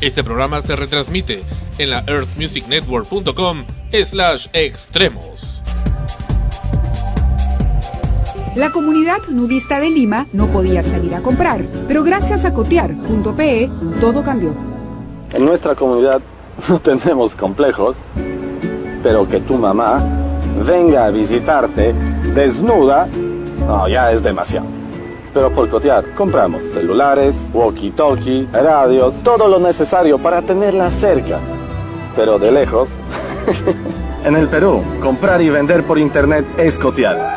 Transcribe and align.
Este 0.00 0.22
programa 0.22 0.60
se 0.62 0.76
retransmite 0.76 1.42
en 1.78 1.90
la 1.90 2.04
earthmusicnetwork.com 2.06 3.64
slash 4.04 4.48
extremos. 4.52 5.62
La 8.54 8.72
comunidad 8.72 9.18
nudista 9.28 9.80
de 9.80 9.90
Lima 9.90 10.26
no 10.32 10.46
podía 10.48 10.82
salir 10.82 11.14
a 11.14 11.20
comprar, 11.20 11.62
pero 11.88 12.02
gracias 12.02 12.44
a 12.44 12.54
cotear.pe 12.54 13.70
todo 14.00 14.22
cambió. 14.22 14.54
En 15.32 15.44
nuestra 15.44 15.74
comunidad 15.74 16.20
no 16.68 16.78
tenemos 16.78 17.34
complejos, 17.34 17.96
pero 19.02 19.28
que 19.28 19.40
tu 19.40 19.58
mamá 19.58 20.02
venga 20.66 21.06
a 21.06 21.10
visitarte 21.10 21.94
desnuda, 22.34 23.06
no, 23.66 23.88
ya 23.88 24.12
es 24.12 24.22
demasiado. 24.22 24.66
Pero 25.36 25.50
por 25.50 25.68
cotear, 25.68 26.02
compramos 26.14 26.62
celulares, 26.62 27.50
walkie-talkie, 27.52 28.48
radios, 28.52 29.22
todo 29.22 29.48
lo 29.48 29.58
necesario 29.58 30.18
para 30.18 30.40
tenerla 30.40 30.90
cerca. 30.90 31.38
Pero 32.16 32.38
de 32.38 32.50
lejos. 32.50 32.88
en 34.24 34.34
el 34.34 34.48
Perú, 34.48 34.82
comprar 35.02 35.42
y 35.42 35.50
vender 35.50 35.84
por 35.84 35.98
internet 35.98 36.46
es 36.56 36.78
cotear. 36.78 37.36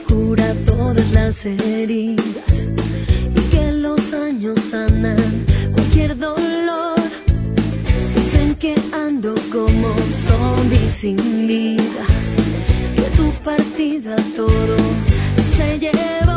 Cura 0.08 0.54
todas 0.68 1.12
las 1.14 1.46
heridas 1.46 2.70
y 3.36 3.42
que 3.50 3.72
los 3.72 4.14
años 4.14 4.60
sanan 4.70 5.18
cualquier 5.74 6.16
dolor. 6.16 7.00
Dicen 8.16 8.54
que 8.56 8.76
ando 8.94 9.34
como 9.52 9.96
zombie 10.28 10.90
sin 10.90 11.48
vida, 11.48 12.06
que 12.96 13.08
tu 13.18 13.32
partida 13.44 14.16
todo 14.36 14.78
se 15.56 15.80
llevó, 15.80 16.31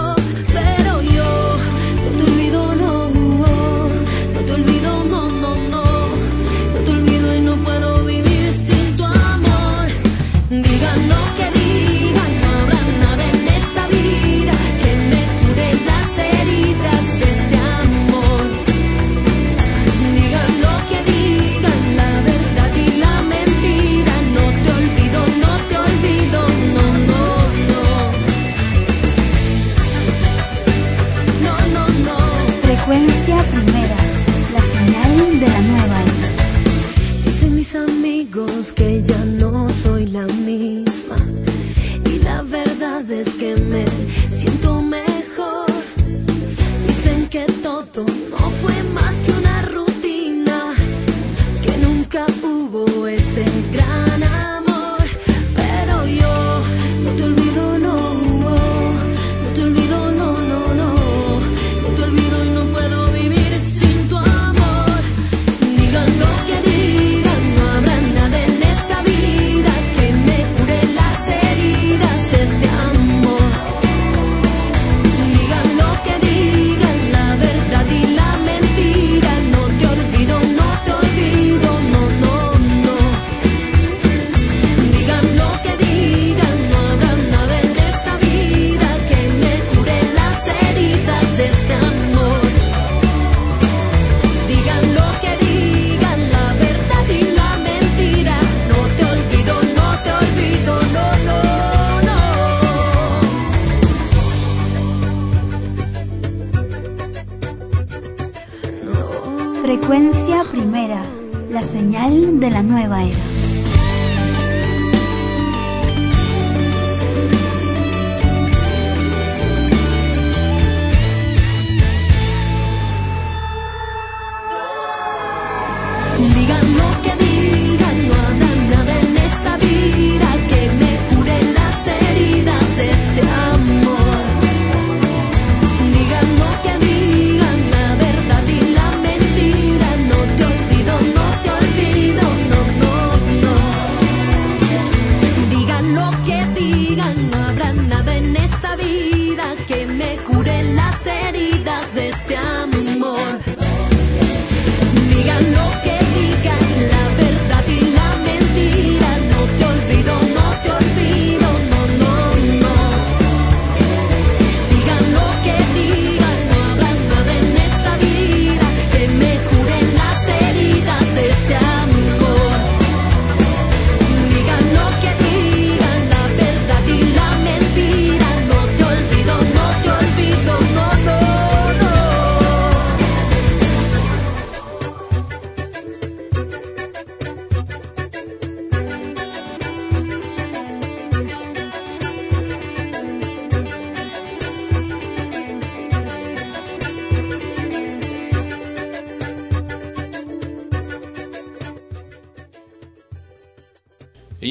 Primera, 110.85 111.03
la 111.49 111.63
señal 111.63 112.39
de 112.39 112.51
la 112.51 112.63
nueva 112.63 113.03
era. 113.05 113.54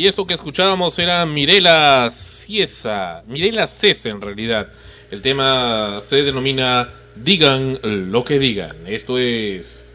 Y 0.03 0.07
eso 0.07 0.27
que 0.27 0.33
escuchábamos 0.33 0.99
era 0.99 1.25
Mirela 1.25 2.11
Ciesa, 2.11 3.23
Mirela 3.25 3.67
Cesa 3.67 4.09
en 4.09 4.19
realidad. 4.19 4.67
El 5.09 5.21
tema 5.21 6.01
se 6.05 6.23
denomina 6.23 6.89
Digan 7.15 7.79
lo 7.81 8.25
que 8.25 8.37
digan. 8.37 8.75
Esto 8.85 9.17
es 9.17 9.93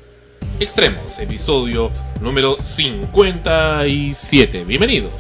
Extremos, 0.61 1.19
episodio 1.19 1.91
número 2.23 2.57
57. 2.59 4.65
Bienvenidos. 4.65 5.13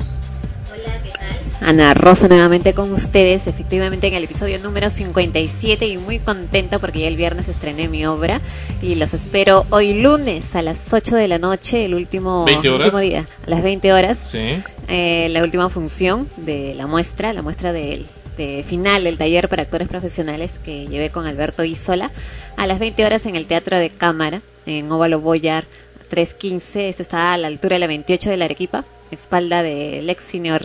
Ana 1.61 1.93
Rosa 1.93 2.29
nuevamente 2.29 2.73
con 2.73 2.91
ustedes, 2.93 3.47
efectivamente 3.47 4.07
en 4.07 4.15
el 4.15 4.25
episodio 4.25 4.59
número 4.61 4.89
57 4.89 5.87
y 5.87 5.99
muy 5.99 6.19
contenta 6.19 6.79
porque 6.79 7.01
ya 7.01 7.09
el 7.09 7.17
viernes 7.17 7.49
estrené 7.49 7.89
mi 7.89 8.07
obra 8.07 8.41
y 8.81 8.95
los 8.95 9.13
espero 9.13 9.67
hoy 9.69 10.01
lunes 10.01 10.55
a 10.55 10.63
las 10.63 10.91
8 10.91 11.17
de 11.17 11.29
la 11.29 11.39
noche, 11.39 11.85
el 11.85 11.95
último, 11.95 12.47
20 12.47 12.71
horas. 12.71 12.87
último 12.87 13.01
día, 13.01 13.27
a 13.47 13.51
las 13.51 13.63
20 13.63 13.93
horas, 13.93 14.19
Sí. 14.31 14.63
Eh, 14.89 15.29
la 15.31 15.43
última 15.43 15.69
función 15.71 16.29
de 16.37 16.75
la 16.75 16.87
muestra, 16.87 17.33
la 17.33 17.43
muestra 17.43 17.73
del 17.73 18.07
de 18.39 18.65
final 18.67 19.03
del 19.03 19.19
taller 19.19 19.49
para 19.49 19.65
actores 19.65 19.89
profesionales 19.89 20.61
que 20.63 20.87
llevé 20.87 21.11
con 21.11 21.27
Alberto 21.27 21.65
Isola 21.65 22.13
a 22.57 22.69
las 22.69 22.79
20 22.79 23.05
horas 23.05 23.27
en 23.27 23.35
el 23.35 23.47
Teatro 23.47 23.77
de 23.77 23.91
Cámara, 23.91 24.41
en 24.65 24.91
Óvalo 24.93 25.21
Boyar 25.21 25.65
315, 26.09 26.89
esto 26.89 27.03
está 27.03 27.35
a 27.35 27.39
la 27.39 27.49
altura 27.49 27.75
de 27.75 27.81
la 27.81 27.87
28 27.89 28.31
de 28.31 28.37
la 28.37 28.45
Arequipa, 28.45 28.85
espalda 29.11 29.63
del 29.63 30.09
ex 30.09 30.23
cine. 30.23 30.57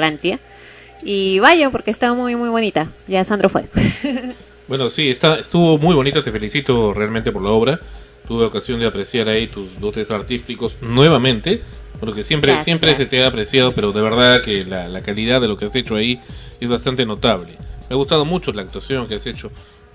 Y 1.04 1.40
vayan 1.40 1.72
porque 1.72 1.92
está 1.92 2.14
muy 2.14 2.36
muy 2.36 2.50
bonita. 2.50 2.92
Ya 3.08 3.24
Sandro 3.24 3.50
fue. 3.50 3.66
Bueno, 4.66 4.90
sí, 4.90 5.10
está, 5.10 5.36
estuvo 5.40 5.78
muy 5.78 5.94
bonito, 5.94 6.24
te 6.24 6.32
felicito 6.32 6.94
realmente 6.94 7.34
por 7.34 7.44
la 7.44 7.50
obra. 7.50 7.82
Tuve 8.26 8.46
ocasión 8.46 8.80
de 8.80 8.86
apreciar 8.86 9.28
ahí 9.28 9.48
tus 9.48 9.78
dotes 9.82 10.10
artísticos 10.10 10.78
nuevamente, 10.80 11.62
porque 12.04 12.24
siempre, 12.24 12.52
Gracias, 12.52 12.66
siempre 12.66 12.90
gracias. 12.90 13.10
se 13.10 13.16
te 13.16 13.24
ha 13.24 13.28
apreciado, 13.28 13.72
pero 13.74 13.94
de 13.94 14.02
verdad 14.02 14.42
que 14.44 14.66
la, 14.66 14.90
la 14.90 15.02
calidad 15.02 15.40
de 15.40 15.48
lo 15.48 15.56
que 15.56 15.66
has 15.66 15.76
hecho 15.76 15.96
ahí 15.96 16.20
es 16.60 16.68
bastante 16.70 17.06
notable. 17.06 17.54
Me 17.90 17.94
ha 17.94 17.96
gustado 17.96 18.26
mucho 18.26 18.52
la 18.52 18.62
actuación 18.64 19.08
que 19.08 19.16
has 19.16 19.26
hecho 19.26 19.52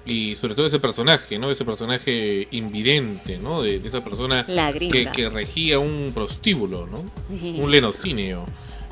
y 0.07 0.35
sobre 0.37 0.55
todo 0.55 0.67
ese 0.67 0.79
personaje, 0.79 1.39
¿no? 1.39 1.51
Ese 1.51 1.67
personaje 1.67 2.49
invidente, 2.51 3.39
¿no? 3.39 3.61
De, 3.63 3.79
de 3.79 3.89
esa 3.89 4.03
persona 4.03 4.47
que, 4.47 5.11
que 5.15 5.29
regía 5.29 5.79
un 5.79 6.13
prostíbulo, 6.15 6.87
¿no? 6.87 7.05
Un 7.63 7.71
lenocinio. 7.71 8.47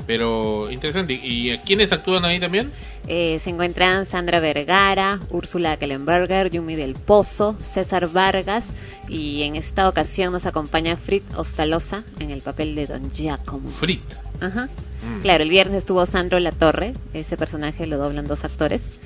Pero 0.07 0.71
interesante. 0.71 1.13
¿Y 1.13 1.51
a 1.51 1.61
quiénes 1.61 1.91
actúan 1.91 2.23
ahí 2.25 2.39
también? 2.39 2.71
Eh, 3.07 3.37
se 3.39 3.49
encuentran 3.49 4.05
Sandra 4.05 4.39
Vergara, 4.39 5.19
Úrsula 5.29 5.77
Kellenberger, 5.77 6.49
Yumi 6.49 6.75
del 6.75 6.95
Pozo, 6.95 7.57
César 7.61 8.09
Vargas 8.09 8.65
y 9.07 9.43
en 9.43 9.55
esta 9.55 9.87
ocasión 9.87 10.33
nos 10.33 10.45
acompaña 10.45 10.97
Frit 10.97 11.23
Ostalosa 11.35 12.03
en 12.19 12.31
el 12.31 12.41
papel 12.41 12.75
de 12.75 12.87
Don 12.87 13.11
Giacomo. 13.11 13.69
Frit. 13.69 14.01
Ajá. 14.41 14.65
Mm. 14.65 15.21
Claro, 15.21 15.43
el 15.43 15.49
viernes 15.49 15.77
estuvo 15.77 16.05
Sandro 16.05 16.39
Latorre, 16.39 16.93
ese 17.13 17.37
personaje 17.37 17.85
lo 17.85 17.97
doblan 17.97 18.27
dos 18.27 18.43
actores, 18.43 18.99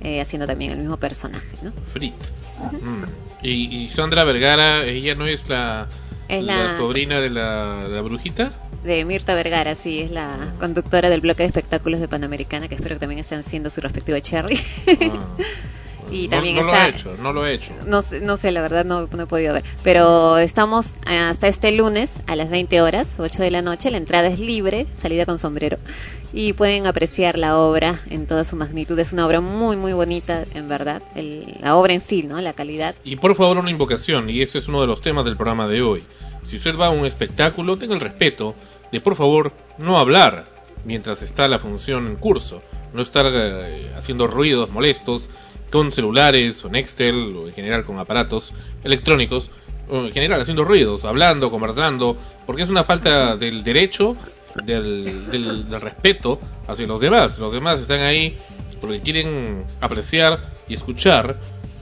eh, 0.00 0.20
haciendo 0.20 0.46
también 0.46 0.72
el 0.72 0.78
mismo 0.78 0.96
personaje, 0.96 1.56
¿no? 1.62 1.72
Frit. 1.92 2.14
Mm. 2.72 3.04
Y, 3.46 3.84
y 3.84 3.88
Sandra 3.88 4.24
Vergara, 4.24 4.84
ella 4.84 5.14
no 5.14 5.26
es 5.26 5.48
la, 5.48 5.88
Es 6.28 6.42
la 6.44 6.56
la- 6.72 6.78
sobrina 6.78 7.20
de 7.20 7.30
la, 7.30 7.86
la 7.88 8.00
brujita. 8.02 8.50
De 8.82 9.04
Mirta 9.04 9.34
Vergara, 9.34 9.74
sí, 9.74 10.00
es 10.00 10.10
la 10.10 10.52
conductora 10.60 11.08
del 11.10 11.20
bloque 11.22 11.42
de 11.42 11.46
espectáculos 11.48 12.00
de 12.00 12.08
Panamericana, 12.08 12.68
que 12.68 12.74
espero 12.74 12.96
que 12.96 13.00
también 13.00 13.20
estén 13.20 13.40
haciendo 13.40 13.70
su 13.70 13.80
respectivo 13.80 14.18
cherry. 14.18 14.58
Ah. 15.02 15.26
Y 16.10 16.24
No- 16.24 16.30
también 16.36 16.56
no, 16.56 16.62
lo 16.64 16.72
está- 16.72 16.84
ha 16.84 16.88
hecho, 16.88 17.14
no 17.20 17.32
lo 17.32 17.46
he 17.46 17.54
hecho. 17.54 17.72
No 17.86 18.02
no 18.22 18.36
sé, 18.36 18.52
la 18.52 18.60
verdad 18.62 18.84
no, 18.84 19.08
no 19.10 19.22
he 19.22 19.26
podido 19.26 19.54
ver. 19.54 19.64
Pero 19.82 20.38
estamos 20.38 20.94
hasta 21.06 21.48
este 21.48 21.72
lunes 21.72 22.14
a 22.26 22.36
las 22.36 22.50
20 22.50 22.80
horas, 22.82 23.14
8 23.18 23.42
de 23.42 23.50
la 23.50 23.62
noche. 23.62 23.90
La 23.90 23.96
entrada 23.98 24.28
es 24.28 24.38
libre, 24.38 24.86
salida 24.94 25.26
con 25.26 25.38
sombrero. 25.38 25.78
Y 26.32 26.52
pueden 26.52 26.86
apreciar 26.86 27.38
la 27.38 27.56
obra 27.58 28.00
en 28.10 28.26
toda 28.26 28.44
su 28.44 28.56
magnitud. 28.56 28.98
Es 28.98 29.12
una 29.12 29.26
obra 29.26 29.40
muy, 29.40 29.76
muy 29.76 29.92
bonita, 29.92 30.44
en 30.54 30.68
verdad. 30.68 31.02
El- 31.14 31.56
la 31.60 31.76
obra 31.76 31.94
en 31.94 32.00
sí, 32.00 32.22
¿no? 32.22 32.40
La 32.40 32.52
calidad. 32.52 32.94
Y 33.04 33.16
por 33.16 33.34
favor 33.34 33.56
una 33.58 33.70
invocación, 33.70 34.28
y 34.30 34.42
ese 34.42 34.58
es 34.58 34.68
uno 34.68 34.80
de 34.80 34.86
los 34.88 35.00
temas 35.00 35.24
del 35.24 35.36
programa 35.36 35.68
de 35.68 35.82
hoy. 35.82 36.04
Si 36.48 36.56
usted 36.56 36.76
va 36.76 36.86
a 36.86 36.90
un 36.90 37.06
espectáculo, 37.06 37.78
tenga 37.78 37.94
el 37.94 38.00
respeto 38.00 38.54
de 38.92 39.00
por 39.00 39.14
favor 39.16 39.52
no 39.78 39.96
hablar 39.98 40.46
mientras 40.84 41.22
está 41.22 41.48
la 41.48 41.58
función 41.58 42.06
en 42.06 42.16
curso. 42.16 42.62
No 42.92 43.00
estar 43.02 43.26
eh, 43.32 43.90
haciendo 43.96 44.26
ruidos 44.26 44.70
molestos 44.70 45.30
con 45.74 45.90
celulares 45.90 46.64
o 46.64 46.68
Nextel 46.70 47.34
o 47.36 47.48
en 47.48 47.52
general 47.52 47.84
con 47.84 47.98
aparatos 47.98 48.52
electrónicos. 48.84 49.50
En 49.90 50.12
general 50.12 50.40
haciendo 50.40 50.64
ruidos, 50.64 51.04
hablando, 51.04 51.50
conversando, 51.50 52.16
porque 52.46 52.62
es 52.62 52.68
una 52.68 52.84
falta 52.84 53.36
del 53.36 53.64
derecho, 53.64 54.16
del, 54.64 55.28
del, 55.32 55.68
del 55.68 55.80
respeto 55.80 56.38
hacia 56.68 56.86
los 56.86 57.00
demás. 57.00 57.40
Los 57.40 57.52
demás 57.52 57.80
están 57.80 58.02
ahí 58.02 58.36
porque 58.80 59.00
quieren 59.00 59.64
apreciar 59.80 60.52
y 60.68 60.74
escuchar 60.74 61.40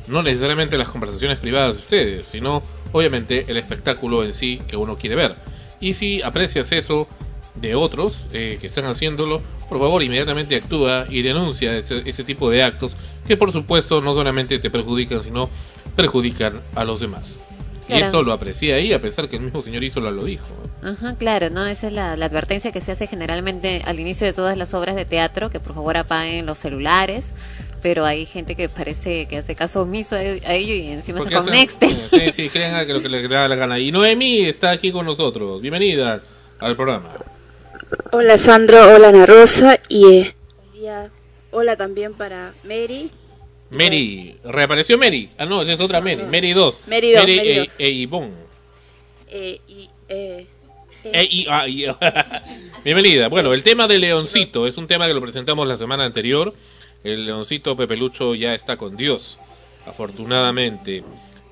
no 0.09 0.23
necesariamente 0.23 0.79
las 0.79 0.89
conversaciones 0.89 1.39
privadas 1.39 1.75
de 1.75 1.83
ustedes, 1.83 2.25
sino 2.25 2.63
obviamente 2.93 3.45
el 3.47 3.59
espectáculo 3.59 4.25
en 4.25 4.33
sí 4.33 4.59
que 4.67 4.79
uno 4.79 4.97
quiere 4.97 5.17
ver. 5.17 5.37
Y 5.81 5.93
si 5.93 6.23
aprecias 6.23 6.73
eso 6.73 7.09
de 7.55 7.75
otros 7.75 8.19
eh, 8.33 8.59
que 8.61 8.67
están 8.67 8.87
haciéndolo, 8.87 9.43
por 9.69 9.79
favor 9.79 10.03
inmediatamente 10.03 10.57
actúa 10.57 11.07
y 11.09 11.23
denuncia 11.23 11.77
ese, 11.77 12.03
ese 12.09 12.25
tipo 12.25 12.51
de 12.51 12.63
actos 12.63 12.97
que 13.27 13.37
por 13.37 13.53
supuesto 13.53 14.01
no 14.01 14.15
solamente 14.15 14.59
te 14.59 14.71
perjudican, 14.71 15.23
sino 15.23 15.51
perjudican 15.95 16.61
a 16.75 16.85
los 16.85 17.01
demás. 17.01 17.39
Y 17.89 17.95
eso 17.95 18.23
lo 18.23 18.33
aprecié 18.33 18.75
ahí, 18.75 18.93
a 18.93 19.03
pesar 19.03 19.29
que 19.29 19.37
el 19.37 19.43
mismo 19.43 19.61
señor 19.61 19.83
Isola 19.85 20.11
lo 20.11 20.25
dijo. 20.25 20.47
Ajá, 20.83 21.15
claro, 21.17 21.51
¿no? 21.51 21.67
Esa 21.67 21.89
es 21.89 21.93
la, 21.93 22.17
la 22.17 22.27
advertencia 22.27 22.73
que 22.73 22.81
se 22.81 22.93
hace 22.93 23.07
generalmente 23.07 23.83
al 23.85 24.01
inicio 24.01 24.27
de 24.27 24.33
todas 24.33 24.57
las 24.57 24.73
obras 24.73 24.97
de 24.97 25.05
teatro, 25.05 25.51
que 25.51 25.61
por 25.61 25.75
favor 25.75 25.97
apaguen 25.97 26.47
los 26.47 26.59
celulares. 26.59 27.33
Pero 27.83 28.05
hay 28.07 28.25
gente 28.25 28.55
que 28.55 28.69
parece 28.69 29.27
que 29.27 29.39
hace 29.39 29.57
caso 29.57 29.83
omiso 29.83 30.15
a, 30.15 30.23
ello 30.23 30.73
y 30.73 30.89
encima 30.89 31.19
Porque 31.19 31.35
se 31.35 31.41
con 31.41 31.49
hacen- 31.51 31.61
Nextel. 31.61 31.97
Sí, 32.11 32.33
sí, 32.33 32.49
crean 32.49 32.87
que 32.87 32.93
lo 32.93 33.03
que 33.03 33.09
le 33.09 33.27
da 33.27 33.49
la 33.49 33.57
gana. 33.57 33.79
Y 33.79 33.91
Noemí 33.91 34.45
está 34.45 34.71
aquí 34.71 34.93
con 34.93 35.05
nosotros. 35.05 35.61
Bienvenida 35.61 36.23
al 36.61 36.77
programa. 36.77 37.09
Hola 38.11 38.39
Sandro, 38.39 38.95
hola 38.95 39.09
Ana 39.09 39.27
Rosa 39.27 39.79
y 39.89 40.21
eh, 40.21 40.35
hola 41.51 41.77
también 41.77 42.15
para 42.15 42.55
Mary. 42.65 43.11
Mary, 43.71 44.37
reapareció 44.45 44.97
Mary. 44.99 45.31
Ah, 45.37 45.45
no, 45.45 45.63
es 45.63 45.81
otra 45.81 46.01
Mary. 46.01 46.23
Mary 46.31 46.53
2. 46.53 46.81
Mary 46.87 47.13
dos, 47.13 47.21
Mary 47.21 47.39
e, 47.39 47.59
dos. 47.61 47.75
e 47.79 47.89
Ivonne. 47.91 48.33
eh, 49.29 49.61
y, 49.69 49.91
eh. 50.09 50.47
Bienvenida. 52.85 53.29
Bueno, 53.29 53.53
el 53.53 53.63
tema 53.63 53.89
de 53.89 53.99
Leoncito 53.99 54.67
es 54.67 54.77
un 54.79 54.87
tema 54.87 55.07
que 55.07 55.15
lo 55.15 55.21
presentamos 55.21 55.67
la 55.67 55.77
semana 55.77 56.05
anterior. 56.05 56.55
El 57.05 57.27
Leoncito 57.27 57.77
Pepelucho 57.77 58.35
ya 58.35 58.55
está 58.55 58.77
con 58.77 58.97
Dios, 58.97 59.39
afortunadamente. 59.87 61.03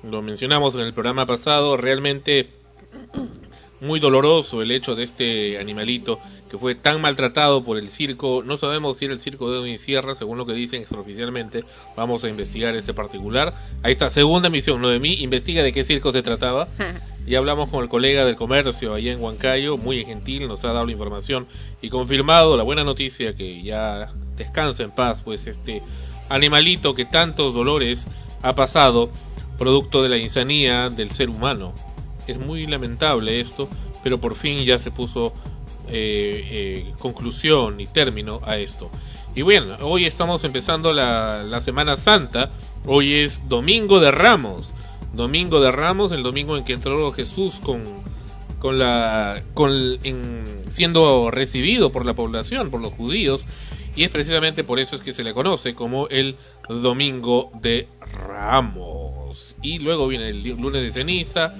Lo 0.03 0.21
mencionamos 0.21 0.73
en 0.75 0.81
el 0.81 0.93
programa 0.93 1.25
pasado. 1.25 1.75
Realmente 1.77 2.47
muy 3.81 3.99
doloroso 3.99 4.61
el 4.61 4.71
hecho 4.71 4.95
de 4.95 5.03
este 5.03 5.59
animalito 5.59 6.19
que 6.49 6.57
fue 6.57 6.75
tan 6.75 7.01
maltratado 7.01 7.63
por 7.63 7.77
el 7.77 7.89
circo. 7.89 8.43
No 8.45 8.57
sabemos 8.57 8.97
si 8.97 9.05
era 9.05 9.13
el 9.13 9.19
circo 9.19 9.51
de 9.51 9.59
Edwin 9.59 9.77
Sierra, 9.77 10.15
según 10.15 10.37
lo 10.37 10.45
que 10.45 10.53
dicen 10.53 10.81
extraoficialmente. 10.81 11.63
Vamos 11.95 12.23
a 12.23 12.29
investigar 12.29 12.75
ese 12.75 12.93
particular. 12.93 13.53
Ahí 13.83 13.93
está, 13.93 14.09
segunda 14.09 14.49
misión, 14.49 14.81
no 14.81 14.89
de 14.89 14.99
mí. 14.99 15.15
Investiga 15.15 15.63
de 15.63 15.73
qué 15.73 15.83
circo 15.83 16.11
se 16.11 16.21
trataba. 16.21 16.67
Ya 17.27 17.37
hablamos 17.37 17.69
con 17.69 17.83
el 17.83 17.87
colega 17.87 18.25
del 18.25 18.35
comercio 18.35 18.95
allá 18.95 19.11
en 19.11 19.21
Huancayo, 19.21 19.77
muy 19.77 20.03
gentil, 20.03 20.47
nos 20.47 20.63
ha 20.63 20.73
dado 20.73 20.87
la 20.87 20.91
información 20.91 21.45
y 21.79 21.89
confirmado 21.89 22.57
la 22.57 22.63
buena 22.63 22.83
noticia 22.83 23.35
que 23.35 23.61
ya 23.61 24.11
descansa 24.37 24.81
en 24.81 24.89
paz, 24.89 25.21
pues 25.23 25.45
este 25.45 25.83
animalito 26.29 26.95
que 26.95 27.05
tantos 27.05 27.53
dolores 27.53 28.07
ha 28.41 28.55
pasado, 28.55 29.11
producto 29.59 30.01
de 30.01 30.09
la 30.09 30.17
insanía 30.17 30.89
del 30.89 31.11
ser 31.11 31.29
humano. 31.29 31.75
Es 32.31 32.39
muy 32.39 32.65
lamentable 32.65 33.39
esto, 33.39 33.69
pero 34.03 34.19
por 34.19 34.35
fin 34.35 34.63
ya 34.65 34.79
se 34.79 34.91
puso 34.91 35.33
eh, 35.89 36.47
eh, 36.51 36.93
conclusión 36.99 37.79
y 37.79 37.87
término 37.87 38.39
a 38.43 38.57
esto. 38.57 38.89
Y 39.35 39.43
bueno, 39.43 39.77
hoy 39.81 40.05
estamos 40.05 40.43
empezando 40.43 40.91
la, 40.93 41.43
la 41.43 41.61
Semana 41.61 41.95
Santa, 41.97 42.51
hoy 42.85 43.13
es 43.13 43.47
Domingo 43.47 43.99
de 43.99 44.11
Ramos. 44.11 44.73
Domingo 45.13 45.59
de 45.59 45.71
Ramos, 45.71 46.11
el 46.11 46.23
domingo 46.23 46.57
en 46.57 46.63
que 46.63 46.73
entró 46.73 47.11
Jesús 47.11 47.55
con, 47.61 47.83
con 48.59 48.79
la 48.79 49.43
con 49.53 49.71
en- 50.03 50.43
siendo 50.69 51.29
recibido 51.31 51.91
por 51.91 52.05
la 52.05 52.13
población, 52.13 52.71
por 52.71 52.81
los 52.81 52.93
judíos, 52.93 53.45
y 53.95 54.03
es 54.03 54.09
precisamente 54.09 54.63
por 54.63 54.79
eso 54.79 54.95
es 54.95 55.01
que 55.01 55.11
se 55.11 55.23
le 55.23 55.33
conoce 55.33 55.75
como 55.75 56.07
el 56.07 56.37
Domingo 56.69 57.51
de 57.61 57.89
Ramos. 57.99 59.55
Y 59.61 59.79
luego 59.79 60.07
viene 60.07 60.29
el 60.29 60.43
lunes 60.55 60.81
de 60.81 60.91
ceniza, 60.93 61.53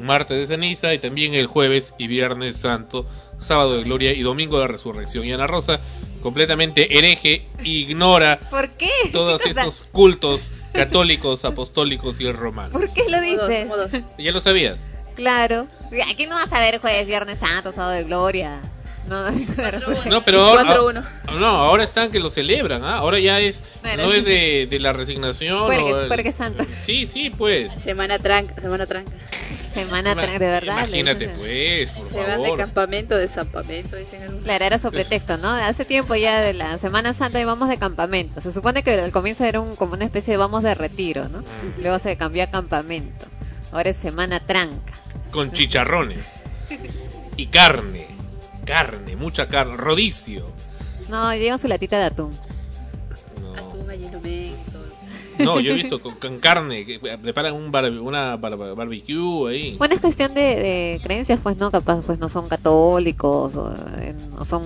martes 0.00 0.38
de 0.38 0.46
ceniza 0.46 0.94
y 0.94 0.98
también 0.98 1.34
el 1.34 1.46
jueves 1.46 1.94
y 1.98 2.06
viernes 2.06 2.56
santo, 2.56 3.06
sábado 3.40 3.76
de 3.76 3.84
gloria 3.84 4.12
y 4.12 4.22
domingo 4.22 4.58
de 4.60 4.68
resurrección. 4.68 5.24
Y 5.24 5.32
Ana 5.32 5.46
Rosa, 5.46 5.80
completamente 6.22 6.98
hereje, 6.98 7.46
ignora 7.62 8.38
¿Por 8.50 8.70
qué? 8.70 8.90
todos 9.12 9.40
O 9.44 9.52
sea, 9.52 9.64
estos 9.64 9.84
cultos 9.92 10.50
católicos, 10.72 11.44
apostólicos 11.44 12.20
y 12.20 12.30
romanos. 12.32 12.72
¿Por 12.72 12.92
qué 12.92 13.08
lo 13.08 13.20
dices? 13.20 13.66
modos, 13.66 13.92
modos. 13.92 14.04
¿Ya 14.18 14.32
lo 14.32 14.40
sabías? 14.40 14.78
Claro. 15.14 15.66
Aquí 16.08 16.26
no 16.26 16.36
vas 16.36 16.52
a 16.52 16.60
ver 16.60 16.78
jueves, 16.78 17.06
viernes 17.06 17.40
santo, 17.40 17.72
sábado 17.72 17.92
de 17.92 18.04
gloria. 18.04 18.60
No, 19.08 19.30
no 20.10 20.22
pero 20.22 20.44
ahora, 20.44 21.02
no, 21.32 21.46
ahora 21.46 21.84
están 21.84 22.10
que 22.10 22.20
lo 22.20 22.28
celebran, 22.30 22.84
¿ah? 22.84 22.96
ahora 22.96 23.18
ya 23.18 23.40
es, 23.40 23.62
no 23.96 24.12
es 24.12 24.24
de, 24.24 24.66
de 24.70 24.78
la 24.80 24.92
resignación. 24.92 25.66
Puerque, 25.66 26.32
Santa. 26.32 26.64
Sí, 26.84 27.06
sí, 27.06 27.30
pues. 27.30 27.72
Semana 27.82 28.18
tranca, 28.18 28.60
semana 28.60 28.86
tranca. 28.86 29.12
Semana 29.72 30.14
tranca, 30.14 30.38
de 30.38 30.46
verdad. 30.46 30.78
Imagínate, 30.88 31.28
pues, 31.28 31.90
por 31.90 32.08
Se 32.08 32.16
van 32.16 32.42
de 32.42 32.54
campamento, 32.54 33.16
de 33.16 33.28
campamento, 33.28 33.96
dicen 33.96 34.40
Claro, 34.42 34.64
era 34.64 34.78
su 34.78 34.90
pretexto, 34.90 35.38
¿no? 35.38 35.48
Hace 35.48 35.84
tiempo 35.84 36.14
ya 36.14 36.40
de 36.40 36.52
la 36.52 36.78
Semana 36.78 37.12
Santa 37.12 37.40
íbamos 37.40 37.68
de 37.68 37.78
campamento. 37.78 38.40
Se 38.40 38.52
supone 38.52 38.82
que 38.82 38.92
al 38.92 39.12
comienzo 39.12 39.44
era 39.44 39.60
un, 39.60 39.76
como 39.76 39.94
una 39.94 40.04
especie 40.04 40.32
de 40.32 40.36
vamos 40.38 40.62
de 40.62 40.74
retiro, 40.74 41.28
¿no? 41.28 41.44
Luego 41.80 41.98
se 41.98 42.16
cambió 42.16 42.42
a 42.42 42.48
campamento. 42.48 43.26
Ahora 43.72 43.90
es 43.90 43.96
Semana 43.96 44.40
Tranca. 44.40 44.94
Con 45.30 45.52
chicharrones. 45.52 46.24
y 47.36 47.46
carne. 47.46 48.07
Carne, 48.68 49.16
mucha 49.16 49.48
carne. 49.48 49.78
Rodicio. 49.78 50.44
No, 51.08 51.34
llevan 51.34 51.58
su 51.58 51.68
latita 51.68 51.98
de 51.98 52.04
atún. 52.04 52.32
No. 53.40 53.54
Atún, 53.54 53.86
gallino 53.86 54.20
no, 55.38 55.60
yo 55.60 55.72
he 55.72 55.76
visto 55.76 56.02
con, 56.02 56.40
carne, 56.40 56.84
que 56.84 56.98
preparan 56.98 57.54
un 57.54 57.74
una 58.00 58.36
barbecue 58.36 59.50
ahí. 59.50 59.76
Bueno, 59.78 59.94
es 59.94 60.00
cuestión 60.00 60.34
de, 60.34 61.00
creencias, 61.02 61.40
pues 61.40 61.56
no, 61.56 61.70
capaz 61.70 62.02
pues 62.04 62.18
no 62.18 62.28
son 62.28 62.48
católicos, 62.48 63.54
o, 63.54 63.72
eh, 63.98 64.14
no 64.36 64.44
son 64.44 64.64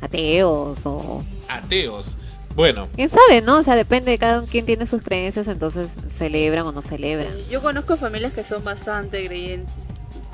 ateos 0.00 0.78
o... 0.84 1.22
Ateos. 1.48 2.16
Bueno. 2.56 2.88
¿Quién 2.96 3.10
sabe, 3.10 3.42
no? 3.42 3.58
O 3.58 3.62
sea, 3.62 3.76
depende 3.76 4.10
de 4.10 4.18
cada 4.18 4.42
quien 4.44 4.66
tiene 4.66 4.86
sus 4.86 5.02
creencias, 5.02 5.46
entonces 5.48 5.90
celebran 6.08 6.66
o 6.66 6.72
no 6.72 6.82
celebran. 6.82 7.32
Eh, 7.36 7.46
yo 7.50 7.62
conozco 7.62 7.96
familias 7.96 8.32
que 8.32 8.42
son 8.42 8.64
bastante 8.64 9.24
creyentes, 9.26 9.72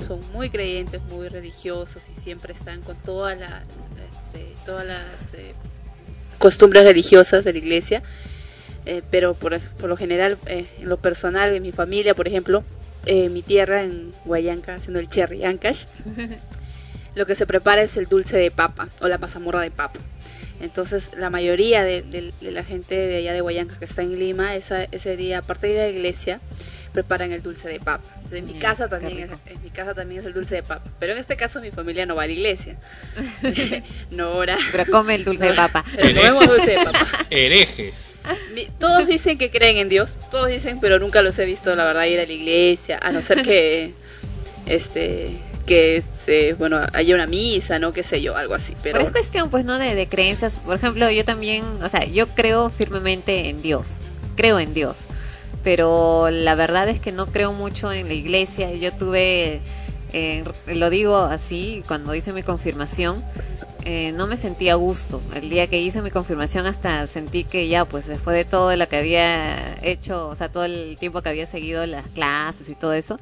son 0.05 0.19
muy 0.31 0.49
creyentes, 0.49 1.01
muy 1.09 1.29
religiosos 1.29 2.03
y 2.15 2.19
siempre 2.19 2.53
están 2.53 2.81
con 2.81 2.97
toda 2.97 3.35
la, 3.35 3.63
este, 4.11 4.53
todas 4.65 4.85
las 4.85 5.33
eh, 5.33 5.53
costumbres 6.37 6.83
religiosas 6.83 7.43
de 7.43 7.53
la 7.53 7.59
iglesia 7.59 8.03
eh, 8.87 9.01
pero 9.11 9.33
por, 9.33 9.59
por, 9.59 9.89
lo 9.89 9.97
general, 9.97 10.37
eh, 10.45 10.65
en 10.79 10.87
lo 10.87 10.95
personal, 10.95 11.53
en 11.53 11.61
mi 11.61 11.73
familia, 11.73 12.15
por 12.15 12.25
ejemplo, 12.25 12.63
eh, 13.05 13.27
mi 13.27 13.41
tierra 13.41 13.83
en 13.83 14.13
Guayanca, 14.23 14.75
haciendo 14.75 15.01
el 15.01 15.09
cherry 15.09 15.43
ancash, 15.43 15.83
lo 17.15 17.25
que 17.25 17.35
se 17.35 17.45
prepara 17.45 17.81
es 17.81 17.97
el 17.97 18.05
dulce 18.05 18.37
de 18.37 18.49
papa 18.49 18.87
o 19.01 19.09
la 19.09 19.17
pasamorra 19.17 19.59
de 19.59 19.71
papa. 19.71 19.99
Entonces, 20.61 21.11
la 21.17 21.29
mayoría 21.29 21.83
de, 21.83 22.31
la 22.39 22.63
gente 22.63 22.95
de 22.95 23.17
allá 23.17 23.33
de 23.33 23.41
Guayanca 23.41 23.77
que 23.77 23.83
está 23.83 24.03
en 24.03 24.17
Lima, 24.17 24.55
esa, 24.55 24.85
ese 24.85 25.17
día, 25.17 25.39
aparte 25.39 25.67
de 25.67 25.73
ir 25.73 25.79
a 25.79 25.83
la 25.83 25.89
iglesia, 25.89 26.39
preparan 26.91 27.31
el 27.31 27.41
dulce 27.41 27.69
de 27.69 27.79
papa. 27.79 28.03
en 28.31 28.45
mi 28.45 28.53
casa 28.53 28.87
también 28.87 29.19
es, 29.19 29.53
en 29.53 29.61
mi 29.61 29.69
casa 29.69 29.93
también 29.93 30.21
es 30.21 30.27
el 30.27 30.33
dulce 30.33 30.55
de 30.55 30.63
papa, 30.63 30.89
pero 30.99 31.13
en 31.13 31.19
este 31.19 31.35
caso 31.35 31.61
mi 31.61 31.71
familia 31.71 32.05
no 32.05 32.15
va 32.15 32.23
a 32.23 32.27
la 32.27 32.33
iglesia. 32.33 32.77
no 34.11 34.31
ora. 34.31 34.57
Pero 34.71 34.85
come 34.91 35.15
el 35.15 35.23
dulce 35.23 35.45
de 35.45 35.53
papa. 35.53 35.83
comemos 35.99 36.47
dulce 36.47 36.71
de 36.71 36.83
papa. 36.83 37.07
Herejes 37.29 38.07
todos 38.79 39.07
dicen 39.07 39.37
que 39.37 39.49
creen 39.49 39.77
en 39.77 39.89
Dios, 39.89 40.15
todos 40.31 40.47
dicen, 40.47 40.79
pero 40.79 40.99
nunca 40.99 41.21
los 41.21 41.37
he 41.39 41.45
visto, 41.45 41.75
la 41.75 41.85
verdad, 41.85 42.05
ir 42.05 42.19
a 42.19 42.25
la 42.25 42.31
iglesia, 42.31 42.99
a 43.01 43.11
no 43.11 43.21
ser 43.21 43.41
que, 43.41 43.93
este, 44.65 45.31
que 45.65 46.01
se, 46.01 46.53
bueno, 46.53 46.79
haya 46.93 47.15
una 47.15 47.27
misa, 47.27 47.79
no, 47.79 47.91
qué 47.93 48.03
sé 48.03 48.21
yo, 48.21 48.35
algo 48.35 48.53
así. 48.53 48.73
Pero, 48.83 48.99
es 48.99 49.11
cuestión, 49.11 49.49
pues, 49.49 49.65
no, 49.65 49.79
de, 49.79 49.95
de 49.95 50.07
creencias. 50.07 50.57
Por 50.57 50.75
ejemplo, 50.75 51.09
yo 51.11 51.25
también, 51.25 51.63
o 51.81 51.89
sea, 51.89 52.05
yo 52.05 52.27
creo 52.27 52.69
firmemente 52.69 53.49
en 53.49 53.61
Dios, 53.61 53.97
creo 54.35 54.59
en 54.59 54.73
Dios, 54.73 55.05
pero 55.63 56.29
la 56.29 56.55
verdad 56.55 56.89
es 56.89 56.99
que 56.99 57.11
no 57.11 57.27
creo 57.27 57.53
mucho 57.53 57.91
en 57.91 58.07
la 58.07 58.13
iglesia. 58.13 58.73
Yo 58.73 58.93
tuve, 58.93 59.61
eh, 60.13 60.43
lo 60.67 60.89
digo 60.89 61.17
así, 61.17 61.83
cuando 61.87 62.15
hice 62.15 62.33
mi 62.33 62.43
confirmación, 62.43 63.23
eh, 63.85 64.11
no 64.11 64.27
me 64.27 64.37
sentía 64.37 64.73
a 64.73 64.75
gusto. 64.75 65.21
El 65.33 65.49
día 65.49 65.67
que 65.67 65.79
hice 65.81 66.01
mi 66.01 66.11
confirmación 66.11 66.65
hasta 66.65 67.07
sentí 67.07 67.43
que 67.43 67.67
ya, 67.69 67.85
pues 67.85 68.05
después 68.07 68.35
de 68.35 68.45
todo 68.45 68.75
lo 68.75 68.89
que 68.89 68.97
había 68.97 69.77
hecho, 69.81 70.27
o 70.27 70.35
sea, 70.35 70.49
todo 70.51 70.65
el 70.65 70.97
tiempo 70.99 71.21
que 71.21 71.29
había 71.29 71.45
seguido 71.45 71.85
las 71.85 72.05
clases 72.07 72.69
y 72.69 72.75
todo 72.75 72.93
eso, 72.93 73.19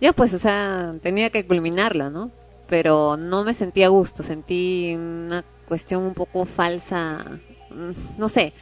ya 0.00 0.12
pues, 0.12 0.32
o 0.34 0.38
sea, 0.38 0.94
tenía 1.02 1.30
que 1.30 1.46
culminarlo, 1.46 2.10
¿no? 2.10 2.30
Pero 2.68 3.16
no 3.16 3.44
me 3.44 3.54
sentía 3.54 3.86
a 3.86 3.88
gusto, 3.88 4.22
sentí 4.22 4.94
una 4.96 5.44
cuestión 5.66 6.02
un 6.02 6.14
poco 6.14 6.44
falsa, 6.44 7.24
no 8.18 8.28
sé. 8.28 8.52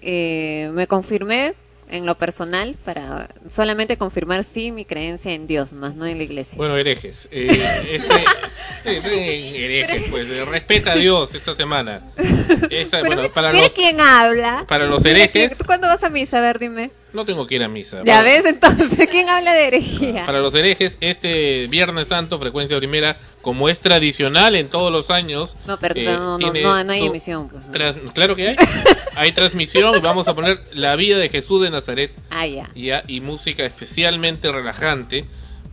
Eh, 0.00 0.70
me 0.74 0.86
confirmé 0.86 1.54
en 1.88 2.06
lo 2.06 2.18
personal 2.18 2.76
para 2.84 3.28
solamente 3.48 3.96
confirmar 3.96 4.44
sí 4.44 4.72
mi 4.72 4.84
creencia 4.84 5.32
en 5.32 5.46
Dios, 5.46 5.72
más 5.72 5.94
no 5.94 6.06
en 6.06 6.18
la 6.18 6.24
iglesia. 6.24 6.56
Bueno, 6.56 6.76
herejes. 6.76 7.28
Eh, 7.30 7.46
este, 7.90 8.14
eh, 8.84 9.02
eh, 9.04 9.64
herejes, 9.82 10.10
pues 10.10 10.28
respeta 10.46 10.92
a 10.92 10.96
Dios 10.96 11.34
esta 11.34 11.54
semana. 11.54 12.02
bueno, 13.04 13.30
para 13.32 13.52
los, 13.52 13.70
quién 13.72 14.00
habla? 14.00 14.64
Para 14.68 14.86
los 14.86 15.04
herejes. 15.04 15.58
¿Cuándo 15.64 15.86
vas 15.86 16.02
a 16.02 16.10
misa? 16.10 16.38
A 16.38 16.40
ver, 16.40 16.58
dime. 16.58 16.90
No 17.16 17.24
tengo 17.24 17.46
que 17.46 17.54
ir 17.54 17.62
a 17.62 17.68
misa. 17.68 18.02
Ya 18.04 18.22
ves, 18.22 18.44
entonces, 18.44 19.08
¿quién 19.10 19.30
habla 19.30 19.54
de 19.54 19.68
herejía? 19.68 20.26
Para 20.26 20.40
los 20.40 20.54
herejes, 20.54 20.98
este 21.00 21.66
Viernes 21.66 22.08
Santo, 22.08 22.38
frecuencia 22.38 22.76
primera, 22.76 23.16
como 23.40 23.70
es 23.70 23.80
tradicional 23.80 24.54
en 24.54 24.68
todos 24.68 24.92
los 24.92 25.08
años. 25.08 25.56
No, 25.66 25.78
perdón, 25.78 26.38
no, 26.38 26.52
no, 26.52 26.84
no, 26.84 26.92
hay 26.92 27.06
emisión. 27.06 27.48
Pues, 27.48 27.64
claro 28.12 28.36
que 28.36 28.48
hay. 28.48 28.56
hay 29.16 29.32
transmisión. 29.32 30.02
Vamos 30.02 30.28
a 30.28 30.34
poner 30.34 30.62
la 30.74 30.94
vida 30.94 31.16
de 31.16 31.30
Jesús 31.30 31.62
de 31.62 31.70
Nazaret. 31.70 32.12
Ah, 32.28 32.46
ya. 32.46 33.02
Y, 33.08 33.22
música 33.22 33.64
especialmente 33.64 34.52
relajante. 34.52 35.24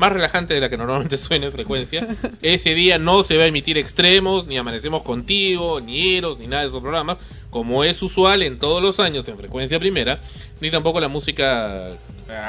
Más 0.03 0.12
relajante 0.12 0.53
de 0.53 0.60
la 0.60 0.69
que 0.69 0.75
normalmente 0.75 1.17
suena 1.17 1.45
en 1.45 1.53
frecuencia. 1.53 2.05
Ese 2.41 2.75
día 2.75 2.98
no 2.98 3.24
se 3.24 3.38
va 3.38 3.43
a 3.43 3.48
emitir 3.48 3.77
extremos, 3.77 4.45
ni 4.48 4.57
amanecemos 4.57 5.01
contigo, 5.01 5.79
ni 5.79 6.17
eros, 6.17 6.39
ni 6.39 6.48
nada 6.48 6.63
de 6.63 6.67
esos 6.67 6.81
programas, 6.81 7.19
como 7.50 7.86
es 7.86 8.01
usual 8.01 8.43
en 8.43 8.60
todos 8.60 8.83
los 8.83 9.00
años 9.00 9.25
en 9.29 9.38
frecuencia 9.38 9.79
primera, 9.79 10.19
ni 10.60 10.69
tampoco 10.72 11.00
la 11.00 11.07
música 11.07 11.88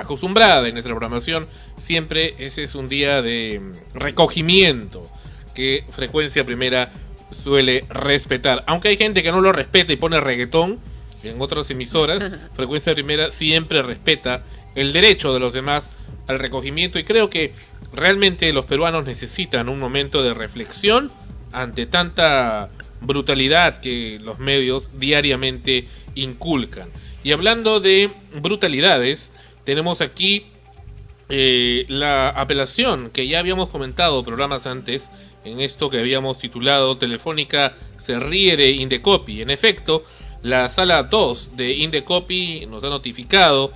acostumbrada 0.00 0.66
en 0.66 0.75
nuestra 0.75 0.92
programación. 0.94 1.46
Siempre 1.78 2.34
ese 2.38 2.64
es 2.64 2.75
un 2.75 2.88
día 2.88 3.23
de 3.23 3.62
recogimiento 3.94 5.08
que 5.54 5.84
frecuencia 5.90 6.44
primera 6.44 6.90
suele 7.44 7.84
respetar. 7.88 8.64
Aunque 8.66 8.88
hay 8.88 8.96
gente 8.96 9.23
que 9.23 9.30
no 9.30 9.40
lo 9.40 9.52
respeta 9.52 9.92
y 9.92 9.96
pone 9.96 10.18
reggaetón 10.20 10.80
en 11.23 11.40
otras 11.40 11.70
emisoras, 11.70 12.32
Frecuencia 12.56 12.94
Primera 12.94 13.30
siempre 13.30 13.80
respeta 13.82 14.42
el 14.75 14.92
derecho 14.92 15.32
de 15.32 15.38
los 15.38 15.52
demás 15.52 15.92
al 16.26 16.38
recogimiento 16.38 16.98
y 16.98 17.04
creo 17.04 17.30
que 17.30 17.52
realmente 17.92 18.52
los 18.52 18.64
peruanos 18.64 19.04
necesitan 19.04 19.68
un 19.68 19.78
momento 19.78 20.22
de 20.22 20.34
reflexión 20.34 21.10
ante 21.52 21.86
tanta 21.86 22.70
brutalidad 23.00 23.80
que 23.80 24.18
los 24.22 24.38
medios 24.38 24.90
diariamente 24.98 25.86
inculcan. 26.14 26.88
Y 27.22 27.32
hablando 27.32 27.80
de 27.80 28.10
brutalidades, 28.34 29.30
tenemos 29.64 30.00
aquí 30.00 30.46
eh, 31.28 31.86
la 31.88 32.28
apelación 32.30 33.10
que 33.10 33.26
ya 33.26 33.38
habíamos 33.38 33.68
comentado 33.68 34.24
programas 34.24 34.66
antes 34.66 35.10
en 35.44 35.60
esto 35.60 35.90
que 35.90 36.00
habíamos 36.00 36.38
titulado 36.38 36.96
Telefónica 36.96 37.74
se 37.98 38.18
ríe 38.18 38.56
de 38.56 38.70
Indecopi. 38.70 39.42
En 39.42 39.50
efecto, 39.50 40.04
la 40.42 40.68
sala 40.68 41.04
2 41.04 41.56
de 41.56 41.72
Indecopi 41.74 42.66
nos 42.66 42.82
ha 42.84 42.88
notificado 42.88 43.72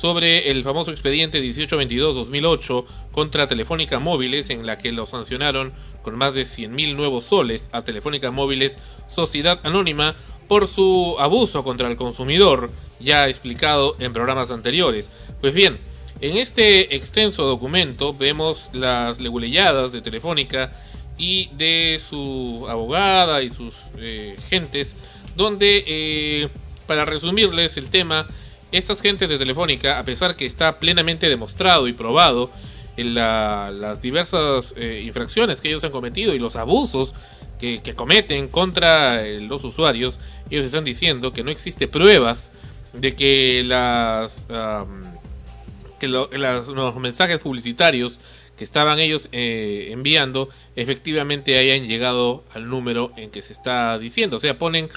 sobre 0.00 0.50
el 0.50 0.62
famoso 0.62 0.92
expediente 0.92 1.42
1822-2008 1.42 2.84
contra 3.10 3.48
Telefónica 3.48 3.98
Móviles, 3.98 4.48
en 4.48 4.64
la 4.64 4.78
que 4.78 4.92
lo 4.92 5.06
sancionaron 5.06 5.72
con 6.02 6.16
más 6.16 6.34
de 6.34 6.42
100.000 6.42 6.94
nuevos 6.94 7.24
soles 7.24 7.68
a 7.72 7.82
Telefónica 7.82 8.30
Móviles 8.30 8.78
Sociedad 9.08 9.58
Anónima 9.64 10.14
por 10.46 10.68
su 10.68 11.16
abuso 11.18 11.64
contra 11.64 11.88
el 11.88 11.96
consumidor, 11.96 12.70
ya 13.00 13.28
explicado 13.28 13.96
en 13.98 14.12
programas 14.12 14.52
anteriores. 14.52 15.10
Pues 15.40 15.52
bien, 15.52 15.78
en 16.20 16.36
este 16.36 16.94
extenso 16.94 17.44
documento 17.44 18.14
vemos 18.14 18.68
las 18.72 19.18
leguleyadas 19.18 19.90
de 19.90 20.00
Telefónica 20.00 20.70
y 21.16 21.50
de 21.54 22.00
su 22.08 22.66
abogada 22.68 23.42
y 23.42 23.50
sus 23.50 23.74
eh, 23.98 24.36
gentes, 24.48 24.94
donde, 25.34 25.82
eh, 25.88 26.48
para 26.86 27.04
resumirles 27.04 27.76
el 27.76 27.90
tema, 27.90 28.28
estas 28.72 29.00
gentes 29.00 29.28
de 29.28 29.38
Telefónica, 29.38 29.98
a 29.98 30.04
pesar 30.04 30.36
que 30.36 30.46
está 30.46 30.78
plenamente 30.78 31.28
demostrado 31.28 31.88
y 31.88 31.92
probado 31.92 32.50
en 32.96 33.14
las 33.14 34.02
diversas 34.02 34.74
eh, 34.76 35.02
infracciones 35.04 35.60
que 35.60 35.68
ellos 35.68 35.84
han 35.84 35.92
cometido 35.92 36.34
y 36.34 36.38
los 36.38 36.56
abusos 36.56 37.14
que, 37.60 37.80
cometen 37.96 38.48
contra 38.48 39.22
los 39.40 39.64
usuarios, 39.64 40.18
ellos 40.50 40.64
están 40.64 40.84
diciendo 40.84 41.32
que 41.32 41.42
no 41.42 41.50
existe 41.50 41.88
pruebas 41.88 42.50
de 42.92 43.14
que 43.14 43.62
las 43.64 44.46
que 45.98 46.08
los 46.08 46.96
mensajes 46.96 47.40
publicitarios 47.40 48.20
que 48.56 48.64
estaban 48.64 48.98
ellos 48.98 49.28
eh, 49.32 49.88
enviando 49.90 50.48
efectivamente 50.76 51.58
hayan 51.58 51.86
llegado 51.86 52.44
al 52.52 52.68
número 52.68 53.12
en 53.16 53.30
que 53.30 53.42
se 53.42 53.52
está 53.52 53.98
diciendo. 53.98 54.36
O 54.36 54.40
sea, 54.40 54.58
ponen 54.58 54.88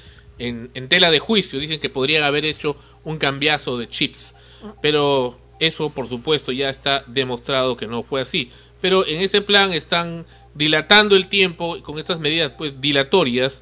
en, 0.48 0.88
tela 0.90 1.12
de 1.12 1.20
juicio, 1.20 1.60
dicen 1.60 1.80
que 1.80 1.90
podrían 1.90 2.24
haber 2.24 2.46
hecho 2.46 2.76
un 3.04 3.18
cambiazo 3.18 3.78
de 3.78 3.88
chips. 3.88 4.36
Pero 4.82 5.40
eso, 5.60 5.90
por 5.92 6.08
supuesto, 6.08 6.52
ya 6.52 6.70
está 6.70 7.04
demostrado 7.08 7.78
que 7.78 7.88
no 7.88 8.04
fue 8.04 8.22
así. 8.22 8.50
Pero 8.82 9.06
en 9.06 9.22
ese 9.22 9.42
plan 9.42 9.74
están 9.74 10.26
dilatando 10.54 11.16
el 11.16 11.28
tiempo 11.28 11.82
con 11.84 12.00
estas 12.00 12.20
medidas 12.20 12.54
pues 12.58 12.82
dilatorias 12.82 13.62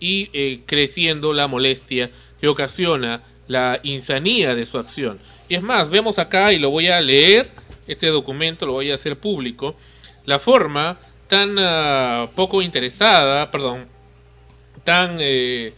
y 0.00 0.30
eh, 0.32 0.62
creciendo 0.66 1.32
la 1.32 1.46
molestia 1.46 2.10
que 2.40 2.48
ocasiona 2.48 3.22
la 3.46 3.80
insanía 3.82 4.54
de 4.54 4.66
su 4.66 4.78
acción. 4.78 5.18
Y 5.48 5.54
es 5.54 5.62
más, 5.62 5.90
vemos 5.90 6.18
acá 6.18 6.52
y 6.52 6.58
lo 6.58 6.70
voy 6.70 6.88
a 6.88 7.00
leer, 7.00 7.50
este 7.86 8.08
documento 8.08 8.66
lo 8.66 8.72
voy 8.72 8.90
a 8.90 8.94
hacer 8.94 9.18
público, 9.18 9.76
la 10.24 10.38
forma 10.38 10.98
tan 11.28 11.56
ah, 11.58 12.28
poco 12.34 12.62
interesada, 12.62 13.50
perdón, 13.50 13.86
tan, 14.84 15.18
eh, 15.20 15.74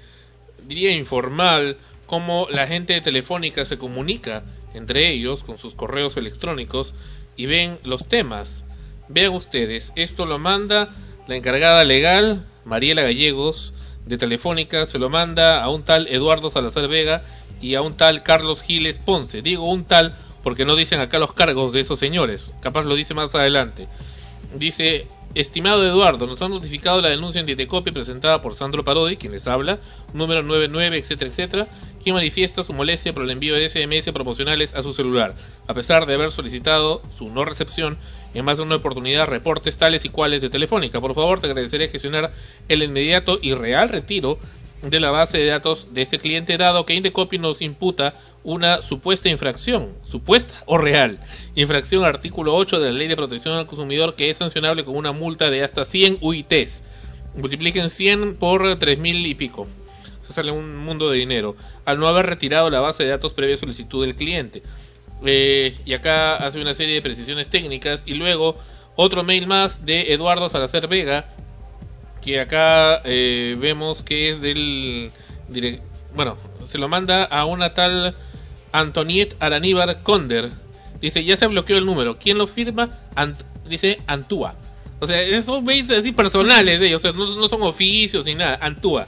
diría, 0.67 0.93
informal 0.93 1.77
como 2.07 2.47
la 2.51 2.67
gente 2.67 2.93
de 2.93 3.01
Telefónica 3.01 3.65
se 3.65 3.79
comunica 3.79 4.45
entre 4.75 5.11
ellos 5.11 5.43
con 5.43 5.59
sus 5.59 5.75
correos 5.75 6.17
electrónicos 6.17 6.95
y 7.37 7.47
ven 7.47 7.79
los 7.85 8.09
temas. 8.09 8.65
Vean 9.09 9.33
ustedes, 9.33 9.93
esto 9.97 10.27
lo 10.27 10.39
manda 10.39 10.95
la 11.27 11.37
encargada 11.37 11.85
legal, 11.85 12.45
Mariela 12.65 13.03
Gallegos, 13.03 13.73
de 14.05 14.19
Telefónica, 14.19 14.87
se 14.87 14.99
lo 14.99 15.11
manda 15.11 15.63
a 15.63 15.69
un 15.69 15.83
tal 15.83 16.07
Eduardo 16.07 16.51
Salazar 16.51 16.87
Vega 16.87 17.25
y 17.61 17.75
a 17.75 17.83
un 17.83 17.97
tal 17.97 18.23
Carlos 18.23 18.63
Giles 18.63 18.99
Ponce. 18.99 19.43
Digo 19.43 19.69
un 19.69 19.85
tal 19.85 20.17
porque 20.45 20.65
no 20.65 20.77
dicen 20.77 21.01
acá 21.01 21.19
los 21.19 21.33
cargos 21.33 21.73
de 21.73 21.81
esos 21.81 21.99
señores, 21.99 22.51
capaz 22.61 22.85
lo 22.85 22.95
dice 22.95 23.15
más 23.15 23.35
adelante. 23.35 23.89
Dice, 24.55 25.09
estimado 25.41 25.87
Eduardo, 25.87 26.27
nos 26.27 26.41
han 26.41 26.51
notificado 26.51 27.03
la 27.03 27.11
denuncia 27.11 27.41
en 27.41 27.47
Dietecopia 27.47 27.93
presentada 27.93 28.41
por 28.41 28.55
Sandro 28.55 28.85
Parodi, 28.85 29.17
quien 29.17 29.33
les 29.33 29.47
habla, 29.47 29.79
número 30.15 30.43
99, 30.43 30.97
etcétera, 30.97 31.31
etcétera, 31.31 31.67
quien 32.03 32.15
manifiesta 32.15 32.63
su 32.63 32.73
molestia 32.73 33.13
por 33.13 33.23
el 33.23 33.31
envío 33.31 33.55
de 33.55 33.69
SMS 33.69 34.11
promocionales 34.13 34.75
a 34.75 34.83
su 34.83 34.95
celular, 34.95 35.35
a 35.67 35.75
pesar 35.75 36.07
de 36.07 36.15
haber 36.15 36.31
solicitado 36.31 37.03
su 37.17 37.29
no 37.29 37.45
recepción 37.45 37.99
en 38.33 38.45
más 38.45 38.57
de 38.57 38.63
una 38.63 38.77
oportunidad 38.77 39.27
reportes 39.27 39.77
tales 39.77 40.05
y 40.05 40.09
cuales 40.09 40.41
de 40.41 40.51
Telefónica. 40.51 41.01
Por 41.01 41.15
favor, 41.15 41.41
te 41.41 41.49
agradeceré 41.49 41.89
gestionar 41.89 42.33
el 42.69 42.83
inmediato 42.83 43.39
y 43.43 43.53
real 43.55 43.91
retiro 43.91 44.39
de 44.91 45.01
la 45.01 45.11
base 45.11 45.39
de 45.39 45.47
datos 45.47 45.89
de 45.93 46.03
este 46.03 46.19
cliente 46.19 46.57
dado 46.59 46.87
que 46.87 46.95
Indecopy 46.95 47.39
nos 47.39 47.61
imputa 47.61 48.15
una 48.45 48.83
supuesta 48.83 49.29
infracción, 49.29 49.95
supuesta 50.05 50.55
o 50.67 50.79
real, 50.79 51.19
infracción 51.55 52.05
artículo 52.05 52.55
8 52.55 52.79
de 52.79 52.93
la 52.93 52.99
Ley 52.99 53.09
de 53.09 53.17
Protección 53.17 53.55
al 53.55 53.67
Consumidor 53.67 54.15
que 54.15 54.31
es 54.31 54.37
sancionable 54.37 54.85
con 54.85 54.97
una 54.97 55.13
multa 55.13 55.51
de 55.51 55.65
hasta 55.65 55.85
100 55.85 56.19
UITs. 56.21 56.83
Multipliquen 57.37 57.91
100 57.91 58.37
por 58.37 58.63
3.000 58.63 59.27
y 59.27 59.35
pico. 59.35 59.67
Se 60.27 60.33
sale 60.33 60.51
un 60.53 60.77
mundo 60.77 61.11
de 61.11 61.19
dinero. 61.19 61.55
Al 61.85 61.99
no 61.99 62.09
haber 62.09 62.27
retirado 62.27 62.71
la 62.71 62.81
base 62.81 63.05
de 63.05 63.11
datos 63.11 63.35
previa 63.35 63.57
solicitud 63.57 64.05
del 64.05 64.17
cliente. 64.17 64.63
Eh, 65.25 65.77
y 65.85 65.93
acá 65.93 66.37
hace 66.37 66.61
una 66.61 66.75
serie 66.75 66.95
de 66.95 67.03
precisiones 67.03 67.49
técnicas. 67.51 68.05
Y 68.07 68.15
luego 68.15 68.57
otro 68.97 69.23
mail 69.23 69.47
más 69.47 69.85
de 69.85 70.15
Eduardo 70.15 70.49
Salazar 70.49 70.89
Vega. 70.89 71.29
Que 72.27 72.41
acá 72.41 73.03
eh, 73.05 73.55
vemos 73.57 74.03
que 74.03 74.31
es 74.31 74.41
del... 74.43 75.13
bueno, 76.13 76.37
se 76.69 76.77
lo 76.77 76.89
manda 76.89 77.23
a 77.23 77.45
una 77.45 77.73
tal 77.73 78.17
Antoniette 78.73 79.37
Araníbar 79.39 80.03
Conder. 80.03 80.51
Dice, 81.01 81.23
ya 81.23 81.37
se 81.37 81.47
bloqueó 81.47 81.79
el 81.79 81.87
número. 81.87 82.19
¿Quién 82.19 82.37
lo 82.37 82.49
firma? 82.49 82.91
dice 83.69 84.01
Antúa. 84.09 84.57
O 84.99 85.07
sea, 85.07 85.23
esos 85.23 85.63
mails 85.63 85.89
así 85.93 86.11
personales 86.11 86.81
de 86.81 86.89
ellos. 86.89 87.05
O 87.05 87.13
sea, 87.13 87.13
no, 87.13 87.33
no 87.37 87.49
son 87.49 87.63
oficios 87.63 88.27
ni 88.27 88.35
nada. 88.35 88.59
Antúa. 88.61 89.07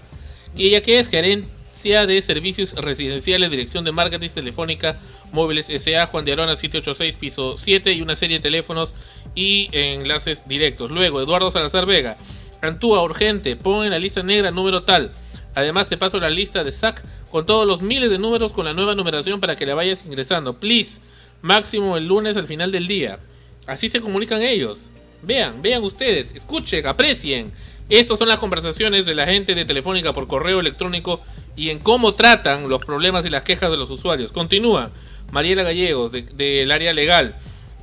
Y 0.56 0.68
ella 0.68 0.80
que 0.80 1.00
es 1.00 1.08
gerencia 1.08 2.06
de 2.06 2.22
servicios 2.22 2.72
residenciales, 2.74 3.50
dirección 3.50 3.84
de 3.84 3.90
marketing 3.90 4.28
telefónica 4.28 5.00
móviles 5.32 5.66
SA, 5.66 6.06
Juan 6.06 6.24
de 6.24 6.34
Arona 6.34 6.54
786, 6.54 7.16
piso 7.16 7.58
7 7.58 7.92
y 7.92 8.00
una 8.00 8.14
serie 8.14 8.38
de 8.38 8.42
teléfonos 8.42 8.94
y 9.34 9.70
enlaces 9.72 10.42
directos. 10.46 10.92
Luego, 10.92 11.20
Eduardo 11.20 11.50
Salazar 11.50 11.84
Vega. 11.84 12.16
Antúa, 12.60 13.02
urgente, 13.02 13.56
pon 13.56 13.84
en 13.84 13.90
la 13.90 13.98
lista 13.98 14.22
negra 14.22 14.50
número 14.50 14.82
tal. 14.82 15.10
Además, 15.54 15.88
te 15.88 15.96
paso 15.96 16.18
la 16.20 16.30
lista 16.30 16.64
de 16.64 16.72
SAC 16.72 17.02
con 17.30 17.46
todos 17.46 17.66
los 17.66 17.82
miles 17.82 18.10
de 18.10 18.18
números 18.18 18.52
con 18.52 18.64
la 18.64 18.72
nueva 18.72 18.94
numeración 18.94 19.40
para 19.40 19.56
que 19.56 19.66
la 19.66 19.74
vayas 19.74 20.04
ingresando. 20.04 20.58
Please, 20.58 21.00
máximo 21.42 21.96
el 21.96 22.06
lunes 22.06 22.36
al 22.36 22.46
final 22.46 22.72
del 22.72 22.86
día. 22.86 23.18
Así 23.66 23.88
se 23.88 24.00
comunican 24.00 24.42
ellos. 24.42 24.88
Vean, 25.22 25.60
vean 25.62 25.82
ustedes, 25.82 26.34
escuchen, 26.34 26.86
aprecien. 26.86 27.52
Estas 27.88 28.18
son 28.18 28.28
las 28.28 28.38
conversaciones 28.38 29.06
de 29.06 29.14
la 29.14 29.26
gente 29.26 29.54
de 29.54 29.64
Telefónica 29.64 30.12
por 30.12 30.26
correo 30.26 30.60
electrónico 30.60 31.20
y 31.56 31.70
en 31.70 31.78
cómo 31.78 32.14
tratan 32.14 32.68
los 32.68 32.84
problemas 32.84 33.24
y 33.24 33.30
las 33.30 33.42
quejas 33.42 33.70
de 33.70 33.76
los 33.76 33.90
usuarios. 33.90 34.32
Continúa. 34.32 34.90
Mariela 35.32 35.62
Gallegos, 35.62 36.12
del 36.12 36.70
área 36.70 36.92
legal, 36.92 37.34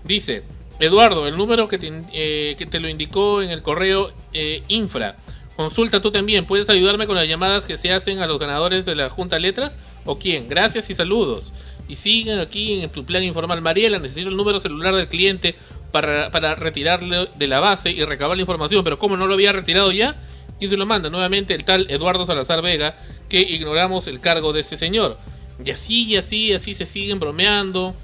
dice, 0.04 0.44
Eduardo, 0.80 1.28
el 1.28 1.38
número 1.38 1.68
que 1.68 1.78
te, 1.78 1.92
eh, 2.14 2.56
que 2.58 2.66
te 2.66 2.80
lo 2.80 2.90
indicó 2.90 3.42
en 3.42 3.52
el 3.52 3.62
correo 3.62 4.12
eh, 4.34 4.62
infra 4.68 5.16
Consulta 5.56 6.02
tú 6.02 6.12
también. 6.12 6.46
¿Puedes 6.46 6.70
ayudarme 6.70 7.08
con 7.08 7.16
las 7.16 7.28
llamadas 7.28 7.66
que 7.66 7.78
se 7.78 7.92
hacen 7.94 8.20
a 8.20 8.28
los 8.28 8.40
ganadores 8.40 8.86
de 8.86 8.96
la 8.96 9.10
Junta 9.10 9.40
Letras? 9.40 9.78
¿O 10.04 10.20
quién? 10.20 10.50
Gracias 10.50 10.90
y 10.90 10.96
saludos. 10.96 11.54
Y 11.88 11.96
siguen 11.96 12.40
aquí 12.40 12.82
en 12.82 12.90
tu 12.90 13.06
plan 13.06 13.24
informal. 13.24 13.62
Mariela, 13.62 14.00
necesito 14.00 14.30
el 14.30 14.36
número 14.36 14.60
celular 14.60 14.96
del 14.96 15.08
cliente 15.08 15.56
para, 15.92 16.56
retirarle 16.56 17.30
de 17.36 17.48
la 17.48 17.62
base 17.62 17.92
y 17.92 18.04
recabar 18.04 18.36
la 18.36 18.42
información. 18.42 18.84
Pero 18.84 18.98
como 18.98 19.16
no 19.16 19.28
lo 19.28 19.34
había 19.34 19.54
retirado 19.54 19.92
ya, 19.94 20.22
y 20.60 20.68
se 20.68 20.76
lo 20.76 20.86
manda 20.86 21.10
nuevamente 21.10 21.54
el 21.54 21.64
tal 21.64 21.90
Eduardo 21.90 22.26
Salazar 22.26 22.62
Vega, 22.62 22.98
que 23.30 23.40
ignoramos 23.40 24.08
el 24.08 24.20
cargo 24.20 24.52
de 24.52 24.60
ese 24.60 24.78
señor. 24.78 25.18
Y 25.64 25.72
así, 25.72 26.04
y 26.04 26.18
así, 26.18 26.52
así 26.52 26.74
se 26.74 26.86
siguen 26.86 27.20
bromeando, 27.20 27.96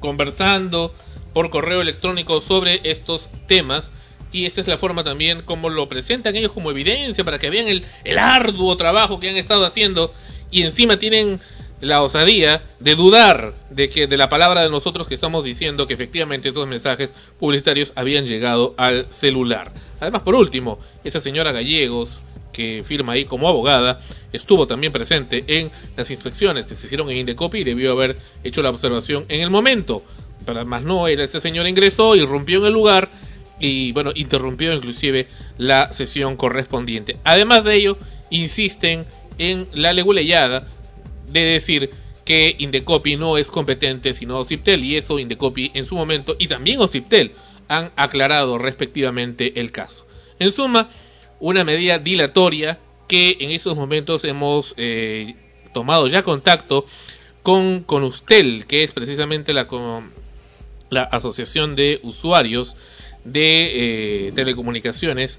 conversando 0.00 0.92
por 1.36 1.50
correo 1.50 1.82
electrónico 1.82 2.40
sobre 2.40 2.80
estos 2.84 3.28
temas 3.46 3.92
y 4.32 4.46
esta 4.46 4.62
es 4.62 4.68
la 4.68 4.78
forma 4.78 5.04
también 5.04 5.42
como 5.42 5.68
lo 5.68 5.86
presentan 5.86 6.34
ellos 6.34 6.50
como 6.50 6.70
evidencia 6.70 7.24
para 7.24 7.38
que 7.38 7.50
vean 7.50 7.68
el, 7.68 7.84
el 8.04 8.16
arduo 8.16 8.74
trabajo 8.78 9.20
que 9.20 9.28
han 9.28 9.36
estado 9.36 9.66
haciendo 9.66 10.14
y 10.50 10.62
encima 10.62 10.96
tienen 10.96 11.38
la 11.82 12.02
osadía 12.02 12.62
de 12.80 12.94
dudar 12.94 13.52
de 13.68 13.90
que 13.90 14.06
de 14.06 14.16
la 14.16 14.30
palabra 14.30 14.62
de 14.62 14.70
nosotros 14.70 15.08
que 15.08 15.14
estamos 15.14 15.44
diciendo 15.44 15.86
que 15.86 15.92
efectivamente 15.92 16.48
esos 16.48 16.66
mensajes 16.66 17.12
publicitarios 17.38 17.92
habían 17.96 18.24
llegado 18.24 18.74
al 18.78 19.04
celular. 19.12 19.74
Además, 20.00 20.22
por 20.22 20.36
último, 20.36 20.78
esa 21.04 21.20
señora 21.20 21.52
Gallegos 21.52 22.22
que 22.50 22.82
firma 22.86 23.12
ahí 23.12 23.26
como 23.26 23.46
abogada, 23.46 24.00
estuvo 24.32 24.66
también 24.66 24.90
presente 24.90 25.44
en 25.46 25.70
las 25.94 26.10
inspecciones 26.10 26.64
que 26.64 26.74
se 26.74 26.86
hicieron 26.86 27.10
en 27.10 27.18
Indecopy 27.18 27.58
y 27.58 27.64
debió 27.64 27.92
haber 27.92 28.16
hecho 28.42 28.62
la 28.62 28.70
observación 28.70 29.26
en 29.28 29.42
el 29.42 29.50
momento. 29.50 30.02
Pero 30.46 30.64
más 30.64 30.82
no, 30.82 31.08
era 31.08 31.24
este 31.24 31.40
señor 31.40 31.66
ingresó, 31.66 32.16
y 32.16 32.24
rompió 32.24 32.60
en 32.60 32.66
el 32.66 32.72
lugar 32.72 33.10
y 33.58 33.92
bueno, 33.92 34.12
interrumpió 34.14 34.72
inclusive 34.72 35.28
la 35.58 35.92
sesión 35.92 36.36
correspondiente. 36.36 37.16
Además 37.24 37.64
de 37.64 37.74
ello, 37.74 37.98
insisten 38.30 39.06
en 39.38 39.66
la 39.72 39.92
leguleyada 39.92 40.66
de 41.28 41.40
decir 41.40 41.90
que 42.24 42.56
Indecopi 42.58 43.16
no 43.16 43.38
es 43.38 43.48
competente 43.48 44.12
sino 44.12 44.38
Ociptel 44.38 44.84
y 44.84 44.96
eso 44.96 45.18
Indecopi 45.18 45.70
en 45.74 45.84
su 45.84 45.94
momento 45.94 46.34
y 46.38 46.48
también 46.48 46.80
Ociptel 46.80 47.32
han 47.68 47.92
aclarado 47.96 48.58
respectivamente 48.58 49.60
el 49.60 49.72
caso. 49.72 50.06
En 50.38 50.52
suma, 50.52 50.90
una 51.40 51.64
medida 51.64 51.98
dilatoria 51.98 52.78
que 53.08 53.36
en 53.40 53.50
esos 53.50 53.76
momentos 53.76 54.24
hemos 54.24 54.74
eh, 54.76 55.34
tomado 55.72 56.08
ya 56.08 56.22
contacto 56.22 56.86
con 57.42 57.82
Conustel, 57.84 58.66
que 58.66 58.82
es 58.82 58.92
precisamente 58.92 59.52
la, 59.52 59.68
la 60.90 61.02
asociación 61.02 61.76
de 61.76 62.00
usuarios 62.02 62.76
de 63.24 64.28
eh, 64.28 64.32
telecomunicaciones 64.34 65.38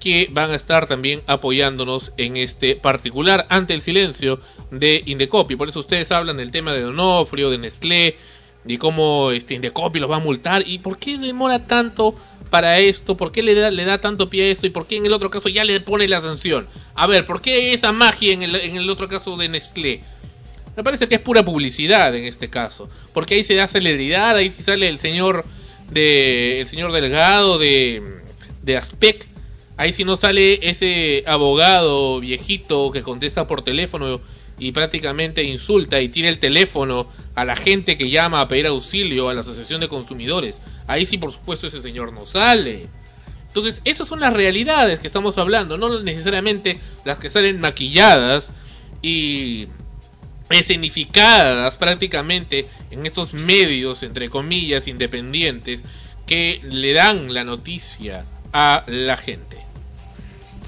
que 0.00 0.28
van 0.30 0.50
a 0.50 0.54
estar 0.54 0.86
también 0.86 1.22
apoyándonos 1.26 2.12
en 2.16 2.36
este 2.36 2.76
particular 2.76 3.46
ante 3.50 3.74
el 3.74 3.80
silencio 3.80 4.38
de 4.70 5.02
Indecopi. 5.06 5.56
Por 5.56 5.68
eso 5.68 5.80
ustedes 5.80 6.10
hablan 6.12 6.36
del 6.36 6.52
tema 6.52 6.72
de 6.72 6.82
Donofrio, 6.82 7.50
de 7.50 7.58
Nestlé, 7.58 8.16
de 8.64 8.78
cómo 8.78 9.30
este 9.32 9.54
Indecopi 9.54 9.98
los 9.98 10.10
va 10.10 10.16
a 10.16 10.20
multar 10.20 10.62
y 10.66 10.78
por 10.78 10.98
qué 10.98 11.18
demora 11.18 11.66
tanto 11.66 12.14
para 12.50 12.78
esto, 12.78 13.16
por 13.16 13.32
qué 13.32 13.42
le 13.42 13.54
da, 13.54 13.70
le 13.70 13.84
da 13.84 13.98
tanto 13.98 14.30
pie 14.30 14.44
a 14.44 14.52
esto 14.52 14.66
y 14.66 14.70
por 14.70 14.86
qué 14.86 14.96
en 14.96 15.06
el 15.06 15.12
otro 15.12 15.30
caso 15.30 15.48
ya 15.48 15.64
le 15.64 15.80
pone 15.80 16.08
la 16.08 16.20
sanción. 16.20 16.66
A 16.94 17.06
ver, 17.06 17.26
¿por 17.26 17.40
qué 17.40 17.72
esa 17.74 17.92
magia 17.92 18.32
en 18.32 18.42
el, 18.42 18.54
en 18.54 18.76
el 18.76 18.88
otro 18.88 19.08
caso 19.08 19.36
de 19.36 19.48
Nestlé? 19.48 20.00
Me 20.78 20.84
parece 20.84 21.08
que 21.08 21.16
es 21.16 21.20
pura 21.20 21.44
publicidad 21.44 22.14
en 22.14 22.24
este 22.24 22.48
caso, 22.50 22.88
porque 23.12 23.34
ahí 23.34 23.42
se 23.42 23.56
da 23.56 23.66
celeridad, 23.66 24.36
ahí 24.36 24.48
sale 24.48 24.88
el 24.88 25.00
señor 25.00 25.44
de 25.90 26.60
el 26.60 26.68
señor 26.68 26.92
Delgado 26.92 27.58
de, 27.58 28.20
de 28.62 28.76
Aspec. 28.76 29.26
Ahí 29.76 29.90
si 29.90 30.04
no 30.04 30.16
sale 30.16 30.60
ese 30.70 31.24
abogado 31.26 32.20
viejito 32.20 32.92
que 32.92 33.02
contesta 33.02 33.48
por 33.48 33.64
teléfono 33.64 34.20
y 34.56 34.70
prácticamente 34.70 35.42
insulta 35.42 36.00
y 36.00 36.10
tira 36.10 36.28
el 36.28 36.38
teléfono 36.38 37.08
a 37.34 37.44
la 37.44 37.56
gente 37.56 37.98
que 37.98 38.08
llama 38.08 38.40
a 38.40 38.46
pedir 38.46 38.68
auxilio 38.68 39.28
a 39.28 39.34
la 39.34 39.40
Asociación 39.40 39.80
de 39.80 39.88
Consumidores. 39.88 40.62
Ahí 40.86 41.06
sí, 41.06 41.18
por 41.18 41.32
supuesto, 41.32 41.66
ese 41.66 41.82
señor 41.82 42.12
no 42.12 42.24
sale. 42.24 42.86
Entonces, 43.48 43.82
esas 43.84 44.06
son 44.06 44.20
las 44.20 44.32
realidades 44.32 45.00
que 45.00 45.08
estamos 45.08 45.38
hablando, 45.38 45.76
no 45.76 46.04
necesariamente 46.04 46.78
las 47.04 47.18
que 47.18 47.30
salen 47.30 47.58
maquilladas 47.58 48.52
y 49.02 49.66
escenificadas 50.50 51.76
prácticamente 51.76 52.66
en 52.90 53.06
estos 53.06 53.34
medios, 53.34 54.02
entre 54.02 54.30
comillas, 54.30 54.88
independientes, 54.88 55.84
que 56.26 56.60
le 56.62 56.92
dan 56.92 57.34
la 57.34 57.44
noticia 57.44 58.24
a 58.52 58.84
la 58.86 59.16
gente. 59.16 59.67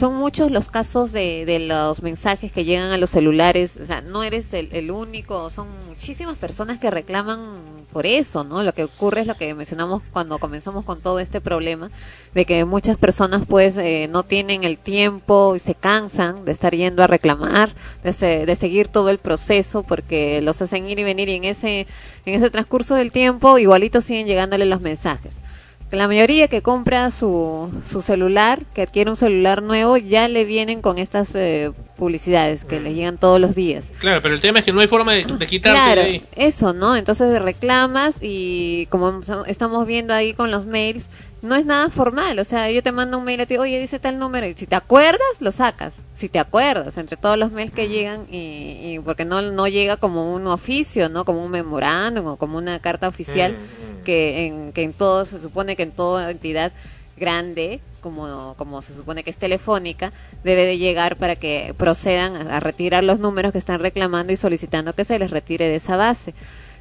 Son 0.00 0.14
muchos 0.16 0.50
los 0.50 0.68
casos 0.68 1.12
de, 1.12 1.44
de 1.44 1.58
los 1.60 2.02
mensajes 2.02 2.50
que 2.52 2.64
llegan 2.64 2.90
a 2.90 2.98
los 2.98 3.10
celulares, 3.10 3.76
o 3.80 3.86
sea, 3.86 4.00
no 4.00 4.22
eres 4.24 4.52
el, 4.54 4.68
el 4.72 4.90
único, 4.90 5.50
son 5.50 5.68
muchísimas 5.86 6.36
personas 6.38 6.78
que 6.80 6.90
reclaman 6.90 7.86
por 7.92 8.06
eso, 8.06 8.42
¿no? 8.44 8.62
Lo 8.62 8.72
que 8.74 8.84
ocurre 8.84 9.20
es 9.22 9.26
lo 9.26 9.36
que 9.36 9.54
mencionamos 9.54 10.02
cuando 10.12 10.38
comenzamos 10.38 10.84
con 10.84 11.00
todo 11.02 11.20
este 11.20 11.40
problema, 11.40 11.90
de 12.34 12.44
que 12.46 12.64
muchas 12.64 12.96
personas 12.96 13.42
pues 13.46 13.76
eh, 13.76 14.08
no 14.10 14.22
tienen 14.22 14.64
el 14.64 14.78
tiempo 14.78 15.54
y 15.56 15.58
se 15.58 15.74
cansan 15.74 16.44
de 16.44 16.52
estar 16.52 16.74
yendo 16.74 17.02
a 17.02 17.06
reclamar, 17.06 17.74
de, 18.02 18.12
se- 18.12 18.46
de 18.46 18.56
seguir 18.56 18.88
todo 18.88 19.10
el 19.10 19.18
proceso, 19.18 19.82
porque 19.82 20.40
los 20.42 20.62
hacen 20.62 20.88
ir 20.88 20.98
y 20.98 21.04
venir 21.04 21.28
y 21.28 21.34
en 21.34 21.44
ese, 21.44 21.86
en 22.24 22.34
ese 22.34 22.50
transcurso 22.50 22.94
del 22.94 23.12
tiempo 23.12 23.58
igualito 23.58 24.00
siguen 24.00 24.26
llegándole 24.26 24.66
los 24.66 24.80
mensajes. 24.80 25.40
La 25.92 26.06
mayoría 26.06 26.46
que 26.46 26.62
compra 26.62 27.10
su, 27.10 27.68
su 27.84 28.00
celular, 28.00 28.60
que 28.74 28.82
adquiere 28.82 29.10
un 29.10 29.16
celular 29.16 29.60
nuevo, 29.62 29.96
ya 29.96 30.28
le 30.28 30.44
vienen 30.44 30.82
con 30.82 30.98
estas 30.98 31.30
eh, 31.34 31.72
publicidades 31.96 32.64
que 32.64 32.80
les 32.80 32.94
llegan 32.94 33.18
todos 33.18 33.40
los 33.40 33.56
días. 33.56 33.86
Claro, 33.98 34.22
pero 34.22 34.34
el 34.34 34.40
tema 34.40 34.60
es 34.60 34.64
que 34.64 34.72
no 34.72 34.80
hay 34.80 34.86
forma 34.86 35.12
de, 35.12 35.24
de 35.24 35.46
quitarse 35.48 35.82
Claro, 35.82 36.00
de 36.02 36.06
ahí. 36.06 36.22
eso, 36.36 36.72
¿no? 36.72 36.96
Entonces 36.96 37.42
reclamas 37.42 38.16
y 38.20 38.86
como 38.86 39.20
estamos 39.48 39.84
viendo 39.86 40.14
ahí 40.14 40.32
con 40.32 40.52
los 40.52 40.64
mails, 40.64 41.08
no 41.42 41.54
es 41.54 41.64
nada 41.64 41.88
formal, 41.90 42.38
o 42.38 42.44
sea, 42.44 42.70
yo 42.70 42.82
te 42.82 42.92
mando 42.92 43.18
un 43.18 43.24
mail 43.24 43.40
a 43.40 43.46
ti, 43.46 43.56
oye, 43.56 43.80
dice 43.80 43.98
tal 43.98 44.18
número, 44.18 44.46
y 44.46 44.52
si 44.54 44.66
te 44.66 44.76
acuerdas, 44.76 45.20
lo 45.40 45.52
sacas, 45.52 45.94
si 46.14 46.28
te 46.28 46.38
acuerdas, 46.38 46.96
entre 46.98 47.16
todos 47.16 47.38
los 47.38 47.50
mails 47.50 47.72
que 47.72 47.88
llegan, 47.88 48.26
y, 48.30 48.36
y 48.96 48.98
porque 49.04 49.24
no, 49.24 49.40
no 49.40 49.66
llega 49.66 49.96
como 49.96 50.34
un 50.34 50.46
oficio, 50.46 51.08
¿no? 51.08 51.24
Como 51.24 51.44
un 51.44 51.50
memorándum 51.50 52.26
o 52.26 52.36
como 52.36 52.58
una 52.58 52.78
carta 52.78 53.08
oficial, 53.08 53.52
Mm, 53.52 54.04
que 54.04 54.46
en, 54.46 54.72
que 54.72 54.82
en 54.82 54.92
todo, 54.92 55.24
se 55.24 55.40
supone 55.40 55.76
que 55.76 55.82
en 55.82 55.92
toda 55.92 56.30
entidad 56.30 56.72
grande, 57.16 57.80
como, 58.00 58.54
como 58.56 58.80
se 58.82 58.94
supone 58.94 59.22
que 59.22 59.30
es 59.30 59.36
telefónica, 59.36 60.12
debe 60.42 60.64
de 60.64 60.78
llegar 60.78 61.16
para 61.16 61.36
que 61.36 61.74
procedan 61.76 62.34
a, 62.48 62.56
a 62.56 62.60
retirar 62.60 63.04
los 63.04 63.18
números 63.18 63.52
que 63.52 63.58
están 63.58 63.80
reclamando 63.80 64.32
y 64.32 64.36
solicitando 64.36 64.94
que 64.94 65.04
se 65.04 65.18
les 65.18 65.30
retire 65.30 65.68
de 65.68 65.76
esa 65.76 65.96
base. 65.96 66.34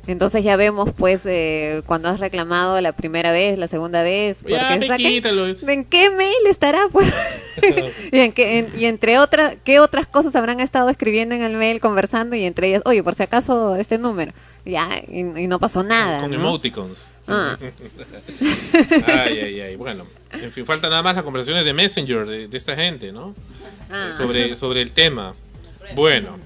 Entonces 0.07 0.43
ya 0.43 0.55
vemos, 0.55 0.89
pues, 0.97 1.25
eh, 1.27 1.81
cuando 1.85 2.09
has 2.09 2.19
reclamado 2.19 2.79
la 2.81 2.93
primera 2.93 3.31
vez, 3.31 3.57
la 3.59 3.67
segunda 3.67 4.01
vez, 4.01 4.41
Ya, 4.47 4.69
porque 4.69 4.89
me 4.89 4.97
quítalo. 4.97 5.47
¿en 5.47 5.85
qué 5.85 6.09
mail 6.09 6.33
estará? 6.49 6.79
Pues? 6.91 7.13
y, 8.12 8.19
en 8.19 8.31
qué- 8.31 8.59
en- 8.59 8.71
y 8.79 8.85
entre 8.85 9.19
otras, 9.19 9.57
¿qué 9.63 9.79
otras 9.79 10.07
cosas 10.07 10.35
habrán 10.35 10.59
estado 10.62 10.89
escribiendo 10.89 11.35
en 11.35 11.43
el 11.43 11.53
mail, 11.53 11.79
conversando? 11.79 12.35
Y 12.35 12.43
entre 12.45 12.69
ellas, 12.69 12.81
oye, 12.85 13.03
por 13.03 13.13
si 13.15 13.23
acaso 13.23 13.75
este 13.75 13.97
número. 13.99 14.31
Ya, 14.65 14.88
y, 15.07 15.19
y 15.19 15.47
no 15.47 15.59
pasó 15.59 15.83
nada. 15.83 16.21
Con 16.21 16.31
¿no? 16.31 16.38
emoticons. 16.38 17.12
Ah. 17.27 17.57
ay, 19.07 19.39
ay, 19.39 19.62
ay. 19.62 19.75
Bueno, 19.75 20.05
en 20.33 20.51
fin, 20.51 20.65
falta 20.65 20.89
nada 20.89 21.01
más 21.03 21.15
las 21.15 21.23
conversaciones 21.23 21.65
de 21.65 21.73
Messenger 21.73 22.25
de, 22.25 22.47
de 22.47 22.57
esta 22.57 22.75
gente, 22.75 23.12
¿no? 23.12 23.35
Ah. 23.89 24.13
Sobre, 24.17 24.55
sobre 24.55 24.81
el 24.81 24.91
tema. 24.91 25.33
Bueno, 25.95 26.38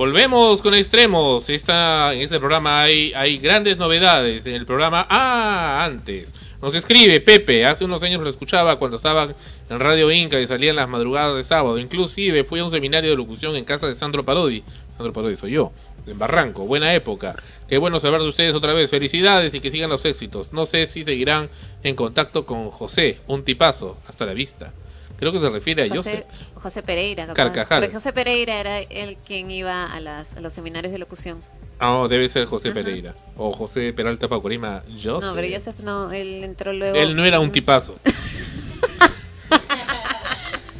volvemos 0.00 0.62
con 0.62 0.72
extremos. 0.72 1.50
Esta, 1.50 2.14
en 2.14 2.22
este 2.22 2.38
programa 2.38 2.80
hay, 2.80 3.12
hay 3.12 3.36
grandes 3.36 3.76
novedades. 3.76 4.46
En 4.46 4.54
el 4.54 4.64
programa, 4.64 5.06
ah, 5.10 5.84
antes. 5.84 6.32
Nos 6.62 6.74
escribe 6.74 7.20
Pepe, 7.20 7.66
hace 7.66 7.84
unos 7.84 8.02
años 8.02 8.22
lo 8.22 8.30
escuchaba 8.30 8.78
cuando 8.78 8.96
estaba 8.96 9.28
en 9.68 9.78
Radio 9.78 10.10
Inca 10.10 10.40
y 10.40 10.46
salía 10.46 10.70
en 10.70 10.76
las 10.76 10.88
madrugadas 10.88 11.36
de 11.36 11.44
sábado. 11.44 11.78
Inclusive 11.78 12.44
fui 12.44 12.60
a 12.60 12.64
un 12.64 12.70
seminario 12.70 13.10
de 13.10 13.16
locución 13.16 13.56
en 13.56 13.64
casa 13.66 13.88
de 13.88 13.94
Sandro 13.94 14.24
Parodi. 14.24 14.62
Sandro 14.96 15.12
Parodi 15.12 15.36
soy 15.36 15.50
yo, 15.50 15.70
en 16.06 16.18
Barranco. 16.18 16.64
Buena 16.64 16.94
época. 16.94 17.36
Qué 17.68 17.76
bueno 17.76 18.00
saber 18.00 18.22
de 18.22 18.28
ustedes 18.28 18.54
otra 18.54 18.72
vez. 18.72 18.88
Felicidades 18.88 19.54
y 19.54 19.60
que 19.60 19.70
sigan 19.70 19.90
los 19.90 20.06
éxitos. 20.06 20.54
No 20.54 20.64
sé 20.64 20.86
si 20.86 21.04
seguirán 21.04 21.50
en 21.82 21.94
contacto 21.94 22.46
con 22.46 22.70
José, 22.70 23.18
un 23.26 23.44
tipazo. 23.44 23.98
Hasta 24.08 24.24
la 24.24 24.32
vista. 24.32 24.72
Creo 25.20 25.32
que 25.32 25.38
se 25.38 25.50
refiere 25.50 25.82
a 25.82 25.88
José, 25.88 25.96
Joseph. 25.96 26.24
José 26.60 26.82
Pereira, 26.82 27.26
capaz. 27.26 27.34
Carcajal. 27.34 27.80
Porque 27.80 27.94
José 27.94 28.12
Pereira 28.12 28.60
era 28.60 28.78
el 28.78 29.16
quien 29.16 29.50
iba 29.50 29.84
a, 29.92 30.00
las, 30.00 30.36
a 30.36 30.40
los 30.40 30.52
seminarios 30.52 30.92
de 30.92 30.98
locución. 30.98 31.40
Ah, 31.78 31.88
no, 31.88 32.08
debe 32.08 32.28
ser 32.28 32.44
José 32.44 32.72
Pereira. 32.72 33.14
O 33.36 33.52
José 33.52 33.92
Peralta 33.94 34.28
Pacorima. 34.28 34.82
Joseph. 34.88 35.30
No, 35.30 35.34
pero 35.34 35.48
Joseph 35.52 35.80
no, 35.80 36.12
él 36.12 36.44
entró 36.44 36.74
luego. 36.74 36.94
Él 36.96 37.16
no 37.16 37.24
era 37.24 37.40
un 37.40 37.50
tipazo. 37.50 37.98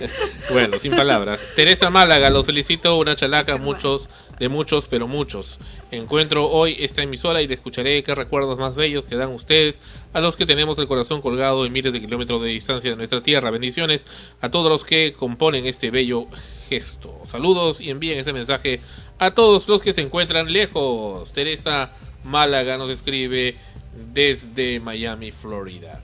bueno, 0.50 0.78
sin 0.78 0.94
palabras. 0.94 1.40
Teresa 1.56 1.88
Málaga, 1.88 2.28
los 2.28 2.44
felicito, 2.44 2.98
una 2.98 3.16
chalaca, 3.16 3.56
muchos, 3.56 4.08
de 4.40 4.48
muchos, 4.48 4.86
pero 4.88 5.06
muchos. 5.06 5.58
Encuentro 5.90 6.48
hoy 6.48 6.74
esta 6.80 7.02
emisora 7.02 7.42
y 7.42 7.46
le 7.46 7.54
escucharé 7.54 8.02
qué 8.02 8.14
recuerdos 8.14 8.58
más 8.58 8.74
bellos 8.74 9.04
que 9.04 9.14
dan 9.14 9.28
ustedes 9.28 9.82
a 10.14 10.20
los 10.20 10.34
que 10.34 10.46
tenemos 10.46 10.78
el 10.78 10.88
corazón 10.88 11.20
colgado 11.20 11.66
en 11.66 11.72
miles 11.72 11.92
de 11.92 12.00
kilómetros 12.00 12.40
de 12.40 12.48
distancia 12.48 12.90
de 12.90 12.96
nuestra 12.96 13.22
tierra. 13.22 13.50
Bendiciones 13.50 14.06
a 14.40 14.48
todos 14.48 14.70
los 14.70 14.82
que 14.82 15.12
componen 15.12 15.66
este 15.66 15.90
bello 15.90 16.26
gesto. 16.70 17.20
Saludos 17.26 17.82
y 17.82 17.90
envíen 17.90 18.18
ese 18.18 18.32
mensaje 18.32 18.80
a 19.18 19.32
todos 19.32 19.68
los 19.68 19.82
que 19.82 19.92
se 19.92 20.00
encuentran 20.00 20.50
lejos. 20.50 21.30
Teresa 21.32 21.92
Málaga 22.24 22.78
nos 22.78 22.90
escribe 22.90 23.56
desde 24.14 24.80
Miami, 24.80 25.32
Florida. 25.32 26.00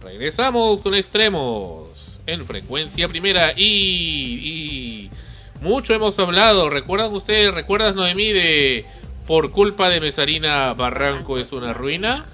Regresamos 0.00 0.82
con 0.82 0.94
extremos 0.94 2.20
en 2.26 2.46
frecuencia 2.46 3.08
primera 3.08 3.54
y, 3.56 3.64
y 3.64 5.10
mucho 5.60 5.94
hemos 5.94 6.18
hablado. 6.18 6.70
¿Recuerdan 6.70 7.12
ustedes, 7.12 7.52
recuerdas 7.54 7.94
Noemí 7.94 8.32
de 8.32 8.84
por 9.26 9.50
culpa 9.52 9.88
de 9.88 10.00
Mesarina 10.00 10.72
Barranco 10.74 11.38
es 11.38 11.52
una 11.52 11.72
ruina? 11.72 12.24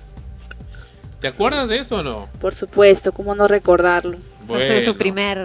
¿Te 1.20 1.28
acuerdas 1.28 1.68
de 1.68 1.78
eso 1.78 1.96
o 1.96 2.02
no? 2.02 2.28
Por 2.40 2.54
supuesto, 2.54 3.12
¿cómo 3.12 3.34
no 3.34 3.48
recordarlo? 3.48 4.18
Fue 4.46 4.60
su- 4.66 4.72
su 4.80 4.84
Bueno. 4.92 4.98
primer. 4.98 5.38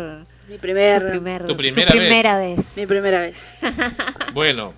Mi 0.50 0.58
primer, 0.58 1.02
su 1.02 1.08
primer- 1.10 1.42
Tu 1.46 1.52
su 1.54 1.58
primera 1.58 1.92
vez. 1.94 2.02
primera 2.02 2.38
vez. 2.40 2.74
mi 2.78 2.86
primera 2.86 3.22
vez. 3.22 3.38
Bueno, 4.34 4.74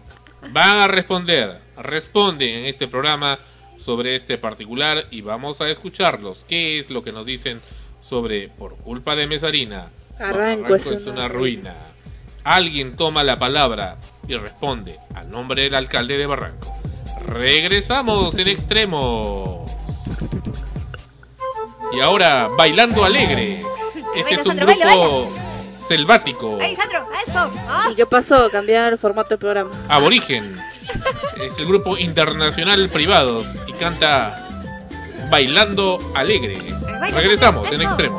van 0.51 0.77
a 0.77 0.87
responder, 0.87 1.59
responden 1.77 2.49
en 2.59 2.65
este 2.65 2.87
programa 2.87 3.39
sobre 3.77 4.15
este 4.15 4.37
particular 4.37 5.05
y 5.11 5.21
vamos 5.21 5.61
a 5.61 5.69
escucharlos. 5.69 6.43
¿Qué 6.47 6.79
es 6.79 6.89
lo 6.89 7.03
que 7.03 7.11
nos 7.11 7.25
dicen 7.25 7.59
sobre 8.01 8.49
por 8.49 8.75
culpa 8.77 9.15
de 9.15 9.27
Mesarina? 9.27 9.89
Arranco 10.19 10.75
es 10.75 10.85
una 11.05 11.27
ruina. 11.27 11.75
Alguien 12.43 12.95
toma 12.95 13.23
la 13.23 13.39
palabra 13.39 13.97
y 14.27 14.35
responde 14.35 14.99
al 15.15 15.29
nombre 15.29 15.63
del 15.63 15.75
alcalde 15.75 16.17
de 16.17 16.25
Barranco. 16.25 16.73
Regresamos 17.25 18.37
en 18.37 18.49
extremo. 18.49 19.65
Y 21.93 22.01
ahora, 22.01 22.49
bailando 22.57 23.05
alegre. 23.05 23.61
Este 24.15 24.35
es 24.35 24.45
un 24.45 24.57
grupo 24.57 25.29
selvático. 25.87 26.57
¡Ah! 27.69 27.87
¿Y 27.91 27.95
qué 27.95 28.05
pasó? 28.05 28.49
Cambiaron 28.51 28.93
el 28.93 28.99
formato 28.99 29.29
del 29.29 29.39
programa. 29.39 29.71
Aborigen. 29.89 30.57
Es 31.41 31.57
el 31.59 31.65
grupo 31.65 31.97
internacional 31.97 32.89
Privados 32.89 33.45
y 33.67 33.73
canta 33.73 34.35
Bailando 35.29 35.97
Alegre. 36.15 36.57
Regresamos 37.11 37.71
en 37.71 37.83
extremo. 37.83 38.17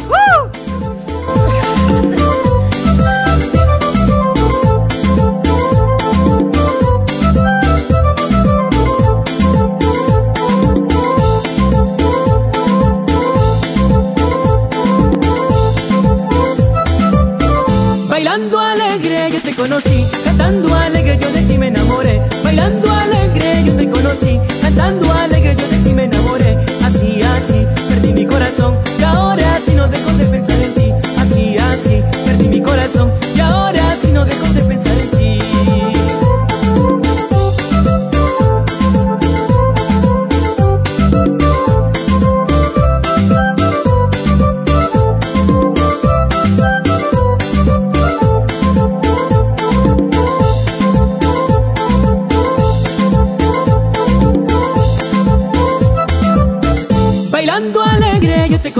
Conocí, 19.57 20.05
cantando 20.25 20.75
alegre 20.75 21.19
yo 21.21 21.31
de 21.33 21.43
ti 21.43 21.59
me 21.59 21.69
enamoré. 21.69 22.21
Bailando 22.43 22.90
alegre 22.90 23.64
yo 23.64 23.77
te 23.77 23.88
conocí, 23.88 24.40
cantando 24.61 25.12
alegre 25.12 25.57
yo 25.57 25.67
de 25.69 25.79
ti 25.79 25.95
me 25.95 26.05
enamoré. 26.05 26.59
Así, 26.85 27.21
así, 27.23 27.67
perdí 27.88 28.12
mi 28.12 28.27
corazón 28.27 28.77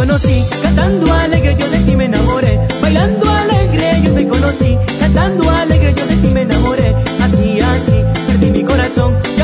conocí, 0.07 0.45
cantando 0.63 1.13
alegre 1.15 1.57
yo 1.59 1.67
de 1.71 1.79
ti 1.79 1.97
me 1.97 2.05
enamoré. 2.05 2.61
Bailando 2.83 3.31
alegre 3.31 4.03
yo 4.05 4.15
te 4.15 4.29
conocí, 4.29 4.77
cantando 5.01 5.51
alegre 5.51 5.95
yo 5.97 6.07
de 6.07 6.17
ti 6.17 6.29
me 6.29 6.43
enamoré. 6.43 6.95
Así, 7.23 7.59
así, 7.61 8.05
perdí 8.27 8.51
mi 8.51 8.65
corazón 8.65 9.17
y 9.37 9.41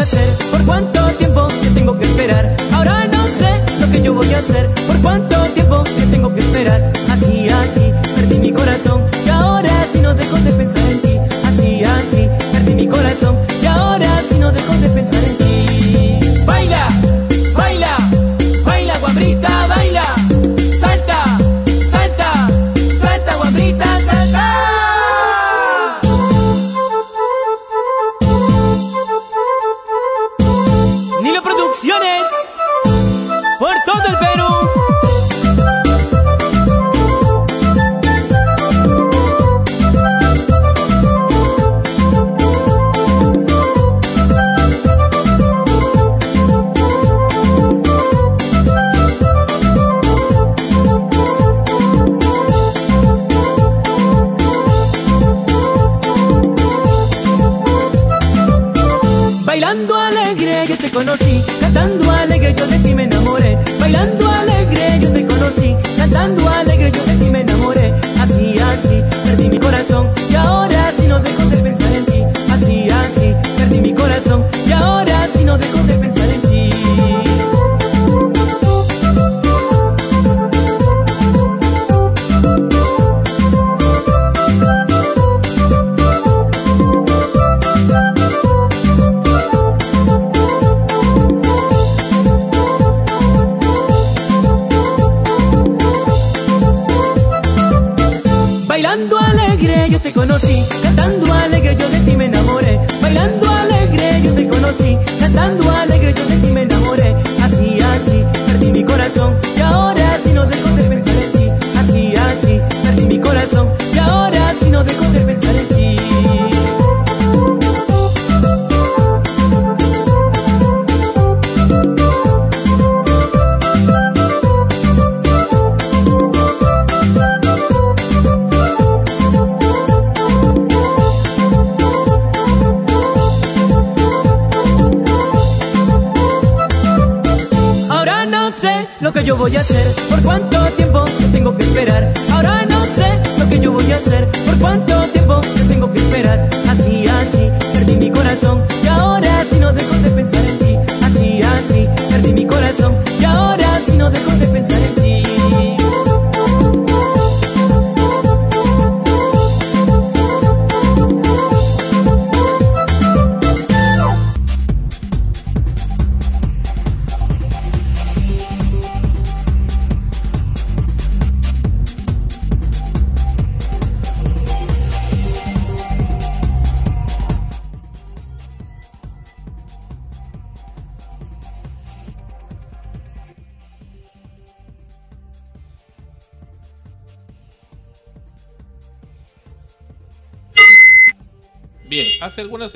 hacer, 0.00 0.28
por 0.50 0.62
cuánto 0.64 1.00
tiempo 1.18 1.46
que 1.62 1.70
tengo 1.70 1.96
que 1.98 2.04
esperar. 2.04 2.56
Ahora 2.72 3.06
no 3.06 3.26
sé 3.26 3.48
lo 3.80 3.90
que 3.90 4.02
yo 4.02 4.12
voy 4.14 4.32
a 4.34 4.38
hacer, 4.38 4.68
por 4.86 5.00
cuánto 5.00 5.36
tiempo 5.54 5.82
que 5.84 6.06
tengo 6.06 6.32
que 6.34 6.40
esperar. 6.40 6.92
Así, 7.10 7.35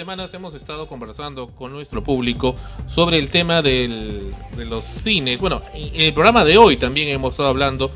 semanas 0.01 0.33
hemos 0.33 0.55
estado 0.55 0.87
conversando 0.87 1.49
con 1.49 1.73
nuestro 1.73 2.03
público 2.03 2.57
sobre 2.89 3.19
el 3.19 3.29
tema 3.29 3.61
del- 3.61 4.31
de 4.57 4.65
los 4.65 4.83
cines. 4.83 5.39
Bueno, 5.39 5.61
en 5.75 6.01
el 6.01 6.15
programa 6.15 6.43
de 6.47 6.57
hoy 6.57 6.79
también 6.79 7.09
hemos 7.09 7.33
estado 7.35 7.51
hablando 7.51 7.91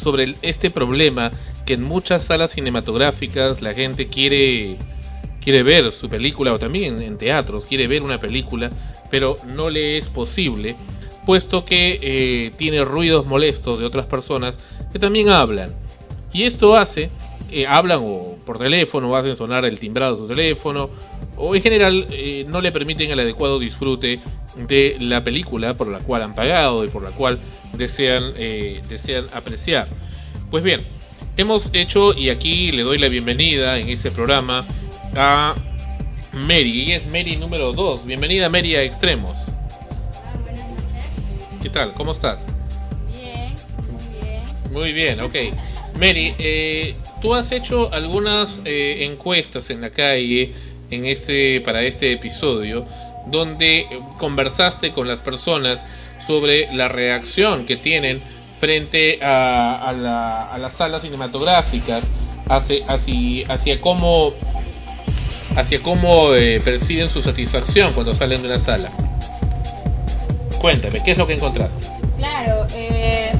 sobre 0.00 0.36
este 0.42 0.70
problema 0.70 1.32
que 1.66 1.72
en 1.72 1.82
muchas 1.82 2.22
salas 2.22 2.52
cinematográficas 2.52 3.60
la 3.60 3.74
gente 3.74 4.06
quiere 4.06 4.76
quiere 5.40 5.64
ver 5.64 5.90
su 5.90 6.08
película 6.08 6.52
o 6.52 6.60
también 6.60 7.02
en, 7.02 7.18
teatros 7.18 7.64
quiere 7.64 7.88
ver 7.88 8.02
una 8.04 8.18
película, 8.18 8.70
pero 9.10 9.34
no 9.48 9.68
le 9.68 9.98
es 9.98 10.06
posible 10.08 10.76
puesto 11.26 11.64
que 11.64 11.98
eh, 12.00 12.52
tiene 12.56 12.84
ruidos 12.84 13.26
molestos 13.26 13.80
de 13.80 13.84
otras 13.84 14.06
personas 14.06 14.56
que 14.92 15.00
también 15.00 15.28
hablan. 15.30 15.74
Y 16.32 16.44
esto 16.44 16.76
hace, 16.76 17.10
eh, 17.50 17.66
hablan 17.66 18.00
o 18.02 18.36
por 18.46 18.58
teléfono, 18.58 19.16
hacen 19.16 19.34
sonar 19.36 19.64
el 19.64 19.78
timbrado 19.80 20.14
de 20.14 20.20
su 20.22 20.28
teléfono, 20.28 20.90
en 21.54 21.62
general 21.62 22.06
eh, 22.10 22.44
no 22.48 22.60
le 22.60 22.72
permiten 22.72 23.10
el 23.10 23.20
adecuado 23.20 23.58
disfrute 23.58 24.20
de 24.56 24.96
la 25.00 25.22
película 25.22 25.76
por 25.76 25.88
la 25.88 25.98
cual 25.98 26.22
han 26.22 26.34
pagado 26.34 26.84
y 26.84 26.88
por 26.88 27.02
la 27.02 27.10
cual 27.10 27.38
desean, 27.74 28.32
eh, 28.36 28.80
desean 28.88 29.26
apreciar. 29.32 29.88
Pues 30.50 30.64
bien, 30.64 30.82
hemos 31.36 31.70
hecho, 31.72 32.14
y 32.14 32.30
aquí 32.30 32.72
le 32.72 32.82
doy 32.82 32.98
la 32.98 33.08
bienvenida 33.08 33.78
en 33.78 33.88
este 33.88 34.10
programa 34.10 34.66
a 35.14 35.54
Mary, 36.32 36.82
y 36.82 36.92
es 36.92 37.06
Mary 37.06 37.36
número 37.36 37.72
2. 37.72 38.06
Bienvenida 38.06 38.48
Mary 38.48 38.74
a 38.74 38.82
Extremos. 38.82 39.36
¿Qué 41.62 41.70
tal? 41.70 41.92
¿Cómo 41.92 42.12
estás? 42.12 42.46
Bien, 43.12 43.54
muy 43.90 44.20
bien. 44.20 44.42
Muy 44.72 44.92
bien, 44.92 45.20
ok. 45.20 45.34
Mary, 45.98 46.34
eh, 46.38 46.94
tú 47.20 47.34
has 47.34 47.50
hecho 47.52 47.92
algunas 47.92 48.60
encuestas 48.64 49.70
en 49.70 49.80
la 49.80 49.90
calle 49.90 50.54
en 50.90 51.04
este 51.06 51.60
para 51.60 51.82
este 51.82 52.12
episodio 52.12 52.84
donde 53.26 53.86
conversaste 54.18 54.92
con 54.92 55.06
las 55.06 55.20
personas 55.20 55.84
sobre 56.26 56.72
la 56.74 56.88
reacción 56.88 57.66
que 57.66 57.76
tienen 57.76 58.22
frente 58.60 59.18
a, 59.22 59.88
a, 59.88 59.92
la- 59.92 60.44
a 60.52 60.58
las 60.58 60.74
salas 60.74 61.02
cinematográficas 61.02 62.02
hacia, 62.48 62.86
hacia, 62.86 63.52
hacia 63.52 63.80
cómo 63.80 64.32
hacia 65.56 65.80
cómo 65.82 66.34
eh, 66.34 66.60
perciben 66.64 67.08
su 67.08 67.20
satisfacción 67.22 67.92
cuando 67.92 68.14
salen 68.14 68.40
de 68.42 68.48
una 68.48 68.58
sala. 68.58 68.88
Cuéntame, 70.60 71.02
¿qué 71.04 71.12
es 71.12 71.18
lo 71.18 71.26
que 71.26 71.34
encontraste? 71.34 71.86
Claro, 72.16 72.66
eh, 72.74 73.32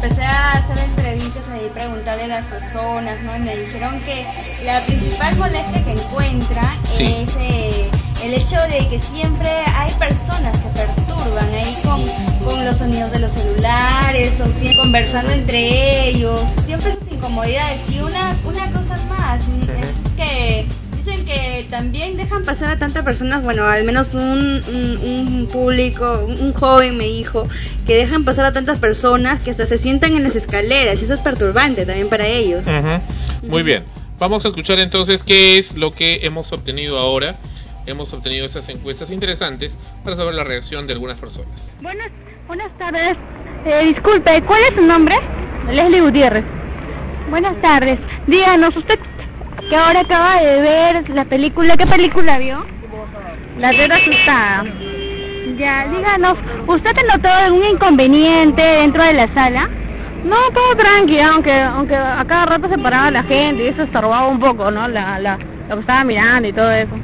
empecé 0.00 0.22
a 0.22 0.52
hacer 0.52 0.78
entrevistas 0.78 1.42
ahí, 1.52 1.68
preguntarle 1.74 2.24
a 2.24 2.28
las 2.28 2.44
personas, 2.46 3.20
¿no? 3.22 3.36
Y 3.36 3.40
me 3.40 3.56
dijeron 3.56 4.00
que 4.00 4.24
la 4.64 4.80
principal 4.82 5.36
molestia 5.36 5.84
que 5.84 5.92
encuentran 5.92 6.78
Sí. 6.84 7.16
es 7.26 7.36
eh, 7.40 7.90
el 8.22 8.34
hecho 8.34 8.56
de 8.62 8.86
que 8.88 8.98
siempre 8.98 9.50
hay 9.76 9.92
personas 9.94 10.56
que 10.58 10.68
perturban 10.68 11.52
ahí 11.52 11.76
con, 11.82 12.04
con 12.44 12.64
los 12.64 12.76
sonidos 12.76 13.10
de 13.10 13.18
los 13.18 13.32
celulares 13.32 14.40
o 14.40 14.46
siempre 14.58 14.76
conversando 14.76 15.32
entre 15.32 16.08
ellos, 16.10 16.40
siempre 16.64 16.90
esas 16.90 17.08
incomodidades. 17.12 17.80
Y 17.90 17.98
una, 17.98 18.36
una 18.44 18.66
cosa 18.70 18.96
más, 19.08 19.40
es 19.42 20.16
que 20.16 20.66
dicen 21.08 21.24
que 21.24 21.66
también 21.70 22.16
dejan 22.16 22.44
pasar 22.44 22.70
a 22.70 22.78
tantas 22.78 23.04
personas, 23.04 23.42
bueno, 23.42 23.64
al 23.64 23.84
menos 23.84 24.14
un, 24.14 24.62
un, 24.68 24.98
un 25.02 25.48
público, 25.50 26.24
un, 26.26 26.40
un 26.40 26.52
joven 26.52 26.96
me 26.96 27.04
dijo, 27.04 27.48
que 27.86 27.96
dejan 27.96 28.24
pasar 28.24 28.44
a 28.44 28.52
tantas 28.52 28.78
personas 28.78 29.42
que 29.42 29.50
hasta 29.50 29.66
se 29.66 29.78
sientan 29.78 30.14
en 30.16 30.22
las 30.22 30.36
escaleras 30.36 31.00
y 31.00 31.04
eso 31.04 31.14
es 31.14 31.20
perturbante 31.20 31.86
también 31.86 32.08
para 32.08 32.26
ellos. 32.26 32.66
Muy 33.42 33.62
bien. 33.62 33.84
Vamos 34.18 34.44
a 34.44 34.48
escuchar 34.48 34.80
entonces 34.80 35.22
qué 35.22 35.58
es 35.58 35.76
lo 35.76 35.92
que 35.92 36.20
hemos 36.22 36.52
obtenido 36.52 36.98
ahora. 36.98 37.36
Hemos 37.86 38.12
obtenido 38.12 38.44
estas 38.44 38.68
encuestas 38.68 39.10
interesantes 39.10 39.76
para 40.04 40.16
saber 40.16 40.34
la 40.34 40.44
reacción 40.44 40.86
de 40.86 40.92
algunas 40.92 41.18
personas. 41.18 41.72
Buenas, 41.80 42.10
buenas 42.46 42.76
tardes. 42.78 43.16
Eh, 43.64 43.92
disculpe, 43.94 44.42
¿cuál 44.44 44.62
es 44.64 44.74
su 44.74 44.82
nombre? 44.82 45.14
Leslie 45.72 46.00
Gutiérrez. 46.00 46.44
Buenas 47.30 47.60
tardes. 47.62 47.98
Díganos, 48.26 48.76
usted 48.76 48.98
que 49.68 49.76
ahora 49.76 50.00
acaba 50.00 50.40
de 50.40 50.60
ver 50.60 51.10
la 51.10 51.24
película, 51.24 51.76
¿qué 51.76 51.86
película 51.86 52.38
vio? 52.38 52.64
La 53.58 53.70
Tierra 53.70 53.96
Asustada. 53.96 54.64
Ya, 55.58 55.88
díganos, 55.88 56.38
¿usted 56.66 56.90
ha 56.96 57.16
notado 57.16 57.46
algún 57.46 57.64
inconveniente 57.64 58.62
dentro 58.62 59.02
de 59.02 59.12
la 59.12 59.34
sala? 59.34 59.68
No, 60.24 60.36
todo 60.52 60.76
tranqui, 60.76 61.18
aunque 61.20 61.52
aunque 61.62 61.96
a 61.96 62.24
cada 62.26 62.46
rato 62.46 62.68
se 62.68 62.78
paraba 62.78 63.10
la 63.10 63.22
gente 63.24 63.64
y 63.64 63.68
eso 63.68 63.82
estorbaba 63.82 64.28
un 64.28 64.40
poco, 64.40 64.70
¿no? 64.70 64.86
La, 64.88 65.18
la, 65.18 65.38
lo 65.68 65.74
que 65.76 65.80
estaba 65.80 66.04
mirando 66.04 66.48
y 66.48 66.52
todo 66.52 66.70
eso. 66.70 66.94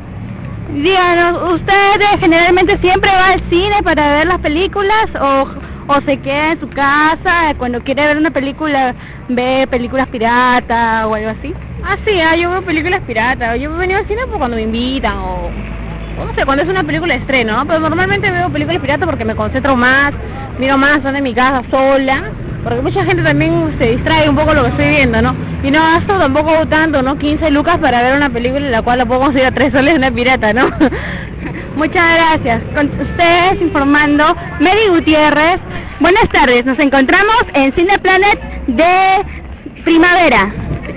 Díganos, 0.72 1.52
¿usted 1.54 2.00
eh, 2.00 2.18
generalmente 2.18 2.78
siempre 2.78 3.10
va 3.10 3.26
al 3.32 3.50
cine 3.50 3.82
para 3.82 4.18
ver 4.18 4.26
las 4.26 4.40
películas 4.40 5.08
o, 5.20 5.46
o 5.86 6.00
se 6.02 6.18
queda 6.18 6.52
en 6.52 6.60
su 6.60 6.68
casa 6.70 7.50
eh, 7.50 7.54
cuando 7.56 7.80
quiere 7.80 8.06
ver 8.06 8.16
una 8.16 8.30
película, 8.30 8.94
ve 9.28 9.66
películas 9.70 10.08
piratas 10.08 11.06
o 11.06 11.14
algo 11.14 11.30
así? 11.30 11.54
Ah, 11.84 11.96
sí, 12.04 12.20
ah, 12.20 12.36
yo 12.36 12.50
veo 12.50 12.62
películas 12.62 13.02
piratas. 13.02 13.58
Yo 13.60 13.74
he 13.74 13.78
venido 13.78 13.98
al 13.98 14.06
cine 14.06 14.20
pues, 14.26 14.38
cuando 14.38 14.56
me 14.56 14.62
invitan 14.62 15.18
o, 15.18 15.50
no 15.50 16.32
sé, 16.34 16.44
cuando 16.44 16.62
es 16.62 16.68
una 16.70 16.84
película 16.84 17.14
de 17.14 17.20
estreno, 17.20 17.58
¿no? 17.58 17.66
Pero 17.66 17.80
normalmente 17.80 18.30
veo 18.30 18.50
películas 18.50 18.80
piratas 18.80 19.06
porque 19.06 19.24
me 19.24 19.34
concentro 19.34 19.76
más, 19.76 20.14
miro 20.58 20.78
más, 20.78 21.02
son 21.02 21.16
en 21.16 21.24
mi 21.24 21.34
casa 21.34 21.62
sola. 21.70 22.22
Porque 22.64 22.80
mucha 22.80 23.04
gente 23.04 23.22
también 23.22 23.74
se 23.78 23.90
distrae 23.90 24.28
un 24.28 24.36
poco 24.36 24.54
lo 24.54 24.62
que 24.62 24.70
estoy 24.70 24.88
viendo, 24.88 25.20
¿no? 25.20 25.36
Y 25.62 25.70
no 25.70 25.80
gasto 25.80 26.18
tampoco 26.18 26.66
tanto, 26.66 27.02
¿no? 27.02 27.18
15 27.18 27.50
lucas 27.50 27.78
para 27.78 28.02
ver 28.02 28.16
una 28.16 28.30
película 28.30 28.64
en 28.64 28.72
la 28.72 28.80
cual 28.80 28.98
la 28.98 29.06
puedo 29.06 29.20
conseguir 29.20 29.46
a 29.46 29.52
3 29.52 29.70
soles 29.70 29.96
una 29.96 30.10
pirata, 30.10 30.52
¿no? 30.54 30.70
Muchas 31.76 32.14
gracias. 32.14 32.62
Con 32.74 32.86
ustedes 32.86 33.60
informando, 33.60 34.34
Mary 34.60 34.88
Gutiérrez. 34.88 35.60
Buenas 36.00 36.28
tardes, 36.30 36.64
nos 36.64 36.78
encontramos 36.78 37.36
en 37.52 37.72
Cine 37.74 37.98
Planet 37.98 38.40
de 38.66 39.82
Primavera. 39.84 40.50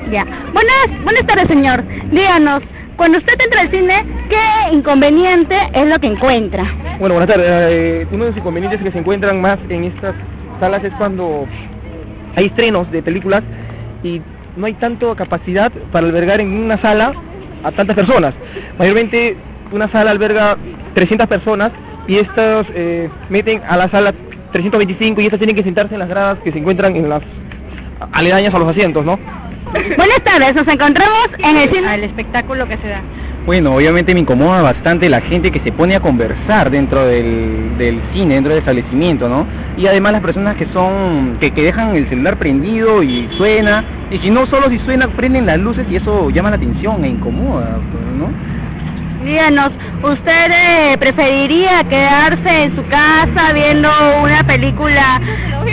Ya. 0.10 0.25
Buenas, 0.53 1.03
buenas 1.03 1.27
tardes, 1.27 1.47
señor. 1.49 1.84
Díganos, 2.12 2.63
cuando 2.95 3.17
usted 3.17 3.34
entra 3.39 3.62
al 3.62 3.71
cine, 3.71 4.06
¿qué 4.30 4.73
inconveniente 4.75 5.56
es 5.73 5.88
lo 5.88 5.99
que 5.99 6.08
encuentra? 6.08 6.63
Bueno, 6.99 7.15
buenas 7.15 7.30
tardes. 7.30 7.45
Eh, 7.49 8.08
uno 8.12 8.23
de 8.23 8.30
los 8.32 8.38
inconvenientes 8.38 8.82
que 8.82 8.91
se 8.91 8.99
encuentran 8.99 9.41
más 9.41 9.60
en 9.69 9.84
estas 9.84 10.15
salas 10.60 10.84
es 10.84 10.93
cuando 10.93 11.46
hay 12.36 12.48
estrenos 12.48 12.89
de 12.91 13.02
películas 13.02 13.43
y 14.04 14.22
no 14.56 14.65
hay 14.65 14.74
tanto 14.74 15.15
capacidad 15.15 15.72
para 15.91 16.08
albergar 16.08 16.41
en 16.41 16.52
una 16.52 16.78
sala 16.82 17.13
a 17.63 17.72
tantas 17.72 17.96
personas. 17.96 18.34
Mayormente 18.78 19.36
una 19.72 19.89
sala 19.91 20.12
alberga 20.12 20.58
300 20.93 21.28
personas 21.28 21.72
y 22.08 22.17
estos 22.17 22.67
eh, 22.74 23.10
meten 23.30 23.62
a 23.67 23.78
la 23.78 23.89
sala 23.89 24.13
325 24.52 25.22
y 25.22 25.26
estas 25.26 25.39
tienen 25.39 25.56
que 25.56 25.63
sentarse 25.63 25.93
en 25.93 26.00
las 26.00 26.10
gradas 26.10 26.39
que 26.39 26.52
se 26.52 26.60
encuentran 26.60 26.96
en 26.96 27.10
las 27.10 27.22
aledañas 28.13 28.54
a 28.54 28.60
los 28.60 28.70
asientos, 28.70 29.06
¿no? 29.06 29.20
Buenas 29.98 30.24
tardes, 30.24 30.56
nos 30.56 30.67
encontramos 30.67 31.28
en 31.39 31.58
el 31.58 31.70
cine. 31.70 31.96
El 31.96 32.04
espectáculo 32.06 32.67
que 32.67 32.78
se 32.78 32.88
da. 32.88 33.02
Bueno, 33.47 33.73
obviamente 33.73 34.13
me 34.13 34.19
incomoda 34.19 34.62
bastante 34.62 35.07
la 35.07 35.21
gente 35.21 35.51
que 35.53 35.62
se 35.62 35.71
pone 35.71 35.95
a 35.95 36.01
conversar 36.01 36.69
dentro 36.69 37.05
del, 37.05 37.77
del 37.77 38.01
cine, 38.12 38.33
dentro 38.33 38.49
del 38.49 38.60
establecimiento, 38.60 39.29
¿no? 39.29 39.47
Y 39.77 39.88
además 39.88 40.12
las 40.12 40.21
personas 40.21 40.57
que 40.57 40.65
son, 40.73 41.38
que, 41.39 41.53
que 41.53 41.63
dejan 41.63 41.95
el 41.95 42.10
celular 42.10 42.36
prendido 42.36 43.01
y 43.01 43.29
suena, 43.38 43.86
y 44.12 44.17
si 44.17 44.29
no 44.31 44.47
solo 44.47 44.67
si 44.69 44.79
suena, 44.79 45.07
prenden 45.07 45.45
las 45.45 45.57
luces 45.60 45.88
y 45.89 45.95
eso 45.95 46.29
llama 46.29 46.49
la 46.49 46.57
atención 46.57 47.05
e 47.05 47.07
incomoda, 47.07 47.79
pues, 47.89 48.03
¿no? 48.17 48.27
Díganos, 49.23 49.71
¿usted 50.03 50.51
eh, 50.51 50.97
preferiría 50.99 51.86
quedarse 51.86 52.63
en 52.63 52.75
su 52.75 52.86
casa 52.89 53.53
viendo 53.53 53.89
una 54.23 54.43
película 54.43 55.21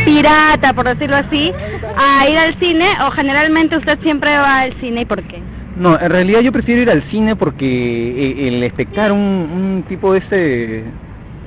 pirata, 0.04 0.72
por 0.74 0.87
decirlo 0.87 1.16
así, 1.16 1.52
a 1.96 2.28
ir 2.28 2.38
al 2.38 2.56
cine 2.60 2.87
o 3.04 3.10
generalmente 3.10 3.76
usted 3.76 3.98
siempre 4.04 4.30
va 4.38 4.60
al 4.60 4.74
cine 4.74 5.00
y 5.00 5.04
por 5.06 5.20
qué? 5.24 5.42
No, 5.76 5.98
en 6.00 6.08
realidad 6.08 6.40
yo 6.40 6.52
prefiero 6.52 6.82
ir 6.82 6.90
al 6.90 7.02
cine 7.10 7.34
porque 7.34 7.66
eh, 7.66 8.48
el 8.48 8.62
espectar 8.62 9.10
un, 9.10 9.18
un 9.18 9.84
tipo 9.88 10.12
de 10.12 10.18
este... 10.20 10.84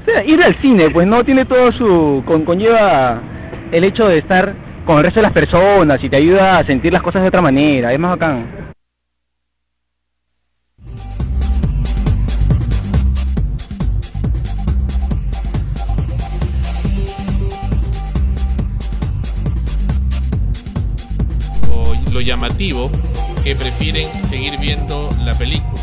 O 0.02 0.06
sea, 0.06 0.24
ir 0.24 0.42
al 0.44 0.56
cine, 0.62 0.90
pues 0.90 1.08
no 1.08 1.24
tiene 1.24 1.46
todo 1.46 1.72
su... 1.72 2.24
Con, 2.26 2.44
conlleva 2.44 3.22
el 3.72 3.84
hecho 3.84 4.08
de 4.08 4.18
estar 4.18 4.54
con 4.86 4.98
el 4.98 5.04
resto 5.04 5.20
de 5.20 5.24
las 5.24 5.34
personas 5.34 6.04
y 6.04 6.10
te 6.10 6.18
ayuda 6.18 6.60
a 6.60 6.66
sentir 6.66 6.92
las 6.94 7.02
cosas 7.02 7.22
de 7.22 7.28
otra 7.30 7.42
manera, 7.42 7.94
es 7.94 8.00
más 8.00 8.12
bacán. 8.12 8.68
Lo 22.12 22.22
llamativo 22.22 22.90
que 23.48 23.56
prefieren 23.56 24.10
seguir 24.28 24.60
viendo 24.60 25.10
la 25.24 25.34
película. 25.34 25.82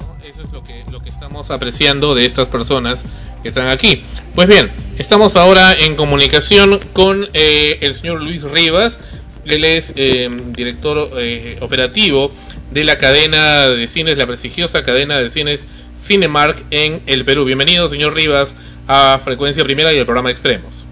¿No? 0.00 0.16
Eso 0.26 0.42
es 0.42 0.50
lo 0.50 0.64
que, 0.64 0.82
lo 0.90 1.02
que 1.02 1.10
estamos 1.10 1.50
apreciando 1.50 2.14
de 2.14 2.24
estas 2.24 2.48
personas 2.48 3.04
que 3.42 3.50
están 3.50 3.68
aquí. 3.68 4.02
Pues 4.34 4.48
bien, 4.48 4.70
estamos 4.96 5.36
ahora 5.36 5.74
en 5.74 5.94
comunicación 5.94 6.80
con 6.94 7.28
eh, 7.34 7.76
el 7.82 7.94
señor 7.94 8.22
Luis 8.22 8.42
Rivas. 8.42 9.00
Él 9.44 9.66
es 9.66 9.92
eh, 9.96 10.30
director 10.56 11.10
eh, 11.18 11.58
operativo 11.60 12.32
de 12.70 12.84
la 12.84 12.96
cadena 12.96 13.66
de 13.66 13.86
cines, 13.86 14.16
la 14.16 14.26
prestigiosa 14.26 14.82
cadena 14.82 15.18
de 15.18 15.28
cines 15.28 15.66
Cinemark 15.94 16.64
en 16.70 17.02
el 17.04 17.26
Perú. 17.26 17.44
Bienvenido, 17.44 17.86
señor 17.90 18.14
Rivas, 18.14 18.56
a 18.88 19.20
Frecuencia 19.22 19.62
Primera 19.62 19.92
y 19.92 19.98
el 19.98 20.06
programa 20.06 20.30
Extremos. 20.30 20.86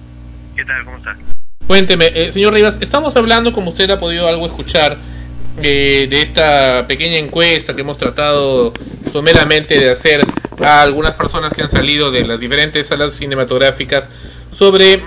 ¿Qué 0.54 0.62
tal? 0.66 0.84
¿Cómo 0.84 0.98
está? 0.98 1.16
Cuénteme, 1.66 2.12
eh, 2.14 2.30
señor 2.30 2.52
Rivas, 2.52 2.76
estamos 2.82 3.16
hablando, 3.16 3.54
como 3.54 3.70
usted 3.70 3.88
ha 3.88 3.98
podido 3.98 4.28
algo 4.28 4.44
escuchar, 4.44 4.98
eh, 5.62 6.06
de 6.10 6.20
esta 6.20 6.86
pequeña 6.86 7.16
encuesta 7.16 7.74
que 7.74 7.80
hemos 7.80 7.96
tratado 7.96 8.74
someramente 9.10 9.80
de 9.80 9.90
hacer 9.90 10.26
a 10.60 10.82
algunas 10.82 11.12
personas 11.12 11.54
que 11.54 11.62
han 11.62 11.70
salido 11.70 12.10
de 12.10 12.26
las 12.26 12.38
diferentes 12.38 12.88
salas 12.88 13.14
cinematográficas 13.14 14.10
sobre 14.52 15.04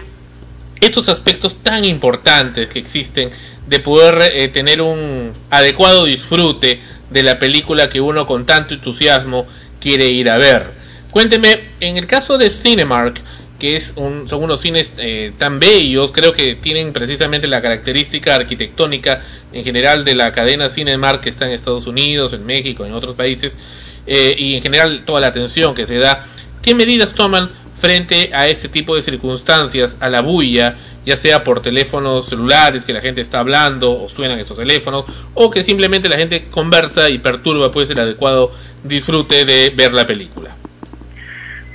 estos 0.82 1.10
aspectos 1.10 1.58
tan 1.62 1.86
importantes 1.86 2.70
que 2.70 2.80
existen 2.80 3.30
de 3.68 3.80
poder 3.80 4.32
eh, 4.34 4.47
tener 4.47 4.82
un 4.82 5.34
adecuado 5.51 6.05
disfrute 6.05 6.80
de 7.12 7.24
la 7.24 7.38
película 7.38 7.88
que 7.88 8.01
uno 8.01 8.26
con 8.26 8.47
tanto 8.47 8.74
entusiasmo 8.74 9.45
quiere 9.80 10.08
ir 10.10 10.28
a 10.28 10.38
ver. 10.38 10.72
Cuénteme, 11.12 11.60
en 11.82 11.97
el 11.97 12.08
caso 12.08 12.39
de 12.39 12.49
Cinemark, 12.49 13.22
que 13.60 13.76
es 13.76 13.93
un, 13.95 14.28
son 14.30 14.43
unos 14.43 14.62
cines 14.62 14.93
eh, 14.97 15.32
tan 15.38 15.60
bellos, 15.60 16.12
creo 16.12 16.34
que 16.34 16.55
tienen 16.55 16.93
precisamente 16.93 17.47
la 17.47 17.62
característica 17.62 18.36
arquitectónica 18.36 19.22
en 19.51 19.64
general 19.64 20.05
de 20.05 20.16
la 20.16 20.32
cadena 20.32 20.70
Cinemark 20.70 21.22
que 21.22 21.30
está 21.30 21.47
en 21.47 21.53
Estados 21.53 21.88
Unidos, 21.88 22.34
en 22.34 22.45
México, 22.45 22.86
en 22.86 22.93
otros 22.93 23.16
países, 23.16 23.58
eh, 24.05 24.36
y 24.38 24.55
en 24.55 24.62
general 24.62 25.03
toda 25.05 25.22
la 25.22 25.28
atención 25.28 25.74
que 25.74 25.88
se 25.88 25.97
da. 25.97 26.26
¿Qué 26.62 26.76
medidas 26.76 27.14
toman 27.14 27.49
frente 27.80 28.32
a 28.34 28.47
ese 28.47 28.70
tipo 28.70 28.95
de 28.95 29.01
circunstancias, 29.01 29.97
a 29.99 30.10
la 30.10 30.22
bulla, 30.22 30.78
ya 31.05 31.16
sea 31.16 31.43
por 31.43 31.62
teléfonos 31.62 32.28
celulares 32.28 32.86
que 32.86 32.93
la 32.93 33.01
gente 33.01 33.22
está 33.22 33.39
hablando 33.39 34.01
o 34.01 34.10
suenan 34.10 34.39
esos 34.39 34.58
teléfonos, 34.58 35.05
o 35.34 35.49
que 35.51 35.64
simplemente 35.64 36.10
la 36.10 36.18
gente 36.18 36.47
conversa 36.49 37.10
y 37.10 37.20
perturba 37.20 37.72
pues 37.72 37.89
el 37.89 37.99
adecuado 37.99 38.51
disfrute 38.84 39.45
de 39.45 39.72
ver 39.76 39.93
la 39.93 40.05
película? 40.05 40.57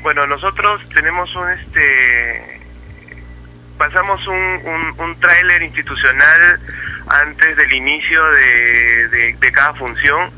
Bueno, 0.02 0.26
nosotros 0.26 0.80
tenemos 0.94 1.34
un 1.36 1.50
este 1.50 2.60
pasamos 3.78 4.24
un, 4.26 4.36
un, 4.36 5.00
un 5.00 5.20
tráiler 5.20 5.62
institucional 5.62 6.60
antes 7.08 7.56
del 7.56 7.74
inicio 7.74 8.24
de, 8.30 9.08
de, 9.08 9.36
de 9.40 9.52
cada 9.52 9.74
función. 9.74 10.30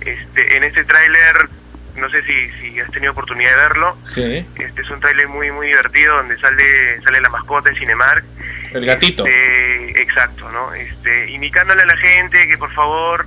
Este, 0.00 0.56
en 0.56 0.64
este 0.64 0.84
tráiler, 0.84 1.48
no 1.96 2.10
sé 2.10 2.22
si, 2.24 2.50
si 2.60 2.80
has 2.80 2.90
tenido 2.90 3.12
oportunidad 3.12 3.50
de 3.52 3.56
verlo. 3.56 3.98
Sí. 4.04 4.46
Este 4.56 4.82
es 4.82 4.90
un 4.90 5.00
tráiler 5.00 5.28
muy 5.28 5.50
muy 5.50 5.68
divertido 5.68 6.16
donde 6.16 6.38
sale 6.38 7.00
sale 7.02 7.20
la 7.20 7.28
mascota 7.28 7.70
de 7.70 7.78
Cinemark. 7.78 8.24
El 8.72 8.86
gatito. 8.86 9.24
Este, 9.24 10.02
exacto, 10.02 10.50
¿no? 10.50 10.74
Este, 10.74 11.30
indicándole 11.30 11.82
a 11.82 11.86
la 11.86 11.96
gente 11.96 12.48
que 12.48 12.58
por 12.58 12.72
favor 12.74 13.26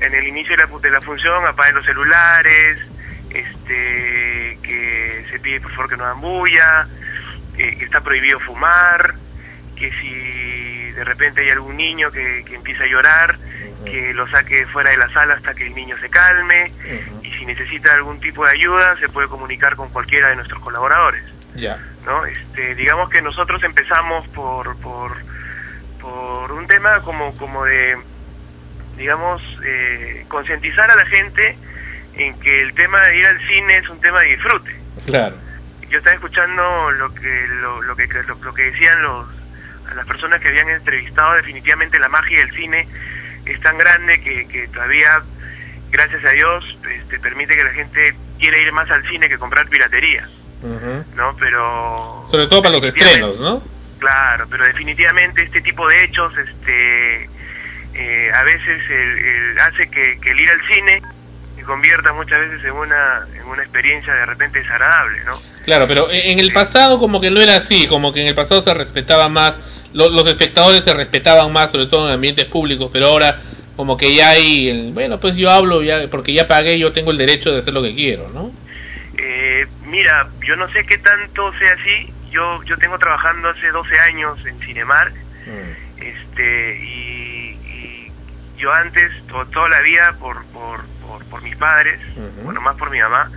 en 0.00 0.14
el 0.14 0.26
inicio 0.26 0.56
de 0.56 0.64
la, 0.64 0.78
de 0.78 0.90
la 0.90 1.00
función 1.00 1.46
apaguen 1.46 1.76
los 1.76 1.86
celulares, 1.86 2.78
este, 3.34 4.58
que 4.62 5.26
se 5.30 5.38
pide 5.40 5.60
por 5.60 5.70
favor 5.72 5.90
que 5.90 5.96
no 5.96 6.04
hagan 6.04 6.20
bulla, 6.20 6.88
que 7.56 7.84
está 7.84 8.00
prohibido 8.00 8.40
fumar, 8.40 9.14
que 9.76 9.90
si 9.92 10.90
de 10.92 11.04
repente 11.04 11.42
hay 11.42 11.50
algún 11.50 11.76
niño 11.76 12.10
que, 12.10 12.44
que 12.46 12.54
empieza 12.54 12.84
a 12.84 12.86
llorar, 12.86 13.38
que 13.84 14.14
lo 14.14 14.28
saque 14.28 14.66
fuera 14.66 14.90
de 14.90 14.96
la 14.96 15.08
sala 15.10 15.34
hasta 15.34 15.54
que 15.54 15.66
el 15.66 15.74
niño 15.74 15.96
se 15.98 16.08
calme 16.08 16.72
y 17.22 17.30
si 17.32 17.44
necesita 17.44 17.94
algún 17.94 18.20
tipo 18.20 18.44
de 18.44 18.52
ayuda 18.52 18.96
se 18.96 19.08
puede 19.08 19.28
comunicar 19.28 19.76
con 19.76 19.90
cualquiera 19.90 20.28
de 20.28 20.36
nuestros 20.36 20.60
colaboradores. 20.62 21.24
Ya. 21.54 21.78
¿no? 22.04 22.24
Este, 22.26 22.74
digamos 22.74 23.10
que 23.10 23.22
nosotros 23.22 23.62
empezamos 23.62 24.26
por, 24.28 24.76
por, 24.78 25.16
por 26.00 26.52
un 26.52 26.66
tema 26.66 27.00
como, 27.00 27.36
como 27.36 27.64
de, 27.64 27.98
digamos, 28.96 29.42
eh, 29.64 30.24
concientizar 30.28 30.90
a 30.90 30.96
la 30.96 31.06
gente 31.06 31.56
en 32.14 32.38
que 32.40 32.60
el 32.62 32.74
tema 32.74 33.00
de 33.00 33.18
ir 33.18 33.26
al 33.26 33.38
cine 33.48 33.76
es 33.76 33.88
un 33.88 34.00
tema 34.00 34.20
de 34.20 34.28
disfrute. 34.28 34.70
Claro. 35.06 35.36
Yo 35.88 35.98
estaba 35.98 36.14
escuchando 36.14 36.90
lo 36.92 37.14
que 37.14 37.46
lo, 37.60 37.82
lo 37.82 37.96
que 37.96 38.06
lo, 38.06 38.34
lo 38.42 38.54
que 38.54 38.70
decían 38.70 39.02
los 39.02 39.26
a 39.90 39.94
las 39.94 40.06
personas 40.06 40.40
que 40.40 40.48
habían 40.48 40.68
entrevistado, 40.70 41.34
definitivamente 41.34 41.98
la 41.98 42.08
magia 42.08 42.38
del 42.38 42.54
cine 42.54 42.88
es 43.44 43.60
tan 43.60 43.76
grande 43.76 44.20
que, 44.22 44.46
que 44.48 44.68
todavía, 44.68 45.20
gracias 45.90 46.24
a 46.24 46.30
Dios, 46.30 46.78
este, 46.90 47.18
permite 47.18 47.54
que 47.56 47.64
la 47.64 47.72
gente 47.72 48.14
quiera 48.38 48.56
ir 48.58 48.72
más 48.72 48.90
al 48.90 49.06
cine 49.08 49.28
que 49.28 49.36
comprar 49.36 49.68
piratería, 49.68 50.26
¿no? 51.16 51.36
Pero... 51.38 52.26
Sobre 52.30 52.46
todo 52.46 52.62
para 52.62 52.74
los 52.76 52.84
estrenos, 52.84 53.38
¿no? 53.40 53.62
Claro, 53.98 54.46
pero 54.48 54.64
definitivamente 54.64 55.42
este 55.42 55.60
tipo 55.60 55.86
de 55.88 56.04
hechos 56.04 56.32
este, 56.38 57.28
eh, 57.94 58.32
a 58.34 58.42
veces 58.44 58.82
el- 58.90 59.18
el- 59.18 59.58
hace 59.60 59.88
que, 59.90 60.18
que 60.20 60.30
el 60.30 60.40
ir 60.40 60.50
al 60.50 60.60
cine 60.68 61.02
se 61.62 61.66
convierta 61.66 62.12
muchas 62.12 62.40
veces 62.40 62.64
en 62.64 62.72
una, 62.72 63.26
en 63.38 63.46
una 63.46 63.62
experiencia 63.62 64.12
de 64.12 64.26
repente 64.26 64.58
desagradable, 64.58 65.24
¿no? 65.24 65.40
Claro, 65.64 65.86
pero 65.86 66.10
en 66.10 66.40
el 66.40 66.52
pasado 66.52 66.98
como 66.98 67.20
que 67.20 67.30
no 67.30 67.40
era 67.40 67.56
así, 67.56 67.86
como 67.86 68.12
que 68.12 68.20
en 68.20 68.26
el 68.26 68.34
pasado 68.34 68.60
se 68.62 68.74
respetaba 68.74 69.28
más, 69.28 69.60
lo- 69.92 70.08
los 70.10 70.26
espectadores 70.26 70.82
se 70.82 70.92
respetaban 70.92 71.52
más, 71.52 71.70
sobre 71.70 71.86
todo 71.86 72.08
en 72.08 72.14
ambientes 72.14 72.46
públicos, 72.46 72.90
pero 72.92 73.06
ahora 73.06 73.40
como 73.76 73.96
que 73.96 74.14
ya 74.14 74.30
hay, 74.30 74.68
el, 74.68 74.90
bueno, 74.92 75.20
pues 75.20 75.36
yo 75.36 75.50
hablo 75.50 75.82
ya 75.82 76.08
porque 76.10 76.32
ya 76.32 76.48
pagué, 76.48 76.78
yo 76.78 76.92
tengo 76.92 77.10
el 77.12 77.16
derecho 77.18 77.52
de 77.52 77.58
hacer 77.60 77.72
lo 77.72 77.82
que 77.82 77.94
quiero, 77.94 78.28
¿no? 78.30 78.50
Eh, 79.16 79.66
mira, 79.86 80.28
yo 80.46 80.56
no 80.56 80.68
sé 80.72 80.84
qué 80.84 80.98
tanto 80.98 81.52
sea 81.58 81.72
así. 81.80 82.12
Yo 82.30 82.62
yo 82.64 82.76
tengo 82.78 82.98
trabajando 82.98 83.50
hace 83.50 83.68
12 83.68 83.98
años 84.00 84.38
en 84.46 84.58
Cinemark, 84.60 85.12
este 85.98 86.78
y, 86.82 86.86
y 86.86 87.31
yo 88.62 88.72
antes 88.72 89.10
to- 89.26 89.44
toda 89.46 89.68
la 89.68 89.80
vida 89.80 90.14
por 90.20 90.44
por, 90.46 90.84
por, 91.04 91.24
por 91.26 91.42
mis 91.42 91.56
padres, 91.56 91.98
bueno 92.44 92.60
más 92.60 92.76
por 92.76 92.90
mi 92.90 93.00
mamá, 93.00 93.28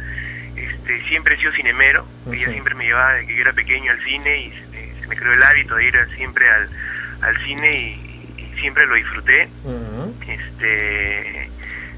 este 0.55 1.01
siempre 1.07 1.34
he 1.34 1.38
sido 1.39 1.51
cinemero. 1.53 2.05
Ella 2.32 2.43
Ujú. 2.43 2.51
siempre 2.51 2.76
me 2.76 2.86
llevaba 2.86 3.13
desde 3.13 3.28
que 3.28 3.36
yo 3.36 3.41
era 3.41 3.53
pequeño 3.53 3.91
al 3.91 4.01
cine 4.03 4.38
y 4.38 4.51
se 4.51 4.67
me, 4.67 5.01
se 5.01 5.07
me 5.07 5.15
creó 5.15 5.34
el 5.34 5.43
hábito 5.43 5.76
de 5.76 5.86
ir 5.86 5.95
siempre 6.15 6.47
al, 6.47 6.69
al 7.21 7.38
cine 7.43 7.73
y, 7.76 8.34
y 8.38 8.59
siempre 8.61 8.86
lo 8.86 8.93
disfruté. 8.95 9.49
este 10.28 11.49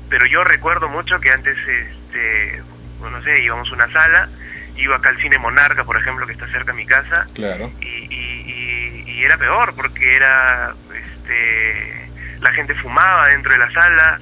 pero 0.09 0.25
yo 0.27 0.41
recuerdo 0.45 0.87
mucho 0.87 1.19
que 1.19 1.31
antes 1.31 1.57
este 1.67 2.61
bueno, 2.99 3.17
no 3.17 3.23
sé 3.23 3.41
íbamos 3.43 3.69
a 3.69 3.73
una 3.73 3.91
sala 3.91 4.29
iba 4.77 4.95
acá 4.95 5.09
al 5.09 5.17
cine 5.19 5.37
Monarca 5.37 5.83
por 5.83 5.97
ejemplo 5.97 6.25
que 6.25 6.31
está 6.33 6.47
cerca 6.47 6.71
de 6.71 6.77
mi 6.77 6.85
casa 6.85 7.27
Claro. 7.33 7.71
y, 7.81 7.85
y, 7.85 9.03
y, 9.05 9.11
y 9.11 9.23
era 9.25 9.37
peor 9.37 9.73
porque 9.75 10.15
era 10.15 10.73
este 10.95 12.06
la 12.41 12.51
gente 12.53 12.73
fumaba 12.75 13.27
dentro 13.27 13.51
de 13.51 13.59
la 13.59 13.71
sala 13.71 14.19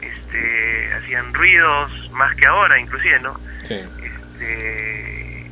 este 0.00 0.92
hacían 0.94 1.32
ruidos 1.34 2.10
más 2.12 2.34
que 2.36 2.46
ahora 2.46 2.78
inclusive 2.78 3.20
no 3.20 3.38
Sí. 3.64 3.80
este, 4.02 5.50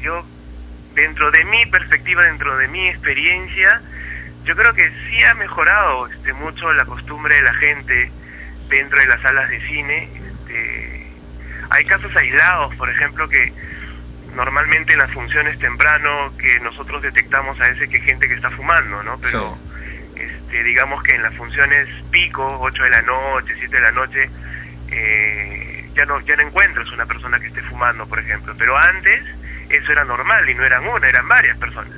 yo 0.00 0.24
dentro 0.94 1.30
de 1.30 1.44
mi 1.44 1.66
perspectiva 1.66 2.24
dentro 2.24 2.56
de 2.56 2.68
mi 2.68 2.88
experiencia 2.88 3.80
yo 4.44 4.54
creo 4.56 4.72
que 4.74 4.88
sí 5.08 5.22
ha 5.24 5.34
mejorado 5.34 6.06
este 6.06 6.32
mucho 6.32 6.72
la 6.72 6.84
costumbre 6.84 7.34
de 7.34 7.42
la 7.42 7.54
gente 7.54 8.10
dentro 8.68 8.98
de 8.98 9.06
las 9.06 9.20
salas 9.20 9.48
de 9.50 9.60
cine 9.66 10.08
este, 10.16 11.10
hay 11.70 11.84
casos 11.84 12.14
aislados 12.16 12.74
por 12.76 12.88
ejemplo 12.88 13.28
que 13.28 13.52
normalmente 14.34 14.92
en 14.92 15.00
las 15.00 15.10
funciones 15.12 15.58
temprano 15.58 16.32
que 16.38 16.60
nosotros 16.60 17.02
detectamos 17.02 17.58
a 17.60 17.68
veces 17.68 17.88
que 17.90 18.00
gente 18.00 18.28
que 18.28 18.34
está 18.34 18.50
fumando 18.50 19.02
no 19.02 19.18
pero 19.18 19.58
este, 20.16 20.62
digamos 20.64 21.02
que 21.02 21.12
en 21.14 21.22
las 21.22 21.34
funciones 21.34 21.88
pico 22.10 22.58
8 22.60 22.82
de 22.82 22.90
la 22.90 23.02
noche 23.02 23.54
7 23.58 23.76
de 23.76 23.82
la 23.82 23.92
noche 23.92 24.30
eh, 24.90 25.84
ya 25.94 26.04
no 26.04 26.20
ya 26.20 26.36
no 26.36 26.42
encuentras 26.42 26.90
una 26.92 27.06
persona 27.06 27.38
que 27.40 27.48
esté 27.48 27.62
fumando 27.62 28.06
por 28.06 28.18
ejemplo 28.18 28.54
pero 28.58 28.76
antes 28.76 29.24
eso 29.68 29.92
era 29.92 30.04
normal 30.04 30.48
y 30.48 30.54
no 30.54 30.64
eran 30.64 30.86
una 30.86 31.08
eran 31.08 31.26
varias 31.28 31.56
personas 31.58 31.92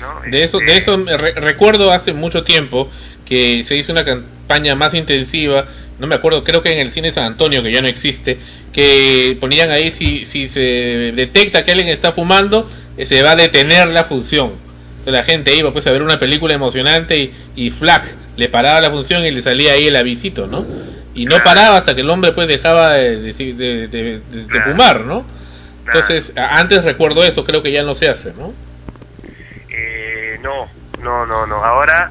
¿no? 0.00 0.20
De 0.30 0.42
eso, 0.44 0.58
de 0.58 0.76
eso 0.76 0.98
me 0.98 1.16
re- 1.16 1.32
recuerdo 1.34 1.92
hace 1.92 2.12
mucho 2.12 2.44
tiempo 2.44 2.90
que 3.24 3.62
se 3.64 3.76
hizo 3.76 3.92
una 3.92 4.04
campaña 4.04 4.74
más 4.74 4.94
intensiva, 4.94 5.66
no 5.98 6.06
me 6.06 6.14
acuerdo, 6.14 6.44
creo 6.44 6.62
que 6.62 6.72
en 6.72 6.78
el 6.78 6.90
cine 6.92 7.10
San 7.10 7.24
Antonio, 7.24 7.62
que 7.62 7.72
ya 7.72 7.82
no 7.82 7.88
existe, 7.88 8.38
que 8.72 9.36
ponían 9.40 9.70
ahí 9.70 9.90
si, 9.90 10.24
si 10.26 10.46
se 10.48 11.12
detecta 11.14 11.64
que 11.64 11.72
alguien 11.72 11.88
está 11.88 12.12
fumando, 12.12 12.70
eh, 12.96 13.06
se 13.06 13.22
va 13.22 13.32
a 13.32 13.36
detener 13.36 13.88
la 13.88 14.04
función. 14.04 14.52
La 15.06 15.22
gente 15.22 15.54
iba 15.54 15.72
pues 15.72 15.86
a 15.86 15.92
ver 15.92 16.02
una 16.02 16.18
película 16.18 16.54
emocionante 16.54 17.16
y, 17.16 17.32
y 17.54 17.70
flac, 17.70 18.04
le 18.36 18.48
paraba 18.48 18.80
la 18.80 18.90
función 18.90 19.24
y 19.24 19.30
le 19.30 19.40
salía 19.40 19.72
ahí 19.72 19.88
el 19.88 19.96
avisito, 19.96 20.46
¿no? 20.46 20.66
Y 21.14 21.24
no 21.24 21.38
paraba 21.42 21.78
hasta 21.78 21.94
que 21.94 22.02
el 22.02 22.10
hombre 22.10 22.32
pues 22.32 22.46
dejaba 22.46 22.92
de, 22.92 23.32
de, 23.32 24.60
fumar, 24.64 25.00
¿no? 25.00 25.24
Entonces, 25.86 26.32
antes 26.36 26.84
recuerdo 26.84 27.24
eso, 27.24 27.44
creo 27.44 27.62
que 27.62 27.72
ya 27.72 27.82
no 27.82 27.94
se 27.94 28.08
hace, 28.08 28.34
¿no? 28.34 28.52
Eh, 29.70 30.38
no, 30.42 30.68
no, 31.02 31.24
no, 31.24 31.46
no. 31.46 31.64
Ahora, 31.64 32.10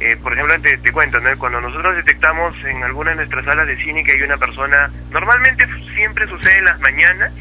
eh, 0.00 0.16
por 0.22 0.34
ejemplo, 0.34 0.60
te, 0.60 0.76
te 0.78 0.92
cuento, 0.92 1.20
¿no? 1.20 1.38
cuando 1.38 1.60
nosotros 1.60 1.96
detectamos 1.96 2.54
en 2.64 2.82
alguna 2.82 3.10
de 3.10 3.16
nuestras 3.16 3.44
salas 3.44 3.66
de 3.66 3.76
cine 3.76 4.04
que 4.04 4.12
hay 4.12 4.22
una 4.22 4.36
persona, 4.36 4.90
normalmente 5.10 5.66
siempre 5.94 6.26
sucede 6.28 6.58
en 6.58 6.64
las 6.66 6.80
mañanas, 6.80 7.32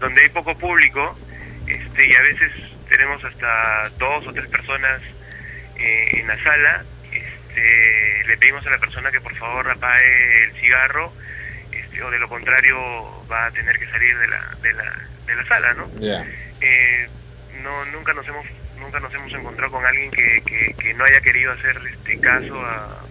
donde 0.00 0.22
hay 0.22 0.28
poco 0.30 0.56
público, 0.58 1.16
este, 1.66 2.08
y 2.08 2.14
a 2.14 2.22
veces 2.22 2.50
tenemos 2.96 3.24
hasta 3.24 3.88
dos 3.98 4.24
o 4.28 4.32
tres 4.32 4.48
personas 4.48 5.02
eh, 5.76 6.10
en 6.12 6.28
la 6.28 6.40
sala, 6.44 6.84
este, 7.12 8.24
le 8.28 8.36
pedimos 8.36 8.64
a 8.66 8.70
la 8.70 8.78
persona 8.78 9.10
que 9.10 9.20
por 9.20 9.34
favor 9.36 9.68
apague 9.68 10.44
el 10.44 10.52
cigarro, 10.60 11.12
este, 11.72 12.02
o 12.02 12.10
de 12.10 12.18
lo 12.20 12.28
contrario 12.28 13.26
va 13.30 13.46
a 13.46 13.50
tener 13.50 13.76
que 13.80 13.88
salir 13.88 14.16
de 14.16 14.28
la, 14.28 14.56
de 14.62 14.72
la, 14.74 14.94
de 15.26 15.34
la 15.34 15.44
sala, 15.46 15.74
¿no? 15.74 15.90
Eh, 16.60 17.08
no 17.62 17.84
nunca 17.86 18.12
nos 18.12 18.26
hemos 18.28 18.46
nunca 18.78 19.00
nos 19.00 19.12
hemos 19.12 19.32
encontrado 19.32 19.72
con 19.72 19.84
alguien 19.84 20.10
que, 20.12 20.42
que, 20.46 20.74
que 20.78 20.94
no 20.94 21.04
haya 21.04 21.20
querido 21.20 21.52
hacer 21.52 21.76
este 21.92 22.20
caso 22.20 22.60
a, 22.64 23.02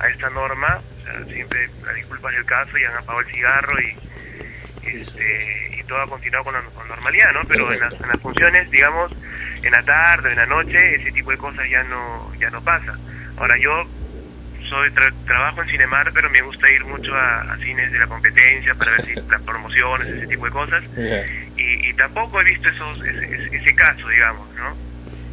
a 0.00 0.08
esta 0.08 0.28
norma. 0.30 0.82
O 1.00 1.04
sea, 1.04 1.24
siempre 1.32 1.70
las 1.84 1.94
disculpas 1.94 2.32
del 2.34 2.44
caso 2.44 2.76
y 2.76 2.84
han 2.84 2.96
apagado 2.96 3.20
el 3.20 3.32
cigarro 3.32 3.80
y 3.80 3.96
este 4.82 5.70
y 5.78 5.82
todo 5.84 6.00
ha 6.02 6.08
continuado 6.08 6.44
con, 6.44 6.54
la, 6.54 6.62
con 6.70 6.88
normalidad 6.88 7.32
no 7.32 7.40
pero 7.48 7.72
en 7.72 7.80
las, 7.80 7.92
en 7.94 8.08
las 8.08 8.20
funciones 8.20 8.70
digamos 8.70 9.10
en 9.62 9.70
la 9.72 9.82
tarde 9.82 10.28
o 10.28 10.32
en 10.32 10.38
la 10.38 10.46
noche 10.46 10.76
ese 10.96 11.12
tipo 11.12 11.30
de 11.30 11.38
cosas 11.38 11.64
ya 11.70 11.82
no 11.84 12.32
ya 12.40 12.50
no 12.50 12.62
pasa. 12.62 12.92
Ahora 13.36 13.54
yo 13.60 13.70
soy 14.68 14.88
tra- 14.90 15.14
trabajo 15.24 15.62
en 15.62 15.68
Cinemar 15.68 16.12
pero 16.12 16.28
me 16.30 16.40
gusta 16.42 16.70
ir 16.70 16.84
mucho 16.84 17.14
a, 17.14 17.40
a 17.54 17.58
cines 17.58 17.90
de 17.92 17.98
la 17.98 18.06
competencia 18.06 18.74
para 18.74 18.92
ver 18.92 19.02
si 19.06 19.14
las 19.30 19.42
promociones 19.42 20.08
ese 20.08 20.26
tipo 20.26 20.44
de 20.46 20.50
cosas. 20.50 20.82
Y, 21.56 21.88
y 21.90 21.94
tampoco 21.94 22.40
he 22.40 22.44
visto 22.44 22.68
esos, 22.70 22.98
ese- 23.04 23.56
ese 23.56 23.74
caso, 23.74 24.08
digamos, 24.08 24.48
¿no? 24.56 24.91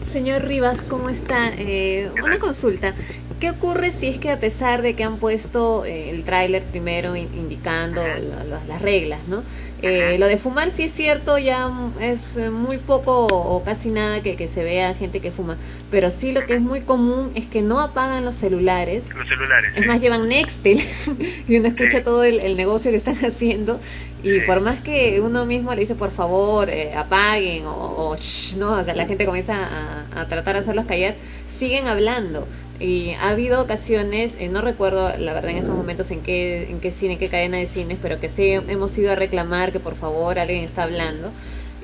Señor 0.10 0.44
Rivas, 0.46 0.84
¿cómo 0.84 1.10
está? 1.10 1.52
Eh, 1.56 2.12
una 2.18 2.40
consulta. 2.40 2.96
¿Qué 3.38 3.50
ocurre 3.52 3.92
si 3.92 4.08
es 4.08 4.20
que 4.20 4.32
a 4.32 4.40
pesar 4.40 4.82
de 4.82 4.96
que 4.96 5.04
han 5.04 5.20
puesto 5.20 5.86
eh, 5.86 6.10
el 6.10 6.26
tráiler 6.26 6.68
primero 6.68 7.16
in- 7.16 7.30
indicando 7.34 8.20
la- 8.20 8.44
la- 8.44 8.66
las 8.66 8.82
reglas, 8.82 9.28
¿no? 9.28 9.46
Eh, 9.82 10.18
lo 10.20 10.28
de 10.28 10.38
fumar 10.38 10.72
sí 10.72 10.84
es 10.84 10.92
cierto, 10.94 11.38
ya 11.38 11.72
es 12.02 12.36
eh, 12.36 12.50
muy 12.50 12.80
poco 12.80 13.28
o 13.28 13.64
casi 13.64 13.90
nada 13.92 14.22
que, 14.22 14.36
que 14.36 14.48
se 14.50 14.64
vea 14.64 14.94
gente 14.94 15.22
que 15.22 15.32
fuma, 15.32 15.58
pero 15.90 16.12
sí 16.12 16.34
lo 16.34 16.46
que 16.46 16.56
es 16.56 16.62
muy 16.62 16.82
común 16.82 17.32
es 17.36 17.48
que 17.48 17.62
no 17.62 17.80
apagan 17.80 18.26
los 18.26 18.36
celulares, 18.36 19.06
Los 19.16 19.28
celulares. 19.28 19.72
es 19.76 19.82
sí. 19.84 19.88
más 19.88 20.02
llevan 20.02 20.28
Nextel 20.28 20.84
y 21.48 21.58
uno 21.58 21.70
escucha 21.70 22.04
todo 22.04 22.24
el, 22.26 22.40
el 22.42 22.58
negocio 22.58 22.92
que 22.92 22.98
están 22.98 23.16
haciendo 23.26 23.80
y 24.22 24.42
por 24.42 24.60
más 24.60 24.82
que 24.82 25.22
uno 25.22 25.46
mismo 25.46 25.74
le 25.74 25.82
dice 25.82 25.96
por 25.96 26.12
favor 26.12 26.70
eh, 26.70 26.94
apaguen 26.94 27.66
o, 27.66 28.10
o 28.12 28.16
shh, 28.18 28.56
no, 28.58 28.74
o 28.74 28.84
sea, 28.84 28.96
la 28.96 29.06
gente 29.06 29.26
comienza 29.26 29.56
a, 29.56 30.22
a 30.22 30.28
tratar 30.28 30.56
de 30.56 30.62
hacerlos 30.62 30.86
callar, 30.86 31.16
siguen 31.48 31.88
hablando. 31.88 32.48
Y 32.80 33.12
ha 33.20 33.30
habido 33.30 33.62
ocasiones, 33.62 34.36
eh, 34.40 34.48
no 34.48 34.62
recuerdo 34.62 35.16
la 35.18 35.34
verdad 35.34 35.52
en 35.52 35.58
estos 35.58 35.76
momentos 35.76 36.12
en 36.12 36.22
qué, 36.24 36.70
en 36.70 36.80
qué 36.80 36.92
cine, 36.92 37.14
en 37.14 37.20
qué 37.20 37.30
cadena 37.30 37.58
de 37.58 37.68
cines, 37.68 38.00
pero 38.02 38.20
que 38.20 38.30
sí 38.30 38.52
hemos 38.52 38.98
ido 38.98 39.12
a 39.12 39.16
reclamar 39.16 39.72
que 39.74 39.80
por 39.82 39.96
favor 39.96 40.40
alguien 40.40 40.64
está 40.64 40.84
hablando. 40.84 41.34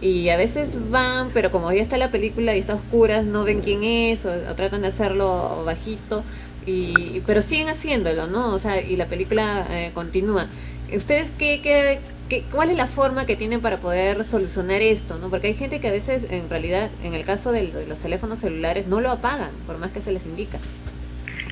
Y 0.02 0.30
a 0.30 0.38
veces 0.38 0.90
van, 0.90 1.32
pero 1.34 1.52
como 1.52 1.72
ya 1.72 1.82
está 1.82 1.98
la 1.98 2.12
película 2.12 2.56
y 2.56 2.60
está 2.60 2.74
a 2.74 2.76
oscuras, 2.78 3.26
no 3.26 3.44
ven 3.44 3.62
quién 3.62 3.84
es 3.84 4.26
o, 4.26 4.32
o 4.32 4.56
tratan 4.56 4.82
de 4.82 4.88
hacerlo 4.90 5.64
bajito. 5.66 6.26
Y, 6.62 7.22
pero 7.26 7.42
siguen 7.42 7.70
haciéndolo, 7.70 8.28
¿no? 8.28 8.54
O 8.54 8.60
sea, 8.60 8.82
y 8.82 8.96
la 8.96 9.08
película 9.08 9.68
eh, 9.70 9.92
continúa. 9.94 10.50
¿Ustedes 10.96 11.32
qué, 11.32 11.62
qué, 11.62 12.15
qué- 12.30 12.44
cuál 12.52 12.70
es 12.72 12.78
la 12.78 12.88
forma 12.88 13.26
que 13.26 13.36
tienen 13.36 13.62
para 13.62 13.78
poder 13.78 14.24
solucionar 14.26 14.82
esto, 14.82 15.18
no? 15.20 15.30
Porque 15.30 15.48
hay 15.48 15.54
gente 15.54 15.80
que 15.80 15.88
a 15.88 15.92
veces, 15.92 16.26
en 16.30 16.50
realidad, 16.50 16.90
en 17.04 17.14
el 17.14 17.24
caso 17.24 17.52
de 17.52 17.86
los 17.88 18.00
teléfonos 18.00 18.40
celulares, 18.40 18.88
no 18.88 19.02
lo 19.02 19.12
apagan, 19.12 19.52
por 19.68 19.78
más 19.78 19.92
que 19.92 20.02
se 20.02 20.12
les 20.12 20.26
indica. 20.26 20.60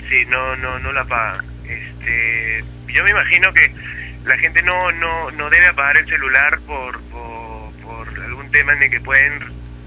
sí, 0.09 0.25
no, 0.27 0.55
no, 0.57 0.77
no 0.79 0.91
la 0.91 1.01
apagan. 1.01 1.45
Este, 1.67 2.63
yo 2.93 3.03
me 3.03 3.11
imagino 3.11 3.51
que 3.53 3.73
la 4.25 4.37
gente 4.37 4.61
no, 4.63 4.91
no, 4.91 5.31
no 5.31 5.49
debe 5.49 5.65
apagar 5.67 5.97
el 5.97 6.05
celular 6.07 6.59
por, 6.67 6.99
por, 7.03 7.71
por 7.81 8.19
algún 8.23 8.51
tema 8.51 8.73
en 8.73 8.83
el 8.83 8.89
que 8.91 8.99
pueden, 9.01 9.39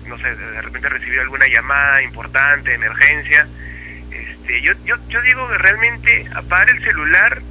no 0.06 0.18
sé, 0.18 0.34
de 0.34 0.62
repente 0.62 0.88
recibir 0.88 1.20
alguna 1.20 1.46
llamada 1.46 2.02
importante, 2.02 2.74
emergencia. 2.74 3.46
Este, 4.10 4.62
yo, 4.62 4.72
yo, 4.84 4.96
yo 5.08 5.22
digo 5.22 5.48
que 5.48 5.58
realmente 5.58 6.26
apagar 6.34 6.70
el 6.70 6.82
celular 6.82 7.42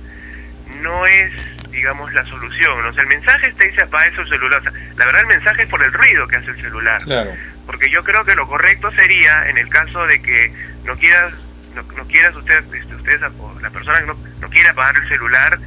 no 0.82 1.06
es, 1.06 1.32
digamos, 1.76 2.12
la 2.14 2.26
solución. 2.26 2.86
O 2.86 2.94
sea, 2.94 3.04
el 3.04 3.10
mensaje 3.10 3.54
te 3.54 3.68
dice 3.68 3.84
apaga 3.84 4.06
el 4.06 4.30
celular. 4.30 4.60
O 4.60 4.64
sea, 4.64 4.72
la 4.72 5.06
verdad 5.06 5.22
el 5.22 5.28
mensaje 5.28 5.64
es 5.64 5.70
por 5.70 5.84
el 5.84 5.92
ruido 5.92 6.28
que 6.28 6.38
hace 6.38 6.52
el 6.52 6.62
celular. 6.62 7.02
Claro. 7.04 7.32
Porque 7.66 7.90
yo 7.90 8.04
creo 8.04 8.24
que 8.24 8.36
lo 8.36 8.48
correcto 8.48 8.92
sería, 8.92 9.50
en 9.50 9.58
el 9.58 9.70
caso 9.70 10.06
de 10.08 10.22
que 10.22 10.54
no 10.86 10.98
quieras, 10.98 11.34
no, 11.76 11.84
no 11.84 12.08
quieras 12.08 12.36
usted, 12.36 12.64
este, 12.74 12.96
ustedes, 12.96 13.22
o 13.40 13.60
la 13.60 13.70
persona 13.70 14.00
que 14.00 14.06
no, 14.06 14.18
no 14.40 14.50
quiera 14.50 14.72
apagar 14.72 14.96
el 14.98 15.10
celular, 15.10 15.60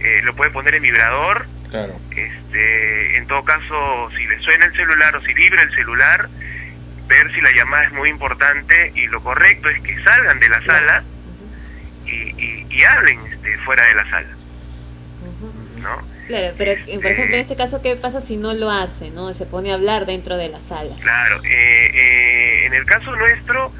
eh, 0.00 0.20
lo 0.22 0.34
puede 0.36 0.50
poner 0.50 0.74
en 0.74 0.82
vibrador. 0.82 1.46
Claro. 1.70 1.98
Este, 2.10 3.16
en 3.16 3.26
todo 3.26 3.44
caso, 3.44 4.10
si 4.16 4.26
le 4.26 4.38
suena 4.40 4.66
el 4.66 4.76
celular 4.76 5.16
o 5.16 5.22
si 5.22 5.32
vibra 5.32 5.62
el 5.62 5.74
celular, 5.74 6.28
ver 7.08 7.34
si 7.34 7.40
la 7.40 7.50
llamada 7.52 7.84
es 7.84 7.92
muy 7.92 8.10
importante 8.10 8.92
y 8.94 9.06
lo 9.06 9.22
correcto 9.22 9.68
es 9.70 9.80
que 9.80 10.02
salgan 10.04 10.38
de 10.40 10.48
la 10.48 10.62
sala 10.62 11.04
y, 12.06 12.10
y, 12.12 12.66
y 12.70 12.84
hablen 12.84 13.20
este, 13.26 13.58
fuera 13.58 13.84
de 13.86 13.94
la 13.94 14.10
sala. 14.10 14.28
¿No? 15.84 16.08
Claro, 16.26 16.54
pero 16.56 16.70
eh, 16.72 16.98
por 17.00 17.10
ejemplo 17.12 17.34
en 17.36 17.42
este 17.42 17.56
caso, 17.56 17.82
¿qué 17.82 17.96
pasa 17.96 18.20
si 18.22 18.36
no 18.38 18.54
lo 18.54 18.70
hace, 18.70 19.10
no? 19.10 19.32
Se 19.34 19.44
pone 19.44 19.70
a 19.70 19.74
hablar 19.74 20.06
dentro 20.06 20.36
de 20.38 20.48
la 20.48 20.58
sala. 20.58 20.96
Claro, 21.02 21.36
eh, 21.44 21.90
eh, 21.94 22.66
en 22.66 22.72
el 22.74 22.84
caso 22.86 23.14
nuestro, 23.14 23.72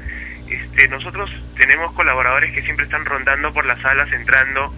este, 0.47 0.87
nosotros 0.89 1.29
tenemos 1.57 1.91
colaboradores 1.95 2.53
que 2.53 2.61
siempre 2.61 2.85
están 2.85 3.03
rondando 3.05 3.51
por 3.51 3.65
las 3.65 3.81
salas, 3.81 4.07
entrando 4.13 4.71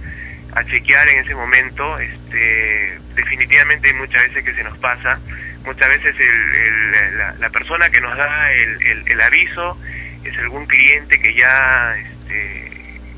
a 0.54 0.64
chequear 0.64 1.10
en 1.10 1.20
ese 1.20 1.36
momento. 1.36 2.00
Este, 2.00 2.98
definitivamente 3.16 3.90
hay 3.90 3.96
muchas 3.96 4.24
veces 4.24 4.44
que 4.46 4.54
se 4.54 4.64
nos 4.64 4.78
pasa, 4.80 5.20
muchas 5.66 5.90
veces 5.90 6.16
el, 6.18 6.62
el- 6.68 7.18
la, 7.18 7.36
la 7.40 7.50
persona 7.50 7.90
que 7.90 8.00
nos 8.00 8.16
da 8.18 8.52
el, 8.54 8.82
el- 8.88 9.04
el 9.12 9.22
aviso 9.22 9.78
es 10.24 10.38
algún 10.40 10.66
cliente 10.68 11.20
que 11.20 11.34
ya 11.38 11.94
este, 11.98 12.72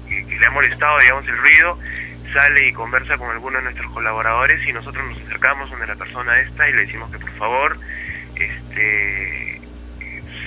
que, 0.10 0.26
que 0.26 0.40
le 0.40 0.48
ha 0.48 0.52
molestado, 0.52 0.98
digamos, 1.00 1.28
el 1.28 1.38
ruido, 1.38 1.78
sale 2.34 2.68
y 2.68 2.74
conversa 2.74 3.18
con 3.18 3.30
alguno 3.30 3.58
de 3.58 3.64
nuestros 3.66 3.92
colaboradores 3.92 4.66
y 4.68 4.74
nosotros 4.74 5.04
nos 5.08 5.18
acercamos 5.26 5.70
donde 5.70 5.88
la 5.88 5.96
persona 5.96 6.40
esta 6.40 6.70
y 6.70 6.74
le 6.74 6.82
decimos 6.86 7.10
que 7.12 7.20
por 7.20 7.32
favor 7.38 7.78
este 8.36 9.62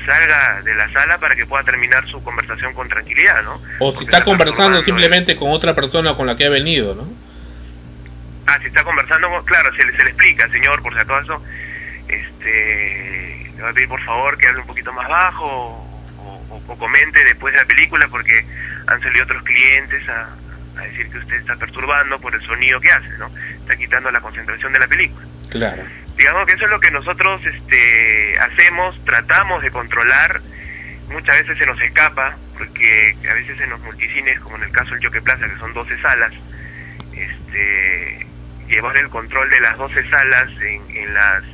salga 0.07 0.61
de 0.63 0.75
la 0.75 0.93
sala 0.93 1.19
para 1.19 1.35
que 1.37 1.47
pueda 1.47 1.63
terminar 1.65 2.07
su 2.09 2.23
conversación 2.25 2.73
con 2.75 2.89
tranquilidad, 2.89 3.43
¿no? 3.45 3.55
O 3.79 3.91
si 3.93 3.99
Porque 3.99 4.05
está 4.05 4.19
está 4.19 4.25
conversando 4.25 4.83
simplemente 4.83 5.37
con 5.37 5.51
otra 5.51 5.75
persona 5.75 6.15
con 6.17 6.27
la 6.27 6.35
que 6.37 6.45
ha 6.47 6.51
venido, 6.51 6.95
¿no? 6.95 7.07
Ah, 8.49 8.59
si 8.61 8.67
está 8.69 8.83
conversando, 8.83 9.29
con- 9.31 9.45
claro, 9.45 9.71
se 9.77 9.87
le, 9.87 9.97
se 9.97 10.03
le 10.05 10.11
explica, 10.11 10.49
señor, 10.51 10.83
por 10.83 10.93
si 10.95 11.01
acaso, 11.01 11.41
este, 12.09 13.53
le 13.57 13.63
va 13.63 13.71
a 13.71 13.73
pedir 13.73 13.89
por 13.89 14.03
favor 14.03 14.37
que 14.39 14.49
hable 14.49 14.61
un 14.63 14.67
poquito 14.67 14.93
más 14.93 15.09
bajo 15.09 15.45
o, 15.45 16.47
o- 16.51 16.63
o 16.67 16.77
comente 16.79 17.23
después 17.25 17.55
de 17.55 17.61
la 17.61 17.67
película 17.67 18.07
porque 18.11 18.45
han 18.89 19.01
salido 19.01 19.25
otros 19.25 19.43
clientes 19.45 20.09
a, 20.09 20.29
a 20.83 20.87
decir 20.87 21.09
que 21.09 21.19
usted 21.19 21.37
está 21.37 21.57
perturbando 21.57 22.21
por 22.21 22.35
el 22.35 22.43
sonido 22.43 22.81
que 22.81 22.91
hace, 22.91 23.09
¿no? 23.19 23.31
Está 23.61 23.77
quitando 23.77 24.11
la 24.11 24.21
concentración 24.21 24.73
de 24.73 24.79
la 24.79 24.87
película. 24.87 25.27
Claro. 25.51 25.83
Digamos 26.17 26.47
que 26.47 26.55
eso 26.55 26.65
es 26.65 26.71
lo 26.71 26.81
que 26.81 26.91
nosotros 26.91 27.41
este, 27.45 28.35
hacemos, 28.39 29.03
tratamos 29.05 29.63
de 29.63 29.71
controlar, 29.71 30.41
muchas 31.09 31.41
veces 31.41 31.59
se 31.59 31.67
nos 31.67 31.81
escapa, 31.81 32.37
porque 32.57 33.17
a 33.31 33.35
veces 33.35 33.61
en 33.61 33.71
los 33.71 33.81
multicines, 33.81 34.39
como 34.41 34.57
en 34.57 34.65
el 34.65 34.73
caso 34.73 34.95
del 34.95 35.05
Jockey 35.05 35.21
Plaza, 35.21 35.49
que 35.49 35.59
son 35.59 35.73
12 35.73 36.01
salas, 36.01 36.33
este, 37.15 38.27
llevar 38.69 38.97
el 38.97 39.09
control 39.09 39.51
de 39.51 39.61
las 39.61 39.77
12 39.77 40.11
salas 40.11 40.49
en, 40.61 40.97
en 40.97 41.15
las 41.15 41.45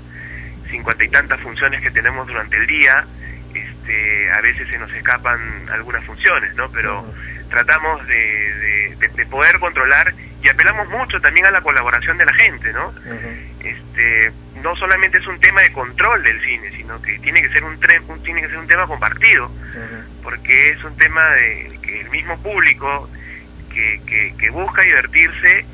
cincuenta 0.70 1.04
y 1.04 1.08
tantas 1.08 1.40
funciones 1.40 1.80
que 1.80 1.90
tenemos 1.90 2.26
durante 2.26 2.56
el 2.56 2.66
día, 2.66 3.04
este, 3.54 4.32
a 4.32 4.40
veces 4.40 4.68
se 4.68 4.78
nos 4.78 4.92
escapan 4.92 5.68
algunas 5.72 6.04
funciones, 6.04 6.54
¿no? 6.56 6.70
Pero 6.70 7.06
tratamos 7.48 8.06
de, 8.06 8.14
de- 8.14 8.96
de- 8.96 9.08
de 9.08 9.26
poder 9.26 9.58
controlar 9.58 10.12
y 10.42 10.48
apelamos 10.48 10.88
mucho 10.90 11.20
también 11.20 11.46
a 11.46 11.50
la 11.50 11.60
colaboración 11.60 12.16
de 12.18 12.24
la 12.26 12.34
gente, 12.34 12.72
¿no? 12.72 12.92
Este, 13.60 14.32
no 14.62 14.74
solamente 14.76 15.18
es 15.18 15.26
un 15.26 15.38
tema 15.40 15.60
de 15.62 15.72
control 15.72 16.22
del 16.22 16.40
cine, 16.42 16.70
sino 16.76 17.00
que 17.02 17.18
tiene 17.18 17.42
que 17.42 17.48
ser 17.50 17.64
un, 17.64 17.78
un- 18.08 18.22
tiene 18.22 18.40
que 18.42 18.48
ser 18.48 18.58
un 18.58 18.66
tema 18.68 18.86
compartido, 18.86 19.50
porque 20.22 20.70
es 20.70 20.82
un 20.84 20.96
tema 20.96 21.24
de 21.34 21.78
que 21.82 22.00
el 22.02 22.10
mismo 22.10 22.40
público 22.42 23.08
que, 23.72 24.00
que, 24.06 24.34
que 24.38 24.50
busca 24.50 24.82
divertirse 24.82 25.64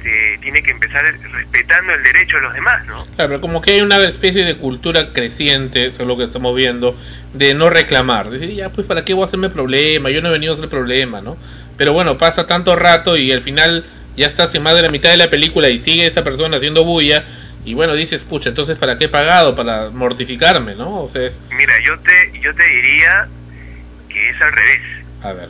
este, 0.00 0.38
tiene 0.40 0.62
que 0.62 0.70
empezar 0.70 1.04
respetando 1.04 1.92
el 1.94 2.02
derecho 2.02 2.36
de 2.36 2.42
los 2.42 2.54
demás, 2.54 2.86
¿no? 2.86 3.04
Claro, 3.16 3.28
pero 3.28 3.40
como 3.40 3.60
que 3.60 3.72
hay 3.72 3.80
una 3.82 4.02
especie 4.04 4.44
de 4.44 4.56
cultura 4.56 5.12
creciente, 5.12 5.86
eso 5.86 6.02
es 6.02 6.08
lo 6.08 6.16
que 6.16 6.24
estamos 6.24 6.56
viendo, 6.56 6.96
de 7.34 7.52
no 7.52 7.68
reclamar. 7.68 8.30
Decir, 8.30 8.50
ya, 8.50 8.70
pues, 8.70 8.86
¿para 8.86 9.04
qué 9.04 9.12
voy 9.12 9.24
a 9.24 9.26
hacerme 9.26 9.50
problema? 9.50 10.10
Yo 10.10 10.22
no 10.22 10.30
he 10.30 10.32
venido 10.32 10.54
a 10.54 10.56
hacer 10.56 10.70
problema, 10.70 11.20
¿no? 11.20 11.36
Pero 11.76 11.92
bueno, 11.92 12.16
pasa 12.16 12.46
tanto 12.46 12.76
rato 12.76 13.16
y 13.16 13.30
al 13.30 13.42
final 13.42 13.84
ya 14.16 14.26
estás 14.26 14.54
en 14.54 14.62
más 14.62 14.74
de 14.74 14.82
la 14.82 14.88
mitad 14.88 15.10
de 15.10 15.18
la 15.18 15.28
película 15.28 15.68
y 15.68 15.78
sigue 15.78 16.06
esa 16.06 16.24
persona 16.24 16.56
haciendo 16.56 16.84
bulla. 16.84 17.24
Y 17.66 17.74
bueno, 17.74 17.94
dices, 17.94 18.22
pucha, 18.22 18.48
entonces, 18.48 18.78
¿para 18.78 18.96
qué 18.96 19.04
he 19.04 19.08
pagado? 19.08 19.54
Para 19.54 19.90
mortificarme, 19.90 20.74
¿no? 20.76 21.02
O 21.02 21.08
sea, 21.08 21.26
es. 21.26 21.40
Mira, 21.50 21.74
yo 21.84 21.98
te, 21.98 22.40
yo 22.40 22.54
te 22.54 22.64
diría 22.64 23.28
que 24.08 24.30
es 24.30 24.40
al 24.40 24.52
revés. 24.52 24.80
A 25.22 25.32
ver. 25.34 25.48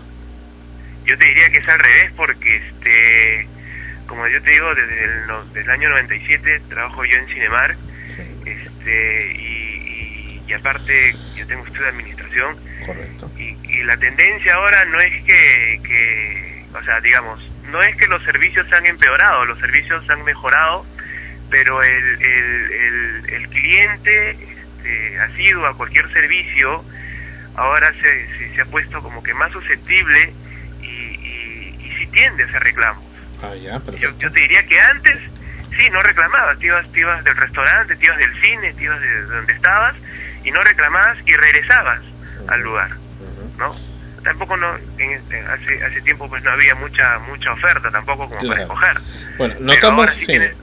Yo 1.06 1.16
te 1.16 1.26
diría 1.26 1.50
que 1.50 1.58
es 1.58 1.68
al 1.68 1.78
revés 1.78 2.12
porque, 2.16 2.56
este, 2.56 3.48
como 4.10 4.26
yo 4.26 4.42
te 4.42 4.50
digo, 4.50 4.74
desde 4.74 5.04
el, 5.04 5.26
no- 5.28 5.44
desde 5.46 5.60
el 5.62 5.70
año 5.70 5.88
97 5.90 6.60
trabajo 6.68 7.04
yo 7.04 7.16
en 7.16 7.28
Cinemar, 7.28 7.76
este, 8.44 9.32
y, 9.38 9.46
y, 9.86 10.44
y 10.48 10.52
aparte 10.52 11.14
yo 11.36 11.46
tengo 11.46 11.64
estudio 11.64 11.84
de 11.84 11.90
administración. 11.90 12.56
Correcto. 12.84 13.30
Y, 13.38 13.56
y 13.70 13.82
la 13.84 13.96
tendencia 13.96 14.54
ahora 14.54 14.84
no 14.86 14.98
es 14.98 15.12
que, 15.24 15.80
que, 15.86 16.64
o 16.74 16.82
sea, 16.82 17.00
digamos, 17.00 17.40
no 17.70 17.80
es 17.80 17.94
que 17.96 18.08
los 18.08 18.22
servicios 18.24 18.68
se 18.68 18.74
han 18.76 18.86
empeorado, 18.86 19.46
los 19.46 19.58
servicios 19.60 20.04
se 20.04 20.12
han 20.12 20.24
mejorado, 20.24 20.84
pero 21.48 21.80
el, 21.82 22.22
el, 22.22 22.72
el, 22.72 23.30
el 23.34 23.48
cliente 23.48 24.30
este, 24.42 25.18
asiduo 25.20 25.66
a 25.66 25.76
cualquier 25.76 26.10
servicio 26.12 26.84
ahora 27.54 27.92
se, 28.02 28.38
se, 28.38 28.54
se 28.56 28.60
ha 28.60 28.64
puesto 28.64 29.00
como 29.02 29.22
que 29.22 29.34
más 29.34 29.52
susceptible 29.52 30.32
y, 30.82 30.86
y, 30.86 31.76
y 31.78 31.90
sí 31.98 32.06
tiende 32.08 32.42
a 32.42 32.46
hacer 32.46 32.62
reclamos. 32.64 33.04
Ah, 33.42 33.54
ya, 33.54 33.80
Yo, 33.98 34.10
yo 34.18 34.30
te 34.32 34.40
diría 34.40 34.62
que 34.66 34.78
antes 34.80 35.16
sí, 35.78 35.88
no 35.90 36.00
reclamabas, 36.02 36.58
te 36.58 36.66
ibas, 36.66 36.90
te 36.92 37.00
ibas 37.00 37.24
del 37.24 37.36
restaurante, 37.36 37.96
te 37.96 38.04
ibas 38.06 38.18
del 38.18 38.40
cine, 38.42 38.74
te 38.74 38.84
ibas 38.84 39.00
de 39.00 39.22
donde 39.22 39.52
estabas 39.54 39.94
y 40.44 40.50
no 40.50 40.60
reclamabas 40.62 41.18
y 41.26 41.32
regresabas 41.34 42.00
al 42.48 42.60
lugar, 42.60 42.90
¿no? 43.58 43.74
Tampoco 44.22 44.56
no, 44.56 44.76
en 44.98 45.10
este- 45.12 45.40
hace, 45.40 45.82
hace 45.84 46.00
tiempo 46.02 46.28
pues 46.28 46.42
no 46.42 46.50
había 46.50 46.74
mucha 46.74 47.18
mucha 47.20 47.52
oferta 47.52 47.90
tampoco 47.90 48.28
como 48.28 48.40
para 48.48 48.62
escoger. 48.62 49.00
Bueno, 49.38 49.54
notamos. 49.60 50.10
sí 50.12 50.26
sí. 50.26 50.32
tienes- 50.32 50.54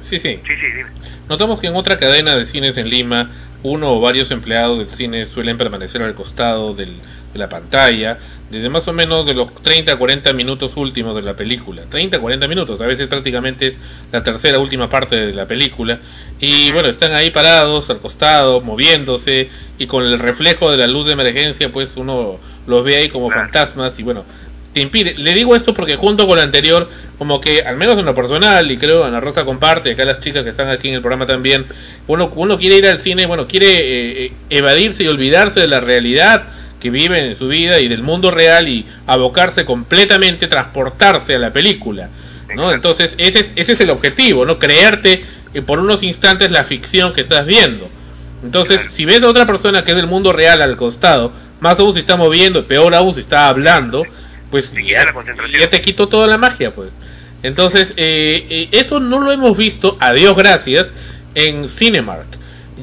sí, 0.00 0.18
sí. 0.20 0.42
Sí, 0.46 0.54
sí, 0.56 0.66
dime. 0.66 0.90
Notamos 1.28 1.60
que 1.60 1.66
en 1.66 1.74
otra 1.74 1.98
cadena 1.98 2.36
de 2.36 2.44
cines 2.44 2.76
en 2.76 2.88
Lima, 2.88 3.30
uno 3.64 3.90
o 3.94 4.00
varios 4.00 4.30
empleados 4.30 4.78
del 4.78 4.90
cine 4.90 5.24
suelen 5.24 5.58
permanecer 5.58 6.02
al 6.02 6.14
costado 6.14 6.74
del- 6.74 7.00
de 7.32 7.38
la 7.38 7.48
pantalla 7.48 8.18
desde 8.54 8.70
más 8.70 8.86
o 8.86 8.92
menos 8.92 9.26
de 9.26 9.34
los 9.34 9.52
30 9.62 9.92
a 9.92 9.96
40 9.96 10.32
minutos 10.32 10.76
últimos 10.76 11.14
de 11.16 11.22
la 11.22 11.34
película. 11.34 11.82
30 11.88 12.16
a 12.16 12.20
40 12.20 12.46
minutos, 12.48 12.80
a 12.80 12.86
veces 12.86 13.08
prácticamente 13.08 13.66
es 13.66 13.78
la 14.12 14.22
tercera 14.22 14.60
última 14.60 14.88
parte 14.88 15.16
de 15.16 15.32
la 15.32 15.46
película. 15.46 15.98
Y 16.40 16.70
bueno, 16.70 16.88
están 16.88 17.12
ahí 17.14 17.30
parados 17.30 17.90
al 17.90 17.98
costado, 17.98 18.60
moviéndose 18.60 19.48
y 19.76 19.86
con 19.86 20.04
el 20.04 20.18
reflejo 20.18 20.70
de 20.70 20.78
la 20.78 20.86
luz 20.86 21.06
de 21.06 21.12
emergencia, 21.12 21.72
pues 21.72 21.96
uno 21.96 22.38
los 22.66 22.84
ve 22.84 22.96
ahí 22.96 23.08
como 23.08 23.30
fantasmas 23.30 23.98
y 23.98 24.04
bueno, 24.04 24.24
te 24.72 24.80
impide. 24.80 25.14
Le 25.16 25.34
digo 25.34 25.56
esto 25.56 25.74
porque 25.74 25.96
junto 25.96 26.26
con 26.26 26.36
lo 26.36 26.42
anterior, 26.42 26.88
como 27.18 27.40
que 27.40 27.62
al 27.62 27.76
menos 27.76 27.98
en 27.98 28.04
lo 28.04 28.14
personal, 28.14 28.70
y 28.70 28.76
creo 28.76 29.04
Ana 29.04 29.20
Rosa 29.20 29.44
comparte, 29.44 29.92
acá 29.92 30.04
las 30.04 30.20
chicas 30.20 30.44
que 30.44 30.50
están 30.50 30.68
aquí 30.68 30.88
en 30.88 30.94
el 30.94 31.00
programa 31.00 31.26
también, 31.26 31.66
uno, 32.06 32.30
uno 32.34 32.58
quiere 32.58 32.76
ir 32.76 32.86
al 32.86 32.98
cine, 32.98 33.26
bueno, 33.26 33.48
quiere 33.48 33.66
eh, 33.66 34.24
eh, 34.26 34.32
evadirse 34.50 35.04
y 35.04 35.08
olvidarse 35.08 35.60
de 35.60 35.68
la 35.68 35.80
realidad 35.80 36.48
que 36.84 36.90
vive 36.90 37.18
en 37.26 37.34
su 37.34 37.48
vida 37.48 37.80
y 37.80 37.88
del 37.88 38.02
mundo 38.02 38.30
real 38.30 38.68
y 38.68 38.84
abocarse 39.06 39.64
completamente, 39.64 40.48
transportarse 40.48 41.34
a 41.34 41.38
la 41.38 41.50
película. 41.50 42.10
¿no? 42.54 42.74
Entonces, 42.74 43.14
ese 43.16 43.40
es, 43.40 43.52
ese 43.56 43.72
es 43.72 43.80
el 43.80 43.88
objetivo, 43.88 44.44
¿no? 44.44 44.58
Creerte 44.58 45.24
eh, 45.54 45.62
por 45.62 45.80
unos 45.80 46.02
instantes 46.02 46.50
la 46.50 46.62
ficción 46.64 47.14
que 47.14 47.22
estás 47.22 47.46
viendo. 47.46 47.88
Entonces, 48.42 48.82
si 48.90 49.06
ves 49.06 49.22
a 49.22 49.30
otra 49.30 49.46
persona 49.46 49.82
que 49.82 49.92
es 49.92 49.96
del 49.96 50.06
mundo 50.06 50.34
real 50.34 50.60
al 50.60 50.76
costado, 50.76 51.32
más 51.58 51.80
aún 51.80 51.94
si 51.94 52.00
está 52.00 52.16
moviendo, 52.16 52.68
peor 52.68 52.94
aún 52.94 53.14
si 53.14 53.20
está 53.20 53.48
hablando, 53.48 54.04
pues 54.50 54.70
ya, 54.74 55.06
ya 55.58 55.70
te 55.70 55.80
quitó 55.80 56.08
toda 56.08 56.26
la 56.26 56.36
magia, 56.36 56.74
pues. 56.74 56.92
Entonces, 57.42 57.94
eh, 57.96 58.46
eh, 58.50 58.68
eso 58.72 59.00
no 59.00 59.20
lo 59.20 59.32
hemos 59.32 59.56
visto, 59.56 59.96
a 60.00 60.12
Dios 60.12 60.36
gracias, 60.36 60.92
en 61.34 61.66
Cinemark. 61.70 62.26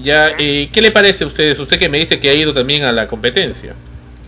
Ya, 0.01 0.31
eh, 0.39 0.69
¿Qué 0.71 0.81
le 0.81 0.91
parece 0.91 1.23
a 1.23 1.27
ustedes? 1.27 1.59
Usted 1.59 1.77
que 1.77 1.89
me 1.89 1.99
dice 1.99 2.19
que 2.19 2.29
ha 2.29 2.33
ido 2.33 2.53
también 2.53 2.83
a 2.83 2.91
la 2.91 3.07
competencia. 3.07 3.75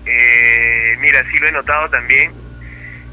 Eh, 0.06 0.98
mira, 1.00 1.24
sí 1.32 1.38
lo 1.40 1.48
he 1.48 1.52
notado 1.52 1.90
también. 1.90 2.32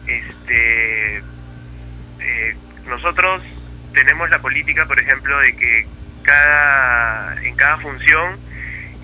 Este, 0.07 1.19
eh, 1.19 2.57
nosotros 2.87 3.43
tenemos 3.95 4.29
la 4.31 4.39
política, 4.41 4.87
por 4.87 5.01
ejemplo, 5.01 5.39
de 5.41 5.55
que 5.57 5.87
cada 6.23 7.37
en 7.43 7.55
cada 7.57 7.79
función 7.79 8.39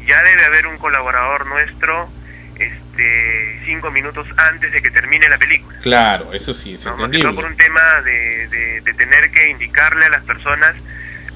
ya 0.06 0.22
debe 0.22 0.44
haber 0.44 0.66
un 0.66 0.78
colaborador 0.78 1.46
nuestro 1.46 2.10
este 2.58 3.60
cinco 3.66 3.90
minutos 3.90 4.26
antes 4.36 4.72
de 4.72 4.80
que 4.82 4.90
termine 4.90 5.28
la 5.28 5.38
película. 5.38 5.78
Claro, 5.82 6.32
eso 6.32 6.54
sí, 6.54 6.74
es 6.74 6.84
¿no? 6.86 6.92
Entendible. 6.92 7.32
por 7.34 7.44
un 7.44 7.56
tema 7.56 8.00
de, 8.04 8.48
de, 8.48 8.80
de 8.80 8.94
tener 8.94 9.30
que 9.30 9.50
indicarle 9.50 10.06
a 10.06 10.10
las 10.10 10.22
personas 10.24 10.74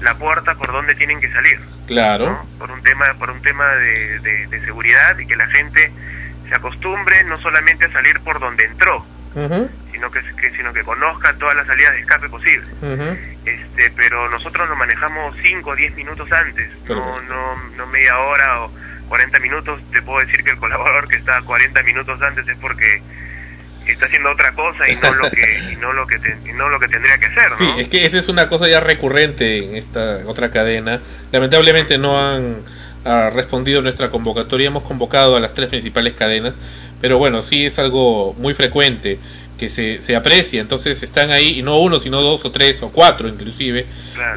la 0.01 0.17
puerta 0.17 0.55
por 0.55 0.71
donde 0.71 0.95
tienen 0.95 1.19
que 1.21 1.31
salir. 1.31 1.59
Claro. 1.87 2.45
por 2.57 2.71
un 2.71 2.81
tema 2.83 3.05
por 3.19 3.29
un 3.29 3.41
tema 3.41 3.67
de- 3.75 4.19
de 4.47 4.61
seguridad 4.65 5.17
y 5.19 5.27
que 5.27 5.35
la 5.35 5.47
gente 5.47 5.91
se 6.51 6.57
acostumbre 6.57 7.23
no 7.23 7.39
solamente 7.39 7.85
a 7.87 7.91
salir 7.93 8.19
por 8.19 8.37
donde 8.39 8.65
entró 8.65 9.05
sino 9.93 10.11
que, 10.11 10.19
que- 10.41 10.51
sino 10.57 10.73
que 10.73 10.83
conozca 10.83 11.31
todas 11.37 11.55
las 11.55 11.65
salidas 11.65 11.93
de 11.93 11.99
escape 12.01 12.27
posibles 12.27 12.67
ujú. 12.81 13.17
este 13.45 13.91
pero 13.95 14.29
nosotros 14.29 14.67
lo 14.67 14.75
manejamos 14.75 15.33
5 15.41 15.69
o 15.69 15.75
10 15.75 15.95
minutos 15.95 16.27
antes 16.33 16.69
no, 16.89 17.21
no 17.21 17.55
no 17.77 17.87
media 17.87 18.17
hora 18.19 18.63
o 18.63 18.71
40 19.07 19.39
minutos 19.39 19.79
te 19.93 20.01
puedo 20.01 20.19
decir 20.25 20.43
que 20.43 20.51
el 20.51 20.57
colaborador 20.57 21.07
que 21.07 21.17
está 21.17 21.41
40 21.41 21.83
minutos 21.83 22.21
antes 22.21 22.45
es 22.47 22.57
porque 22.59 23.01
está 23.87 24.05
haciendo 24.05 24.31
otra 24.31 24.51
cosa 24.53 24.89
y 24.89 24.95
no 24.97 25.13
lo 25.13 25.29
que 25.31 25.59
y 25.71 25.75
no 25.77 25.93
lo 25.93 26.05
que 26.07 26.19
te- 26.19 26.37
y 26.49 26.53
no 26.53 26.67
lo 26.69 26.79
que 26.79 26.87
tendría 26.89 27.17
que 27.17 27.27
hacer 27.27 27.51
Sí, 27.57 27.65
¿no? 27.67 27.79
es 27.79 27.87
que 27.89 28.05
esa 28.05 28.17
es 28.17 28.27
una 28.29 28.47
cosa 28.49 28.67
ya 28.67 28.79
recurrente 28.81 29.63
en 29.65 29.75
esta 29.75 30.19
otra 30.25 30.49
cadena. 30.51 31.01
Lamentablemente 31.31 31.97
no 31.97 32.19
han 32.19 32.63
ah, 33.05 33.29
respondido 33.33 33.79
a 33.79 33.81
nuestra 33.81 34.09
convocatoria. 34.09 34.67
Hemos 34.67 34.83
convocado 34.83 35.35
a 35.35 35.39
las 35.39 35.53
tres 35.53 35.69
principales 35.69 36.13
cadenas, 36.13 36.55
pero 36.99 37.17
bueno, 37.17 37.41
sí 37.41 37.65
es 37.65 37.79
algo 37.79 38.33
muy 38.37 38.53
frecuente 38.53 39.19
que 39.61 39.69
se, 39.69 40.01
se 40.01 40.15
aprecia. 40.15 40.59
Entonces 40.59 41.03
están 41.03 41.31
ahí, 41.31 41.59
y 41.59 41.61
no 41.61 41.77
uno, 41.77 41.99
sino 41.99 42.21
dos 42.21 42.43
o 42.45 42.51
tres 42.51 42.81
o 42.81 42.89
cuatro 42.89 43.29
inclusive. 43.29 43.85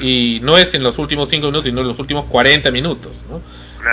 Y 0.01 0.41
no 0.43 0.59
es 0.59 0.75
en 0.75 0.83
los 0.83 0.99
últimos 0.99 1.31
cinco 1.31 1.47
minutos, 1.47 1.65
sino 1.65 1.81
en 1.81 1.89
los 1.89 1.99
últimos 1.99 2.27
40 2.27 2.71
minutos. 2.71 3.25
¿no? 3.31 3.41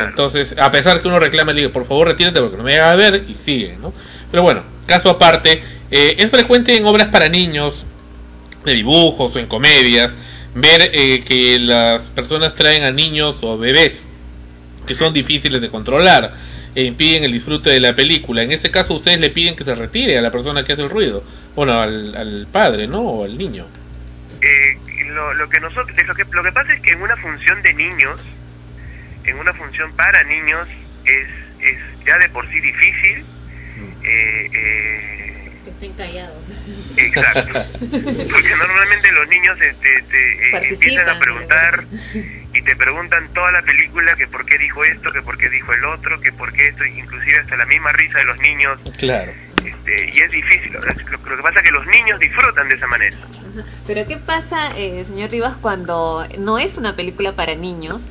Entonces, 0.05 0.55
a 0.57 0.71
pesar 0.71 1.01
que 1.01 1.07
uno 1.07 1.19
reclama, 1.19 1.53
le 1.53 1.61
digo, 1.61 1.73
por 1.73 1.85
favor 1.85 2.07
retírate 2.07 2.39
porque 2.41 2.57
no 2.57 2.63
me 2.63 2.77
haga 2.77 2.95
ver 2.95 3.25
y 3.27 3.35
sigue. 3.35 3.77
¿no? 3.81 3.93
Pero 4.29 4.43
bueno, 4.43 4.63
caso 4.85 5.09
aparte, 5.09 5.63
eh, 5.89 6.15
es 6.17 6.29
frecuente 6.29 6.75
en 6.75 6.85
obras 6.85 7.07
para 7.07 7.29
niños, 7.29 7.85
de 8.65 8.73
dibujos 8.73 9.35
o 9.35 9.39
en 9.39 9.47
comedias, 9.47 10.17
ver 10.53 10.91
eh, 10.93 11.23
que 11.25 11.59
las 11.59 12.09
personas 12.09 12.55
traen 12.55 12.83
a 12.83 12.91
niños 12.91 13.37
o 13.41 13.57
bebés 13.57 14.07
que 14.85 14.95
son 14.95 15.13
difíciles 15.13 15.61
de 15.61 15.69
controlar 15.69 16.33
e 16.73 16.83
impiden 16.83 17.23
el 17.23 17.31
disfrute 17.31 17.69
de 17.69 17.79
la 17.79 17.93
película. 17.93 18.43
En 18.43 18.51
ese 18.51 18.71
caso, 18.71 18.93
ustedes 18.93 19.19
le 19.19 19.29
piden 19.29 19.55
que 19.55 19.63
se 19.63 19.75
retire 19.75 20.17
a 20.17 20.21
la 20.21 20.31
persona 20.31 20.63
que 20.63 20.73
hace 20.73 20.81
el 20.83 20.89
ruido, 20.89 21.23
bueno, 21.55 21.79
al, 21.79 22.15
al 22.15 22.47
padre, 22.51 22.87
¿no? 22.87 23.01
O 23.01 23.25
al 23.25 23.37
niño. 23.37 23.65
Eh, 24.41 24.77
lo, 25.07 25.33
lo 25.33 25.49
que 25.49 25.59
nosotros 25.59 25.95
lo 26.07 26.15
que 26.15 26.23
lo 26.31 26.43
que 26.43 26.51
pasa 26.51 26.73
es 26.73 26.81
que 26.81 26.91
en 26.91 27.01
una 27.01 27.15
función 27.17 27.61
de 27.61 27.73
niños 27.73 28.19
en 29.25 29.37
una 29.37 29.53
función 29.53 29.91
para 29.93 30.23
niños 30.23 30.67
es 31.05 31.27
es 31.59 31.77
ya 32.07 32.17
de 32.17 32.29
por 32.29 32.49
sí 32.49 32.59
difícil 32.59 33.23
eh, 34.03 34.49
eh, 34.53 35.17
Que 35.17 35.20
estén 35.81 35.93
callados. 35.93 36.45
exacto. 36.97 37.59
Porque 38.31 38.55
normalmente 38.55 39.11
los 39.11 39.27
niños 39.29 39.57
este, 39.61 40.01
te, 40.03 40.57
eh, 40.57 40.69
empiezan 40.69 41.09
a 41.09 41.19
preguntar 41.19 41.83
y 42.53 42.61
te 42.61 42.75
preguntan 42.75 43.27
toda 43.33 43.51
la 43.51 43.61
película 43.63 44.15
que 44.15 44.27
por 44.27 44.45
qué 44.45 44.57
dijo 44.59 44.83
esto 44.83 45.11
que 45.11 45.21
por 45.21 45.37
qué 45.37 45.49
dijo 45.49 45.73
el 45.73 45.85
otro 45.85 46.19
que 46.21 46.31
por 46.33 46.53
qué 46.53 46.67
esto 46.67 46.85
inclusive 46.85 47.39
hasta 47.39 47.55
la 47.55 47.65
misma 47.65 47.91
risa 47.93 48.19
de 48.19 48.25
los 48.25 48.37
niños. 48.39 48.79
Claro. 48.97 49.31
este, 49.65 50.11
y 50.13 50.19
es 50.19 50.31
difícil 50.31 50.71
lo, 50.73 50.81
lo 50.81 51.37
que 51.37 51.43
pasa 51.43 51.59
es 51.59 51.63
que 51.63 51.71
los 51.71 51.87
niños 51.87 52.19
disfrutan 52.19 52.69
de 52.69 52.75
esa 52.75 52.87
manera. 52.87 53.17
Pero 53.87 54.07
¿qué 54.07 54.17
pasa, 54.17 54.77
eh, 54.77 55.03
señor 55.07 55.31
Rivas, 55.31 55.57
cuando 55.61 56.27
no 56.37 56.59
es 56.59 56.77
una 56.77 56.95
película 56.95 57.33
para 57.33 57.55
niños 57.55 58.01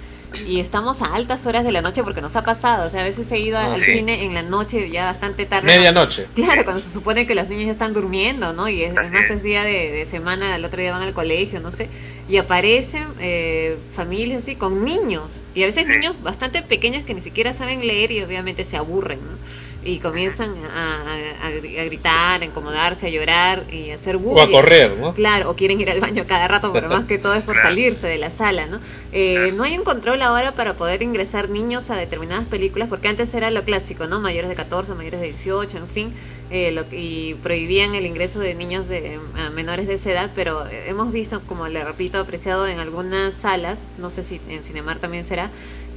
y 0.47 0.61
estamos 0.61 1.03
a 1.03 1.15
altas 1.15 1.45
horas 1.47 1.65
de 1.65 1.73
la 1.73 1.83
noche 1.83 2.03
porque 2.03 2.21
nos 2.21 2.37
ha 2.37 2.45
pasado? 2.45 2.87
O 2.87 2.91
sea, 2.91 3.01
a 3.01 3.05
veces 3.05 3.31
he 3.33 3.39
ido 3.39 3.59
Ah, 3.59 3.75
al 3.75 3.83
sí. 3.83 3.93
cine 3.93 4.25
en 4.25 4.35
la 4.35 4.43
noche 4.43 4.91
ya 4.91 5.05
bastante 5.07 5.47
tarde. 5.47 5.67
Medianoche. 5.67 6.27
Claro, 6.35 6.65
cuando 6.65 6.83
se 6.83 6.91
supone 6.91 7.27
que 7.27 7.35
los 7.35 7.49
niños 7.49 7.67
ya 7.67 7.73
están 7.73 7.93
durmiendo, 7.93 8.53
¿no? 8.53 8.69
Y 8.69 8.83
es, 8.83 8.91
es 8.91 9.11
más 9.11 9.31
es 9.31 9.43
día 9.43 9.65
de, 9.65 9.91
de 9.91 10.07
semana, 10.07 10.57
el 10.57 10.65
otro 10.65 10.81
día 10.81 10.93
van 10.93 11.03
al 11.03 11.13
colegio, 11.15 11.61
no 11.61 11.73
sé. 11.73 11.89
Y 12.29 12.37
aparecen 12.37 13.09
eh, 13.19 13.77
familias 13.95 14.43
así 14.45 14.57
con 14.57 14.85
niños. 14.85 15.43
Y 15.55 15.63
a 15.65 15.67
veces 15.67 15.87
niños 15.89 16.21
bastante 16.23 16.63
pequeños 16.63 17.05
que 17.05 17.15
ni 17.15 17.21
siquiera 17.21 17.53
saben 17.53 17.87
leer 17.87 18.13
y 18.13 18.23
obviamente 18.23 18.65
se 18.65 18.77
aburren, 18.77 19.19
¿no? 19.25 19.39
Y 19.83 19.99
comienzan 19.99 20.55
a, 20.67 21.03
a- 21.03 21.47
a 21.47 21.51
gri- 21.53 21.79
a 21.81 21.85
gritar, 21.85 22.43
a 22.43 22.45
incomodarse, 22.45 23.07
a 23.07 23.09
llorar 23.11 23.65
y 23.73 23.91
a 23.91 23.95
hacer 23.95 24.19
bullying. 24.19 24.39
O 24.39 24.43
a 24.43 24.51
correr, 24.51 24.91
¿no? 24.99 25.15
Claro, 25.15 25.51
o 25.51 25.57
quieren 25.57 25.81
ir 25.81 25.89
al 25.91 26.01
baño 26.01 26.25
cada 26.29 26.49
rato, 26.49 26.71
pero 26.73 26.89
más 26.89 27.05
que 27.07 27.17
todo 27.19 27.35
es 27.35 27.43
por 27.43 27.57
salirse 27.63 28.07
de 28.07 28.19
la 28.19 28.31
sala, 28.31 28.67
¿no? 28.67 28.79
Eh, 29.13 29.53
no 29.57 29.65
hay 29.65 29.79
un 29.79 29.85
control 29.85 30.21
ahora 30.23 30.53
para 30.53 30.75
poder 30.75 31.03
ingresar 31.03 31.49
niños 31.49 31.89
a 31.89 31.97
determinadas 31.97 32.45
películas, 32.47 32.89
porque 32.89 33.09
antes 33.09 33.33
era 33.33 33.51
lo 33.51 33.65
clásico, 33.65 34.07
¿no? 34.07 34.21
Mayores 34.21 34.51
de 34.51 34.55
14, 34.55 34.95
mayores 34.95 35.21
de 35.21 35.27
18, 35.29 35.79
en 35.79 35.89
fin, 35.89 36.13
eh, 36.51 36.73
lo, 36.73 36.85
y 36.93 37.35
prohibían 37.43 37.95
el 37.95 38.05
ingreso 38.05 38.39
de 38.41 38.55
niños 38.55 38.87
de 38.89 39.19
a 39.39 39.49
menores 39.51 39.87
de 39.87 39.95
esa 39.95 40.11
edad, 40.11 40.31
pero 40.35 40.67
hemos 40.69 41.11
visto, 41.11 41.41
como 41.47 41.69
le 41.69 41.83
repito, 41.85 42.19
apreciado 42.19 42.67
en 42.69 42.81
algunas 42.81 43.35
salas, 43.41 43.79
no 43.99 44.11
sé 44.11 44.25
si 44.25 44.41
en 44.49 44.63
Cinemar 44.63 44.99
también 44.99 45.25
será, 45.25 45.51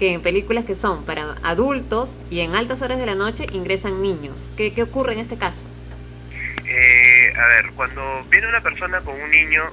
que 0.03 0.11
en 0.11 0.21
películas 0.21 0.65
que 0.65 0.75
son 0.75 1.05
para 1.05 1.35
adultos 1.43 2.09
y 2.29 2.41
en 2.41 2.55
altas 2.55 2.81
horas 2.81 2.99
de 2.99 3.05
la 3.05 3.15
noche 3.15 3.45
ingresan 3.53 4.01
niños. 4.01 4.51
¿Qué, 4.57 4.73
qué 4.73 4.83
ocurre 4.83 5.13
en 5.13 5.19
este 5.19 5.37
caso? 5.37 5.65
Eh, 6.67 7.33
a 7.33 7.47
ver, 7.47 7.71
cuando 7.73 8.21
viene 8.29 8.49
una 8.49 8.59
persona 8.59 8.99
con 8.99 9.13
un 9.15 9.31
niño, 9.31 9.63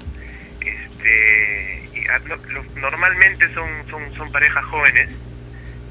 este, 0.61 2.07
ah, 2.15 2.21
normalmente 2.77 3.53
son, 3.55 3.67
son, 3.91 4.15
son 4.15 4.31
parejas 4.31 4.65
jóvenes 4.67 5.09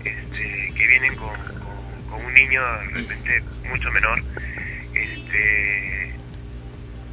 este, 0.05 0.73
que 0.73 0.87
vienen 0.87 1.13
con, 1.17 1.35
con, 2.07 2.25
un 2.25 2.33
niño 2.33 2.61
de 2.61 3.01
repente 3.01 3.43
mucho 3.67 3.91
menor. 3.91 4.23
Este, 4.95 6.13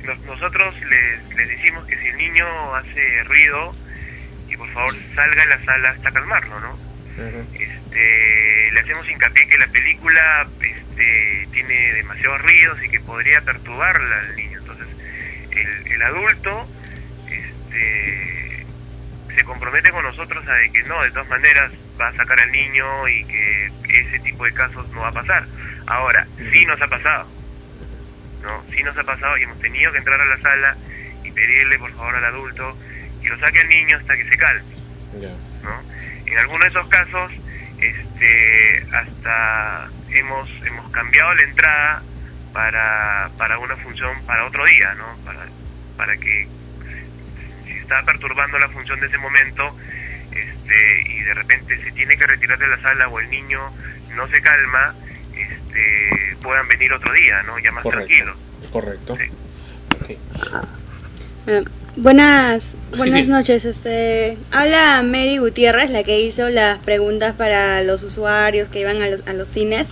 nos- 0.04 0.22
nosotros 0.26 0.76
les, 0.80 1.36
les 1.36 1.48
decimos 1.48 1.84
que 1.86 1.98
si 1.98 2.06
el 2.06 2.18
niño 2.18 2.46
hace 2.76 3.24
ruido, 3.24 3.72
y 4.48 4.56
por 4.56 4.70
favor 4.70 4.94
salga 5.16 5.42
de 5.42 5.56
la 5.56 5.64
sala 5.64 5.88
hasta 5.88 6.12
calmarlo, 6.12 6.60
¿no? 6.60 6.85
Este, 7.18 8.70
le 8.72 8.80
hacemos 8.80 9.08
hincapié 9.08 9.48
que 9.48 9.58
la 9.58 9.66
película 9.68 10.46
este, 10.60 11.48
tiene 11.52 11.94
demasiados 11.94 12.42
ruidos 12.42 12.78
y 12.84 12.88
que 12.90 13.00
podría 13.00 13.40
perturbar 13.40 13.96
al 13.96 14.36
niño. 14.36 14.58
Entonces, 14.58 14.86
el, 15.50 15.92
el 15.92 16.02
adulto 16.02 16.68
este, 17.28 18.66
se 19.34 19.44
compromete 19.44 19.90
con 19.90 20.04
nosotros 20.04 20.46
a 20.46 20.52
de 20.52 20.70
que 20.70 20.82
no, 20.84 21.02
de 21.02 21.10
todas 21.10 21.28
maneras 21.28 21.72
va 22.00 22.08
a 22.08 22.16
sacar 22.16 22.38
al 22.40 22.52
niño 22.52 23.08
y 23.08 23.24
que 23.24 23.68
ese 23.88 24.18
tipo 24.20 24.44
de 24.44 24.52
casos 24.52 24.88
no 24.90 25.00
va 25.00 25.08
a 25.08 25.12
pasar. 25.12 25.44
Ahora, 25.86 26.26
sí 26.52 26.66
nos 26.66 26.80
ha 26.80 26.88
pasado, 26.88 27.28
¿no? 28.42 28.64
Sí 28.74 28.82
nos 28.82 28.96
ha 28.96 29.04
pasado 29.04 29.36
y 29.38 29.42
hemos 29.42 29.58
tenido 29.60 29.92
que 29.92 29.98
entrar 29.98 30.20
a 30.20 30.24
la 30.24 30.38
sala 30.38 30.76
y 31.24 31.30
pedirle 31.30 31.78
por 31.78 31.92
favor 31.92 32.16
al 32.16 32.24
adulto 32.24 32.76
que 33.22 33.28
lo 33.28 33.38
saque 33.38 33.60
al 33.60 33.68
niño 33.68 33.96
hasta 33.98 34.16
que 34.16 34.24
se 34.24 34.36
calme. 34.36 34.76
En 36.26 36.38
algunos 36.38 36.60
de 36.62 36.68
esos 36.68 36.88
casos, 36.88 37.32
este, 37.78 38.86
hasta 38.92 39.88
hemos 40.10 40.48
hemos 40.64 40.90
cambiado 40.90 41.34
la 41.34 41.42
entrada 41.42 42.02
para, 42.52 43.30
para 43.36 43.58
una 43.58 43.76
función 43.76 44.10
para 44.26 44.46
otro 44.46 44.64
día, 44.64 44.94
¿no? 44.94 45.16
Para, 45.24 45.46
para 45.96 46.16
que 46.16 46.48
si 47.66 47.72
está 47.72 48.02
perturbando 48.02 48.58
la 48.58 48.68
función 48.70 48.98
de 49.00 49.06
ese 49.06 49.18
momento 49.18 49.76
este, 50.30 51.02
y 51.08 51.22
de 51.22 51.34
repente 51.34 51.78
se 51.82 51.92
tiene 51.92 52.16
que 52.16 52.26
retirar 52.26 52.58
de 52.58 52.68
la 52.68 52.80
sala 52.80 53.08
o 53.08 53.20
el 53.20 53.30
niño 53.30 53.60
no 54.14 54.26
se 54.28 54.40
calma, 54.40 54.94
este, 55.36 56.36
puedan 56.42 56.66
venir 56.68 56.92
otro 56.92 57.12
día, 57.12 57.42
¿no? 57.42 57.58
Ya 57.58 57.70
más 57.72 57.82
Correcto. 57.82 58.06
tranquilos. 58.06 58.38
Correcto. 58.72 59.18
Buenas 61.96 62.76
buenas 62.96 63.24
sí. 63.24 63.30
noches. 63.30 63.64
Este, 63.64 64.36
habla 64.50 65.02
Mary 65.02 65.38
Gutiérrez, 65.38 65.90
la 65.90 66.02
que 66.02 66.20
hizo 66.20 66.48
las 66.50 66.78
preguntas 66.78 67.34
para 67.34 67.82
los 67.82 68.02
usuarios 68.02 68.68
que 68.68 68.80
iban 68.80 69.02
a 69.02 69.08
los, 69.08 69.26
a 69.26 69.32
los 69.32 69.48
cines. 69.48 69.88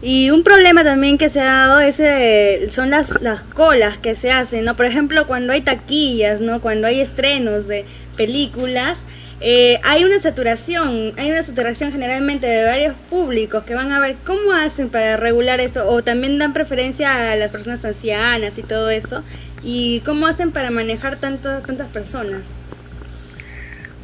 Y 0.00 0.30
un 0.30 0.44
problema 0.44 0.84
también 0.84 1.18
que 1.18 1.28
se 1.28 1.40
ha 1.40 1.44
dado 1.44 1.80
es, 1.80 1.98
eh, 1.98 2.68
son 2.70 2.90
las, 2.90 3.20
las 3.20 3.42
colas 3.42 3.98
que 3.98 4.14
se 4.14 4.30
hacen, 4.30 4.64
¿no? 4.64 4.76
Por 4.76 4.86
ejemplo, 4.86 5.26
cuando 5.26 5.52
hay 5.52 5.60
taquillas, 5.62 6.40
¿no? 6.40 6.60
Cuando 6.60 6.86
hay 6.86 7.00
estrenos 7.00 7.66
de 7.66 7.84
películas, 8.16 9.00
eh, 9.40 9.80
hay 9.84 10.04
una 10.04 10.18
saturación, 10.18 11.14
hay 11.16 11.30
una 11.30 11.42
saturación 11.44 11.92
generalmente 11.92 12.46
de 12.46 12.64
varios 12.64 12.94
públicos 12.94 13.62
que 13.64 13.74
van 13.74 13.92
a 13.92 14.00
ver 14.00 14.16
cómo 14.24 14.52
hacen 14.52 14.90
para 14.90 15.16
regular 15.16 15.60
esto, 15.60 15.88
o 15.88 16.02
también 16.02 16.38
dan 16.38 16.52
preferencia 16.52 17.32
a 17.32 17.36
las 17.36 17.50
personas 17.50 17.84
ancianas 17.84 18.58
y 18.58 18.62
todo 18.64 18.90
eso, 18.90 19.24
y 19.62 20.00
cómo 20.00 20.26
hacen 20.26 20.50
para 20.50 20.70
manejar 20.70 21.18
tantas 21.18 21.62
tantas 21.62 21.88
personas. 21.88 22.56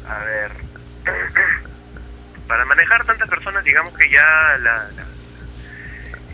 A 0.07 0.23
ver, 0.23 0.51
para 2.47 2.63
manejar 2.65 3.05
tantas 3.05 3.27
personas, 3.27 3.63
digamos 3.65 3.93
que 3.97 4.09
ya 4.09 4.57
la, 4.61 4.87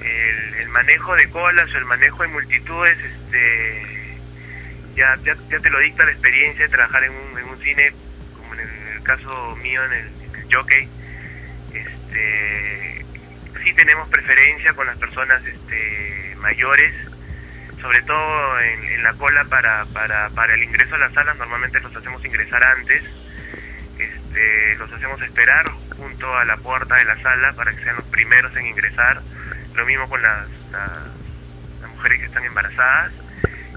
el, 0.02 0.70
manejo 0.70 1.16
de 1.16 1.30
colas 1.30 1.74
o 1.74 1.78
el 1.78 1.86
manejo 1.86 2.22
de 2.24 2.30
multitudes, 2.30 2.98
este, 3.00 4.20
ya, 4.96 5.18
ya, 5.24 5.36
ya 5.50 5.60
te 5.60 5.70
lo 5.70 5.80
dicta 5.80 6.06
la 6.06 6.12
experiencia 6.12 6.66
de 6.66 6.72
trabajar 6.72 7.04
en 7.04 7.12
un, 7.12 7.40
en 7.40 7.50
un 7.50 7.58
cine, 7.58 7.94
como 8.38 8.54
en 8.54 8.60
el, 8.62 8.81
caso 9.04 9.56
mío 9.58 9.84
en 9.86 9.94
el, 9.94 10.08
en 10.36 10.52
Jockey, 10.52 10.90
este, 11.74 13.06
sí 13.64 13.74
tenemos 13.74 14.08
preferencia 14.10 14.74
con 14.74 14.88
las 14.88 14.98
personas 14.98 15.42
este, 15.46 16.36
mayores, 16.38 16.94
sobre 17.82 18.02
todo 18.04 18.60
en, 18.60 19.04
la 19.04 19.14
cola 19.14 19.44
para, 19.46 19.86
para, 19.86 20.30
para 20.30 20.54
el 20.54 20.64
ingreso 20.64 20.96
a 20.96 21.00
las 21.00 21.14
salas, 21.14 21.38
normalmente 21.38 21.80
los 21.80 21.96
hacemos 21.96 22.24
ingresar 22.24 22.64
antes, 22.64 23.04
este, 23.98 24.76
los 24.76 24.92
hacemos 24.94 25.22
esperar 25.22 25.66
junto 25.98 26.38
a 26.38 26.46
la 26.46 26.58
puerta 26.58 26.96
de 26.96 27.06
la 27.06 27.20
sala 27.22 27.52
para 27.54 27.72
que 27.72 27.84
sean 27.84 27.96
los 27.96 28.06
primeros 28.06 28.56
en 28.56 28.68
ingresar, 28.68 29.22
lo 29.74 29.86
mismo 29.86 30.08
con 30.08 30.22
las, 30.22 30.48
las 30.72 31.90
mujeres 31.90 32.20
que 32.20 32.26
están 32.26 32.44
embarazadas, 32.46 33.12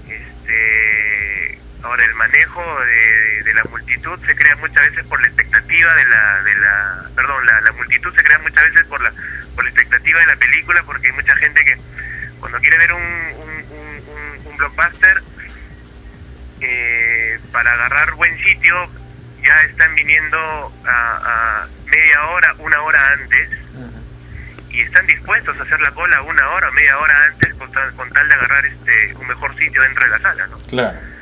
este, 0.07 1.59
ahora 1.85 2.03
el 2.03 2.15
manejo 2.15 2.61
de, 2.81 3.53
la 3.53 3.63
multitud 3.69 4.19
se 4.25 4.35
crea 4.35 4.55
muchas 4.57 4.89
veces 4.89 5.05
por 5.05 5.21
la 5.21 5.27
expectativa 5.27 5.93
de 5.93 6.05
la, 6.05 6.43
de 6.43 6.55
la 6.55 7.09
perdón, 7.15 7.45
la, 7.45 7.71
multitud 7.73 8.13
se 8.13 8.23
crea 8.23 8.39
muchas 8.39 8.69
veces 8.69 8.85
por 8.87 9.01
la, 9.01 9.13
por 9.53 9.63
la 9.63 9.69
expectativa 9.69 10.19
de 10.19 10.25
la 10.25 10.35
película 10.35 10.83
porque 10.83 11.07
hay 11.07 11.13
mucha 11.13 11.35
gente 11.37 11.63
que 11.63 11.77
cuando 12.39 12.59
quiere 12.59 12.77
ver 12.79 12.93
un, 12.93 13.15
blockbuster 14.57 15.21
eh, 16.61 17.37
para 17.51 17.73
agarrar 17.73 18.13
buen 18.13 18.37
sitio 18.41 18.89
ya 19.43 19.61
están 19.69 19.93
viniendo 19.95 20.73
a, 20.85 21.67
media 21.85 22.25
hora, 22.27 22.55
una 22.59 22.81
hora 22.81 23.11
antes 23.11 23.49
y 24.69 24.81
están 24.81 25.05
dispuestos 25.07 25.57
a 25.59 25.63
hacer 25.63 25.79
la 25.81 25.91
cola 25.91 26.21
una 26.21 26.49
hora, 26.49 26.71
media 26.71 26.97
hora 26.97 27.23
antes 27.25 27.53
con 27.55 27.71
tal, 27.71 27.93
con 27.93 28.09
tal 28.11 28.27
de 28.27 28.33
agarrar 28.33 28.65
este 28.65 29.13
un 29.15 29.27
mejor 29.27 29.55
sitio 29.57 29.81
dentro 29.81 30.05
de 30.05 30.09
la 30.09 30.19
sala, 30.19 30.47
¿no? 30.47 30.57
Claro. 30.67 31.14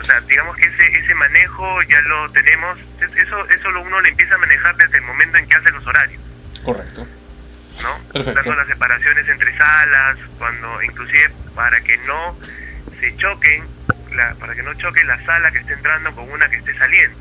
O 0.00 0.04
sea, 0.04 0.20
digamos 0.20 0.56
que 0.56 0.62
ese 0.62 1.00
ese 1.00 1.14
manejo 1.14 1.82
ya 1.90 2.00
lo 2.02 2.30
tenemos, 2.30 2.78
es- 3.00 3.24
eso 3.26 3.48
eso 3.48 3.70
lo 3.70 3.82
uno 3.82 4.00
lo 4.00 4.06
empieza 4.08 4.34
a 4.34 4.38
manejar 4.38 4.76
desde 4.76 4.98
el 4.98 5.04
momento 5.04 5.38
en 5.38 5.48
que 5.48 5.56
hace 5.56 5.72
los 5.72 5.86
horarios, 5.86 6.22
Correcto. 6.62 7.06
¿no? 7.82 7.98
Perfecto. 8.12 8.40
Dando 8.40 8.54
las 8.56 8.66
separaciones 8.68 9.28
entre 9.28 9.56
salas, 9.56 10.16
cuando 10.38 10.82
inclusive 10.82 11.30
para 11.54 11.80
que 11.80 11.96
no 11.98 12.36
se 13.00 13.16
choquen, 13.16 13.64
la, 14.14 14.34
para 14.34 14.54
que 14.54 14.62
no 14.62 14.72
choque 14.74 15.04
la 15.04 15.22
sala 15.24 15.50
que 15.50 15.58
esté 15.58 15.72
entrando 15.74 16.14
con 16.14 16.30
una 16.30 16.48
que 16.48 16.56
esté 16.56 16.76
saliendo. 16.78 17.16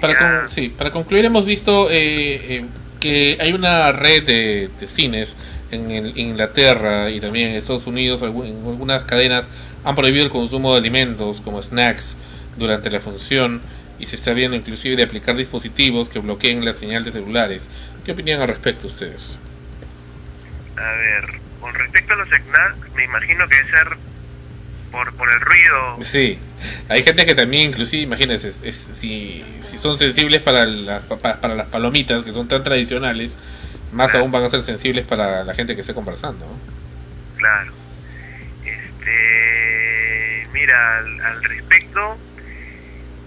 Para, 0.00 0.16
con- 0.18 0.50
sí, 0.50 0.68
para 0.68 0.90
concluir 0.90 1.24
hemos 1.24 1.46
visto 1.46 1.90
eh, 1.90 1.94
eh, 2.56 2.64
que 3.00 3.38
hay 3.40 3.52
una 3.52 3.90
red 3.92 4.22
de, 4.24 4.70
de 4.78 4.86
cines 4.86 5.36
en, 5.70 5.90
el- 5.90 6.16
Inglaterra 6.18 7.10
y 7.10 7.20
también 7.20 7.50
en 7.50 7.56
Estados 7.56 7.86
Unidos, 7.86 8.22
en 8.22 8.28
algunas 8.66 9.04
cadenas 9.04 9.48
han 9.84 9.94
prohibido 9.94 10.24
el 10.24 10.30
consumo 10.30 10.72
de 10.72 10.78
alimentos 10.78 11.40
como 11.40 11.62
snacks 11.62 12.16
durante 12.56 12.90
la 12.90 13.00
función 13.00 13.60
y 13.98 14.06
se 14.06 14.16
está 14.16 14.32
viendo 14.32 14.56
inclusive 14.56 14.96
de 14.96 15.02
aplicar 15.04 15.36
dispositivos 15.36 16.08
que 16.08 16.18
bloqueen 16.18 16.64
la 16.64 16.72
señal 16.72 17.04
de 17.04 17.12
celulares. 17.12 17.68
¿Qué 18.04 18.12
opinan 18.12 18.40
al 18.40 18.48
respecto 18.48 18.86
ustedes? 18.86 19.38
A 20.76 20.80
ver, 20.96 21.24
con 21.60 21.72
respecto 21.74 22.12
a 22.12 22.16
los 22.16 22.28
snacks, 22.28 22.94
me 22.96 23.04
imagino 23.04 23.46
que 23.48 23.56
debe 23.56 23.70
ser 23.70 23.88
por, 24.90 25.12
por 25.14 25.30
el 25.30 25.40
ruido. 25.40 25.98
Sí, 26.02 26.38
hay 26.88 27.02
gente 27.02 27.26
que 27.26 27.34
también, 27.34 27.70
inclusive, 27.70 28.02
imagínense, 28.02 28.48
es- 28.48 28.62
es- 28.64 28.88
si, 28.92 29.44
si 29.62 29.78
son 29.78 29.96
sensibles 29.98 30.40
para, 30.42 30.64
la- 30.66 31.00
pa- 31.00 31.40
para 31.40 31.54
las 31.54 31.68
palomitas, 31.68 32.22
que 32.24 32.32
son 32.32 32.48
tan 32.48 32.62
tradicionales, 32.62 33.38
más 33.92 34.14
aún 34.14 34.30
van 34.32 34.44
a 34.44 34.48
ser 34.48 34.62
sensibles 34.62 35.04
para 35.04 35.44
la 35.44 35.54
gente 35.54 35.74
que 35.74 35.80
esté 35.82 35.94
conversando. 35.94 36.46
Claro. 37.36 37.72
Este, 38.64 39.43
mira, 40.54 40.98
al, 40.98 41.20
al 41.20 41.44
respecto, 41.44 42.18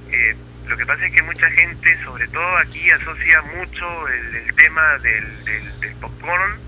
eh, 0.09 0.35
lo 0.67 0.75
que 0.77 0.85
pasa 0.85 1.05
es 1.05 1.13
que 1.13 1.21
mucha 1.23 1.47
gente, 1.51 2.03
sobre 2.03 2.27
todo 2.29 2.57
aquí, 2.57 2.89
asocia 2.89 3.41
mucho 3.43 4.07
el, 4.07 4.35
el 4.37 4.55
tema 4.55 4.97
del, 5.03 5.45
del, 5.45 5.79
del 5.81 5.93
popcorn. 5.95 6.59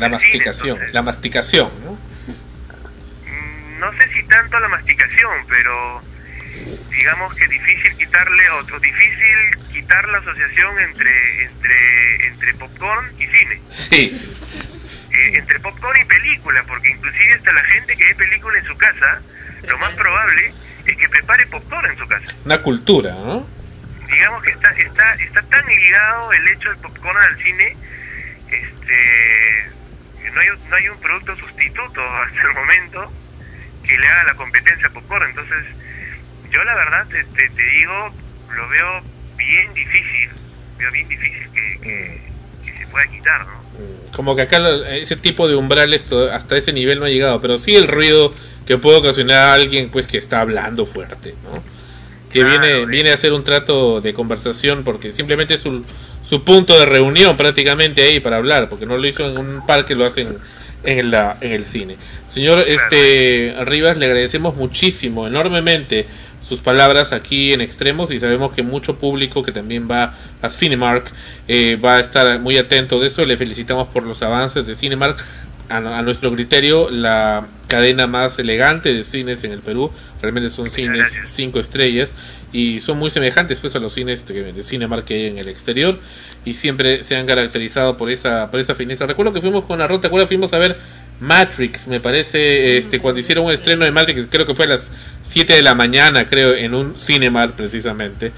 La 0.00 0.08
masticación, 0.08 0.78
la 0.92 1.02
masticación, 1.02 1.70
¿no? 1.84 1.92
Mm, 1.92 3.78
No 3.78 3.92
sé 3.98 4.08
si 4.12 4.22
tanto 4.24 4.58
la 4.60 4.68
masticación, 4.68 5.46
pero 5.48 6.02
digamos 6.90 7.34
que 7.34 7.46
difícil 7.48 7.96
quitarle 7.96 8.50
otro, 8.60 8.78
difícil 8.80 9.36
quitar 9.72 10.06
la 10.08 10.18
asociación 10.18 10.78
entre 10.80 11.44
entre 11.44 12.26
entre 12.26 12.54
popcorn 12.54 13.06
y 13.18 13.26
cine. 13.26 13.60
Sí, 13.70 14.20
Eh, 15.16 15.32
entre 15.38 15.60
popcorn 15.60 15.96
y 16.02 16.04
película, 16.06 16.62
porque 16.66 16.90
inclusive 16.90 17.34
hasta 17.34 17.52
la 17.52 17.64
gente 17.66 17.96
que 17.96 18.04
ve 18.04 18.14
película 18.16 18.58
en 18.58 18.66
su 18.66 18.76
casa, 18.76 19.22
lo 19.68 19.78
más 19.78 19.94
probable 19.94 20.52
es 20.86 20.96
que 20.96 21.08
prepare 21.08 21.46
popcorn 21.46 21.90
en 21.90 21.98
su 21.98 22.06
casa. 22.06 22.26
una 22.44 22.62
cultura, 22.62 23.14
¿no? 23.14 23.46
Digamos 24.10 24.42
que 24.42 24.50
está 24.50 24.70
está 24.72 25.14
está 25.14 25.42
tan 25.42 25.66
ligado 25.66 26.32
el 26.32 26.48
hecho 26.50 26.68
del 26.68 26.78
popcorn 26.78 27.16
al 27.16 27.36
cine, 27.42 27.76
este 28.50 29.72
que 30.22 30.30
no 30.30 30.40
hay 30.40 30.48
no 30.68 30.76
hay 30.76 30.88
un 30.88 31.00
producto 31.00 31.36
sustituto 31.36 32.00
hasta 32.22 32.42
el 32.42 32.54
momento 32.54 33.12
que 33.82 33.98
le 33.98 34.06
haga 34.06 34.24
la 34.24 34.34
competencia 34.34 34.88
a 34.88 34.90
popcorn, 34.92 35.28
entonces 35.30 35.64
yo 36.50 36.62
la 36.64 36.74
verdad 36.74 37.06
te, 37.08 37.24
te, 37.24 37.48
te 37.50 37.62
digo 37.62 38.14
lo 38.54 38.68
veo 38.68 39.02
bien 39.36 39.74
difícil, 39.74 40.30
veo 40.78 40.90
bien 40.92 41.08
difícil 41.08 41.48
que, 41.52 41.80
que, 41.80 42.22
que 42.64 42.78
se 42.78 42.86
pueda 42.86 43.06
quitar, 43.06 43.46
¿no? 43.46 43.64
Como 44.14 44.36
que 44.36 44.42
acá 44.42 44.58
ese 44.90 45.16
tipo 45.16 45.48
de 45.48 45.56
umbrales 45.56 46.10
hasta 46.12 46.56
ese 46.56 46.72
nivel 46.72 47.00
no 47.00 47.06
ha 47.06 47.08
llegado, 47.08 47.40
pero 47.40 47.58
sí 47.58 47.74
el 47.74 47.88
ruido 47.88 48.32
que 48.66 48.78
puede 48.78 48.98
ocasionar 48.98 49.36
a 49.36 49.54
alguien 49.54 49.90
pues 49.90 50.06
que 50.06 50.18
está 50.18 50.40
hablando 50.40 50.86
fuerte, 50.86 51.34
¿no? 51.44 51.62
Que 52.32 52.42
viene 52.42 52.84
viene 52.86 53.12
a 53.12 53.14
hacer 53.14 53.32
un 53.32 53.44
trato 53.44 54.00
de 54.00 54.12
conversación 54.12 54.82
porque 54.82 55.12
simplemente 55.12 55.54
es 55.54 55.60
su, 55.60 55.84
su 56.24 56.42
punto 56.42 56.76
de 56.76 56.84
reunión 56.84 57.36
prácticamente 57.36 58.02
ahí 58.02 58.18
para 58.18 58.36
hablar, 58.36 58.68
porque 58.68 58.86
no 58.86 58.96
lo 58.96 59.06
hizo 59.06 59.28
en 59.28 59.38
un 59.38 59.64
parque, 59.66 59.94
lo 59.94 60.04
hacen 60.04 60.38
en 60.82 61.10
la 61.12 61.36
en 61.40 61.52
el 61.52 61.64
cine. 61.64 61.96
Señor 62.26 62.60
este 62.66 63.54
Rivas, 63.64 63.96
le 63.98 64.06
agradecemos 64.06 64.56
muchísimo, 64.56 65.28
enormemente 65.28 66.06
sus 66.46 66.60
palabras 66.60 67.12
aquí 67.12 67.52
en 67.52 67.60
extremos 67.60 68.10
y 68.10 68.20
sabemos 68.20 68.52
que 68.52 68.62
mucho 68.62 68.96
público 68.98 69.42
que 69.42 69.52
también 69.52 69.88
va 69.90 70.14
a 70.42 70.50
Cinemark 70.50 71.10
eh, 71.48 71.78
va 71.82 71.96
a 71.96 72.00
estar 72.00 72.38
muy 72.40 72.58
atento 72.58 73.00
de 73.00 73.08
eso. 73.08 73.24
Le 73.24 73.36
felicitamos 73.36 73.88
por 73.88 74.04
los 74.04 74.22
avances 74.22 74.66
de 74.66 74.74
Cinemark. 74.74 75.24
A, 75.68 75.98
a 75.98 76.02
nuestro 76.02 76.32
criterio, 76.32 76.90
la 76.90 77.46
cadena 77.68 78.06
más 78.06 78.38
elegante 78.38 78.92
de 78.92 79.02
cines 79.02 79.42
en 79.44 79.52
el 79.52 79.60
Perú. 79.60 79.90
Realmente 80.22 80.50
son 80.50 80.70
cines 80.70 81.22
cinco 81.24 81.58
estrellas 81.58 82.14
y 82.52 82.80
son 82.80 82.98
muy 82.98 83.10
semejantes 83.10 83.58
pues 83.58 83.74
a 83.74 83.80
los 83.80 83.92
cines 83.92 84.26
de, 84.26 84.52
de 84.52 84.62
Cinemark 84.62 85.04
que 85.04 85.14
hay 85.14 85.26
en 85.26 85.38
el 85.38 85.48
exterior 85.48 85.98
y 86.44 86.54
siempre 86.54 87.02
se 87.02 87.16
han 87.16 87.26
caracterizado 87.26 87.96
por 87.96 88.10
esa 88.10 88.50
por 88.50 88.60
esa 88.60 88.74
fineza. 88.74 89.06
Recuerdo 89.06 89.32
que 89.32 89.40
fuimos 89.40 89.64
con 89.64 89.80
Arroz, 89.80 90.00
¿te 90.00 90.06
acuerdas? 90.06 90.28
Fuimos 90.28 90.52
a 90.52 90.58
ver 90.58 90.76
Matrix, 91.20 91.86
me 91.86 92.00
parece, 92.00 92.78
este 92.78 93.00
cuando 93.00 93.20
hicieron 93.20 93.46
un 93.46 93.52
estreno 93.52 93.84
de 93.84 93.90
Matrix, 93.90 94.26
creo 94.30 94.46
que 94.46 94.54
fue 94.54 94.66
a 94.66 94.68
las 94.68 94.90
7 95.22 95.54
de 95.54 95.62
la 95.62 95.74
mañana, 95.74 96.26
creo, 96.26 96.54
en 96.54 96.74
un 96.74 96.96
Cinemark 96.96 97.54
precisamente. 97.54 98.32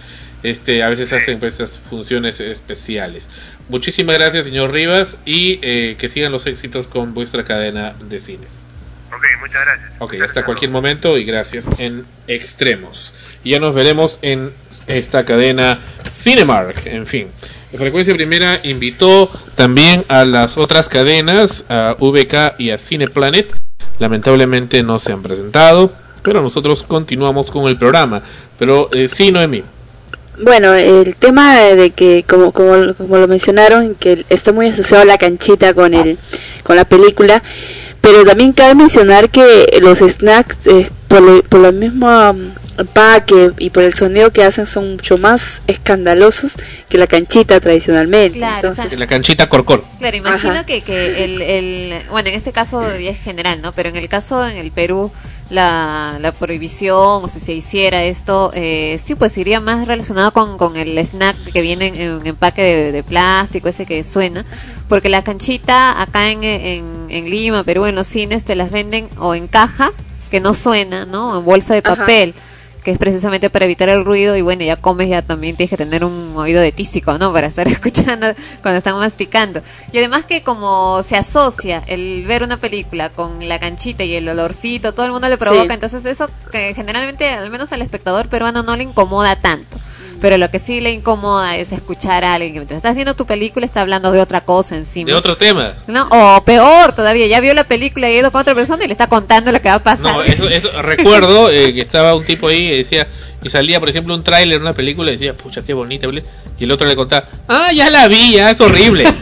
Este, 0.46 0.84
a 0.84 0.88
veces 0.88 1.12
hacen 1.12 1.40
pues, 1.40 1.54
estas 1.54 1.76
funciones 1.76 2.38
especiales. 2.38 3.28
Muchísimas 3.68 4.16
gracias, 4.16 4.44
señor 4.44 4.70
Rivas, 4.70 5.18
y 5.24 5.58
eh, 5.60 5.96
que 5.98 6.08
sigan 6.08 6.30
los 6.30 6.46
éxitos 6.46 6.86
con 6.86 7.14
vuestra 7.14 7.42
cadena 7.42 7.96
de 8.08 8.20
cines. 8.20 8.62
Ok, 9.08 9.24
muchas 9.40 9.64
gracias. 9.64 9.92
Ok, 9.98 10.14
hasta 10.24 10.44
cualquier 10.44 10.70
momento 10.70 11.18
y 11.18 11.24
gracias 11.24 11.66
en 11.78 12.06
extremos. 12.28 13.12
Y 13.42 13.50
ya 13.50 13.58
nos 13.58 13.74
veremos 13.74 14.20
en 14.22 14.52
esta 14.86 15.24
cadena 15.24 15.80
Cinemark, 16.08 16.86
en 16.86 17.08
fin. 17.08 17.26
Frecuencia 17.76 18.14
Primera 18.14 18.60
invitó 18.62 19.28
también 19.56 20.04
a 20.06 20.24
las 20.24 20.58
otras 20.58 20.88
cadenas, 20.88 21.64
a 21.68 21.96
VK 21.98 22.54
y 22.58 22.70
a 22.70 22.78
Cineplanet. 22.78 23.52
Lamentablemente 23.98 24.84
no 24.84 25.00
se 25.00 25.10
han 25.10 25.24
presentado, 25.24 25.92
pero 26.22 26.40
nosotros 26.40 26.84
continuamos 26.84 27.50
con 27.50 27.66
el 27.66 27.76
programa. 27.76 28.22
Pero 28.60 28.88
eh, 28.92 29.08
sí, 29.08 29.32
Noemí. 29.32 29.64
Bueno, 30.42 30.74
el 30.74 31.16
tema 31.16 31.56
de 31.60 31.90
que, 31.90 32.24
como, 32.28 32.52
como, 32.52 32.94
como 32.94 33.16
lo 33.16 33.26
mencionaron, 33.26 33.94
que 33.94 34.24
está 34.28 34.52
muy 34.52 34.68
asociado 34.68 35.02
a 35.02 35.06
la 35.06 35.16
canchita 35.18 35.72
con 35.72 35.94
el, 35.94 36.18
con 36.62 36.76
la 36.76 36.84
película, 36.84 37.42
pero 38.02 38.22
también 38.24 38.52
cabe 38.52 38.74
mencionar 38.74 39.30
que 39.30 39.78
los 39.82 39.98
snacks, 40.00 40.66
eh, 40.66 40.90
por, 41.08 41.22
lo- 41.22 41.42
por 41.42 41.64
el 41.64 41.72
mismo 41.74 42.08
empaque 42.78 43.52
y 43.58 43.70
por 43.70 43.84
el 43.84 43.94
sonido 43.94 44.30
que 44.30 44.44
hacen, 44.44 44.66
son 44.66 44.92
mucho 44.92 45.16
más 45.16 45.62
escandalosos 45.66 46.52
que 46.90 46.98
la 46.98 47.06
canchita 47.06 47.58
tradicionalmente. 47.58 48.36
Claro, 48.36 48.68
o 48.68 48.74
sea, 48.74 48.84
Entonces, 48.84 48.98
La 48.98 49.06
canchita 49.06 49.48
Corcor. 49.48 49.82
Claro, 49.98 50.16
imagino 50.18 50.52
Ajá. 50.52 50.66
que, 50.66 50.82
que 50.82 51.24
el, 51.24 51.40
el, 51.40 52.02
bueno, 52.10 52.28
en 52.28 52.34
este 52.34 52.52
caso 52.52 52.86
es 52.92 53.18
general, 53.20 53.62
¿no? 53.62 53.72
Pero 53.72 53.88
en 53.88 53.96
el 53.96 54.08
caso 54.10 54.46
en 54.46 54.58
el 54.58 54.70
Perú 54.70 55.10
la, 55.50 56.18
la 56.20 56.32
prohibición 56.32 57.24
o 57.24 57.28
si 57.28 57.40
se 57.40 57.52
hiciera 57.52 58.02
esto, 58.02 58.50
eh, 58.54 59.00
sí, 59.02 59.14
pues 59.14 59.36
iría 59.38 59.60
más 59.60 59.86
relacionado 59.86 60.32
con, 60.32 60.58
con 60.58 60.76
el 60.76 60.98
snack 60.98 61.36
que 61.52 61.60
viene 61.60 61.92
en 61.94 62.12
un 62.12 62.26
empaque 62.26 62.62
de, 62.62 62.92
de 62.92 63.02
plástico, 63.02 63.68
ese 63.68 63.86
que 63.86 64.02
suena, 64.02 64.44
porque 64.88 65.08
la 65.08 65.22
canchita 65.22 66.00
acá 66.00 66.30
en, 66.30 66.42
en, 66.44 67.06
en 67.08 67.30
Lima, 67.30 67.62
Perú, 67.64 67.86
en 67.86 67.94
los 67.94 68.06
cines, 68.06 68.44
te 68.44 68.56
las 68.56 68.70
venden 68.70 69.08
o 69.18 69.34
en 69.34 69.46
caja, 69.46 69.92
que 70.30 70.40
no 70.40 70.54
suena, 70.54 71.04
¿no? 71.04 71.38
En 71.38 71.44
bolsa 71.44 71.74
de 71.74 71.82
Ajá. 71.84 72.34
Que 72.86 72.92
es 72.92 72.98
precisamente 72.98 73.50
para 73.50 73.64
evitar 73.64 73.88
el 73.88 74.04
ruido 74.04 74.36
y 74.36 74.42
bueno, 74.42 74.62
ya 74.62 74.76
comes, 74.76 75.08
ya 75.08 75.20
también 75.20 75.56
tienes 75.56 75.70
que 75.70 75.76
tener 75.76 76.04
un 76.04 76.34
oído 76.36 76.60
de 76.60 76.70
tísico, 76.70 77.18
¿no? 77.18 77.32
Para 77.32 77.48
estar 77.48 77.66
escuchando 77.68 78.28
cuando 78.62 78.78
están 78.78 78.96
masticando. 78.96 79.60
Y 79.90 79.98
además 79.98 80.24
que 80.24 80.44
como 80.44 81.02
se 81.02 81.16
asocia 81.16 81.82
el 81.88 82.24
ver 82.28 82.44
una 82.44 82.58
película 82.58 83.08
con 83.10 83.48
la 83.48 83.58
canchita 83.58 84.04
y 84.04 84.14
el 84.14 84.28
olorcito, 84.28 84.94
todo 84.94 85.04
el 85.04 85.10
mundo 85.10 85.28
le 85.28 85.36
provoca, 85.36 85.64
Sí. 85.64 85.74
entonces 85.74 86.04
eso 86.04 86.30
que 86.52 86.74
generalmente, 86.74 87.28
al 87.28 87.50
menos 87.50 87.72
al 87.72 87.82
espectador 87.82 88.28
peruano, 88.28 88.62
no 88.62 88.76
le 88.76 88.84
incomoda 88.84 89.34
tanto. 89.34 89.78
Pero 90.20 90.38
lo 90.38 90.50
que 90.50 90.58
sí 90.58 90.80
le 90.80 90.92
incomoda 90.92 91.56
es 91.56 91.72
escuchar 91.72 92.24
a 92.24 92.34
alguien 92.34 92.52
que 92.52 92.60
mientras 92.60 92.78
estás 92.78 92.94
viendo 92.94 93.14
tu 93.14 93.26
película 93.26 93.66
está 93.66 93.82
hablando 93.82 94.12
de 94.12 94.20
otra 94.20 94.42
cosa 94.42 94.76
encima. 94.76 95.10
De 95.10 95.14
otro 95.14 95.36
tema. 95.36 95.74
¿no? 95.86 96.06
O 96.10 96.42
peor 96.44 96.94
todavía, 96.94 97.26
ya 97.26 97.40
vio 97.40 97.54
la 97.54 97.64
película 97.64 98.08
y 98.08 98.14
ha 98.14 98.18
ido 98.20 98.32
con 98.32 98.40
otra 98.40 98.54
persona 98.54 98.84
y 98.84 98.86
le 98.86 98.92
está 98.92 99.08
contando 99.08 99.52
lo 99.52 99.60
que 99.60 99.68
va 99.68 99.76
a 99.76 99.82
pasar. 99.82 100.12
No, 100.12 100.22
eso, 100.22 100.48
eso 100.48 100.70
recuerdo 100.82 101.50
eh, 101.50 101.74
que 101.74 101.80
estaba 101.80 102.14
un 102.14 102.24
tipo 102.24 102.48
ahí 102.48 102.66
y 102.66 102.78
decía, 102.78 103.06
y 103.42 103.50
salía, 103.50 103.78
por 103.78 103.88
ejemplo, 103.88 104.14
un 104.14 104.24
tráiler, 104.24 104.60
una 104.60 104.72
película, 104.72 105.10
y 105.10 105.14
decía, 105.14 105.36
pucha, 105.36 105.62
qué 105.62 105.72
bonita, 105.72 106.08
y 106.58 106.64
el 106.64 106.72
otro 106.72 106.86
le 106.86 106.96
contaba, 106.96 107.26
ah, 107.46 107.70
ya 107.72 107.90
la 107.90 108.08
vi, 108.08 108.32
ya 108.32 108.50
es 108.50 108.60
horrible. 108.60 109.04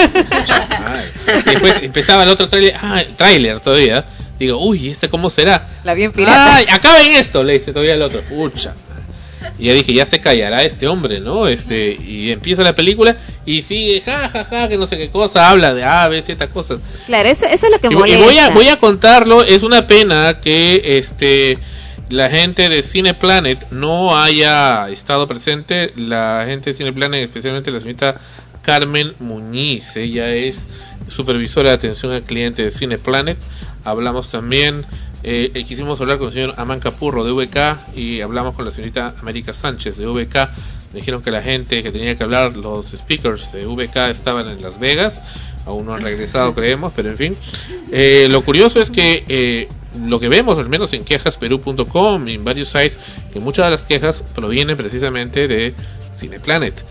Y 1.26 1.50
después 1.50 1.82
empezaba 1.82 2.22
el 2.24 2.28
otro 2.28 2.48
tráiler, 2.48 2.74
ah, 2.80 3.00
el 3.00 3.16
tráiler 3.16 3.58
todavía. 3.60 4.04
Digo, 4.38 4.58
uy, 4.58 4.90
¿este 4.90 5.08
cómo 5.08 5.30
será? 5.30 5.68
La 5.84 5.94
bien 5.94 6.12
pirata. 6.12 6.56
Ay, 6.56 6.66
acaben 6.70 7.12
esto, 7.12 7.42
le 7.42 7.54
dice 7.54 7.72
todavía 7.72 7.94
el 7.94 8.02
otro, 8.02 8.20
pucha. 8.22 8.74
Y 9.58 9.66
ya 9.66 9.72
dije, 9.72 9.94
ya 9.94 10.06
se 10.06 10.20
callará 10.20 10.64
este 10.64 10.88
hombre, 10.88 11.20
¿no? 11.20 11.46
Este, 11.48 11.92
y 11.94 12.32
empieza 12.32 12.62
la 12.62 12.74
película 12.74 13.16
y 13.46 13.62
sigue, 13.62 14.00
ja, 14.00 14.28
ja, 14.28 14.44
ja, 14.44 14.68
que 14.68 14.76
no 14.76 14.86
sé 14.86 14.96
qué 14.96 15.10
cosa, 15.10 15.48
habla 15.48 15.74
de 15.74 15.84
A, 15.84 16.08
B, 16.08 16.20
Z 16.22 16.48
cosas. 16.48 16.80
Claro, 17.06 17.28
eso, 17.28 17.46
eso 17.46 17.66
es 17.66 17.72
lo 17.72 17.78
que 17.78 17.88
Y, 17.88 17.92
y 17.92 17.96
molesta. 17.96 18.24
voy 18.24 18.38
a 18.38 18.48
voy 18.50 18.68
a 18.68 18.78
contarlo, 18.78 19.42
es 19.44 19.62
una 19.62 19.86
pena 19.86 20.40
que 20.40 20.98
este 20.98 21.58
la 22.10 22.28
gente 22.30 22.68
de 22.68 22.82
Cineplanet 22.82 23.70
no 23.70 24.16
haya 24.16 24.88
estado 24.90 25.26
presente, 25.26 25.92
la 25.96 26.44
gente 26.46 26.70
de 26.70 26.76
Cineplanet, 26.76 27.22
especialmente 27.22 27.70
la 27.70 27.80
señorita 27.80 28.16
Carmen 28.62 29.14
Muñiz, 29.20 29.96
ella 29.96 30.30
es 30.30 30.58
supervisora 31.08 31.70
de 31.70 31.74
atención 31.76 32.12
al 32.12 32.22
cliente 32.22 32.62
de 32.62 32.70
Cineplanet. 32.70 33.38
Hablamos 33.84 34.30
también 34.30 34.84
eh, 35.24 35.50
eh, 35.54 35.64
quisimos 35.64 36.00
hablar 36.00 36.18
con 36.18 36.28
el 36.28 36.34
señor 36.34 36.54
Amán 36.58 36.80
Capurro 36.80 37.24
de 37.24 37.32
VK 37.32 37.96
y 37.96 38.20
hablamos 38.20 38.54
con 38.54 38.66
la 38.66 38.70
señorita 38.70 39.14
América 39.20 39.54
Sánchez 39.54 39.96
de 39.96 40.06
VK. 40.06 40.50
Dijeron 40.92 41.22
que 41.22 41.30
la 41.30 41.42
gente 41.42 41.82
que 41.82 41.90
tenía 41.90 42.16
que 42.16 42.22
hablar, 42.22 42.56
los 42.56 42.92
speakers 42.92 43.50
de 43.52 43.66
VK 43.66 44.10
estaban 44.10 44.48
en 44.48 44.62
Las 44.62 44.78
Vegas. 44.78 45.22
Aún 45.66 45.86
no 45.86 45.94
han 45.94 46.02
regresado, 46.02 46.54
creemos, 46.54 46.92
pero 46.94 47.10
en 47.10 47.16
fin. 47.16 47.36
Eh, 47.90 48.28
lo 48.30 48.42
curioso 48.42 48.80
es 48.80 48.90
que 48.90 49.24
eh, 49.28 49.68
lo 50.06 50.20
que 50.20 50.28
vemos, 50.28 50.58
al 50.58 50.68
menos 50.68 50.92
en 50.92 51.04
quejasperú.com 51.04 52.28
y 52.28 52.34
en 52.34 52.44
varios 52.44 52.68
sites, 52.68 52.98
que 53.32 53.40
muchas 53.40 53.64
de 53.64 53.70
las 53.70 53.86
quejas 53.86 54.22
provienen 54.34 54.76
precisamente 54.76 55.48
de 55.48 55.74
Cineplanet. 56.16 56.84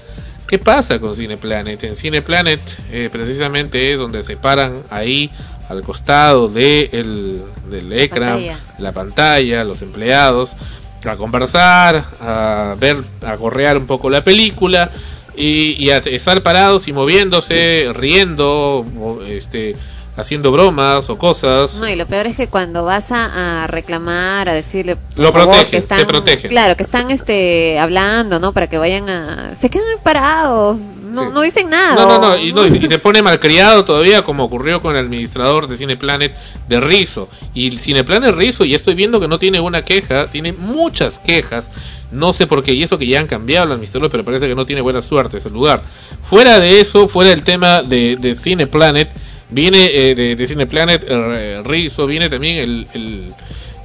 ¿Qué 0.47 0.59
pasa 0.59 0.99
con 0.99 1.15
Cineplanet? 1.15 1.83
En 1.83 1.95
Cineplanet 1.95 2.59
eh, 2.91 3.09
precisamente 3.11 3.93
es 3.93 3.97
donde 3.97 4.23
se 4.23 4.37
paran 4.37 4.83
ahí 4.89 5.31
al 5.73 5.83
costado 5.83 6.47
de 6.47 6.89
el, 6.93 7.41
del 7.69 7.91
ecran, 7.93 8.39
Pantalla. 8.39 8.59
la 8.79 8.91
pantalla, 8.91 9.63
los 9.63 9.81
empleados, 9.81 10.55
a 11.03 11.17
conversar, 11.17 12.05
a 12.21 12.75
ver, 12.79 13.03
a 13.25 13.35
correar 13.37 13.77
un 13.77 13.85
poco 13.85 14.09
la 14.09 14.23
película 14.23 14.89
y, 15.35 15.75
y 15.83 15.89
a 15.89 15.97
estar 15.97 16.41
parados 16.41 16.87
y 16.87 16.93
moviéndose, 16.93 17.89
riendo, 17.93 18.85
este, 19.27 19.75
haciendo 20.15 20.51
bromas 20.51 21.09
o 21.09 21.17
cosas. 21.17 21.75
No, 21.75 21.87
y 21.87 21.95
lo 21.95 22.05
peor 22.07 22.27
es 22.27 22.35
que 22.35 22.47
cuando 22.47 22.85
vas 22.85 23.11
a, 23.11 23.63
a 23.63 23.67
reclamar, 23.67 24.49
a 24.49 24.53
decirle... 24.53 24.97
Lo 25.15 25.33
protegen, 25.33 25.65
que 25.69 25.77
están, 25.77 25.99
se 25.99 26.05
protegen. 26.05 26.49
Claro, 26.49 26.77
que 26.77 26.83
están 26.83 27.11
este 27.11 27.79
hablando, 27.79 28.39
¿no? 28.39 28.53
Para 28.53 28.67
que 28.67 28.77
vayan 28.77 29.09
a... 29.09 29.55
Se 29.55 29.69
quedan 29.69 29.99
parados, 30.03 30.79
no, 30.79 31.29
no 31.29 31.41
dicen 31.41 31.69
nada. 31.69 31.95
No, 31.95 32.07
no, 32.07 32.19
no, 32.19 32.37
y, 32.37 32.53
no, 32.53 32.65
y 32.65 32.87
te 32.87 32.99
pone 32.99 33.21
malcriado 33.21 33.85
todavía, 33.85 34.23
como 34.23 34.43
ocurrió 34.43 34.81
con 34.81 34.95
el 34.95 35.05
administrador 35.05 35.67
de 35.67 35.77
Cineplanet 35.77 36.35
de 36.67 36.79
Rizo. 36.79 37.29
Y 37.53 37.77
Cineplanet 37.77 38.35
Rizo, 38.35 38.65
ya 38.65 38.77
estoy 38.77 38.95
viendo 38.95 39.19
que 39.19 39.27
no 39.27 39.37
tiene 39.37 39.59
una 39.59 39.83
queja, 39.83 40.27
tiene 40.27 40.53
muchas 40.53 41.19
quejas. 41.19 41.69
No 42.11 42.33
sé 42.33 42.45
por 42.45 42.63
qué, 42.63 42.73
y 42.73 42.83
eso 42.83 42.97
que 42.97 43.07
ya 43.07 43.19
han 43.19 43.27
cambiado 43.27 43.65
el 43.65 43.71
administrador, 43.73 44.09
pero 44.11 44.23
parece 44.23 44.47
que 44.47 44.55
no 44.55 44.65
tiene 44.65 44.81
buena 44.81 45.01
suerte 45.01 45.37
ese 45.37 45.49
lugar. 45.49 45.81
Fuera 46.23 46.59
de 46.59 46.79
eso, 46.79 47.07
fuera 47.07 47.31
del 47.31 47.43
tema 47.43 47.81
de, 47.81 48.17
de 48.17 48.35
Cineplanet, 48.35 49.09
viene 49.53 49.89
eh, 49.93 50.15
de, 50.15 50.35
de 50.35 50.47
Cineplanet 50.47 51.05
eh, 51.07 51.61
Rizo, 51.63 52.07
viene 52.07 52.29
también 52.29 52.57
el, 52.57 53.33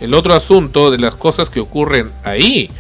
el, 0.01 0.15
otro 0.15 0.35
asunto 0.35 0.91
de 0.91 0.99
las 0.99 1.15
cosas 1.15 1.51
que 1.51 1.61
ocurren 1.61 2.11
ahí. 2.25 2.71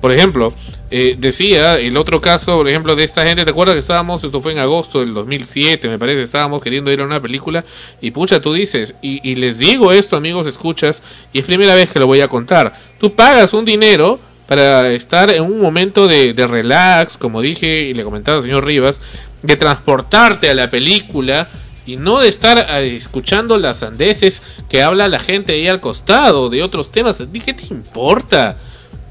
Por 0.00 0.12
ejemplo, 0.12 0.52
eh, 0.90 1.16
decía 1.18 1.78
el 1.78 1.96
otro 1.96 2.20
caso, 2.20 2.58
por 2.58 2.68
ejemplo, 2.68 2.94
de 2.94 3.04
esta 3.04 3.26
gente, 3.26 3.44
¿te 3.44 3.50
acuerdas 3.50 3.74
que 3.74 3.80
estábamos, 3.80 4.22
esto 4.22 4.40
fue 4.40 4.52
en 4.52 4.58
agosto 4.58 5.00
del 5.00 5.14
2007, 5.14 5.88
me 5.88 5.98
parece, 5.98 6.22
estábamos 6.22 6.62
queriendo 6.62 6.92
ir 6.92 7.00
a 7.00 7.04
una 7.04 7.20
película 7.20 7.64
y 8.00 8.10
pucha, 8.10 8.40
tú 8.40 8.52
dices, 8.52 8.94
y, 9.02 9.28
y 9.28 9.36
les 9.36 9.58
digo 9.58 9.92
esto, 9.92 10.16
amigos, 10.16 10.46
escuchas, 10.46 11.02
y 11.32 11.40
es 11.40 11.44
primera 11.44 11.74
vez 11.74 11.90
que 11.90 11.98
lo 11.98 12.06
voy 12.06 12.20
a 12.20 12.28
contar, 12.28 12.72
tú 13.00 13.14
pagas 13.14 13.52
un 13.54 13.64
dinero 13.64 14.20
para 14.46 14.92
estar 14.92 15.30
en 15.30 15.42
un 15.42 15.60
momento 15.60 16.06
de, 16.06 16.32
de 16.32 16.46
relax, 16.46 17.16
como 17.16 17.40
dije 17.40 17.82
y 17.82 17.94
le 17.94 18.04
comentaba 18.04 18.36
al 18.38 18.44
señor 18.44 18.64
Rivas, 18.64 19.00
de 19.42 19.56
transportarte 19.56 20.48
a 20.48 20.54
la 20.54 20.70
película 20.70 21.48
y 21.86 21.96
no 21.96 22.20
de 22.20 22.28
estar 22.28 22.58
eh, 22.58 22.96
escuchando 22.96 23.56
las 23.56 23.78
sandeces 23.78 24.42
que 24.68 24.82
habla 24.82 25.08
la 25.08 25.20
gente 25.20 25.52
ahí 25.52 25.68
al 25.68 25.80
costado 25.80 26.50
de 26.50 26.62
otros 26.62 26.90
temas. 26.90 27.22
¿Qué 27.44 27.54
te 27.54 27.66
importa? 27.70 28.58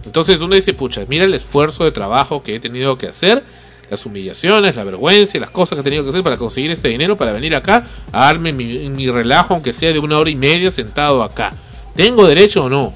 Entonces 0.05 0.41
uno 0.41 0.55
dice, 0.55 0.73
pucha, 0.73 1.03
mira 1.07 1.26
el 1.26 1.34
esfuerzo 1.34 1.86
de 1.86 1.91
trabajo 1.91 2.43
que 2.43 2.55
he 2.55 2.59
tenido 2.59 2.97
que 2.97 3.07
hacer, 3.07 3.43
las 3.89 4.05
humillaciones, 4.05 4.76
la 4.76 4.84
vergüenza 4.84 5.38
las 5.39 5.49
cosas 5.49 5.76
que 5.76 5.82
he 5.82 5.84
tenido 5.84 6.03
que 6.03 6.09
hacer 6.09 6.23
para 6.23 6.38
conseguir 6.38 6.71
este 6.71 6.89
dinero, 6.89 7.17
para 7.17 7.32
venir 7.32 7.55
acá 7.55 7.86
a 8.11 8.26
darme 8.26 8.51
mi, 8.51 8.89
mi 8.89 9.09
relajo, 9.09 9.53
aunque 9.53 9.73
sea 9.73 9.93
de 9.93 9.99
una 9.99 10.19
hora 10.19 10.30
y 10.30 10.36
media 10.36 10.69
sentado 10.69 11.23
acá. 11.23 11.53
¿Tengo 11.95 12.28
derecho 12.28 12.65
o 12.65 12.69
no? 12.69 12.93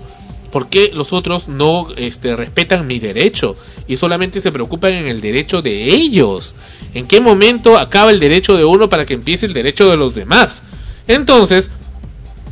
¿Por 0.51 0.67
qué 0.67 0.91
los 0.93 1.13
otros 1.13 1.47
no 1.47 1.87
este, 1.95 2.35
respetan 2.35 2.87
mi 2.87 2.99
derecho 2.99 3.55
y 3.87 3.97
solamente 3.97 4.41
se 4.41 4.51
preocupan 4.51 4.93
en 4.93 5.07
el 5.07 5.21
derecho 5.21 5.61
de 5.61 5.85
ellos? 5.85 6.55
¿En 6.93 7.07
qué 7.07 7.21
momento 7.21 7.77
acaba 7.77 8.11
el 8.11 8.19
derecho 8.19 8.57
de 8.57 8.65
uno 8.65 8.89
para 8.89 9.05
que 9.05 9.13
empiece 9.13 9.45
el 9.45 9.53
derecho 9.53 9.89
de 9.89 9.97
los 9.97 10.15
demás? 10.15 10.63
Entonces, 11.07 11.69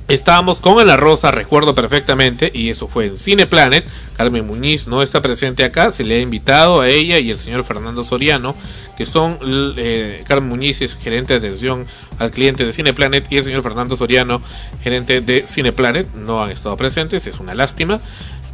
Estábamos 0.07 0.59
con 0.59 0.79
Ana 0.79 0.95
Rosa, 0.95 1.31
recuerdo 1.31 1.75
perfectamente, 1.75 2.49
y 2.53 2.69
eso 2.69 2.87
fue 2.87 3.07
en 3.07 3.17
Cineplanet. 3.17 3.85
Carmen 4.15 4.47
Muñiz 4.47 4.87
no 4.87 5.03
está 5.03 5.21
presente 5.21 5.65
acá, 5.65 5.91
se 5.91 6.05
le 6.05 6.15
ha 6.15 6.21
invitado 6.21 6.79
a 6.79 6.87
ella 6.87 7.19
y 7.19 7.29
el 7.29 7.37
señor 7.37 7.65
Fernando 7.65 8.05
Soriano, 8.05 8.55
que 8.95 9.05
son, 9.05 9.37
eh, 9.75 10.23
Carmen 10.25 10.47
Muñiz 10.47 10.81
es 10.81 10.95
gerente 10.95 11.33
de 11.37 11.45
atención 11.45 11.85
al 12.19 12.31
cliente 12.31 12.65
de 12.65 12.71
Cineplanet 12.71 13.29
y 13.29 13.37
el 13.37 13.43
señor 13.43 13.63
Fernando 13.63 13.97
Soriano, 13.97 14.41
gerente 14.81 15.19
de 15.19 15.45
Cineplanet, 15.45 16.13
no 16.13 16.41
han 16.41 16.51
estado 16.51 16.77
presentes, 16.77 17.27
es 17.27 17.41
una 17.41 17.53
lástima. 17.53 17.99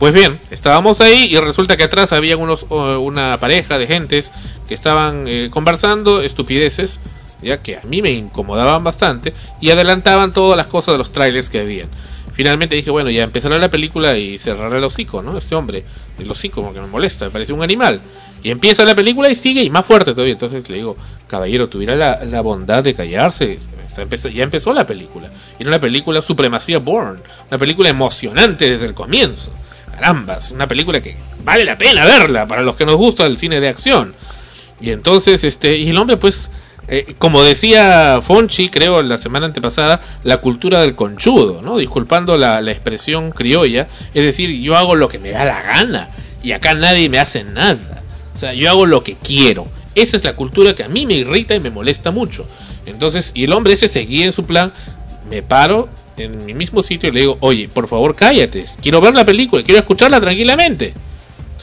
Pues 0.03 0.11
bien, 0.11 0.37
estábamos 0.51 0.99
ahí 0.99 1.29
y 1.31 1.37
resulta 1.37 1.77
que 1.77 1.85
atrás 1.85 2.11
había 2.11 2.35
unos, 2.35 2.65
una 2.69 3.37
pareja 3.37 3.77
de 3.77 3.87
gentes 3.87 4.33
que 4.67 4.73
estaban 4.73 5.29
eh, 5.29 5.47
conversando 5.49 6.21
estupideces 6.21 6.99
ya 7.41 7.61
que 7.61 7.77
a 7.77 7.83
mí 7.83 8.01
me 8.01 8.11
incomodaban 8.11 8.83
bastante 8.83 9.33
y 9.61 9.71
adelantaban 9.71 10.33
todas 10.33 10.57
las 10.57 10.67
cosas 10.67 10.95
de 10.95 10.97
los 10.97 11.13
trailers 11.13 11.49
que 11.49 11.61
habían. 11.61 11.87
Finalmente 12.33 12.75
dije, 12.75 12.89
bueno, 12.91 13.11
ya 13.11 13.23
empezará 13.23 13.57
la 13.57 13.71
película 13.71 14.17
y 14.17 14.37
cerrará 14.39 14.77
el 14.77 14.83
hocico, 14.83 15.21
¿no? 15.21 15.37
Este 15.37 15.55
hombre, 15.55 15.85
el 16.19 16.29
hocico 16.29 16.55
como 16.55 16.73
que 16.73 16.81
me 16.81 16.87
molesta, 16.87 17.23
me 17.23 17.31
parece 17.31 17.53
un 17.53 17.63
animal. 17.63 18.01
Y 18.43 18.51
empieza 18.51 18.83
la 18.83 18.95
película 18.95 19.29
y 19.29 19.35
sigue 19.35 19.63
y 19.63 19.69
más 19.69 19.85
fuerte 19.85 20.11
todavía. 20.11 20.33
Entonces 20.33 20.67
le 20.67 20.75
digo, 20.75 20.97
caballero, 21.27 21.69
tuviera 21.69 21.95
la, 21.95 22.41
bondad 22.41 22.83
de 22.83 22.93
callarse. 22.93 23.57
Empezó- 23.95 24.27
ya 24.27 24.43
empezó 24.43 24.73
la 24.73 24.85
película. 24.85 25.31
Era 25.57 25.69
una 25.69 25.79
película 25.79 26.21
Supremacía 26.21 26.79
Born. 26.79 27.21
Una 27.49 27.57
película 27.57 27.87
emocionante 27.87 28.69
desde 28.69 28.87
el 28.87 28.93
comienzo. 28.93 29.51
Carambas, 29.93 30.51
una 30.51 30.67
película 30.67 31.01
que 31.01 31.15
vale 31.43 31.63
la 31.63 31.77
pena 31.77 32.05
verla 32.05 32.47
para 32.47 32.61
los 32.61 32.75
que 32.75 32.85
nos 32.85 32.95
gusta 32.95 33.25
el 33.25 33.37
cine 33.37 33.59
de 33.59 33.69
acción. 33.69 34.15
Y 34.81 34.89
entonces, 34.89 35.43
este, 35.43 35.77
y 35.77 35.89
el 35.89 35.97
hombre 35.97 36.17
pues, 36.17 36.49
eh, 36.87 37.15
como 37.17 37.43
decía 37.43 38.19
Fonchi, 38.21 38.69
creo, 38.69 39.01
la 39.03 39.17
semana 39.17 39.45
antepasada, 39.45 40.01
la 40.23 40.37
cultura 40.37 40.81
del 40.81 40.95
conchudo, 40.95 41.61
¿no? 41.61 41.77
Disculpando 41.77 42.37
la, 42.37 42.61
la 42.61 42.71
expresión 42.71 43.31
criolla, 43.31 43.87
es 44.13 44.23
decir, 44.23 44.49
yo 44.61 44.75
hago 44.75 44.95
lo 44.95 45.07
que 45.07 45.19
me 45.19 45.31
da 45.31 45.45
la 45.45 45.61
gana 45.61 46.09
y 46.41 46.51
acá 46.51 46.73
nadie 46.73 47.07
me 47.09 47.19
hace 47.19 47.43
nada. 47.43 48.01
O 48.35 48.39
sea, 48.39 48.53
yo 48.53 48.69
hago 48.69 48.85
lo 48.85 49.03
que 49.03 49.15
quiero. 49.15 49.67
Esa 49.95 50.17
es 50.17 50.23
la 50.23 50.33
cultura 50.33 50.73
que 50.73 50.83
a 50.83 50.89
mí 50.89 51.05
me 51.05 51.13
irrita 51.13 51.55
y 51.55 51.59
me 51.59 51.69
molesta 51.69 52.11
mucho. 52.11 52.45
Entonces, 52.85 53.31
y 53.33 53.45
el 53.45 53.53
hombre 53.53 53.73
ese 53.73 53.87
seguía 53.87 54.25
en 54.25 54.33
su 54.33 54.43
plan, 54.43 54.73
me 55.29 55.41
paro 55.41 55.87
en 56.17 56.45
mi 56.45 56.53
mismo 56.53 56.83
sitio 56.83 57.09
y 57.09 57.11
le 57.11 57.19
digo, 57.21 57.37
oye, 57.39 57.67
por 57.67 57.87
favor 57.87 58.15
cállate, 58.15 58.65
quiero 58.81 59.01
ver 59.01 59.13
la 59.13 59.25
película, 59.25 59.63
quiero 59.63 59.79
escucharla 59.79 60.19
tranquilamente. 60.21 60.93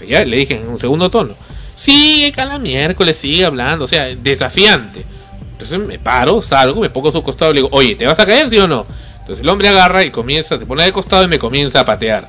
Ya 0.08 0.24
le 0.24 0.36
dije 0.38 0.56
en 0.56 0.68
un 0.68 0.78
segundo 0.78 1.10
tono. 1.10 1.34
Sigue 1.76 2.32
cada 2.32 2.58
miércoles, 2.58 3.16
sigue 3.16 3.44
hablando, 3.44 3.84
o 3.84 3.88
sea, 3.88 4.14
desafiante. 4.14 5.04
Entonces 5.52 5.78
me 5.78 5.98
paro, 5.98 6.40
salgo, 6.40 6.80
me 6.80 6.90
pongo 6.90 7.10
a 7.10 7.12
su 7.12 7.22
costado 7.22 7.50
y 7.50 7.54
le 7.54 7.60
digo, 7.60 7.68
oye, 7.72 7.94
¿te 7.94 8.06
vas 8.06 8.18
a 8.18 8.26
caer, 8.26 8.48
sí 8.48 8.58
o 8.58 8.66
no? 8.66 8.86
Entonces 9.20 9.40
el 9.40 9.48
hombre 9.48 9.68
agarra 9.68 10.02
y 10.04 10.10
comienza, 10.10 10.58
se 10.58 10.66
pone 10.66 10.84
de 10.84 10.92
costado 10.92 11.24
y 11.24 11.28
me 11.28 11.38
comienza 11.38 11.80
a 11.80 11.84
patear. 11.84 12.28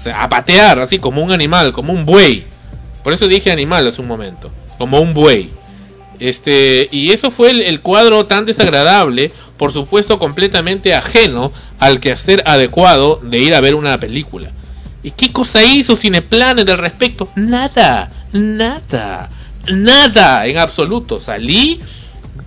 O 0.00 0.02
sea, 0.02 0.22
a 0.22 0.28
patear, 0.28 0.78
así 0.78 0.98
como 0.98 1.22
un 1.22 1.32
animal, 1.32 1.72
como 1.72 1.92
un 1.92 2.04
buey. 2.06 2.46
Por 3.04 3.12
eso 3.12 3.28
dije 3.28 3.50
animal 3.50 3.86
hace 3.86 4.00
un 4.00 4.08
momento, 4.08 4.50
como 4.78 5.00
un 5.00 5.12
buey. 5.14 5.50
Este, 6.20 6.88
y 6.90 7.12
eso 7.12 7.30
fue 7.30 7.50
el, 7.50 7.80
cuadro 7.80 8.26
tan 8.26 8.44
desagradable, 8.44 9.32
por 9.56 9.72
supuesto 9.72 10.18
completamente 10.18 10.94
ajeno 10.94 11.52
al 11.78 12.00
quehacer 12.00 12.42
adecuado 12.44 13.20
de 13.22 13.38
ir 13.38 13.54
a 13.54 13.60
ver 13.60 13.74
una 13.74 14.00
película. 14.00 14.50
¿Y 15.02 15.12
qué 15.12 15.32
cosa 15.32 15.62
hizo 15.62 15.96
Cineplanet 15.96 16.68
al 16.68 16.78
respecto? 16.78 17.28
Nada, 17.36 18.10
nada, 18.32 19.30
nada 19.68 20.46
en 20.46 20.58
absoluto. 20.58 21.20
Salí, 21.20 21.80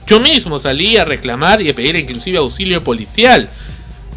yo 0.05 0.19
mismo 0.19 0.59
salí 0.59 0.97
a 0.97 1.05
reclamar 1.05 1.61
y 1.61 1.69
a 1.69 1.74
pedir 1.74 1.95
inclusive 1.95 2.38
auxilio 2.38 2.84
policial. 2.84 3.49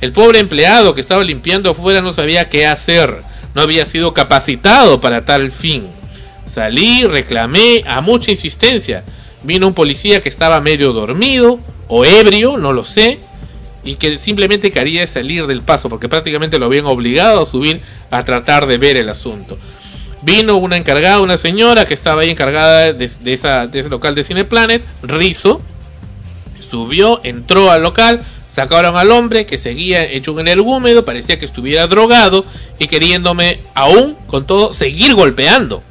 El 0.01 0.13
pobre 0.13 0.41
empleado 0.41 0.95
que 0.95 1.01
estaba 1.01 1.23
limpiando 1.23 1.71
afuera 1.71 2.01
no 2.01 2.13
sabía 2.13 2.49
qué 2.49 2.67
hacer, 2.67 3.21
no 3.55 3.63
había 3.63 3.87
sido 3.87 4.13
capacitado 4.13 5.01
para 5.01 5.25
tal 5.25 5.53
fin. 5.53 5.85
Salí, 6.47 7.05
reclamé 7.05 7.85
a 7.87 8.01
mucha 8.01 8.33
insistencia. 8.33 9.05
Vino 9.45 9.67
un 9.67 9.75
policía 9.75 10.23
que 10.23 10.29
estaba 10.29 10.61
medio 10.61 10.93
dormido 10.93 11.61
o 11.89 12.05
ebrio, 12.05 12.57
no 12.57 12.73
lo 12.73 12.85
sé, 12.85 13.21
y 13.85 13.97
que 13.97 14.19
simplemente 14.19 14.73
quería 14.73 15.07
salir 15.07 15.47
del 15.47 15.63
paso 15.63 15.89
porque 15.89 16.09
prácticamente 16.09 16.59
lo 16.59 16.67
habían 16.67 16.87
obligado 16.87 17.43
a 17.43 17.47
subir 17.47 17.83
a 18.11 18.25
tratar 18.25 18.67
de 18.67 18.79
ver 18.79 18.97
el 18.97 19.09
asunto. 19.09 19.59
Vino 20.23 20.57
una 20.57 20.79
encargada, 20.79 21.21
una 21.21 21.37
señora 21.37 21.85
que 21.85 21.93
estaba 21.93 22.23
ahí 22.23 22.31
encargada 22.31 22.95
de, 22.95 23.05
ese 23.05 23.89
local 23.91 24.15
de 24.15 24.25
Cineplanet, 24.25 24.83
Rizo, 25.03 25.61
subió, 26.61 27.21
entró 27.25 27.71
al 27.71 27.83
local, 27.83 28.23
sacaron 28.51 28.97
al 28.97 29.11
hombre 29.11 29.45
que 29.45 29.59
seguía 29.59 30.05
hecho 30.05 30.39
en 30.41 30.49
el 30.49 30.61
húmedo, 30.61 31.05
parecía 31.05 31.39
que 31.39 31.45
estuviera 31.45 31.87
drogado 31.87 32.47
y 32.79 32.87
queriéndome 32.87 33.61
aún 33.75 34.17
con 34.27 34.47
todo 34.47 34.73
seguir 34.73 35.15
golpeando, 35.15 35.83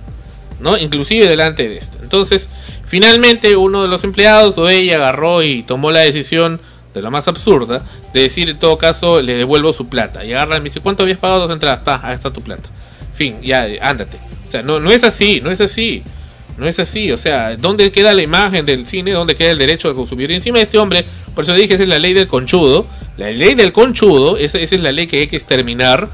¿no? 0.60 0.78
Inclusive 0.80 1.28
delante 1.28 1.70
de 1.70 1.78
esto. 1.78 2.00
Entonces, 2.02 2.50
finalmente 2.88 3.56
uno 3.56 3.82
de 3.82 3.88
los 3.88 4.04
empleados 4.04 4.58
o 4.58 4.70
ella 4.70 4.96
agarró 4.98 5.44
y 5.44 5.64
tomó 5.64 5.92
la 5.92 6.02
decisión 6.02 6.60
de 6.94 7.02
la 7.02 7.10
más 7.10 7.28
absurda 7.28 7.84
de 8.14 8.22
decir 8.22 8.50
en 8.50 8.60
todo 8.60 8.78
caso 8.78 9.22
le 9.22 9.36
devuelvo 9.36 9.74
su 9.74 9.88
plata 9.88 10.24
y 10.24 10.34
agarra 10.34 10.58
y 10.58 10.60
me 10.60 10.66
dice 10.66 10.80
¿cuánto 10.80 11.04
habías 11.04 11.18
pagado 11.18 11.42
dos 11.42 11.52
entradas? 11.52 11.80
está, 11.80 12.00
ahí 12.04 12.16
está 12.16 12.32
tu 12.32 12.42
plata 12.42 12.70
fin 13.14 13.42
ya 13.42 13.68
ándate. 13.82 14.18
O 14.48 14.52
sea 14.52 14.62
no 14.62 14.80
no 14.80 14.92
es 14.92 15.04
así 15.04 15.42
no 15.42 15.52
es 15.52 15.62
así 15.62 16.04
no 16.58 16.68
es 16.68 16.78
así. 16.78 17.12
O 17.12 17.18
sea 17.18 17.56
¿dónde 17.56 17.92
queda 17.92 18.14
la 18.14 18.22
imagen 18.22 18.66
del 18.66 18.86
cine? 18.86 19.12
¿dónde 19.12 19.36
queda 19.36 19.52
el 19.52 19.58
derecho 19.58 19.90
de 19.90 19.96
consumir? 19.96 20.30
y 20.32 20.36
encima 20.36 20.58
de 20.58 20.64
este 20.64 20.78
hombre 20.78 21.06
por 21.34 21.44
eso 21.44 21.54
dije 21.54 21.74
esa 21.74 21.84
es 21.84 21.90
la 21.90 22.00
ley 22.00 22.14
del 22.14 22.28
conchudo 22.28 22.86
la 23.18 23.32
ley 23.32 23.56
del 23.56 23.74
conchudo 23.74 24.38
esa, 24.38 24.60
esa 24.60 24.76
es 24.76 24.82
la 24.82 24.92
ley 24.92 25.08
que 25.08 25.20
hay 25.20 25.28
que 25.28 25.36
exterminar 25.36 26.10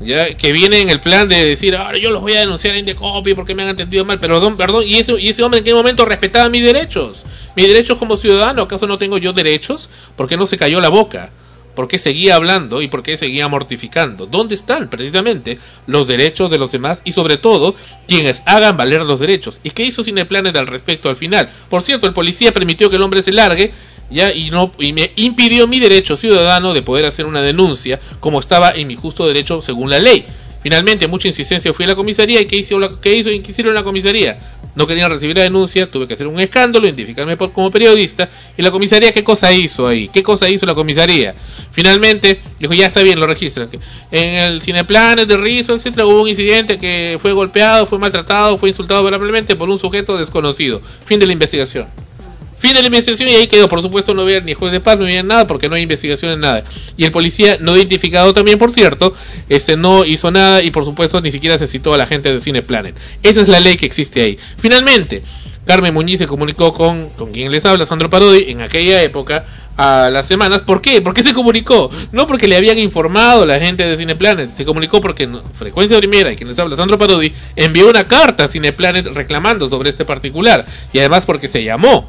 ya 0.00 0.34
que 0.34 0.52
viene 0.52 0.80
en 0.80 0.88
el 0.88 1.00
plan 1.00 1.28
de 1.28 1.44
decir 1.44 1.76
ahora 1.76 1.98
yo 1.98 2.10
los 2.10 2.22
voy 2.22 2.32
a 2.32 2.40
denunciar 2.40 2.74
a 2.74 2.78
Indecopy 2.78 3.34
porque 3.34 3.54
me 3.54 3.62
han 3.62 3.68
entendido 3.68 4.04
mal 4.04 4.18
perdón 4.18 4.56
perdón 4.56 4.84
y 4.86 4.96
ese 4.96 5.20
y 5.20 5.28
ese 5.28 5.42
hombre 5.42 5.58
en 5.58 5.64
qué 5.64 5.74
momento 5.74 6.04
respetaba 6.04 6.48
mis 6.48 6.62
derechos 6.62 7.24
mis 7.54 7.68
derechos 7.68 7.98
como 7.98 8.16
ciudadano 8.16 8.62
acaso 8.62 8.86
no 8.86 8.98
tengo 8.98 9.18
yo 9.18 9.32
derechos 9.32 9.90
¿por 10.16 10.28
qué 10.28 10.36
no 10.36 10.46
se 10.46 10.56
cayó 10.56 10.80
la 10.80 10.88
boca? 10.88 11.30
¿Por 11.74 11.88
qué 11.88 11.98
seguía 11.98 12.34
hablando 12.34 12.82
y 12.82 12.88
por 12.88 13.02
qué 13.02 13.16
seguía 13.16 13.48
mortificando? 13.48 14.26
¿Dónde 14.26 14.54
están 14.54 14.90
precisamente 14.90 15.58
los 15.86 16.06
derechos 16.06 16.50
de 16.50 16.58
los 16.58 16.72
demás 16.72 17.00
y 17.04 17.12
sobre 17.12 17.36
todo 17.36 17.74
quienes 18.06 18.42
hagan 18.44 18.76
valer 18.76 19.02
los 19.02 19.20
derechos? 19.20 19.60
¿Y 19.62 19.70
qué 19.70 19.84
hizo 19.84 20.02
Cineplanet 20.02 20.56
al 20.56 20.66
respecto 20.66 21.08
al 21.08 21.16
final? 21.16 21.50
Por 21.68 21.82
cierto, 21.82 22.06
el 22.06 22.12
policía 22.12 22.52
permitió 22.52 22.90
que 22.90 22.96
el 22.96 23.02
hombre 23.02 23.22
se 23.22 23.32
largue 23.32 23.72
ya 24.10 24.32
y 24.32 24.50
no 24.50 24.72
y 24.78 24.92
me 24.92 25.12
impidió 25.16 25.66
mi 25.66 25.80
derecho 25.80 26.16
ciudadano 26.16 26.74
de 26.74 26.82
poder 26.82 27.06
hacer 27.06 27.26
una 27.26 27.42
denuncia 27.42 28.00
como 28.20 28.40
estaba 28.40 28.72
en 28.72 28.88
mi 28.88 28.96
justo 28.96 29.26
derecho 29.26 29.62
según 29.62 29.90
la 29.90 29.98
ley. 29.98 30.26
Finalmente, 30.62 31.06
mucha 31.06 31.28
insistencia 31.28 31.72
fui 31.72 31.86
a 31.86 31.88
la 31.88 31.94
comisaría 31.94 32.40
y 32.40 32.44
¿qué 32.46 32.56
hizo, 32.56 32.78
la, 32.78 32.92
hizo, 33.02 33.30
qué 33.30 33.62
la 33.62 33.82
comisaría? 33.82 34.38
No 34.74 34.86
querían 34.86 35.10
recibir 35.10 35.36
la 35.36 35.42
denuncia, 35.42 35.90
tuve 35.90 36.06
que 36.06 36.14
hacer 36.14 36.26
un 36.26 36.38
escándalo, 36.38 36.86
identificarme 36.86 37.36
por, 37.36 37.52
como 37.52 37.70
periodista. 37.70 38.28
¿Y 38.56 38.62
la 38.62 38.70
comisaría 38.70 39.12
qué 39.12 39.24
cosa 39.24 39.52
hizo 39.52 39.88
ahí? 39.88 40.08
¿Qué 40.08 40.22
cosa 40.22 40.48
hizo 40.48 40.66
la 40.66 40.74
comisaría? 40.74 41.34
Finalmente, 41.72 42.40
dijo, 42.58 42.74
ya 42.74 42.86
está 42.86 43.02
bien, 43.02 43.18
lo 43.18 43.26
registran. 43.26 43.68
En 44.10 44.34
el 44.34 44.62
Cineplanet 44.62 45.26
de 45.26 45.36
Rizo, 45.36 45.74
etcétera, 45.74 46.06
hubo 46.06 46.22
un 46.22 46.28
incidente 46.28 46.78
que 46.78 47.18
fue 47.20 47.32
golpeado, 47.32 47.86
fue 47.86 47.98
maltratado, 47.98 48.58
fue 48.58 48.68
insultado 48.68 49.02
verbalmente 49.02 49.56
por 49.56 49.68
un 49.70 49.78
sujeto 49.78 50.18
desconocido. 50.18 50.80
Fin 51.04 51.18
de 51.18 51.26
la 51.26 51.32
investigación. 51.32 51.86
Fin 52.60 52.74
de 52.74 52.80
la 52.80 52.86
investigación 52.88 53.28
y 53.30 53.34
ahí 53.34 53.46
quedó. 53.46 53.68
Por 53.68 53.80
supuesto, 53.80 54.12
no 54.12 54.22
había 54.22 54.40
ni 54.40 54.52
juez 54.52 54.70
de 54.70 54.80
paz, 54.80 54.98
no 54.98 55.04
había 55.04 55.22
nada 55.22 55.46
porque 55.46 55.68
no 55.68 55.76
hay 55.76 55.82
investigación 55.82 56.32
en 56.32 56.40
nada. 56.40 56.64
Y 56.96 57.04
el 57.04 57.10
policía 57.10 57.56
no 57.58 57.76
identificado 57.76 58.34
también, 58.34 58.58
por 58.58 58.70
cierto, 58.70 59.14
este 59.48 59.76
no 59.76 60.04
hizo 60.04 60.30
nada 60.30 60.62
y 60.62 60.70
por 60.70 60.84
supuesto 60.84 61.20
ni 61.20 61.32
siquiera 61.32 61.58
se 61.58 61.66
citó 61.66 61.94
a 61.94 61.96
la 61.98 62.06
gente 62.06 62.32
de 62.32 62.38
Cineplanet. 62.38 62.94
Esa 63.22 63.40
es 63.40 63.48
la 63.48 63.60
ley 63.60 63.76
que 63.76 63.86
existe 63.86 64.20
ahí. 64.20 64.38
Finalmente, 64.58 65.22
Carmen 65.66 65.94
Muñiz 65.94 66.18
se 66.18 66.26
comunicó 66.26 66.74
con, 66.74 67.08
con 67.10 67.32
quien 67.32 67.50
les 67.50 67.64
habla, 67.64 67.86
Sandro 67.86 68.10
Parodi, 68.10 68.50
en 68.50 68.60
aquella 68.60 69.02
época, 69.02 69.46
a 69.76 70.10
las 70.10 70.26
semanas. 70.26 70.60
¿Por 70.60 70.82
qué? 70.82 71.00
¿Por 71.00 71.14
qué 71.14 71.22
se 71.22 71.32
comunicó? 71.32 71.90
No 72.12 72.26
porque 72.26 72.46
le 72.46 72.56
habían 72.56 72.78
informado 72.78 73.46
la 73.46 73.58
gente 73.58 73.84
de 73.84 73.96
Cineplanet, 73.96 74.50
se 74.50 74.66
comunicó 74.66 75.00
porque 75.00 75.28
Frecuencia 75.54 75.96
Primera 75.96 76.30
y 76.30 76.36
quien 76.36 76.48
les 76.50 76.58
habla, 76.58 76.76
Sandro 76.76 76.98
Parodi, 76.98 77.32
envió 77.56 77.88
una 77.88 78.06
carta 78.06 78.44
a 78.44 78.48
Cineplanet 78.48 79.06
reclamando 79.06 79.68
sobre 79.70 79.88
este 79.88 80.04
particular. 80.04 80.66
Y 80.92 80.98
además 80.98 81.24
porque 81.24 81.48
se 81.48 81.64
llamó 81.64 82.06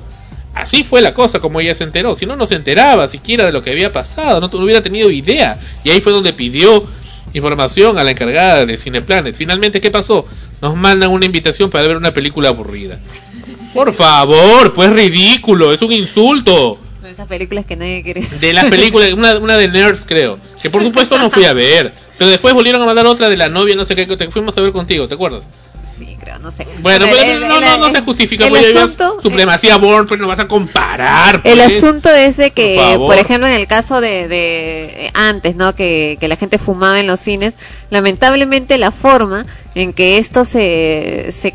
Así 0.53 0.83
fue 0.83 1.01
la 1.01 1.13
cosa 1.13 1.39
como 1.39 1.59
ella 1.59 1.73
se 1.73 1.83
enteró. 1.83 2.15
Si 2.15 2.25
no, 2.25 2.35
no 2.35 2.45
se 2.45 2.55
enteraba 2.55 3.07
siquiera 3.07 3.45
de 3.45 3.51
lo 3.51 3.63
que 3.63 3.71
había 3.71 3.93
pasado, 3.93 4.41
no, 4.41 4.47
no 4.47 4.63
hubiera 4.63 4.81
tenido 4.81 5.09
idea. 5.09 5.59
Y 5.83 5.91
ahí 5.91 6.01
fue 6.01 6.11
donde 6.11 6.33
pidió 6.33 6.85
información 7.33 7.97
a 7.97 8.03
la 8.03 8.11
encargada 8.11 8.65
de 8.65 8.77
Cineplanet. 8.77 9.35
Finalmente, 9.35 9.79
¿qué 9.79 9.91
pasó? 9.91 10.25
Nos 10.61 10.75
mandan 10.75 11.11
una 11.11 11.25
invitación 11.25 11.69
para 11.69 11.87
ver 11.87 11.97
una 11.97 12.13
película 12.13 12.49
aburrida. 12.49 12.99
Por 13.73 13.93
favor, 13.93 14.73
pues 14.73 14.89
ridículo, 14.91 15.71
es 15.73 15.81
un 15.81 15.93
insulto. 15.93 16.79
De 17.01 17.11
esas 17.11 17.27
películas 17.27 17.65
que 17.65 17.77
nadie 17.77 18.03
quiere. 18.03 18.21
De 18.21 18.53
las 18.53 18.65
películas, 18.65 19.13
una, 19.13 19.37
una 19.37 19.57
de 19.57 19.69
Nerds 19.69 20.05
creo, 20.05 20.39
que 20.61 20.69
por 20.69 20.83
supuesto 20.83 21.17
no 21.17 21.29
fui 21.29 21.45
a 21.45 21.53
ver. 21.53 21.93
Pero 22.17 22.29
después 22.29 22.53
volvieron 22.53 22.81
a 22.81 22.85
mandar 22.85 23.07
otra 23.07 23.29
de 23.29 23.37
la 23.37 23.49
novia, 23.49 23.75
no 23.75 23.85
sé 23.85 23.95
qué, 23.95 24.05
que 24.05 24.17
te 24.17 24.29
fuimos 24.29 24.55
a 24.57 24.61
ver 24.61 24.71
contigo, 24.71 25.07
¿te 25.07 25.15
acuerdas? 25.15 25.43
Creo, 26.19 26.39
no 26.39 26.51
sé. 26.51 26.67
Bueno, 26.81 27.05
pero 27.09 27.21
el- 27.23 27.39
no, 27.47 27.57
el- 27.57 27.61
no, 27.65 27.77
no 27.77 27.87
el- 27.87 27.91
se 27.95 28.01
justifica, 28.01 28.45
el 28.45 28.49
pues, 28.51 28.75
asunto- 28.75 29.19
supremacía 29.21 29.77
Born, 29.77 30.07
pues 30.07 30.19
no 30.19 30.27
vas 30.27 30.39
a 30.39 30.47
comparar. 30.47 31.41
El 31.43 31.59
pues. 31.59 31.83
asunto 31.83 32.09
es 32.09 32.37
de 32.37 32.51
que, 32.51 32.95
Por 32.97 33.17
ejemplo, 33.17 33.47
en 33.47 33.53
el 33.53 33.67
caso 33.67 34.01
de, 34.01 34.27
de 34.27 35.05
eh, 35.07 35.11
antes, 35.13 35.55
¿no? 35.55 35.75
Que, 35.75 36.17
que 36.19 36.27
la 36.27 36.35
gente 36.35 36.57
fumaba 36.57 36.99
en 36.99 37.07
los 37.07 37.19
cines, 37.19 37.53
lamentablemente 37.89 38.77
la 38.77 38.91
forma 38.91 39.45
en 39.75 39.93
que 39.93 40.17
esto 40.17 40.45
se, 40.45 41.29
se 41.31 41.53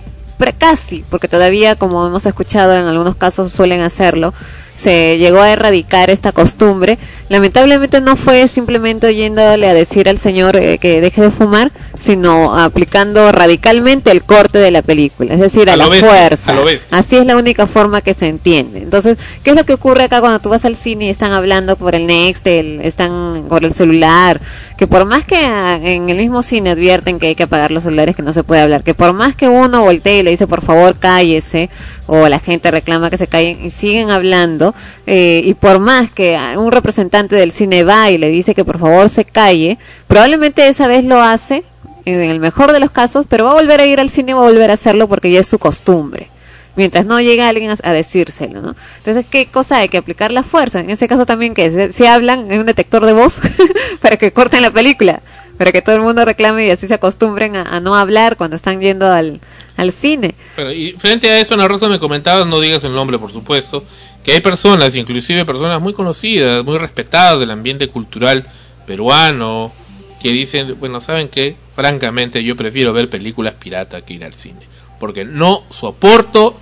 casi, 0.59 1.05
porque 1.11 1.29
todavía, 1.29 1.77
como 1.77 2.07
hemos 2.07 2.27
escuchado, 2.27 2.75
en 2.77 2.87
algunos 2.87 3.17
casos 3.17 3.53
suelen 3.53 3.81
hacerlo, 3.81 4.35
se 4.77 5.19
llegó 5.19 5.41
a 5.41 5.51
erradicar 5.51 6.11
esta 6.11 6.33
costumbre. 6.33 6.99
Lamentablemente 7.29 8.01
no 8.01 8.17
fue 8.17 8.47
simplemente 8.49 9.15
yéndole 9.15 9.69
a 9.69 9.75
decir 9.75 10.09
al 10.09 10.19
señor 10.19 10.57
eh, 10.57 10.79
que 10.79 11.01
deje 11.01 11.23
de 11.23 11.31
fumar, 11.31 11.73
sino 11.99 12.59
aplicando 12.59 13.33
radicalmente 13.33 14.11
el 14.11 14.23
corte 14.23 14.59
de 14.59 14.71
la 14.71 14.83
película, 14.83 15.35
es 15.35 15.41
decir, 15.41 15.69
a, 15.71 15.77
la 15.77 15.89
bestia, 15.89 16.09
fuerza. 16.11 16.53
a. 16.53 16.55
Así 16.91 17.17
es 17.17 17.27
la 17.27 17.37
única 17.37 17.67
forma 17.67 18.01
que 18.01 18.15
se 18.15 18.27
entiende. 18.29 18.81
Entonces, 18.81 19.19
¿qué 19.43 19.51
es 19.51 19.57
lo 19.57 19.65
que 19.65 19.73
ocurre 19.75 20.05
acá 20.05 20.21
cuando 20.21 20.39
tú 20.41 20.51
vas 20.51 20.65
al 20.65 20.77
cine 20.77 21.07
y 21.07 21.11
están 21.11 21.33
hablando 21.33 21.77
por 21.77 21.95
el 21.95 22.07
Next, 22.07 22.47
el- 22.47 22.81
están 22.83 23.47
por 23.49 23.65
el 23.65 23.73
celular? 23.73 24.41
Que 24.77 24.87
por 24.87 25.07
más 25.07 25.25
que 25.25 25.43
en 25.43 26.11
el 26.11 26.19
mismo 26.19 26.43
cine 26.43 26.71
advierten 26.71 27.19
que 27.19 27.29
hay 27.29 27.35
que 27.35 27.45
apagar 27.45 27.71
los 27.71 27.85
celulares, 27.85 28.15
que 28.15 28.23
no 28.23 28.35
se 28.35 28.45
puede 28.45 28.61
hablar, 28.61 28.85
que 28.85 28.93
por 28.93 29.15
más 29.15 29.35
que 29.35 29.49
uno 29.49 29.83
voltee 29.83 30.19
y 30.19 30.23
le 30.23 30.31
dice 30.31 30.47
por 30.47 30.63
favor 30.63 30.99
cállese, 30.99 31.71
o 32.07 32.29
la 32.29 32.39
gente 32.39 32.71
reclama 32.71 33.09
que 33.09 33.17
se 33.17 33.27
callen 33.27 33.65
y 33.65 33.71
siguen 33.71 34.11
hablando, 34.11 34.75
eh, 35.07 35.41
y 35.45 35.55
por 35.55 35.79
más 35.79 36.11
que 36.11 36.39
un 36.59 36.71
representante 36.73 37.37
del 37.37 37.53
cine 37.53 37.85
va 37.85 38.11
y 38.11 38.19
le 38.19 38.29
dice 38.29 38.55
que 38.55 38.65
por 38.67 38.79
favor 38.79 39.09
se 39.09 39.25
calle, 39.25 39.79
probablemente 40.07 40.69
esa 40.69 40.89
vez 40.89 41.05
lo 41.05 41.23
hace, 41.23 41.65
en 42.05 42.21
el 42.21 42.39
mejor 42.39 42.73
de 42.73 42.81
los 42.81 42.91
casos, 42.91 43.27
pero 43.29 43.47
va 43.47 43.53
a 43.53 43.55
volver 43.55 43.81
a 43.81 43.87
ir 43.87 43.99
al 43.99 44.11
cine, 44.11 44.35
va 44.35 44.41
a 44.41 44.45
volver 44.45 44.71
a 44.71 44.75
hacerlo 44.75 45.09
porque 45.09 45.31
ya 45.31 45.41
es 45.41 45.47
su 45.47 45.59
costumbre 45.59 46.31
mientras 46.77 47.07
no 47.07 47.21
llega 47.21 47.49
alguien 47.49 47.71
a, 47.71 47.77
a 47.83 47.93
decírselo, 47.93 48.63
¿no? 48.63 48.77
Entonces, 48.99 49.27
¿qué 49.29 49.47
cosa 49.47 49.79
hay 49.79 49.89
que 49.89 49.97
aplicar 49.97 50.33
la 50.33 50.43
fuerza? 50.43 50.81
En 50.81 50.91
ese 50.91 51.09
caso 51.09 51.27
también 51.27 51.55
que 51.55 51.93
se, 51.93 52.09
hablan 52.09 52.51
en 52.53 52.61
un 52.61 52.67
detector 52.67 53.05
de 53.05 53.13
voz 53.13 53.41
para 54.01 54.17
que 54.17 54.33
corten 54.33 54.63
la 54.63 54.71
película, 54.71 55.23
para 55.59 55.73
que 55.73 55.83
todo 55.83 55.97
el 55.97 56.03
mundo 56.03 56.25
reclame 56.25 56.67
y 56.67 56.71
así 56.71 56.87
se 56.87 56.95
acostumbren 56.95 57.57
a, 57.57 57.81
no 57.81 57.97
hablar 57.97 58.37
cuando 58.37 58.57
están 58.57 58.81
yendo 58.81 59.11
al, 59.11 59.41
al 59.77 59.93
cine. 59.93 60.35
Pero, 60.55 60.73
y 60.73 60.93
frente 60.93 61.31
a 61.31 61.41
eso, 61.41 61.55
Ana 61.55 61.67
Rosa 61.69 61.89
me 61.89 61.99
comentaba, 61.99 62.45
no 62.45 62.61
digas 62.61 62.85
el 62.85 62.93
nombre 62.93 63.19
por 63.19 63.33
supuesto, 63.33 63.85
que 64.23 64.33
hay 64.33 64.41
personas, 64.41 64.95
inclusive 64.95 65.45
personas 65.45 65.81
muy 65.81 65.95
conocidas, 65.95 66.65
muy 66.65 66.79
respetadas 66.79 67.41
del 67.41 67.51
ambiente 67.51 67.89
cultural 67.89 68.47
peruano, 68.87 69.73
que 70.21 70.31
dicen, 70.31 70.77
bueno, 70.81 71.01
¿saben 71.01 71.29
qué? 71.29 71.57
Francamente 71.75 72.43
yo 72.43 72.57
prefiero 72.57 72.93
ver 72.93 73.09
películas 73.09 73.55
pirata 73.55 74.01
que 74.03 74.15
ir 74.15 74.25
al 74.25 74.35
cine, 74.35 74.61
porque 74.99 75.25
no 75.25 75.63
soporto 75.71 76.57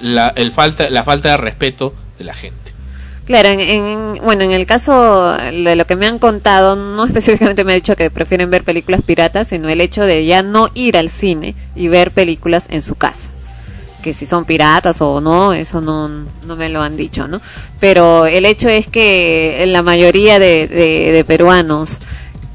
la, 0.00 0.34
falta, 0.52 0.88
la 0.90 1.04
falta 1.04 1.30
de 1.30 1.36
respeto 1.36 1.94
de 2.18 2.24
la 2.24 2.34
gente. 2.34 2.56
Claro, 3.26 3.48
en, 3.50 3.60
en- 3.60 4.14
bueno, 4.24 4.42
en 4.44 4.52
el 4.52 4.64
caso 4.64 5.32
de 5.36 5.76
lo 5.76 5.86
que 5.86 5.96
me 5.96 6.06
han 6.06 6.18
contado, 6.18 6.76
no 6.76 7.04
específicamente 7.06 7.64
me 7.64 7.72
ha 7.72 7.76
dicho 7.76 7.94
que 7.96 8.10
prefieren 8.10 8.50
ver 8.50 8.64
películas 8.64 9.02
piratas, 9.02 9.48
sino 9.48 9.68
el 9.68 9.80
hecho 9.80 10.02
de 10.04 10.24
ya 10.24 10.42
no 10.42 10.68
ir 10.74 10.96
al 10.96 11.10
cine 11.10 11.54
y 11.76 11.88
ver 11.88 12.12
películas 12.12 12.66
en 12.70 12.80
su 12.82 12.94
casa. 12.94 13.28
Que 14.02 14.14
si 14.14 14.24
son 14.26 14.44
piratas 14.44 15.02
o 15.02 15.20
no, 15.20 15.52
eso 15.52 15.80
no, 15.80 16.08
no 16.08 16.56
me 16.56 16.68
lo 16.68 16.80
han 16.82 16.96
dicho, 16.96 17.26
¿no? 17.28 17.40
Pero 17.80 18.26
el 18.26 18.46
hecho 18.46 18.68
es 18.68 18.86
que 18.86 19.62
la 19.66 19.82
mayoría 19.82 20.38
de 20.38 21.24
peruanos 21.26 21.98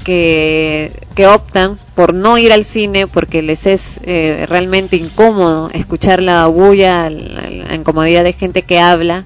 que, 0.04 0.92
que 1.16 1.26
optan 1.26 1.76
por 1.94 2.14
no 2.14 2.38
ir 2.38 2.52
al 2.52 2.64
cine 2.64 3.06
porque 3.06 3.42
les 3.42 3.66
es 3.66 3.98
eh, 4.04 4.46
realmente 4.48 4.96
incómodo 4.96 5.70
escuchar 5.72 6.22
la 6.22 6.46
bulla, 6.46 7.10
la, 7.10 7.50
la 7.50 7.74
incomodidad 7.74 8.22
de 8.22 8.32
gente 8.34 8.62
que 8.62 8.78
habla 8.78 9.24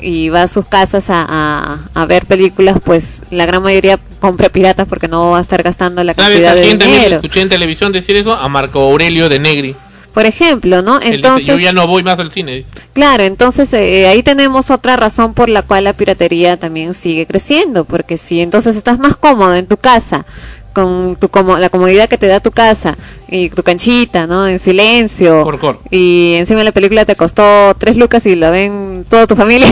y 0.00 0.30
va 0.30 0.44
a 0.44 0.48
sus 0.48 0.66
casas 0.66 1.10
a, 1.10 1.26
a, 1.28 1.80
a 2.00 2.06
ver 2.06 2.24
películas, 2.24 2.76
pues 2.82 3.22
la 3.30 3.44
gran 3.44 3.62
mayoría 3.62 3.98
compra 4.20 4.48
piratas 4.48 4.88
porque 4.88 5.06
no 5.08 5.32
va 5.32 5.38
a 5.38 5.42
estar 5.42 5.62
gastando 5.62 6.02
la 6.02 6.14
¿Sabes 6.14 6.30
cantidad 6.30 6.52
a 6.52 6.54
de 6.54 6.62
quién 6.62 6.78
también 6.78 6.98
dinero. 7.00 7.16
escuché 7.16 7.40
en 7.42 7.48
televisión 7.50 7.92
decir 7.92 8.16
eso? 8.16 8.32
A 8.32 8.48
Marco 8.48 8.80
Aurelio 8.80 9.28
de 9.28 9.38
Negri. 9.38 9.76
Por 10.12 10.26
ejemplo, 10.26 10.82
¿no? 10.82 10.98
Dice, 10.98 11.14
Entonces, 11.14 11.46
yo 11.46 11.58
ya 11.58 11.72
no 11.72 11.86
voy 11.86 12.02
más 12.02 12.18
al 12.18 12.30
cine. 12.30 12.54
dice. 12.56 12.70
Claro, 12.92 13.22
entonces 13.22 13.72
eh, 13.72 14.06
ahí 14.08 14.22
tenemos 14.22 14.70
otra 14.70 14.96
razón 14.96 15.32
por 15.34 15.48
la 15.48 15.62
cual 15.62 15.84
la 15.84 15.94
piratería 15.94 16.58
también 16.58 16.94
sigue 16.94 17.26
creciendo, 17.26 17.84
porque 17.84 18.18
si 18.18 18.40
entonces 18.40 18.76
estás 18.76 18.98
más 18.98 19.16
cómodo 19.16 19.54
en 19.54 19.66
tu 19.66 19.76
casa, 19.78 20.26
con 20.72 21.16
tu 21.16 21.28
como 21.28 21.58
la 21.58 21.68
comodidad 21.68 22.08
que 22.08 22.18
te 22.18 22.26
da 22.26 22.40
tu 22.40 22.50
casa 22.50 22.96
y 23.28 23.48
tu 23.48 23.62
canchita, 23.62 24.26
¿no? 24.26 24.46
En 24.46 24.58
silencio. 24.58 25.42
Cor, 25.42 25.58
cor. 25.58 25.80
Y 25.90 26.34
encima 26.36 26.62
la 26.64 26.72
película 26.72 27.04
te 27.04 27.16
costó 27.16 27.74
tres 27.78 27.96
lucas 27.96 28.26
y 28.26 28.36
la 28.36 28.50
ven 28.50 29.06
toda 29.08 29.26
tu 29.26 29.36
familia. 29.36 29.68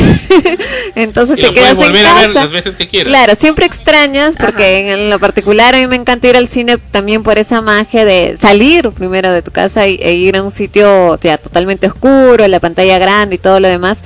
entonces 0.95 1.39
Y 1.39 1.43
te 1.43 1.53
quedas 1.53 1.73
en 1.73 1.77
volver 1.79 2.07
a 2.07 2.15
ver 2.15 2.27
casa. 2.29 2.45
las 2.45 2.53
veces 2.53 2.75
que 2.77 2.89
quieras. 2.89 3.11
Claro, 3.11 3.35
siempre 3.35 3.67
extrañas, 3.67 4.35
porque 4.39 4.93
en 4.93 5.11
lo 5.11 5.19
particular 5.19 5.75
a 5.75 5.79
mí 5.79 5.87
me 5.87 5.97
encanta 5.97 6.29
ir 6.29 6.37
al 6.37 6.49
cine 6.49 6.79
también 6.79 7.23
por 7.23 7.39
esa 7.39 7.61
magia 7.61 8.05
de 8.05 8.37
salir 8.41 8.91
primero 8.91 9.31
de 9.31 9.43
tu 9.43 9.51
casa 9.51 9.87
y, 9.87 9.99
e 10.01 10.15
ir 10.15 10.37
a 10.37 10.43
un 10.43 10.51
sitio 10.51 11.19
ya 11.21 11.39
totalmente 11.39 11.87
oscuro, 11.87 12.47
la 12.49 12.61
pantalla 12.61 12.99
grande 12.99 13.37
y 13.37 13.39
todo 13.39 13.61
lo 13.61 13.69
demás. 13.69 13.99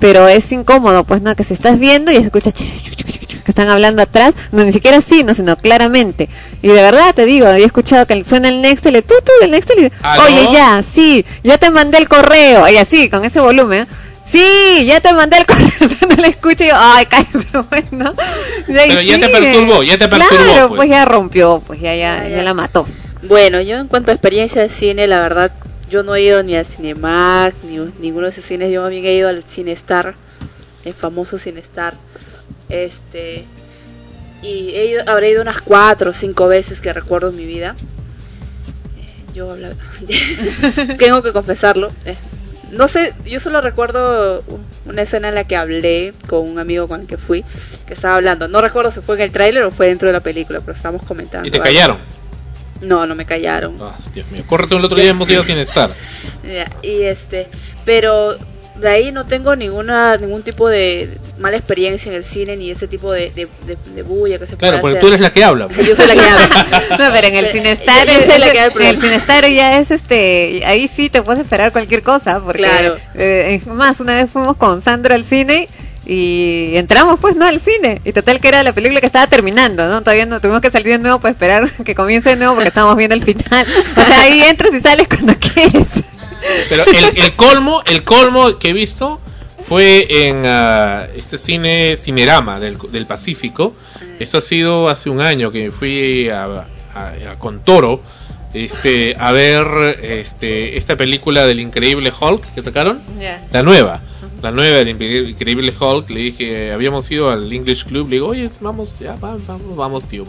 Pero 0.00 0.28
es 0.28 0.50
incómodo, 0.52 1.04
pues 1.04 1.22
no, 1.22 1.34
que 1.36 1.44
si 1.44 1.54
estás 1.54 1.78
viendo 1.78 2.12
y 2.12 2.16
escuchas 2.16 2.54
que 3.44 3.52
están 3.52 3.68
hablando 3.68 4.02
atrás, 4.02 4.34
no 4.52 4.64
ni 4.64 4.72
siquiera 4.72 4.96
así, 4.98 5.22
no, 5.24 5.34
sino 5.34 5.56
claramente. 5.56 6.28
Y 6.62 6.68
de 6.68 6.74
verdad 6.82 7.14
te 7.14 7.24
digo, 7.24 7.46
había 7.46 7.66
escuchado 7.66 8.06
que 8.06 8.24
suena 8.24 8.48
el 8.48 8.60
Nextel, 8.62 9.02
tú, 9.04 9.14
tú, 9.24 9.32
el 9.42 9.50
Nextel, 9.50 9.78
y, 9.84 9.92
oye, 10.20 10.48
ya, 10.52 10.82
sí, 10.82 11.24
ya 11.42 11.58
te 11.58 11.70
mandé 11.70 11.98
el 11.98 12.08
correo, 12.08 12.68
y 12.68 12.76
así, 12.76 13.08
con 13.08 13.24
ese 13.24 13.40
volumen. 13.40 13.86
Sí, 14.24 14.84
ya 14.86 15.00
te 15.00 15.12
mandé 15.12 15.36
el 15.36 15.46
correo, 15.46 15.70
no 16.08 16.16
lo 16.16 16.24
escucho 16.24 16.64
y 16.64 16.68
yo, 16.68 16.72
ay, 16.76 17.04
cállate, 17.06 17.46
bueno. 17.70 18.14
Y 18.66 18.76
ahí 18.78 18.88
Pero 18.88 19.00
ya 19.02 19.20
te 19.20 19.28
perturbó, 19.28 19.82
ya 19.82 19.98
te 19.98 20.08
perturbó, 20.08 20.28
Claro, 20.44 20.68
pues. 20.68 20.76
pues. 20.78 20.88
ya 20.88 21.04
rompió, 21.04 21.62
pues 21.66 21.80
ya, 21.80 21.94
ya, 21.94 22.26
ya 22.26 22.42
la 22.42 22.54
mató. 22.54 22.86
Bueno, 23.22 23.60
yo 23.60 23.76
en 23.78 23.88
cuanto 23.88 24.10
a 24.10 24.14
experiencia 24.14 24.62
de 24.62 24.70
cine, 24.70 25.06
la 25.06 25.18
verdad, 25.20 25.52
yo 25.90 26.02
no 26.02 26.14
he 26.14 26.22
ido 26.22 26.42
ni 26.42 26.56
al 26.56 26.64
Cinemark, 26.66 27.54
ni 27.64 27.76
ninguno 28.00 28.24
de 28.24 28.30
esos 28.32 28.44
cines, 28.44 28.72
yo 28.72 28.80
más 28.80 28.90
bien 28.90 29.04
he 29.04 29.12
ido 29.14 29.28
al 29.28 29.44
Cinestar, 29.44 30.14
el 30.84 30.94
famoso 30.94 31.38
Cinestar. 31.38 31.94
Este, 32.68 33.44
y 34.42 34.70
he 34.74 34.86
ido, 34.86 35.02
habré 35.08 35.30
ido 35.30 35.42
unas 35.42 35.60
cuatro 35.60 36.10
o 36.10 36.14
cinco 36.14 36.48
veces 36.48 36.80
que 36.80 36.92
recuerdo 36.92 37.30
en 37.30 37.36
mi 37.36 37.44
vida. 37.46 37.74
Eh, 38.98 39.32
Yo 39.34 39.50
hablaba, 39.52 39.74
tengo 40.98 41.22
que 41.22 41.32
confesarlo. 41.32 41.90
eh, 42.04 42.16
no 42.70 42.88
sé, 42.88 43.14
yo 43.24 43.38
solo 43.38 43.60
recuerdo 43.60 44.42
una 44.84 45.02
escena 45.02 45.28
en 45.28 45.36
la 45.36 45.44
que 45.44 45.54
hablé 45.54 46.12
con 46.28 46.48
un 46.48 46.58
amigo 46.58 46.88
con 46.88 47.02
el 47.02 47.06
que 47.06 47.18
fui, 47.18 47.44
que 47.86 47.94
estaba 47.94 48.16
hablando. 48.16 48.48
No 48.48 48.60
recuerdo 48.60 48.90
si 48.90 49.00
fue 49.00 49.14
en 49.16 49.20
el 49.22 49.30
tráiler 49.30 49.62
o 49.62 49.70
fue 49.70 49.86
dentro 49.88 50.08
de 50.08 50.12
la 50.12 50.20
película, 50.20 50.58
pero 50.58 50.72
estábamos 50.72 51.02
comentando. 51.04 51.46
Y 51.46 51.52
te 51.52 51.58
algo. 51.58 51.64
callaron. 51.66 51.98
No, 52.80 53.06
no 53.06 53.14
me 53.14 53.24
callaron. 53.26 53.78
Ah, 53.80 53.96
Dios 54.12 54.28
mío. 54.32 54.42
Córrete 54.48 54.74
el 54.74 54.84
otro 54.84 54.96
día 54.96 55.10
hemos 55.10 55.30
ido 55.30 55.44
sin 55.44 55.56
estar. 55.58 55.94
Y 56.82 57.02
este, 57.02 57.46
pero 57.84 58.36
de 58.76 58.88
ahí 58.88 59.12
no 59.12 59.24
tengo 59.24 59.54
ninguna 59.54 60.16
ningún 60.16 60.42
tipo 60.42 60.68
de 60.68 61.18
mala 61.38 61.56
experiencia 61.56 62.10
en 62.10 62.16
el 62.16 62.24
cine 62.24 62.56
ni 62.56 62.70
ese 62.70 62.88
tipo 62.88 63.12
de, 63.12 63.30
de, 63.30 63.46
de- 63.66 63.76
de 63.94 64.02
bulla 64.02 64.38
que 64.38 64.46
se 64.46 64.56
Claro, 64.56 64.80
puede 64.80 64.94
porque 64.94 64.98
hacer. 64.98 65.00
tú 65.00 65.06
eres 65.08 65.20
la 65.20 65.32
que 65.32 65.44
habla. 65.44 65.68
Yo 65.86 65.94
soy 65.96 66.06
la 66.08 66.14
que 66.14 66.20
habla. 66.20 66.84
No, 66.98 67.12
pero 67.12 67.26
en 67.28 67.34
el 67.36 67.46
Cinestar, 67.48 68.06
yo 68.06 68.20
soy 68.20 68.38
la 68.38 68.50
que 68.52 68.64
en 68.64 68.82
el. 68.82 68.96
Cinestar 68.98 69.46
ya 69.48 69.78
es 69.78 69.90
este, 69.90 70.62
ahí 70.66 70.88
sí 70.88 71.08
te 71.08 71.22
puedes 71.22 71.42
esperar 71.42 71.72
cualquier 71.72 72.02
cosa, 72.02 72.40
porque 72.40 72.62
Claro. 72.62 72.96
eh, 73.14 73.60
más, 73.66 74.00
una 74.00 74.14
vez 74.14 74.30
fuimos 74.30 74.56
con 74.56 74.82
Sandro 74.82 75.14
al 75.14 75.24
cine 75.24 75.68
y 76.06 76.72
entramos 76.74 77.18
pues 77.18 77.34
no 77.36 77.46
al 77.46 77.58
cine 77.60 78.00
y 78.04 78.12
total 78.12 78.38
que 78.38 78.48
era 78.48 78.62
la 78.62 78.72
película 78.72 79.00
que 79.00 79.06
estaba 79.06 79.26
terminando, 79.26 79.88
¿no? 79.88 80.00
Todavía 80.02 80.26
no 80.26 80.38
tuvimos 80.40 80.60
que 80.60 80.70
salir 80.70 80.88
de 80.88 80.98
nuevo 80.98 81.18
para 81.20 81.32
esperar 81.32 81.70
que 81.84 81.94
comience 81.94 82.28
de 82.30 82.36
nuevo 82.36 82.54
porque 82.54 82.68
estábamos 82.68 82.96
viendo 82.96 83.14
el 83.14 83.22
final. 83.22 83.66
O 83.96 84.00
sea, 84.04 84.20
ahí 84.22 84.42
entras 84.42 84.74
y 84.74 84.80
sales 84.80 85.08
cuando 85.08 85.34
quieres. 85.54 86.02
Pero 86.68 86.84
el, 86.86 87.18
el 87.18 87.32
colmo, 87.32 87.82
el 87.86 88.02
colmo 88.04 88.58
que 88.58 88.70
he 88.70 88.72
visto 88.72 89.20
fue 89.68 90.06
en 90.28 90.42
ah, 90.46 91.06
este 91.16 91.38
cine 91.38 91.96
Cinerama 91.96 92.60
del, 92.60 92.78
del 92.90 93.06
Pacífico. 93.06 93.74
Esto 94.18 94.38
ha 94.38 94.42
sido 94.42 94.88
hace 94.88 95.08
un 95.10 95.20
año 95.20 95.50
que 95.50 95.70
fui 95.70 96.28
a, 96.28 96.44
a- 96.44 97.12
a- 97.32 97.38
con 97.38 97.62
Toro 97.64 98.02
este, 98.52 99.16
a 99.18 99.32
ver 99.32 99.66
este, 100.02 100.76
esta 100.78 100.96
película 100.96 101.44
del 101.46 101.58
increíble 101.60 102.12
Hulk 102.18 102.54
que 102.54 102.62
sacaron. 102.62 103.00
La 103.52 103.62
nueva. 103.62 104.02
La 104.42 104.50
nueva 104.52 104.76
del 104.78 104.96
Incre- 104.98 105.30
Increíble 105.30 105.72
Hulk. 105.78 106.10
Le 106.10 106.20
dije, 106.20 106.70
habíamos 106.72 107.10
ido 107.10 107.30
al 107.30 107.50
English 107.52 107.84
Club. 107.86 108.08
Le 108.10 108.16
digo, 108.16 108.28
oye, 108.28 108.50
vamos, 108.60 108.94
ya, 109.00 109.16
va- 109.16 109.38
vamos, 109.46 109.74
vamos, 109.76 110.06
tío. 110.06 110.24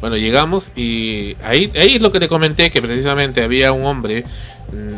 Bueno, 0.00 0.16
llegamos 0.16 0.72
y 0.74 1.36
ahí, 1.44 1.70
ahí 1.76 1.94
es 1.96 2.02
lo 2.02 2.10
que 2.10 2.20
te 2.20 2.28
comenté, 2.28 2.70
que 2.70 2.82
precisamente 2.82 3.42
había 3.42 3.72
un 3.72 3.84
hombre 3.86 4.24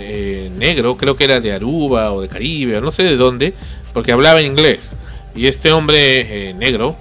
eh, 0.00 0.50
negro, 0.56 0.96
creo 0.96 1.16
que 1.16 1.24
era 1.24 1.40
de 1.40 1.52
Aruba 1.52 2.12
o 2.12 2.20
de 2.22 2.28
Caribe, 2.28 2.76
o 2.78 2.80
no 2.80 2.90
sé 2.90 3.02
de 3.04 3.16
dónde, 3.16 3.54
porque 3.92 4.12
hablaba 4.12 4.42
inglés. 4.42 4.96
Y 5.34 5.46
este 5.46 5.72
hombre 5.72 6.48
eh, 6.50 6.54
negro 6.54 6.96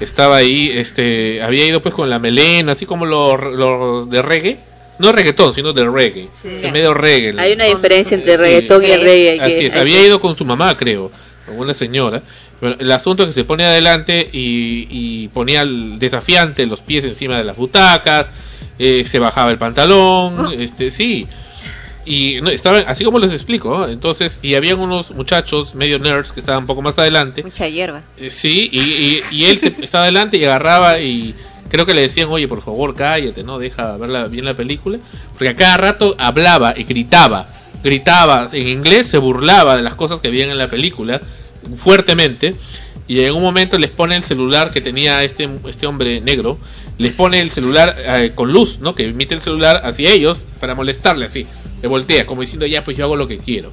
estaba 0.00 0.36
ahí, 0.36 0.70
este, 0.74 1.42
había 1.42 1.66
ido 1.66 1.82
pues 1.82 1.94
con 1.94 2.08
la 2.10 2.18
melena, 2.18 2.72
así 2.72 2.86
como 2.86 3.06
los 3.06 3.38
los 3.54 4.08
de 4.10 4.22
reggae. 4.22 4.58
No 4.98 5.12
reggaetón, 5.12 5.52
sino 5.52 5.74
de 5.74 5.84
reggae. 5.84 6.28
Sí. 6.42 6.48
O 6.56 6.60
sea, 6.60 6.72
medio 6.72 6.94
reggae. 6.94 7.34
Hay 7.38 7.52
una 7.52 7.66
diferencia 7.66 8.14
entre 8.14 8.32
Sí. 8.32 8.38
reggaetón 8.38 8.82
y 8.82 8.86
el 8.86 9.02
reggae. 9.02 9.40
Así 9.42 9.54
que- 9.54 9.66
es, 9.66 9.74
hay 9.74 9.80
había 9.80 9.98
que- 10.00 10.06
ido 10.06 10.20
con 10.22 10.36
su 10.38 10.44
mamá, 10.46 10.74
creo, 10.74 11.10
con 11.44 11.58
una 11.58 11.74
señora. 11.74 12.22
Bueno, 12.62 12.76
el 12.78 12.90
asunto 12.90 13.22
es 13.24 13.28
que 13.28 13.32
se 13.34 13.44
pone 13.44 13.66
adelante 13.66 14.26
y, 14.32 14.86
y 14.90 15.28
ponía 15.28 15.60
el 15.60 15.98
desafiante 15.98 16.64
los 16.64 16.80
pies 16.80 17.04
encima 17.04 17.36
de 17.36 17.44
las 17.44 17.58
butacas, 17.58 18.32
eh, 18.78 19.04
se 19.06 19.18
bajaba 19.18 19.50
el 19.50 19.58
pantalón, 19.58 20.34
este, 20.58 20.90
sí. 20.90 21.26
Y 22.06 22.40
no, 22.40 22.50
estaban, 22.50 22.84
así 22.86 23.04
como 23.04 23.18
les 23.18 23.32
explico, 23.32 23.76
¿no? 23.76 23.88
entonces, 23.88 24.38
y 24.40 24.54
habían 24.54 24.78
unos 24.78 25.10
muchachos 25.10 25.74
medio 25.74 25.98
nerds 25.98 26.30
que 26.32 26.38
estaban 26.40 26.62
un 26.62 26.66
poco 26.66 26.80
más 26.80 26.96
adelante. 26.98 27.42
Mucha 27.42 27.68
hierba. 27.68 28.04
Eh, 28.16 28.30
Sí, 28.30 28.68
y, 28.72 28.78
y, 28.80 29.22
y 29.32 29.44
él 29.46 29.58
se, 29.58 29.74
estaba 29.82 30.04
adelante 30.04 30.36
y 30.36 30.44
agarraba 30.44 31.00
y 31.00 31.34
creo 31.68 31.84
que 31.84 31.94
le 31.94 32.02
decían, 32.02 32.28
oye, 32.30 32.46
por 32.46 32.62
favor, 32.62 32.94
cállate, 32.94 33.42
¿no? 33.42 33.58
Deja 33.58 33.96
ver 33.96 34.08
la- 34.08 34.28
bien 34.28 34.44
la 34.44 34.54
película. 34.54 34.98
Porque 35.32 35.48
a 35.48 35.56
cada 35.56 35.76
rato 35.78 36.14
hablaba 36.16 36.74
y 36.76 36.84
gritaba, 36.84 37.48
gritaba 37.82 38.48
en 38.52 38.68
inglés, 38.68 39.08
se 39.08 39.18
burlaba 39.18 39.76
de 39.76 39.82
las 39.82 39.94
cosas 39.96 40.20
que 40.20 40.28
habían 40.28 40.50
en 40.50 40.58
la 40.58 40.70
película 40.70 41.20
fuertemente. 41.76 42.54
Y 43.08 43.20
en 43.20 43.34
un 43.34 43.42
momento 43.42 43.78
les 43.78 43.90
pone 43.90 44.16
el 44.16 44.24
celular 44.24 44.70
que 44.72 44.80
tenía 44.80 45.22
este, 45.22 45.48
este 45.68 45.86
hombre 45.86 46.20
negro, 46.20 46.58
les 46.98 47.12
pone 47.12 47.40
el 47.40 47.50
celular 47.52 47.94
eh, 47.98 48.32
con 48.34 48.52
luz, 48.52 48.78
¿no? 48.80 48.94
Que 48.96 49.04
emite 49.08 49.34
el 49.34 49.40
celular 49.40 49.82
hacia 49.84 50.10
ellos 50.10 50.44
para 50.60 50.74
molestarle 50.74 51.26
así. 51.26 51.46
Le 51.82 51.88
voltea, 51.88 52.26
como 52.26 52.40
diciendo, 52.40 52.66
ya, 52.66 52.84
pues 52.84 52.96
yo 52.96 53.04
hago 53.04 53.16
lo 53.16 53.28
que 53.28 53.38
quiero. 53.38 53.70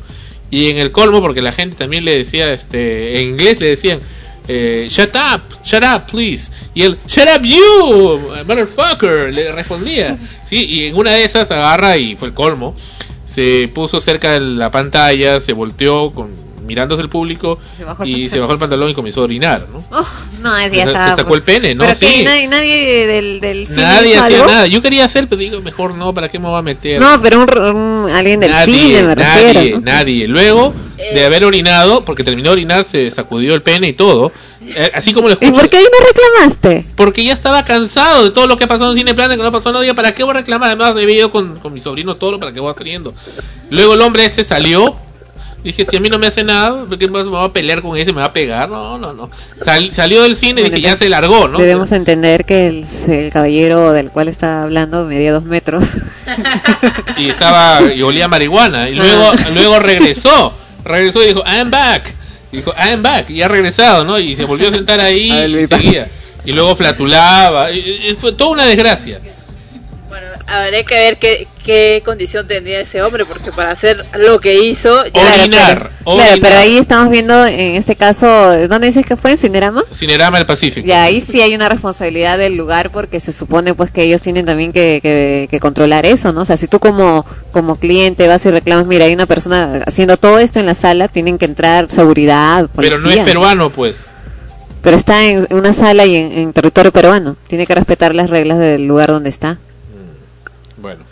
Y 0.49 0.69
en 0.69 0.77
el 0.77 0.91
colmo, 0.91 1.21
porque 1.21 1.41
la 1.41 1.51
gente 1.51 1.75
también 1.75 2.05
le 2.05 2.17
decía, 2.17 2.53
este, 2.53 3.19
en 3.19 3.29
inglés 3.29 3.59
le 3.59 3.69
decían, 3.69 4.01
eh, 4.47 4.87
shut 4.89 5.15
up, 5.15 5.41
shut 5.63 5.83
up, 5.83 6.05
please. 6.11 6.51
Y 6.73 6.83
él, 6.83 6.97
shut 7.07 7.27
up 7.35 7.43
you, 7.43 8.19
motherfucker, 8.45 9.33
le 9.33 9.51
respondía. 9.51 10.17
Sí, 10.49 10.65
y 10.65 10.85
en 10.85 10.95
una 10.95 11.13
de 11.13 11.23
esas 11.23 11.49
agarra 11.49 11.97
y 11.97 12.15
fue 12.15 12.27
el 12.27 12.35
colmo. 12.35 12.75
Se 13.25 13.71
puso 13.73 13.99
cerca 13.99 14.33
de 14.33 14.41
la 14.41 14.69
pantalla, 14.69 15.39
se 15.41 15.53
volteó 15.53 16.13
con 16.13 16.31
mirándose 16.63 17.01
el 17.01 17.09
público 17.09 17.59
Se 17.77 17.83
bajó 17.83 18.03
el 18.03 18.09
y 18.09 18.11
pantalón. 18.13 18.29
se 18.31 18.39
bajó 18.39 18.53
el 18.53 18.59
pantalón 18.59 18.89
y 18.89 18.93
comenzó 18.93 19.21
a 19.21 19.23
orinar, 19.25 19.67
¿no? 19.71 19.83
Oh, 19.91 20.07
no, 20.41 20.59
ya 20.59 20.69
Se- 20.69 20.79
estaba. 20.81 21.09
se 21.11 21.21
sacó 21.21 21.35
el 21.35 21.43
pene, 21.43 21.75
¿no? 21.75 21.83
Pero 21.85 21.99
que 21.99 22.05
Sí. 22.07 22.23
nadie, 22.23 22.47
nadie 22.47 23.07
del, 23.07 23.39
del 23.39 23.67
cine 23.67 23.81
Nadie 23.83 24.17
hacía 24.17 24.25
algo. 24.41 24.45
nada. 24.51 24.67
Yo 24.67 24.81
quería 24.81 25.05
hacer, 25.05 25.27
pero 25.27 25.39
digo, 25.39 25.61
mejor 25.61 25.95
no, 25.95 26.13
¿para 26.13 26.29
qué 26.29 26.39
me 26.39 26.47
voy 26.47 26.59
a 26.59 26.61
meter? 26.61 26.99
No, 26.99 27.21
pero 27.21 27.41
un, 27.43 27.75
un- 27.75 28.09
alguien 28.11 28.39
del 28.39 28.51
nadie, 28.51 28.73
cine 28.73 29.03
me 29.03 29.15
nadie, 29.15 29.53
refiero. 29.53 29.79
¿no? 29.79 29.85
nadie. 29.85 30.27
Luego 30.27 30.73
de 30.97 31.25
haber 31.25 31.43
orinado, 31.43 32.05
porque 32.05 32.23
terminó 32.23 32.49
de 32.49 32.53
orinar, 32.53 32.85
se 32.89 33.11
sacudió 33.11 33.53
el 33.55 33.61
pene 33.61 33.89
y 33.89 33.93
todo. 33.93 34.31
eh, 34.65 34.91
así 34.95 35.11
como 35.13 35.27
lo 35.27 35.33
¿Y 35.33 35.43
escucho. 35.43 35.53
por 35.59 35.67
qué 35.69 35.75
ahí 35.77 35.83
no 35.83 36.07
reclamaste? 36.07 36.85
Porque 36.95 37.21
ya 37.25 37.33
estaba 37.33 37.65
cansado 37.65 38.23
de 38.23 38.31
todo 38.31 38.47
lo 38.47 38.57
que 38.57 38.63
ha 38.63 38.67
pasado 38.67 38.91
en 38.93 38.97
Cine 38.99 39.13
Planet, 39.13 39.35
que 39.37 39.43
no 39.43 39.51
pasó 39.51 39.71
nada. 39.73 39.81
Digo, 39.83 39.93
¿Para 39.95 40.15
qué 40.15 40.23
voy 40.23 40.31
a 40.31 40.35
reclamar? 40.35 40.69
Además, 40.69 40.95
he 40.97 41.11
ido 41.11 41.29
con, 41.31 41.59
con 41.59 41.73
mi 41.73 41.81
sobrino 41.81 42.15
todo, 42.15 42.39
¿para 42.39 42.53
qué 42.53 42.61
voy 42.61 42.73
saliendo? 42.77 43.13
Luego 43.69 43.95
el 43.95 44.01
hombre 44.01 44.23
ese 44.25 44.45
salió. 44.45 44.95
Dije, 45.63 45.85
si 45.89 45.95
a 45.95 45.99
mí 46.01 46.09
no 46.09 46.19
me 46.19 46.27
hace 46.27 46.43
nada, 46.43 46.83
¿por 46.85 46.97
qué 46.97 47.07
me 47.07 47.23
va 47.23 47.45
a 47.45 47.53
pelear 47.53 47.81
con 47.81 47.97
ese? 47.97 48.11
¿Me 48.11 48.19
va 48.19 48.25
a 48.25 48.33
pegar? 48.33 48.69
No, 48.69 48.97
no, 48.97 49.13
no. 49.13 49.29
Sal- 49.63 49.91
salió 49.93 50.23
del 50.23 50.35
cine 50.35 50.59
y 50.61 50.63
dije, 50.65 50.81
ya 50.81 50.97
se 50.97 51.07
largó, 51.07 51.47
¿no? 51.47 51.57
Debemos 51.57 51.91
entender 51.93 52.43
que 52.43 52.67
el, 52.67 52.85
el 53.07 53.31
caballero 53.31 53.93
del 53.93 54.11
cual 54.11 54.27
está 54.27 54.63
hablando 54.63 55.05
medía 55.05 55.31
dos 55.31 55.45
metros. 55.45 55.85
y 57.17 57.29
estaba 57.29 57.81
y 57.93 58.01
olía 58.01 58.27
marihuana 58.27 58.89
y 58.89 58.95
luego 58.95 59.31
luego 59.53 59.79
regresó 59.79 60.53
regresó 60.83 61.23
y 61.23 61.27
dijo 61.27 61.43
I'm 61.45 61.69
back 61.71 62.13
dijo 62.51 62.73
I'm 62.77 63.01
back 63.01 63.29
y 63.29 63.41
ha 63.41 63.47
regresado 63.47 64.03
no 64.03 64.19
y 64.19 64.35
se 64.35 64.45
volvió 64.45 64.67
a 64.69 64.71
sentar 64.71 64.99
ahí 64.99 65.31
y 65.31 65.67
seguía 65.67 66.09
y 66.45 66.51
luego 66.51 66.75
flatulaba 66.75 67.71
y- 67.71 68.07
y 68.09 68.15
fue 68.15 68.33
toda 68.33 68.51
una 68.51 68.65
desgracia 68.65 69.19
Habrá 70.45 70.83
que 70.83 70.93
ver 70.95 71.17
qué, 71.19 71.47
qué 71.65 72.01
condición 72.03 72.45
tenía 72.47 72.81
ese 72.81 73.01
hombre, 73.01 73.25
porque 73.25 73.51
para 73.51 73.71
hacer 73.71 74.05
lo 74.17 74.39
que 74.41 74.61
hizo... 74.65 75.05
ya- 75.05 75.33
Orinar, 75.41 75.89
Claro, 76.03 76.41
pero 76.41 76.57
ahí 76.57 76.77
estamos 76.77 77.09
viendo 77.09 77.45
en 77.45 77.75
este 77.75 77.95
caso, 77.95 78.27
¿dónde 78.67 78.87
dices 78.87 79.05
que 79.05 79.15
fue? 79.15 79.31
¿En 79.31 79.37
Cinerama? 79.37 79.83
Cinerama 79.93 80.37
del 80.37 80.45
Pacífico 80.45 80.85
Ya, 80.85 81.03
ahí 81.03 81.21
sí 81.21 81.41
hay 81.41 81.55
una 81.55 81.69
responsabilidad 81.69 82.37
del 82.37 82.55
lugar 82.57 82.89
porque 82.91 83.21
se 83.21 83.31
supone 83.31 83.73
pues 83.73 83.89
que 83.91 84.03
ellos 84.03 84.21
tienen 84.21 84.45
también 84.45 84.73
que, 84.73 84.99
que, 85.01 85.47
que 85.49 85.59
controlar 85.61 86.05
eso, 86.05 86.33
¿no? 86.33 86.41
O 86.41 86.45
sea, 86.45 86.57
si 86.57 86.67
tú 86.67 86.79
como, 86.79 87.25
como 87.51 87.77
cliente 87.77 88.27
vas 88.27 88.45
y 88.45 88.51
reclamas, 88.51 88.85
mira, 88.85 89.05
hay 89.05 89.13
una 89.13 89.25
persona 89.25 89.81
haciendo 89.87 90.17
todo 90.17 90.39
esto 90.39 90.59
en 90.59 90.65
la 90.65 90.75
sala, 90.75 91.07
tienen 91.07 91.37
que 91.37 91.45
entrar 91.45 91.89
seguridad, 91.89 92.67
policía. 92.69 92.97
pero 92.97 92.99
no 92.99 93.09
es 93.11 93.19
peruano 93.21 93.69
pues 93.69 93.95
Pero 94.81 94.97
está 94.97 95.25
en 95.25 95.47
una 95.51 95.71
sala 95.71 96.05
y 96.05 96.15
en, 96.17 96.31
en 96.33 96.51
territorio 96.53 96.91
peruano. 96.91 97.37
Tiene 97.47 97.65
que 97.65 97.73
respetar 97.75 98.13
las 98.13 98.29
reglas 98.29 98.59
del 98.59 98.85
lugar 98.85 99.07
donde 99.09 99.29
está. 99.29 99.57
Bueno. 100.83 101.03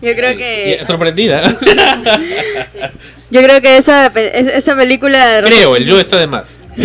Yo 0.00 0.14
creo 0.14 0.36
que 0.38 0.80
sorprendida. 0.86 1.42
Yo 3.30 3.42
creo 3.42 3.60
que 3.60 3.76
esa 3.76 4.06
esa 4.14 4.74
película 4.76 5.42
creo 5.44 5.76
el 5.76 5.84
yo 5.86 6.00
está 6.00 6.16
de 6.18 6.26
más. 6.26 6.46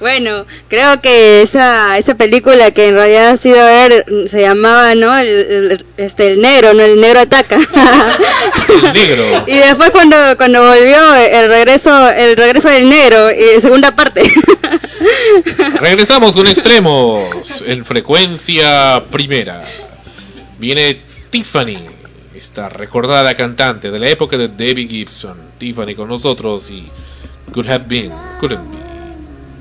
Bueno, 0.00 0.46
creo 0.68 1.02
que 1.02 1.42
esa 1.42 1.98
esa 1.98 2.14
película 2.14 2.70
que 2.70 2.88
en 2.88 2.94
realidad 2.94 3.28
ha 3.32 3.36
sido 3.36 3.58
ver 3.58 4.06
se 4.28 4.40
llamaba, 4.40 4.94
¿no? 4.94 5.14
El, 5.16 5.28
el- 5.28 5.86
este 5.98 6.28
el 6.28 6.40
negro, 6.40 6.72
no 6.72 6.82
el 6.82 6.98
negro 6.98 7.20
ataca. 7.20 7.56
el 7.58 8.92
negro. 8.94 9.44
Y 9.46 9.56
después 9.58 9.90
cuando 9.90 10.16
cuando 10.38 10.62
volvió 10.66 11.14
el 11.14 11.48
regreso 11.48 12.08
el 12.10 12.34
regreso 12.36 12.68
del 12.70 12.88
negro 12.88 13.30
y 13.30 13.60
segunda 13.60 13.94
parte. 13.94 14.22
regresamos 15.80 16.32
con 16.32 16.46
extremos 16.48 17.28
en 17.66 17.84
frecuencia 17.84 19.04
primera 19.10 19.64
viene 20.60 21.00
Tiffany 21.30 21.88
esta 22.34 22.68
recordada 22.68 23.34
cantante 23.34 23.90
de 23.90 23.98
la 23.98 24.08
época 24.08 24.36
de 24.36 24.48
Debbie 24.48 24.86
Gibson. 24.86 25.38
Tiffany 25.58 25.94
con 25.94 26.08
nosotros 26.08 26.70
y 26.70 26.88
could 27.52 27.68
have 27.68 27.86
been 27.88 28.12
couldn't 28.40 28.70
be 28.70 28.78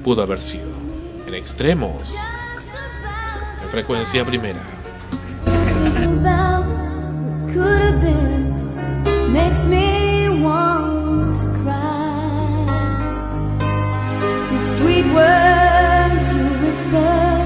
pudo 0.04 0.22
haber 0.22 0.40
sido. 0.40 0.68
En 1.26 1.34
extremos 1.34 2.14
en 3.64 3.70
frecuencia 3.70 4.26
primera. 4.26 4.60
Sweet 14.78 15.06
words 15.14 16.34
you 16.36 16.66
whispered 16.66 17.39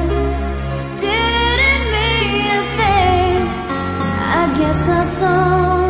Xa 4.82 5.83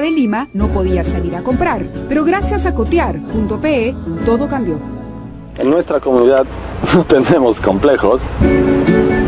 de 0.00 0.10
Lima 0.10 0.48
no 0.52 0.68
podía 0.68 1.04
salir 1.04 1.36
a 1.36 1.42
comprar, 1.42 1.84
pero 2.08 2.24
gracias 2.24 2.66
a 2.66 2.74
cotear.pe 2.74 3.94
todo 4.24 4.48
cambió. 4.48 4.78
En 5.58 5.70
nuestra 5.70 6.00
comunidad 6.00 6.46
no 6.94 7.04
tenemos 7.04 7.60
complejos, 7.60 8.20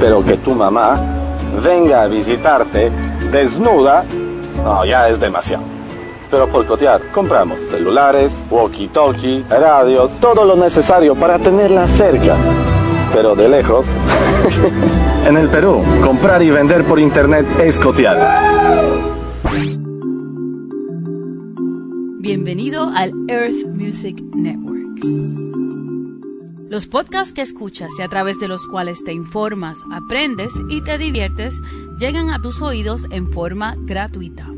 pero 0.01 0.25
que 0.25 0.37
tu 0.39 0.55
mamá 0.55 0.99
venga 1.63 2.03
a 2.03 2.07
visitarte 2.07 2.91
desnuda, 3.31 4.05
no, 4.65 4.85
ya 4.85 5.09
es 5.09 5.21
demasiado. 5.21 5.65
Pero 6.31 6.49
por 6.49 6.65
cotear 6.65 7.03
compramos 7.13 7.61
celulares, 7.71 8.47
walkie-talkie, 8.51 9.45
radios, 9.49 10.13
todo 10.19 10.45
lo 10.47 10.57
necesario 10.57 11.15
para 11.15 11.39
tenerla 11.39 11.87
cerca. 11.87 12.37
Pero 13.13 13.35
de 13.35 13.51
lejos, 13.51 13.87
en 15.27 15.37
el 15.37 15.49
Perú, 15.49 15.83
comprar 16.03 16.43
y 16.43 16.51
vender 16.51 16.85
por 16.85 16.99
internet 16.99 17.47
es 17.61 17.79
cotear. 17.79 18.82
Los 26.73 26.87
podcasts 26.87 27.35
que 27.35 27.43
escuchas 27.43 27.91
y 27.99 28.03
a 28.03 28.09
través 28.09 28.41
de 28.41 28.49
los 28.49 28.67
cuales 28.67 29.05
te 29.05 29.13
informas, 29.13 29.81
aprendes 29.93 30.55
y 30.71 30.81
te 30.81 30.97
diviertes 30.97 31.61
llegan 31.99 32.31
a 32.31 32.41
tus 32.41 32.63
oídos 32.63 33.05
en 33.11 33.31
forma 33.31 33.77
gratuita. 33.77 34.49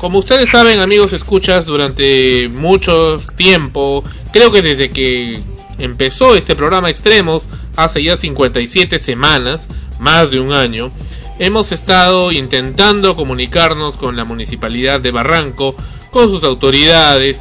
como 0.00 0.18
ustedes 0.18 0.48
saben, 0.48 0.80
amigos, 0.80 1.12
escuchas 1.12 1.66
durante 1.66 2.48
mucho 2.54 3.20
tiempo, 3.36 4.02
creo 4.32 4.50
que 4.50 4.62
desde 4.62 4.90
que 4.90 5.42
empezó 5.78 6.34
este 6.34 6.56
programa 6.56 6.88
Extremos, 6.88 7.46
hace 7.76 8.02
ya 8.02 8.16
57 8.16 8.98
semanas, 8.98 9.68
más 9.98 10.30
de 10.30 10.40
un 10.40 10.54
año, 10.54 10.90
hemos 11.38 11.70
estado 11.70 12.32
intentando 12.32 13.14
comunicarnos 13.14 13.98
con 13.98 14.16
la 14.16 14.24
municipalidad 14.24 15.00
de 15.00 15.10
Barranco, 15.10 15.76
con 16.10 16.30
sus 16.30 16.44
autoridades 16.44 17.40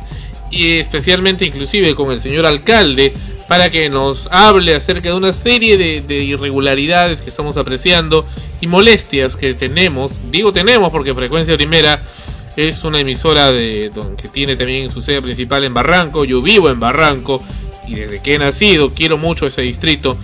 y 0.51 0.79
especialmente 0.79 1.45
inclusive 1.45 1.95
con 1.95 2.11
el 2.11 2.19
señor 2.19 2.45
alcalde 2.45 3.13
para 3.47 3.71
que 3.71 3.89
nos 3.89 4.27
hable 4.31 4.75
acerca 4.75 5.09
de 5.09 5.15
una 5.15 5.31
serie 5.31 5.77
de, 5.77 6.01
de, 6.01 6.23
irregularidades 6.23 7.21
que 7.21 7.29
estamos 7.29 7.55
apreciando 7.55 8.25
y 8.59 8.67
molestias 8.67 9.37
que 9.37 9.53
tenemos. 9.53 10.11
Digo 10.29 10.51
tenemos 10.51 10.91
porque 10.91 11.15
Frecuencia 11.15 11.55
Primera 11.55 12.03
es 12.55 12.83
una 12.83 12.99
emisora 12.99 13.51
de, 13.51 13.91
que 14.17 14.27
tiene 14.27 14.55
también 14.55 14.89
su 14.89 15.01
sede 15.01 15.21
principal 15.21 15.63
en 15.63 15.73
Barranco. 15.73 16.25
Yo 16.25 16.41
vivo 16.41 16.69
en 16.69 16.79
Barranco 16.79 17.41
y 17.87 17.95
desde 17.95 18.21
que 18.21 18.35
he 18.35 18.39
nacido 18.39 18.93
quiero 18.93 19.17
mucho 19.17 19.47
ese 19.47 19.61
distrito 19.61 20.17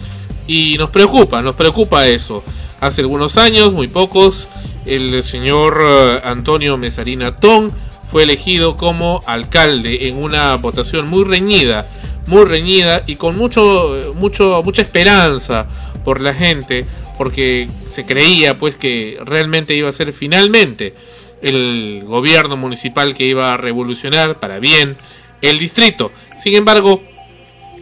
y 0.48 0.78
nos 0.78 0.90
preocupa, 0.90 1.42
nos 1.42 1.56
preocupa 1.56 2.08
eso. 2.08 2.44
Hace 2.82 3.02
algunos 3.02 3.38
años, 3.38 3.72
muy 3.74 3.88
pocos, 3.88 4.48
el 4.86 5.24
señor 5.24 5.80
uh, 5.82 6.28
Antonio 6.28 6.78
Mesarina 6.78 7.38
Ton 7.38 7.72
fue 8.12 8.24
elegido 8.24 8.78
como 8.78 9.22
alcalde 9.26 10.08
en 10.08 10.18
una 10.18 10.56
votación 10.56 11.08
muy 11.08 11.24
reñida, 11.24 11.90
muy 12.28 12.46
reñida 12.46 13.04
y 13.08 13.16
con 13.16 13.38
mucho, 13.38 14.14
mucho, 14.16 14.62
mucha 14.64 14.82
esperanza 14.82 15.68
por 16.04 16.22
la 16.22 16.34
gente, 16.34 16.86
porque 17.18 17.68
se 17.90 18.06
creía 18.06 18.60
pues 18.60 18.76
que 18.76 19.18
realmente 19.26 19.74
iba 19.74 19.90
a 19.90 19.94
ser 19.94 20.14
finalmente 20.14 20.94
el 21.46 22.04
gobierno 22.06 22.58
municipal 22.58 23.14
que 23.14 23.26
iba 23.26 23.54
a 23.54 23.58
revolucionar 23.58 24.40
para 24.40 24.58
bien 24.60 24.98
el 25.42 25.60
distrito. 25.60 26.12
Sin 26.44 26.56
embargo, 26.56 27.04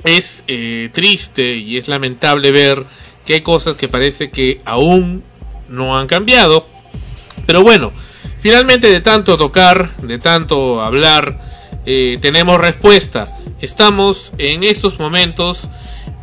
es 0.04 0.44
eh, 0.48 0.90
triste 0.92 1.56
y 1.56 1.78
es 1.78 1.88
lamentable 1.88 2.52
ver 2.52 2.86
que 3.26 3.36
hay 3.36 3.42
cosas 3.42 3.78
que 3.78 3.88
parece 3.88 4.32
que 4.32 4.58
aún 4.66 5.24
no 5.70 5.98
han 5.98 6.08
cambiado. 6.08 6.68
Pero 7.46 7.64
bueno, 7.64 7.94
finalmente 8.40 8.92
de 8.92 9.00
tanto 9.00 9.38
tocar, 9.38 9.96
de 9.98 10.20
tanto 10.20 10.82
hablar, 10.82 11.40
eh, 11.86 12.18
tenemos 12.22 12.60
respuesta. 12.60 13.34
Estamos 13.62 14.34
en 14.40 14.66
estos 14.66 15.00
momentos. 15.00 15.70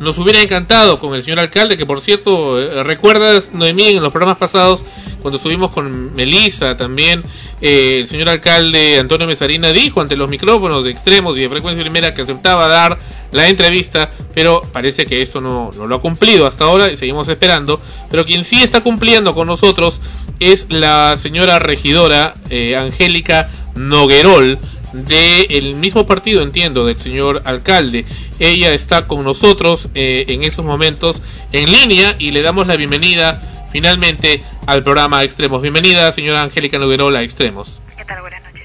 Nos 0.01 0.17
hubiera 0.17 0.41
encantado 0.41 0.99
con 0.99 1.13
el 1.13 1.21
señor 1.21 1.37
alcalde, 1.37 1.77
que 1.77 1.85
por 1.85 2.01
cierto, 2.01 2.59
eh, 2.59 2.83
recuerdas, 2.83 3.51
Noemí, 3.53 3.89
en 3.89 4.01
los 4.01 4.11
programas 4.11 4.39
pasados, 4.39 4.83
cuando 5.21 5.37
estuvimos 5.37 5.69
con 5.69 6.11
Melissa 6.15 6.75
también, 6.75 7.23
eh, 7.61 7.99
el 8.01 8.07
señor 8.07 8.29
alcalde 8.29 8.97
Antonio 8.97 9.27
Mesarina 9.27 9.71
dijo 9.71 10.01
ante 10.01 10.15
los 10.15 10.27
micrófonos 10.27 10.85
de 10.85 10.89
extremos 10.89 11.37
y 11.37 11.41
de 11.41 11.49
frecuencia 11.49 11.83
primera 11.83 12.15
que 12.15 12.23
aceptaba 12.23 12.67
dar 12.67 12.97
la 13.31 13.47
entrevista, 13.47 14.09
pero 14.33 14.63
parece 14.73 15.05
que 15.05 15.21
eso 15.21 15.39
no, 15.39 15.69
no 15.77 15.85
lo 15.85 15.97
ha 15.97 16.01
cumplido 16.01 16.47
hasta 16.47 16.63
ahora 16.63 16.91
y 16.91 16.97
seguimos 16.97 17.27
esperando. 17.27 17.79
Pero 18.09 18.25
quien 18.25 18.43
sí 18.43 18.63
está 18.63 18.81
cumpliendo 18.81 19.35
con 19.35 19.45
nosotros 19.45 20.01
es 20.39 20.65
la 20.69 21.15
señora 21.21 21.59
regidora 21.59 22.33
eh, 22.49 22.75
Angélica 22.75 23.51
Noguerol 23.75 24.57
del 24.93 25.75
mismo 25.75 26.05
partido, 26.05 26.41
entiendo, 26.41 26.85
del 26.85 26.97
señor 26.97 27.41
alcalde. 27.45 28.05
Ella 28.39 28.73
está 28.73 29.07
con 29.07 29.23
nosotros 29.23 29.89
eh, 29.95 30.25
en 30.27 30.43
esos 30.43 30.65
momentos 30.65 31.21
en 31.51 31.71
línea 31.71 32.15
y 32.19 32.31
le 32.31 32.41
damos 32.41 32.67
la 32.67 32.75
bienvenida 32.75 33.67
finalmente 33.71 34.41
al 34.65 34.83
programa 34.83 35.23
Extremos. 35.23 35.61
Bienvenida, 35.61 36.11
señora 36.11 36.43
Angélica 36.43 36.77
Noguerola 36.77 37.19
a 37.19 37.23
Extremos. 37.23 37.81
¿Qué 37.97 38.05
tal? 38.05 38.21
Buenas 38.21 38.41
noches. 38.43 38.63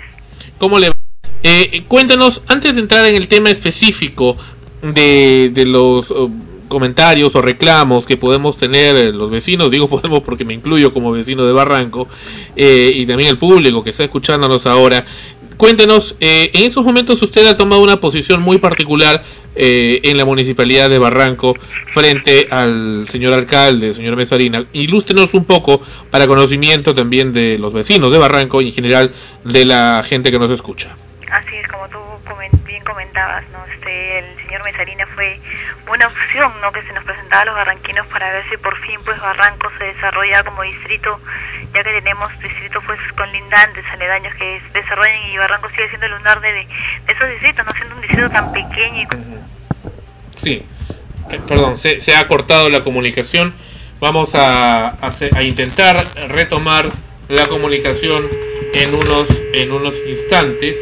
¿Cómo 0.58 0.78
le 0.78 0.88
va? 0.88 0.96
Eh, 1.42 1.84
cuéntanos, 1.86 2.42
antes 2.48 2.74
de 2.74 2.80
entrar 2.80 3.04
en 3.06 3.14
el 3.14 3.28
tema 3.28 3.50
específico 3.50 4.36
de, 4.82 5.50
de 5.52 5.64
los 5.64 6.10
uh, 6.10 6.30
comentarios 6.68 7.34
o 7.34 7.42
reclamos 7.42 8.06
que 8.06 8.16
podemos 8.16 8.56
tener 8.56 8.96
eh, 8.96 9.12
los 9.12 9.30
vecinos, 9.30 9.70
digo 9.70 9.88
podemos 9.88 10.22
porque 10.22 10.44
me 10.44 10.54
incluyo 10.54 10.92
como 10.92 11.12
vecino 11.12 11.46
de 11.46 11.52
Barranco, 11.52 12.08
eh, 12.56 12.92
y 12.94 13.06
también 13.06 13.30
el 13.30 13.38
público 13.38 13.82
que 13.84 13.90
está 13.90 14.04
escuchándonos 14.04 14.66
ahora, 14.66 15.04
cuéntenos, 15.56 16.16
eh, 16.20 16.50
en 16.54 16.64
esos 16.64 16.84
momentos 16.84 17.20
usted 17.22 17.46
ha 17.46 17.56
tomado 17.56 17.82
una 17.82 18.00
posición 18.00 18.42
muy 18.42 18.58
particular 18.58 19.22
eh, 19.54 20.00
en 20.04 20.16
la 20.16 20.24
municipalidad 20.24 20.90
de 20.90 20.98
Barranco 20.98 21.54
frente 21.94 22.46
al 22.50 23.08
señor 23.08 23.32
alcalde, 23.32 23.94
señor 23.94 24.16
Mesarina. 24.16 24.66
Ilústrenos 24.72 25.34
un 25.34 25.44
poco 25.44 25.80
para 26.10 26.26
conocimiento 26.26 26.94
también 26.94 27.32
de 27.32 27.58
los 27.58 27.72
vecinos 27.72 28.12
de 28.12 28.18
Barranco 28.18 28.60
y 28.60 28.68
en 28.68 28.72
general 28.72 29.12
de 29.44 29.64
la 29.64 30.04
gente 30.06 30.30
que 30.30 30.38
nos 30.38 30.50
escucha. 30.50 30.94
Así 31.30 31.56
es, 31.56 31.66
como 31.68 31.88
tú 31.88 31.98
bien 32.66 32.84
comentabas. 32.84 33.44
Este, 33.74 34.18
el 34.18 34.24
señor 34.44 34.64
Mesarina 34.64 35.06
fue 35.14 35.40
una 35.88 36.06
opción 36.06 36.52
¿no? 36.60 36.72
que 36.72 36.82
se 36.82 36.92
nos 36.92 37.04
presentaba 37.04 37.42
a 37.42 37.44
los 37.46 37.54
barranquinos 37.54 38.06
para 38.08 38.32
ver 38.32 38.44
si 38.50 38.56
por 38.56 38.76
fin 38.80 38.98
pues 39.04 39.20
Barranco 39.20 39.70
se 39.78 39.84
desarrolla 39.84 40.42
como 40.44 40.62
distrito, 40.62 41.20
ya 41.72 41.84
que 41.84 41.92
tenemos 41.92 42.30
distritos 42.40 42.82
pues 42.84 42.98
colindantes, 43.16 43.84
aledaños 43.92 44.34
que 44.34 44.60
desarrollan 44.72 45.30
y 45.30 45.36
Barranco 45.38 45.68
sigue 45.70 45.88
siendo 45.88 46.06
el 46.06 46.12
lunar 46.12 46.40
de, 46.40 46.66
esos 47.06 47.28
distritos, 47.30 47.64
no 47.66 47.72
siendo 47.72 47.94
un 47.94 48.00
distrito 48.02 48.30
tan 48.30 48.52
pequeño. 48.52 49.02
Y... 49.02 49.06
Sí, 50.40 50.66
Eh, 51.30 51.40
perdón, 51.46 51.76
se, 51.76 52.00
se 52.00 52.14
ha 52.14 52.26
cortado 52.28 52.68
la 52.68 52.84
comunicación. 52.84 53.52
Vamos 53.98 54.34
a, 54.34 54.90
a, 54.90 55.10
a 55.34 55.42
intentar 55.42 55.96
retomar 56.28 56.92
la 57.28 57.48
comunicación 57.48 58.28
en 58.74 58.94
unos, 58.94 59.26
en 59.52 59.72
unos 59.72 59.94
instantes. 60.06 60.76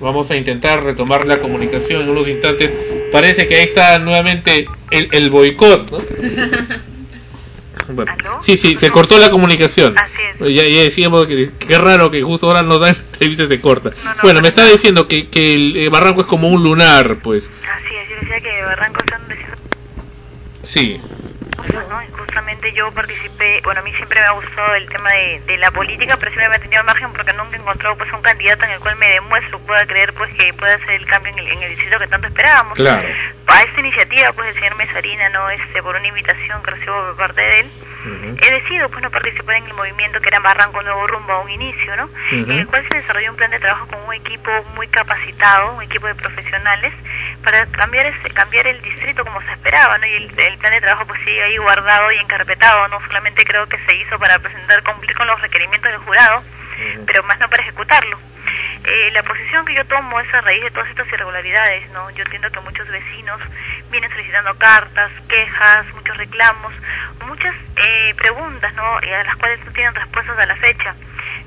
Vamos 0.00 0.30
a 0.30 0.36
intentar 0.36 0.82
retomar 0.82 1.26
la 1.26 1.40
comunicación 1.40 2.02
en 2.02 2.10
unos 2.10 2.26
instantes. 2.28 2.72
Parece 3.12 3.46
que 3.46 3.56
ahí 3.56 3.64
está 3.64 3.98
nuevamente 3.98 4.66
el, 4.90 5.08
el 5.12 5.30
boicot, 5.30 5.90
¿no? 5.90 5.98
Bueno, 7.92 8.12
sí, 8.40 8.56
sí, 8.56 8.76
se 8.76 8.90
cortó 8.90 9.18
la 9.18 9.30
comunicación. 9.30 9.96
Ya, 10.38 10.48
ya 10.48 10.82
decíamos 10.82 11.26
que 11.26 11.50
qué 11.58 11.76
raro 11.76 12.10
que 12.10 12.22
justo 12.22 12.46
ahora 12.46 12.62
nos 12.62 12.80
dan 12.80 12.96
entrevista 13.12 13.42
y 13.44 13.48
se 13.48 13.60
corta. 13.60 13.90
bueno, 14.22 14.40
me 14.40 14.48
está 14.48 14.64
diciendo 14.64 15.08
que, 15.08 15.28
que 15.28 15.54
el 15.54 15.76
eh, 15.76 15.88
Barranco 15.88 16.20
es 16.20 16.26
como 16.26 16.48
un 16.48 16.62
lunar, 16.62 17.18
pues. 17.22 17.50
Así 17.68 17.94
es, 17.96 18.08
yo 18.08 18.16
decía 18.20 18.40
que 18.40 18.62
Barranco 18.62 19.00
es 19.00 19.12
un 19.12 19.20
¿no? 21.88 22.02
Y 22.02 22.08
Justamente 22.10 22.72
yo 22.72 22.90
participé, 22.92 23.60
bueno, 23.64 23.80
a 23.80 23.84
mí 23.84 23.92
siempre 23.94 24.20
me 24.20 24.26
ha 24.26 24.32
gustado 24.32 24.74
el 24.74 24.88
tema 24.88 25.10
de, 25.12 25.42
de 25.46 25.58
la 25.58 25.70
política, 25.70 26.16
pero 26.16 26.30
siempre 26.30 26.48
me 26.48 26.54
he 26.54 26.58
mantenido 26.58 26.80
al 26.80 26.86
margen 26.86 27.12
porque 27.12 27.32
nunca 27.32 27.56
he 27.56 27.60
encontrado 27.60 27.96
pues 27.96 28.12
un 28.12 28.22
candidato 28.22 28.64
en 28.64 28.70
el 28.72 28.80
cual 28.80 28.96
me 28.96 29.08
demuestre 29.08 29.56
o 29.56 29.58
pueda 29.60 29.86
creer 29.86 30.12
pues 30.14 30.32
que 30.34 30.52
pueda 30.54 30.74
hacer 30.74 30.90
el 30.90 31.06
cambio 31.06 31.32
en 31.32 31.38
el, 31.40 31.48
en 31.48 31.62
el 31.62 31.70
distrito 31.70 31.98
que 31.98 32.08
tanto 32.08 32.28
esperábamos. 32.28 32.76
Claro. 32.76 33.08
A 33.46 33.62
esta 33.62 33.80
iniciativa 33.80 34.32
pues 34.32 34.46
del 34.48 34.54
señor 34.56 34.76
Mesarina, 34.76 35.28
¿no? 35.30 35.50
Este, 35.50 35.82
por 35.82 35.96
una 35.96 36.06
invitación 36.06 36.62
que 36.62 36.70
recibo 36.70 36.94
por 36.94 37.16
parte 37.16 37.40
de 37.40 37.60
él, 37.60 37.70
he 38.40 38.54
decidido 38.54 38.88
pues 38.88 39.02
no 39.02 39.10
participar 39.10 39.56
en 39.56 39.66
el 39.66 39.74
movimiento 39.74 40.20
que 40.20 40.28
era 40.28 40.40
Barranco 40.40 40.82
Nuevo 40.82 41.06
Rumbo 41.06 41.32
a 41.32 41.40
un 41.40 41.50
inicio, 41.50 41.96
¿no? 41.96 42.04
Ujú. 42.04 42.50
En 42.50 42.58
el 42.60 42.66
cual 42.66 42.86
se 42.90 42.96
desarrolló 42.98 43.30
un 43.30 43.36
plan 43.36 43.50
de 43.50 43.58
trabajo 43.58 43.86
con 43.88 43.98
un 44.06 44.14
equipo 44.14 44.50
muy 44.74 44.88
capacitado, 44.88 45.74
un 45.74 45.82
equipo 45.82 46.06
de 46.06 46.14
profesionales, 46.14 46.92
para 47.42 47.66
cambiar 47.66 48.06
ese, 48.06 48.30
cambiar 48.30 48.66
el 48.66 48.80
distrito 48.82 49.24
como 49.24 49.40
se 49.42 49.52
esperaba, 49.52 49.98
¿no? 49.98 50.06
Y 50.06 50.14
el, 50.14 50.38
el 50.38 50.58
plan 50.58 50.72
de 50.72 50.80
trabajo 50.80 51.06
pues 51.06 51.20
sigue 51.20 51.42
ahí 51.42 51.56
guardado 51.58 52.12
y 52.12 52.18
encarpetado, 52.18 52.88
no 52.88 53.00
solamente 53.06 53.44
creo 53.44 53.66
que 53.66 53.78
se 53.86 53.96
hizo 53.96 54.18
para 54.18 54.38
presentar, 54.38 54.82
cumplir 54.82 55.16
con 55.16 55.26
los 55.26 55.40
requerimientos 55.40 55.90
del 55.90 56.00
jurado, 56.00 56.42
pero 57.06 57.22
más 57.24 57.38
no 57.38 57.48
para 57.48 57.62
ejecutarlo. 57.62 58.18
Eh, 58.84 59.10
la 59.12 59.22
posición 59.22 59.66
que 59.66 59.74
yo 59.74 59.84
tomo 59.84 60.18
es 60.20 60.32
a 60.32 60.40
raíz 60.40 60.62
de 60.62 60.70
todas 60.70 60.88
estas 60.88 61.06
irregularidades, 61.08 61.88
¿no? 61.90 62.08
Yo 62.10 62.24
entiendo 62.24 62.50
que 62.50 62.60
muchos 62.60 62.88
vecinos 62.88 63.40
vienen 63.90 64.10
solicitando 64.10 64.54
cartas, 64.56 65.10
quejas, 65.28 65.86
muchos 65.94 66.16
reclamos, 66.16 66.72
muchas 67.26 67.54
eh, 67.76 68.14
preguntas, 68.16 68.72
¿no? 68.74 69.00
Y 69.02 69.12
a 69.12 69.24
las 69.24 69.36
cuales 69.36 69.64
no 69.64 69.72
tienen 69.72 69.94
respuestas 69.94 70.38
a 70.38 70.46
la 70.46 70.56
fecha. 70.56 70.94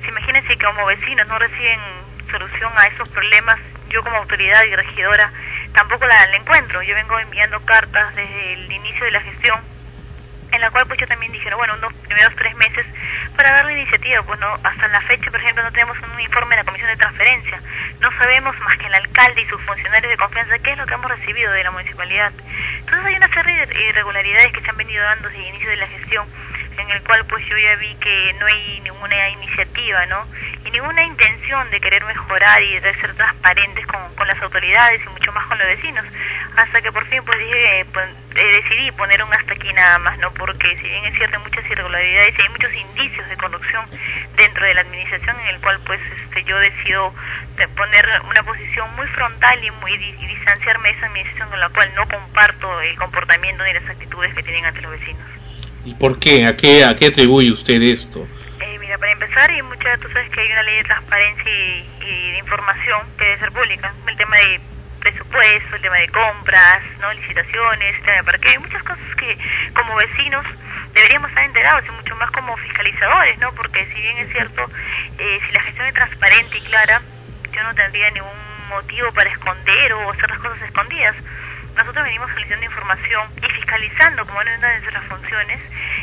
Si 0.02 0.10
imagínense 0.10 0.56
que 0.56 0.66
como 0.66 0.86
vecinos 0.86 1.28
no 1.28 1.40
reciben 1.40 1.80
solución 2.30 2.72
a 2.76 2.86
esos 2.86 3.10
problemas, 3.10 3.60
yo 3.94 4.04
como 4.04 4.18
autoridad 4.18 4.64
y 4.64 4.76
regidora 4.76 5.32
tampoco 5.74 6.06
la, 6.06 6.28
la 6.28 6.38
encuentro. 6.38 6.82
Yo 6.82 6.96
vengo 6.96 7.20
enviando 7.20 7.60
cartas 7.62 8.16
desde 8.16 8.54
el 8.54 8.72
inicio 8.72 9.06
de 9.06 9.12
la 9.12 9.22
gestión 9.22 9.74
en 10.54 10.62
la 10.62 10.70
cual 10.70 10.86
pues 10.86 11.00
yo 11.00 11.08
también 11.08 11.32
dije, 11.32 11.50
no, 11.50 11.58
bueno, 11.58 11.74
unos 11.74 11.94
primeros 11.94 12.36
tres 12.36 12.56
meses 12.56 12.86
para 13.36 13.52
dar 13.52 13.66
la 13.66 13.74
iniciativa, 13.74 14.22
pues 14.22 14.40
no, 14.40 14.54
hasta 14.64 14.88
la 14.88 15.02
fecha, 15.02 15.32
por 15.32 15.40
ejemplo, 15.40 15.64
no 15.64 15.72
tenemos 15.72 15.98
un 15.98 16.20
informe 16.20 16.56
de 16.56 16.62
la 16.62 16.66
Comisión 16.66 16.90
de 16.90 16.98
Transferencia, 16.98 17.60
no 18.00 18.12
sabemos 18.20 18.56
más 18.60 18.78
que 18.78 18.86
el 18.86 18.94
alcalde 18.94 19.42
y 19.42 19.46
sus 19.48 19.62
funcionarios 19.64 20.12
de 20.12 20.18
confianza 20.18 20.60
qué 20.60 20.72
es 20.74 20.78
lo 20.78 20.86
que 20.86 20.94
hemos 20.94 21.10
recibido 21.10 21.52
de 21.52 21.64
la 21.64 21.72
municipalidad. 21.72 22.32
Entonces 22.80 23.06
hay 23.06 23.16
una 23.16 23.28
serie 23.30 23.66
de 23.66 23.84
irregularidades 23.84 24.54
que 24.54 24.62
se 24.62 24.70
han 24.70 24.78
venido 24.78 25.04
dando 25.04 25.28
desde 25.30 25.42
el 25.42 25.48
inicio 25.50 25.70
de 25.72 25.78
la 25.78 25.88
gestión, 25.88 26.28
en 26.78 26.90
el 26.90 27.02
cual 27.04 27.26
pues 27.26 27.46
yo 27.46 27.58
ya 27.58 27.76
vi 27.76 27.94
que 27.96 28.34
no 28.40 28.46
hay 28.46 28.82
ninguna 28.82 29.30
iniciativa, 29.30 30.06
¿no? 30.08 30.28
Y 30.66 30.72
ninguna 30.72 31.04
intención 31.04 31.70
de 31.70 31.80
querer 31.80 32.04
mejorar 32.06 32.62
y 32.62 32.80
de 32.80 32.94
ser 32.96 33.14
transparentes 33.16 33.86
con, 33.88 34.04
las 34.28 34.42
autoridades 34.42 35.02
y 35.04 35.10
mucho 35.10 35.34
más 35.34 35.46
con 35.48 35.58
los 35.58 35.68
vecinos. 35.68 36.06
Hasta 36.56 36.82
que 36.82 36.92
por 36.92 37.06
fin 37.08 37.22
pues 37.26 37.38
dije, 37.40 37.86
pues, 37.92 38.08
decidí 38.34 38.92
poner 38.92 39.22
un 39.22 39.34
hasta 39.34 39.54
aquí 39.54 39.72
nada 39.74 40.00
más, 40.00 40.18
¿no? 40.20 40.34
Porque 40.34 40.78
si 40.78 40.84
bien 40.84 41.06
es 41.06 41.18
cierto 41.18 41.38
hay 41.38 41.44
muchas 41.44 41.70
irregularidades 41.70 42.34
y 42.38 42.42
hay 42.42 42.50
muchos 42.50 42.74
indicios 42.74 43.28
de 43.28 43.38
corrupción 43.38 43.86
dentro 44.38 44.66
de 44.66 44.74
la 44.74 44.82
administración 44.82 45.40
en 45.42 45.48
el 45.48 45.62
cual 45.62 45.80
pues 45.86 46.00
este 46.24 46.44
yo 46.46 46.58
decido 46.60 47.14
de 47.58 47.68
poner 47.70 48.08
una 48.30 48.44
posición 48.44 48.96
muy 48.96 49.08
frontal 49.08 49.64
y 49.64 49.72
muy 49.72 49.94
y 49.94 50.28
distanciarme 50.28 50.90
de 50.90 50.96
esa 50.96 51.08
administración 51.08 51.50
con 51.50 51.60
la 51.60 51.70
cual 51.70 51.94
no 51.96 52.08
comparto 52.08 52.82
el 52.82 52.96
comportamiento 52.98 53.64
ni 53.64 53.74
las 53.74 53.90
actitudes 53.90 54.34
que 54.34 54.44
tienen 54.44 54.66
ante 54.66 54.82
los 54.82 54.92
vecinos. 54.92 55.43
¿Y 55.86 55.94
por 55.96 56.20
qué? 56.20 56.46
¿A 56.46 56.56
qué, 56.56 56.86
a 56.86 56.96
qué 56.96 57.08
atribuye 57.08 57.52
usted 57.52 57.82
esto? 57.82 58.26
Eh, 58.62 58.78
mira, 58.80 58.98
para 58.98 59.12
empezar, 59.12 59.52
y 59.52 59.62
muchas, 59.62 60.00
tú 60.00 60.08
sabes 60.10 60.30
que 60.30 60.42
hay 60.42 60.52
una 60.52 60.64
ley 60.64 60.78
de 60.78 60.84
transparencia 60.84 61.52
y, 61.52 62.32
de 62.32 62.38
información 62.40 63.02
que 63.18 63.26
debe 63.26 63.40
ser 63.40 63.52
pública. 63.52 63.94
El 64.08 64.18
tema 64.18 64.38
de 64.38 64.62
presupuesto, 65.00 65.76
el 65.76 65.82
tema 65.82 65.98
de 65.98 66.10
compras, 66.10 66.80
no 67.02 67.14
licitaciones, 67.14 67.96
el 67.98 68.04
tema 68.04 68.18
de 68.18 68.24
parqueo, 68.24 68.52
hay 68.52 68.58
muchas 68.60 68.84
cosas 68.84 69.16
que 69.18 69.38
como 69.74 69.96
vecinos 69.96 70.46
deberíamos 70.94 71.30
estar 71.30 71.44
enterados 71.44 71.84
y 71.86 71.92
mucho 71.92 72.16
más 72.16 72.32
como 72.32 72.56
fiscalizadores, 72.58 73.38
¿no? 73.40 73.52
Porque 73.54 73.86
si 73.88 74.00
bien 74.00 74.18
es 74.20 74.32
cierto, 74.32 74.70
eh, 75.18 75.40
si 75.46 75.52
la 75.52 75.62
gestión 75.64 75.88
es 75.88 75.94
transparente 75.94 76.58
y 76.58 76.62
clara, 76.62 77.02
yo 77.52 77.64
no 77.64 77.74
tendría 77.76 78.10
ningún 78.12 78.32
motivo 78.70 79.12
para 79.12 79.30
esconder 79.30 79.94
o 79.94 80.12
hacer 80.12 80.30
las 80.30 80.40
cosas 80.40 80.62
escondidas. 80.62 81.16
Nosotros 81.76 82.04
venimos 82.04 82.30
solicitando 82.32 82.66
información 82.66 83.28
y 83.42 83.50
fiscalizando, 83.52 84.26
como 84.26 84.40
una 84.40 84.52
de 84.52 84.80
nuestras 84.82 85.04
funciones, 85.06 85.60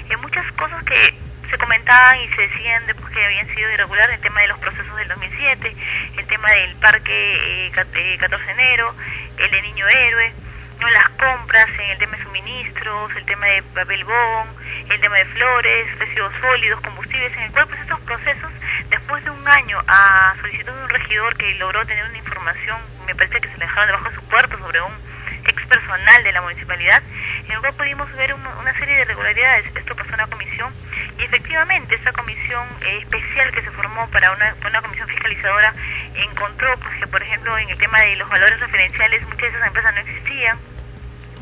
en 0.08 0.20
muchas 0.20 0.50
cosas 0.52 0.82
que 0.84 1.14
se 1.48 1.58
comentaban 1.58 2.16
y 2.20 2.28
se 2.34 2.42
decían 2.42 2.86
después 2.86 3.12
que 3.12 3.24
habían 3.24 3.46
sido 3.54 3.70
irregulares, 3.72 4.14
el 4.16 4.20
tema 4.20 4.40
de 4.40 4.48
los 4.48 4.58
procesos 4.58 4.96
del 4.96 5.08
2007, 5.08 5.76
el 6.18 6.26
tema 6.26 6.48
del 6.50 6.74
parque 6.76 7.66
eh, 7.66 7.70
cat- 7.72 7.88
eh, 7.94 8.16
14 8.18 8.44
de 8.46 8.52
enero, 8.52 8.94
el 9.38 9.50
de 9.50 9.62
Niño 9.62 9.86
Héroe, 9.88 10.32
¿no? 10.80 10.88
las 10.90 11.08
compras 11.10 11.66
en 11.78 11.90
el 11.90 11.98
tema 11.98 12.16
de 12.16 12.22
suministros, 12.24 13.16
el 13.16 13.24
tema 13.26 13.46
de 13.46 13.62
papel 13.62 14.04
bond, 14.04 14.50
el 14.90 15.00
tema 15.00 15.16
de 15.16 15.24
flores, 15.26 15.98
residuos 15.98 16.32
sólidos, 16.40 16.80
combustibles, 16.82 17.32
en 17.34 17.40
el 17.42 17.52
cual 17.52 17.66
pues 17.66 17.80
estos 17.80 18.00
procesos, 18.00 18.50
después 18.88 19.24
de 19.24 19.30
un 19.30 19.48
año 19.48 19.78
a 19.88 20.34
solicitud 20.40 20.72
de 20.72 20.82
un 20.84 20.88
regidor 20.88 21.36
que 21.36 21.54
logró 21.56 21.84
tener 21.84 22.04
una 22.04 22.18
información, 22.18 22.78
me 23.06 23.14
parece 23.14 23.40
que 23.40 23.48
se 23.48 23.58
le 23.58 23.64
dejaron 23.66 23.86
debajo 23.88 24.08
de 24.08 24.14
su 24.16 24.22
puerto 24.28 24.56
sobre 24.58 24.80
un 24.82 25.09
ex 25.46 25.66
personal 25.66 26.22
de 26.24 26.32
la 26.32 26.40
municipalidad, 26.42 27.02
en 27.46 27.52
el 27.52 27.60
cual 27.60 27.72
pudimos 27.74 28.10
ver 28.16 28.34
un- 28.34 28.46
una 28.46 28.72
serie 28.78 28.96
de 28.96 29.02
irregularidades. 29.02 29.66
Esto 29.74 29.94
pasó 29.96 30.08
en 30.10 30.14
una 30.14 30.26
comisión 30.26 30.72
y 31.18 31.22
efectivamente 31.24 31.94
esa 31.94 32.12
comisión 32.12 32.66
eh, 32.82 32.98
especial 32.98 33.50
que 33.52 33.62
se 33.62 33.70
formó 33.70 34.08
para 34.10 34.30
una, 34.32 34.54
una 34.66 34.82
comisión 34.82 35.08
fiscalizadora 35.08 35.72
encontró 36.14 36.76
pues, 36.78 36.94
que, 36.98 37.06
por 37.06 37.22
ejemplo, 37.22 37.56
en 37.58 37.70
el 37.70 37.78
tema 37.78 38.00
de 38.00 38.16
los 38.16 38.28
valores 38.28 38.58
referenciales, 38.60 39.22
muchas 39.22 39.40
de 39.40 39.48
esas 39.48 39.66
empresas 39.66 39.94
no 39.94 40.00
existían. 40.00 40.58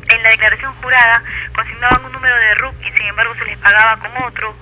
En 0.09 0.23
la 0.23 0.29
declaración 0.29 0.73
jurada 0.75 1.23
consignaban 1.53 2.03
un 2.05 2.11
número 2.11 2.35
de 2.35 2.55
RUC 2.55 2.73
y 2.81 2.91
sin 2.97 3.05
embargo 3.07 3.35
se 3.35 3.45
les 3.45 3.57
pagaba 3.59 3.97
con 3.99 4.11
otro. 4.23 4.55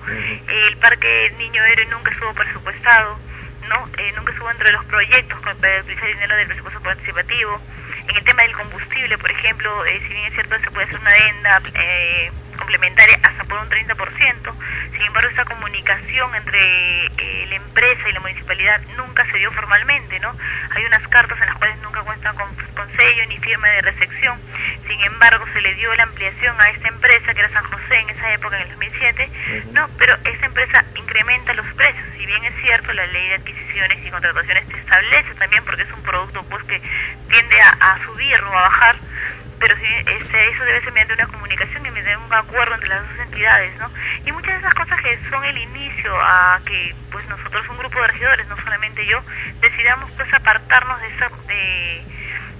El 0.46 0.76
parque 0.76 1.32
Niño 1.38 1.64
Héroe 1.64 1.86
nunca 1.86 2.10
estuvo 2.10 2.34
presupuestado, 2.34 3.18
¿no? 3.68 3.88
Eh, 3.96 4.12
nunca 4.16 4.32
estuvo 4.32 4.50
entre 4.50 4.70
los 4.72 4.84
proyectos 4.84 5.40
para 5.40 5.80
utilizar 5.80 6.06
dinero 6.06 6.36
del 6.36 6.46
presupuesto 6.48 6.80
participativo. 6.82 7.62
En 8.08 8.16
el 8.16 8.24
tema 8.24 8.42
del 8.42 8.52
combustible, 8.52 9.18
por 9.18 9.30
ejemplo, 9.30 9.84
eh, 9.86 10.00
si 10.06 10.14
bien 10.14 10.26
es 10.26 10.32
cierto 10.32 10.58
se 10.60 10.70
puede 10.70 10.86
hacer 10.86 11.00
una 11.00 11.10
adenda 11.10 11.62
eh, 11.74 12.30
complementaria 12.68 13.18
hasta 13.22 13.44
por 13.44 13.58
un 13.58 13.68
30%, 13.70 14.54
sin 14.92 15.06
embargo 15.06 15.30
esa 15.30 15.44
comunicación 15.46 16.34
entre 16.34 17.06
eh, 17.06 17.46
la 17.48 17.56
empresa 17.56 18.08
y 18.08 18.12
la 18.12 18.20
municipalidad 18.20 18.80
nunca 18.94 19.24
se 19.30 19.38
dio 19.38 19.50
formalmente, 19.52 20.20
¿no? 20.20 20.30
Hay 20.76 20.84
unas 20.84 21.06
cartas 21.08 21.40
en 21.40 21.46
las 21.46 21.56
cuales 21.56 21.78
nunca 21.78 22.02
cuentan 22.02 22.36
con, 22.36 22.54
con 22.74 22.86
sello 22.94 23.24
ni 23.28 23.38
firma 23.38 23.68
de 23.70 23.80
recepción, 23.80 24.38
sin 24.86 25.00
embargo 25.00 25.46
se 25.54 25.62
le 25.62 25.74
dio 25.76 25.94
la 25.94 26.02
ampliación 26.02 26.60
a 26.60 26.68
esta 26.68 26.88
empresa 26.88 27.32
que 27.32 27.40
era 27.40 27.48
San 27.50 27.64
José 27.64 28.00
en 28.00 28.10
esa 28.10 28.34
época, 28.34 28.56
en 28.56 28.62
el 28.64 28.68
2007, 28.68 29.30
no, 29.72 29.88
pero 29.96 30.14
esta 30.26 30.46
empresa 30.46 30.84
incrementa 30.94 31.54
los 31.54 31.66
precios, 31.72 32.04
si 32.18 32.26
bien 32.26 32.44
es 32.44 32.54
cierto 32.60 32.92
la 32.92 33.06
ley 33.06 33.28
de 33.28 33.34
adquisiciones 33.36 34.04
y 34.04 34.10
contrataciones 34.10 34.68
te 34.68 34.76
establece 34.76 35.34
también 35.36 35.64
porque 35.64 35.82
es 35.82 35.92
un 35.92 36.02
producto 36.02 36.42
pues 36.50 36.62
que 36.64 36.82
tiende 37.30 37.60
a, 37.62 37.92
a 37.92 38.04
subir 38.04 38.38
o 38.42 38.58
a 38.58 38.62
bajar, 38.62 38.96
pero 39.58 39.76
sí, 39.76 39.86
este, 40.06 40.50
eso 40.50 40.64
debe 40.64 40.80
ser 40.80 40.92
mediante 40.92 41.14
una 41.14 41.26
comunicación 41.26 41.86
y 41.86 41.90
mediante 41.90 42.24
un 42.24 42.34
acuerdo 42.34 42.74
entre 42.74 42.88
las 42.88 43.08
dos 43.08 43.18
entidades, 43.18 43.76
¿no? 43.78 43.90
Y 44.24 44.32
muchas 44.32 44.54
de 44.54 44.58
esas 44.58 44.74
cosas 44.74 45.00
que 45.00 45.18
son 45.30 45.44
el 45.44 45.58
inicio 45.58 46.20
a 46.20 46.60
que, 46.64 46.94
pues 47.10 47.26
nosotros, 47.28 47.68
un 47.68 47.78
grupo 47.78 48.00
de 48.00 48.06
regidores, 48.08 48.46
no 48.48 48.56
solamente 48.62 49.04
yo, 49.06 49.20
decidamos 49.60 50.10
pues 50.12 50.32
apartarnos 50.32 51.00
de, 51.00 51.08
esa, 51.08 51.28
de 51.46 52.02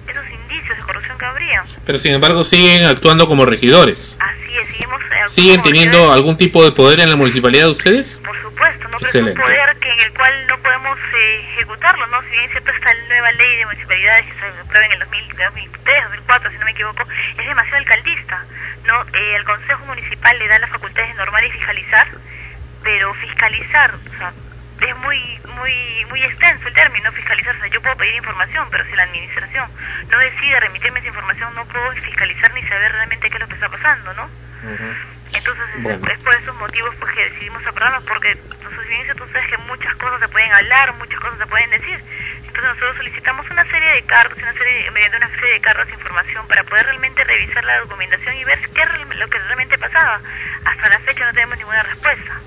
esos 0.09 0.25
indicios 0.29 0.77
de 0.77 0.83
corrupción 0.83 1.17
que 1.17 1.25
habría. 1.25 1.63
Pero 1.85 1.97
sin 1.97 2.13
embargo 2.13 2.43
siguen 2.43 2.85
actuando 2.85 3.27
como 3.27 3.45
regidores. 3.45 4.17
Así 4.19 4.57
es, 4.57 4.67
seguimos... 4.67 5.01
eh, 5.01 5.29
¿Siguen 5.29 5.61
teniendo 5.61 6.11
algún 6.11 6.37
tipo 6.37 6.63
de 6.63 6.71
poder 6.71 6.99
en 6.99 7.09
la 7.09 7.15
municipalidad 7.15 7.65
de 7.65 7.71
ustedes? 7.71 8.19
Por 8.23 8.39
supuesto, 8.41 8.87
¿no? 8.89 8.97
Pero 8.99 9.09
es 9.09 9.15
un 9.15 9.33
poder 9.41 9.77
que 9.79 9.91
en 9.91 9.99
el 9.99 10.13
cual 10.13 10.47
no 10.49 10.57
podemos 10.59 10.97
eh, 10.99 11.45
ejecutar 11.55 11.89
hacerlo, 11.89 12.07
¿no? 12.07 12.21
Si 12.23 12.29
bien 12.29 12.43
es 12.45 12.51
cierto 12.51 12.71
esta 12.71 12.93
nueva 13.07 13.31
ley 13.33 13.57
de 13.57 13.65
municipalidades 13.65 14.25
que 14.25 14.33
se 14.33 14.45
aprueba 14.61 14.85
en 14.85 14.91
el 14.93 14.99
2000, 14.99 15.27
2003, 15.37 16.03
2004, 16.03 16.51
si 16.51 16.57
no 16.57 16.65
me 16.65 16.71
equivoco, 16.71 17.03
es 17.37 17.47
demasiado 17.47 17.77
alcaldista, 17.77 18.45
¿no? 18.85 19.01
Eh, 19.13 19.35
el 19.35 19.43
Consejo 19.43 19.85
Municipal 19.85 20.39
le 20.39 20.47
da 20.47 20.59
las 20.59 20.69
facultades 20.69 21.09
de 21.09 21.15
normar 21.15 21.45
y 21.45 21.51
fiscalizar, 21.51 22.07
pero 22.83 23.13
fiscalizar, 23.15 23.95
o 23.95 24.17
sea, 24.17 24.33
es 24.87 24.97
muy 24.97 25.39
muy 25.55 26.05
muy 26.09 26.23
extenso 26.23 26.67
el 26.67 26.73
término 26.73 27.11
fiscalizar, 27.11 27.55
o 27.55 27.59
sea, 27.59 27.67
yo 27.67 27.81
puedo 27.81 27.95
pedir 27.97 28.15
información, 28.15 28.67
pero 28.71 28.85
si 28.85 28.95
la 28.95 29.03
administración 29.03 29.69
no 30.11 30.17
decide 30.19 30.59
remitirme 30.59 30.99
esa 30.99 31.07
información, 31.09 31.53
no 31.55 31.65
puedo 31.65 31.91
fiscalizar 31.93 32.53
ni 32.53 32.61
saber 32.63 32.91
realmente 32.91 33.27
qué 33.29 33.35
es 33.35 33.39
lo 33.41 33.47
que 33.47 33.55
está 33.55 33.69
pasando, 33.69 34.13
¿no? 34.13 34.29
Entonces 35.33 35.65
es- 35.75 35.83
Bueno. 35.83 36.07
es, 36.11 36.19
por 36.19 36.33
esos 36.35 36.55
motivos 36.57 36.95
pues 36.99 37.13
que 37.13 37.29
decidimos 37.29 37.65
aprobarnos, 37.65 38.03
porque 38.03 38.35
nosotros 38.35 38.87
bien 38.87 39.07
tú 39.15 39.25
sabes 39.31 39.47
que 39.47 39.57
muchas 39.57 39.95
cosas 39.97 40.19
se 40.19 40.27
pueden 40.29 40.53
hablar, 40.53 40.93
muchas 40.95 41.19
cosas 41.19 41.37
se 41.39 41.45
pueden 41.47 41.69
decir. 41.69 41.99
Entonces 42.39 42.63
nosotros 42.63 42.97
solicitamos 42.97 43.49
una 43.51 43.63
serie 43.65 43.89
de 43.91 44.03
cargos, 44.05 44.37
una 44.37 44.53
serie, 44.53 44.89
mediante 44.91 45.17
una 45.17 45.29
serie 45.35 45.53
de 45.53 45.61
cargos 45.61 45.87
de 45.87 45.93
información 45.93 46.47
para 46.47 46.63
poder 46.63 46.85
realmente 46.87 47.23
revisar 47.23 47.63
la 47.63 47.79
documentación 47.79 48.35
y 48.35 48.43
ver 48.43 48.59
qué 48.73 48.85
lo 49.15 49.27
que 49.29 49.37
realmente 49.37 49.77
pasaba. 49.77 50.19
Hasta 50.65 50.89
la 50.89 50.99
fecha 50.99 51.25
no 51.25 51.33
tenemos 51.33 51.57
ninguna 51.57 51.83
respuesta. 51.83 52.39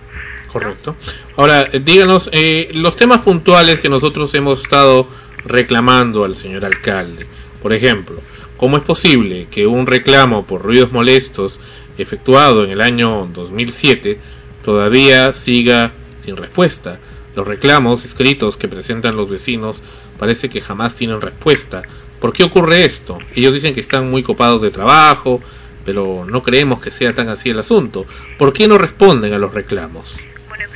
Correcto. 0.53 0.97
Ahora, 1.37 1.69
eh, 1.73 1.81
díganos, 1.83 2.29
eh, 2.33 2.69
los 2.75 2.97
temas 2.97 3.21
puntuales 3.21 3.81
que 3.81 3.89
nosotros 3.89 4.35
hemos 4.35 4.63
estado 4.63 5.09
reclamando 5.45 6.25
al 6.25 6.37
señor 6.37 6.65
alcalde. 6.65 7.27
Por 7.63 7.73
ejemplo, 7.73 8.17
¿cómo 8.59 8.77
es 8.77 8.83
posible 8.83 9.49
que 9.51 9.67
un 9.67 9.87
reclamo 9.87 10.47
por 10.47 10.63
ruidos 10.63 10.93
molestos 10.93 11.59
efectuado 11.97 12.65
en 12.65 12.71
el 12.71 12.81
año 12.81 13.31
2007 13.33 14.19
todavía 14.63 15.33
siga 15.33 15.93
sin 16.23 16.37
respuesta? 16.37 17.01
Los 17.35 17.47
reclamos 17.47 18.05
escritos 18.05 18.59
que 18.59 18.69
presentan 18.69 19.17
los 19.17 19.31
vecinos 19.31 19.83
parece 20.19 20.51
que 20.51 20.61
jamás 20.61 20.95
tienen 20.95 21.23
respuesta. 21.23 21.83
¿Por 22.21 22.35
qué 22.35 22.45
ocurre 22.45 22.85
esto? 22.85 23.19
Ellos 23.35 23.55
dicen 23.55 23.75
que 23.75 23.81
están 23.81 24.11
muy 24.11 24.23
copados 24.23 24.61
de 24.61 24.71
trabajo, 24.71 25.41
pero 25.85 26.27
no 26.29 26.43
creemos 26.43 26.81
que 26.81 26.91
sea 26.91 27.15
tan 27.15 27.31
así 27.31 27.49
el 27.49 27.59
asunto. 27.59 28.05
¿Por 28.39 28.53
qué 28.53 28.69
no 28.69 28.77
responden 28.77 29.33
a 29.33 29.39
los 29.39 29.55
reclamos? 29.55 30.15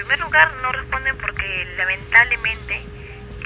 Primer 0.06 0.20
lugar 0.20 0.52
no 0.62 0.70
responden 0.70 1.16
porque 1.16 1.66
lamentablemente 1.76 2.80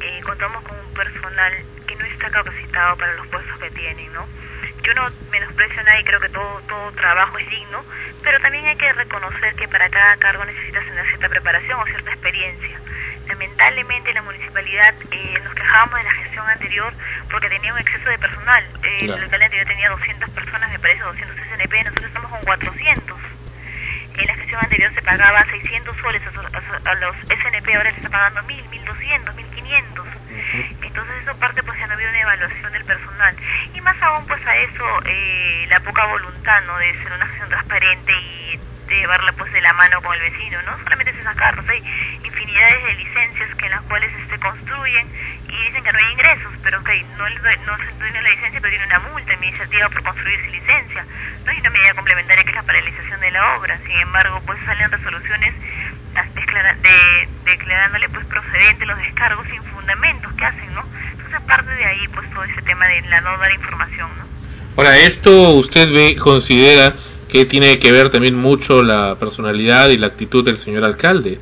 eh, 0.02 0.20
contamos 0.22 0.62
con 0.62 0.78
un 0.78 0.92
personal 0.92 1.54
que 1.86 1.96
no 1.96 2.04
está 2.04 2.28
capacitado 2.30 2.98
para 2.98 3.14
los 3.14 3.26
puestos 3.28 3.58
que 3.58 3.70
tienen, 3.70 4.12
¿no? 4.12 4.26
Yo 4.82 4.92
no 4.92 5.08
menosprecio 5.30 5.80
a 5.80 5.84
nadie, 5.84 6.04
creo 6.04 6.20
que 6.20 6.28
todo, 6.28 6.60
todo 6.68 6.92
trabajo 6.92 7.38
es 7.38 7.48
digno, 7.48 7.82
pero 8.22 8.38
también 8.40 8.66
hay 8.66 8.76
que 8.76 8.92
reconocer 8.92 9.54
que 9.54 9.68
para 9.68 9.88
cada 9.88 10.18
cargo 10.18 10.44
necesitas 10.44 10.84
tener 10.84 11.06
cierta 11.06 11.30
preparación 11.30 11.80
o 11.80 11.84
cierta 11.86 12.10
experiencia. 12.10 12.78
Lamentablemente 13.26 14.12
la 14.12 14.20
municipalidad 14.20 14.94
eh, 15.12 15.40
nos 15.42 15.54
quejábamos 15.54 15.94
de 15.96 16.04
la 16.04 16.14
gestión 16.14 16.46
anterior 16.46 16.92
porque 17.30 17.48
tenía 17.48 17.72
un 17.72 17.78
exceso 17.78 18.06
de 18.10 18.18
personal. 18.18 18.64
Eh, 18.82 18.98
Claro. 19.06 19.16
El 19.16 19.22
alcalde 19.24 19.44
anterior 19.46 19.66
tenía 19.66 19.88
200 19.88 20.28
personas, 20.28 20.70
me 20.70 20.78
parece 20.78 21.00
200 21.04 21.36
SNP, 21.36 21.84
nosotros 21.84 22.06
estamos 22.08 22.30
con 22.30 22.40
400. 22.42 23.18
En 24.16 24.26
la 24.26 24.34
gestión 24.34 24.60
anterior 24.62 24.92
se 24.94 25.02
pagaba 25.02 25.44
600 25.50 25.96
soles 26.02 26.22
a, 26.26 26.30
a- 26.58 26.90
a 26.90 26.94
los 26.96 27.16
SNP, 27.28 27.74
ahora 27.76 27.90
se 27.92 27.96
está 27.98 28.10
pagando 28.10 28.42
1000, 28.44 28.68
1200, 28.68 29.36
1500. 29.36 30.06
Entonces 30.82 31.14
eso 31.22 31.34
parte 31.38 31.62
pues 31.62 31.78
ya 31.78 31.86
no 31.86 31.92
ha 31.92 31.94
habido 31.96 32.10
una 32.10 32.20
evaluación 32.20 32.72
del 32.72 32.84
personal. 32.84 33.36
Y 33.74 33.80
más 33.80 33.96
aún 34.02 34.26
pues 34.26 34.46
a 34.46 34.56
eso 34.56 35.00
eh, 35.06 35.66
la 35.70 35.80
poca 35.80 36.04
voluntad 36.06 36.62
no 36.66 36.76
de 36.78 36.94
ser 37.02 37.12
una 37.12 37.26
gestión 37.28 37.48
transparente 37.50 38.12
y 38.12 38.60
de 38.90 38.96
llevarla 38.96 39.32
pues 39.32 39.52
de 39.52 39.60
la 39.60 39.72
mano 39.72 40.02
con 40.02 40.14
el 40.14 40.20
vecino, 40.30 40.60
¿no? 40.62 40.76
Solamente 40.82 41.12
es 41.12 41.18
esas 41.18 41.34
carros, 41.36 41.64
hay 41.68 41.78
infinidades 42.24 42.84
de 42.84 42.94
licencias 42.94 43.56
que 43.56 43.64
en 43.66 43.70
las 43.72 43.82
cuales 43.82 44.10
se 44.28 44.38
construyen 44.38 45.06
y 45.48 45.64
dicen 45.66 45.82
que 45.84 45.92
no 45.92 45.98
hay 45.98 46.12
ingresos, 46.12 46.52
pero 46.62 46.82
que 46.84 47.04
no, 47.16 47.26
el 47.26 47.38
due- 47.40 47.58
no 47.66 47.76
se 47.78 47.92
tiene 48.02 48.20
la 48.22 48.30
licencia 48.30 48.60
pero 48.60 48.70
tiene 48.70 48.86
una 48.86 48.98
multa 49.10 49.32
administrativa 49.32 49.88
por 49.88 50.02
construir 50.02 50.40
sin 50.42 50.52
licencia, 50.52 51.06
¿no? 51.46 51.52
Y 51.52 51.60
una 51.60 51.70
medida 51.70 51.94
complementaria 51.94 52.42
que 52.44 52.50
es 52.50 52.56
la 52.56 52.62
paralización 52.62 53.20
de 53.20 53.30
la 53.30 53.56
obra. 53.56 53.78
Sin 53.86 53.96
embargo, 53.98 54.42
pues 54.44 54.58
salen 54.66 54.90
resoluciones 54.90 55.54
ah, 56.16 56.24
de, 56.82 57.28
declarándole 57.44 58.08
pues 58.08 58.26
procedente 58.26 58.86
los 58.86 58.98
descargos 58.98 59.46
sin 59.48 59.62
fundamentos 59.64 60.32
que 60.34 60.44
hacen, 60.44 60.74
¿no? 60.74 60.84
Entonces 61.12 61.34
aparte 61.36 61.70
de 61.74 61.84
ahí 61.84 62.08
pues 62.08 62.28
todo 62.30 62.44
ese 62.44 62.60
tema 62.62 62.86
de 62.88 63.00
la 63.02 63.20
no 63.20 63.38
dar 63.38 63.52
información, 63.52 64.10
¿no? 64.18 64.24
Ahora, 64.76 64.96
esto 64.96 65.30
usted 65.50 65.92
ve, 65.92 66.16
considera 66.16 66.94
que 67.30 67.46
tiene 67.46 67.78
que 67.78 67.92
ver 67.92 68.10
también 68.10 68.34
mucho 68.34 68.82
la 68.82 69.16
personalidad 69.18 69.88
y 69.88 69.98
la 69.98 70.08
actitud 70.08 70.44
del 70.44 70.58
señor 70.58 70.84
alcalde. 70.84 71.38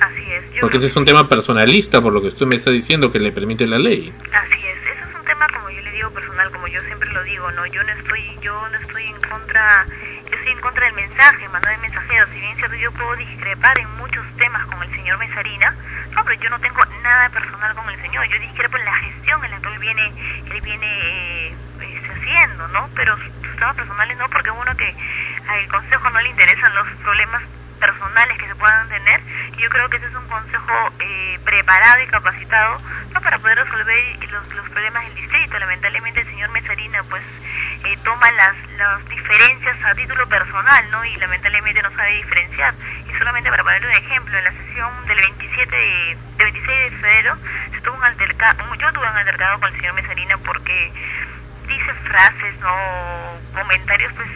Así 0.00 0.22
es. 0.32 0.54
Yo 0.54 0.60
Porque 0.60 0.76
este 0.76 0.88
es 0.88 0.96
un 0.96 1.04
tema 1.04 1.28
personalista, 1.28 2.00
por 2.00 2.12
lo 2.12 2.20
que 2.20 2.28
usted 2.28 2.46
me 2.46 2.56
está 2.56 2.70
diciendo 2.70 3.10
que 3.10 3.18
le 3.18 3.32
permite 3.32 3.66
la 3.66 3.78
ley. 3.78 4.12
Así 4.32 4.60
es, 4.66 4.96
eso 4.96 5.08
es 5.08 5.16
un 5.16 5.24
tema 5.24 5.46
como 5.54 5.70
yo 5.70 5.80
le 5.80 5.92
digo 5.92 6.10
personal, 6.10 6.50
como 6.50 6.68
yo 6.68 6.80
siempre 6.82 7.10
lo 7.12 7.22
digo, 7.24 7.50
no, 7.52 7.66
yo 7.66 7.82
no 7.82 7.92
estoy, 7.92 8.20
yo 8.42 8.68
no 8.68 8.78
estoy 8.78 9.04
en 9.04 9.20
contra, 9.28 9.86
yo 10.30 10.36
estoy 10.36 10.52
en 10.52 10.60
contra 10.60 10.86
del 10.86 10.94
mensaje, 10.94 11.48
mandar 11.48 11.72
el 11.74 11.80
mensajero, 11.80 12.26
si 12.26 12.40
bien 12.40 12.56
cierto 12.56 12.76
yo 12.76 12.92
puedo 12.92 13.16
discrepar 13.16 13.78
en 13.78 13.96
muchos 13.96 14.24
temas 14.36 14.64
con 14.66 14.82
el 14.82 14.90
señor 14.90 15.18
Mesarina, 15.18 15.74
no, 16.12 16.24
pero 16.24 16.40
yo 16.40 16.50
no 16.50 16.60
tengo 16.60 16.80
nada 17.02 17.28
personal 17.30 17.74
con 17.74 17.90
el 17.90 18.00
señor, 18.00 18.26
yo 18.28 18.38
discrepo 18.38 18.76
en 18.76 18.84
la 18.84 18.94
gestión 18.94 19.44
en 19.44 19.50
la 19.50 19.60
que 19.60 19.68
él 19.68 19.78
viene, 19.78 20.12
él 20.50 20.60
viene 20.60 20.86
eh, 20.86 21.56
este, 21.80 22.12
haciendo, 22.12 22.68
¿no? 22.68 22.88
Pero 22.94 23.16
sus 23.18 23.56
temas 23.56 23.76
personales 23.76 24.16
no, 24.18 24.28
porque 24.28 24.50
uno 24.50 24.76
que 24.76 24.94
al 25.48 25.68
consejo 25.68 26.10
no 26.10 26.20
le 26.20 26.28
interesan 26.28 26.74
los 26.74 26.88
problemas 27.02 27.42
personales 27.80 28.38
que 28.38 28.46
se 28.46 28.54
puedan 28.54 28.88
tener 28.88 29.20
y 29.56 29.62
yo 29.62 29.70
creo 29.70 29.88
que 29.88 29.96
ese 29.96 30.06
es 30.06 30.14
un 30.14 30.28
consejo 30.28 30.92
eh, 31.00 31.38
preparado 31.44 32.02
y 32.02 32.06
capacitado 32.06 32.80
no 33.12 33.20
para 33.20 33.38
poder 33.38 33.58
resolver 33.58 34.30
los, 34.30 34.54
los 34.54 34.68
problemas 34.70 35.04
del 35.04 35.14
distrito. 35.14 35.58
Lamentablemente 35.58 36.20
el 36.20 36.26
señor 36.26 36.50
Mesarina 36.50 37.02
pues 37.04 37.22
eh, 37.84 37.98
toma 38.04 38.30
las, 38.32 38.54
las 38.76 39.08
diferencias 39.08 39.76
a 39.84 39.94
título 39.94 40.28
personal 40.28 40.90
no 40.90 41.04
y 41.04 41.16
lamentablemente 41.16 41.82
no 41.82 41.90
sabe 41.96 42.14
diferenciar. 42.16 42.74
Y 43.08 43.18
solamente 43.18 43.50
para 43.50 43.64
poner 43.64 43.84
un 43.84 43.92
ejemplo 43.92 44.38
en 44.38 44.44
la 44.44 44.52
sesión 44.52 45.06
del 45.06 45.18
27 45.18 45.76
de, 45.76 46.18
del 46.36 46.52
26 46.52 46.66
de 46.66 46.90
febrero 46.98 47.36
se 47.72 47.80
tuvo 47.80 47.96
un 47.96 48.04
altercado 48.04 48.74
yo 48.76 48.92
tuve 48.92 49.10
un 49.10 49.16
altercado 49.16 49.60
con 49.60 49.68
el 49.68 49.80
señor 49.80 49.94
Mesarina 49.94 50.36
porque 50.38 50.92
dice 51.68 51.94
frases 52.04 52.58
no 52.60 52.74
comentarios 53.54 54.12
pues 54.14 54.28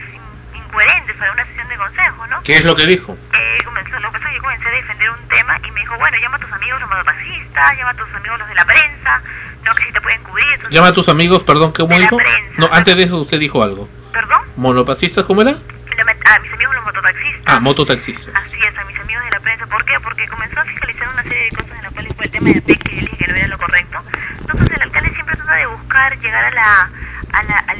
para 1.18 1.32
una 1.32 1.44
sesión 1.44 1.68
de 1.68 1.76
consejo 1.76 2.26
no 2.26 2.42
¿Qué 2.42 2.56
es 2.56 2.64
lo 2.64 2.74
que 2.74 2.86
dijo? 2.86 3.16
eh, 3.32 3.58
comenzó, 3.64 3.98
lo 4.00 4.10
que 4.10 4.18
pasa 4.18 4.24
es 4.26 4.30
que 4.30 4.36
yo 4.36 4.42
comencé 4.42 4.68
a 4.68 4.72
defender 4.72 5.10
un 5.10 5.28
tema 5.28 5.58
y 5.66 5.70
me 5.70 5.80
dijo, 5.80 5.96
bueno, 5.98 6.16
llama 6.18 6.36
a 6.36 6.40
tus 6.40 6.52
amigos 6.52 6.80
los 6.80 6.90
mototaxistas, 6.90 7.76
llama 7.78 7.90
a 7.90 7.94
tus 7.94 8.14
amigos 8.14 8.38
los 8.40 8.48
de 8.48 8.54
la 8.54 8.64
prensa, 8.64 9.22
no 9.64 9.74
que 9.74 9.84
si 9.84 9.92
te 9.92 10.00
pueden 10.00 10.22
cubrir. 10.24 10.46
Entonces, 10.52 10.70
Llama 10.74 10.88
a 10.88 10.92
tus 10.92 11.08
amigos, 11.08 11.42
perdón, 11.44 11.72
¿cómo 11.72 11.88
De 11.88 11.94
la 11.94 12.00
dijo? 12.00 12.16
prensa. 12.16 12.54
No, 12.58 12.68
antes 12.72 12.96
de 12.96 13.02
eso 13.04 13.16
usted 13.18 13.38
dijo 13.38 13.62
algo. 13.62 13.88
¿Perdón? 14.12 14.40
¿Monopacistas 14.56 15.24
cómo 15.24 15.42
era? 15.42 15.52
a 15.52 16.38
mis 16.40 16.52
amigos 16.52 16.74
los 16.74 16.84
mototaxistas. 16.84 17.42
Ah, 17.54 17.60
mototaxistas. 17.60 18.34
Así 18.34 18.56
es, 18.56 18.78
a 18.78 18.84
mis 18.84 18.98
amigos 18.98 19.24
de 19.24 19.30
la 19.30 19.40
prensa. 19.40 19.66
¿Por 19.66 19.84
qué? 19.84 19.92
Porque 20.02 20.26
comenzó 20.26 20.58
a 20.60 20.64
fiscalizar 20.64 21.08
una 21.08 21.22
serie 21.22 21.44
de 21.44 21.50
cosas 21.56 21.76
en 21.76 21.82
las 21.82 21.92
cuales 21.92 22.12
fue 22.16 22.24
el 22.24 22.30
tema 22.32 22.50
de 22.50 22.62
PEC 22.62 22.82
que 22.82 22.94
yo 22.96 23.00
dije 23.02 23.16
que 23.16 23.26
no 23.28 23.34
era 23.36 23.48
lo 23.48 23.58
correcto. 23.58 23.98
Entonces 24.40 24.70
el 24.70 24.82
alcalde 24.82 25.10
siempre 25.14 25.36
trata 25.36 25.54
de 25.54 25.66
buscar 25.66 26.18
llegar 26.18 26.44
a 26.44 26.50
la, 26.50 26.90
a 27.32 27.42
la, 27.42 27.56
al 27.68 27.78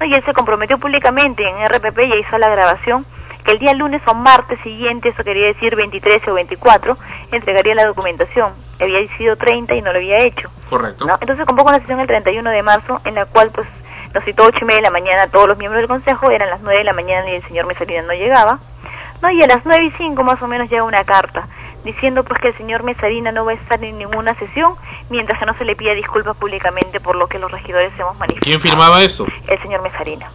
¿No? 0.00 0.06
Y 0.06 0.14
él 0.14 0.24
se 0.24 0.32
comprometió 0.32 0.78
públicamente 0.78 1.42
en 1.42 1.66
RPP, 1.66 1.98
ya 2.08 2.16
hizo 2.16 2.38
la 2.38 2.48
grabación, 2.48 3.04
que 3.44 3.52
el 3.52 3.58
día 3.58 3.74
lunes 3.74 4.02
o 4.06 4.14
martes 4.14 4.58
siguiente, 4.62 5.10
eso 5.10 5.22
quería 5.22 5.46
decir 5.48 5.76
23 5.76 6.26
o 6.28 6.34
24, 6.34 6.96
entregaría 7.32 7.74
la 7.74 7.86
documentación. 7.86 8.52
Había 8.80 9.06
sido 9.16 9.36
30 9.36 9.74
y 9.74 9.82
no 9.82 9.92
lo 9.92 9.98
había 9.98 10.18
hecho. 10.18 10.50
Correcto. 10.70 11.04
¿no? 11.04 11.18
Entonces 11.20 11.46
convocó 11.46 11.68
una 11.68 11.80
sesión 11.80 12.00
el 12.00 12.06
31 12.06 12.50
de 12.50 12.62
marzo 12.62 13.00
en 13.04 13.14
la 13.14 13.26
cual 13.26 13.50
pues 13.52 13.68
nos 14.14 14.24
citó 14.24 14.44
ocho 14.44 14.58
y 14.62 14.64
media 14.64 14.76
de 14.76 14.82
la 14.82 14.90
mañana 14.90 15.22
a 15.24 15.26
todos 15.26 15.48
los 15.48 15.58
miembros 15.58 15.80
del 15.80 15.88
consejo, 15.88 16.30
eran 16.30 16.48
las 16.48 16.60
9 16.60 16.78
de 16.78 16.84
la 16.84 16.92
mañana 16.92 17.30
y 17.30 17.34
el 17.34 17.42
señor 17.42 17.66
Mesalina 17.66 18.02
no 18.02 18.12
llegaba, 18.12 18.60
¿no? 19.20 19.30
Y 19.30 19.42
a 19.42 19.46
las 19.46 19.64
9 19.64 19.86
y 19.86 19.90
5 19.90 20.22
más 20.22 20.40
o 20.40 20.46
menos 20.46 20.70
llega 20.70 20.84
una 20.84 21.04
carta 21.04 21.48
diciendo 21.84 22.24
pues 22.24 22.40
que 22.40 22.48
el 22.48 22.54
señor 22.54 22.82
Mesarina 22.82 23.30
no 23.32 23.44
va 23.44 23.52
a 23.52 23.54
estar 23.54 23.82
en 23.84 23.98
ninguna 23.98 24.34
sesión 24.34 24.74
mientras 25.10 25.38
que 25.38 25.46
no 25.46 25.56
se 25.56 25.64
le 25.64 25.76
pida 25.76 25.92
disculpas 25.94 26.36
públicamente 26.36 27.00
por 27.00 27.16
lo 27.16 27.28
que 27.28 27.38
los 27.38 27.50
regidores 27.50 27.92
hemos 27.98 28.18
manifestado. 28.18 28.44
¿Quién 28.44 28.60
firmaba 28.60 29.02
eso? 29.02 29.26
El 29.46 29.60
señor 29.62 29.82
Mesarina. 29.82 30.30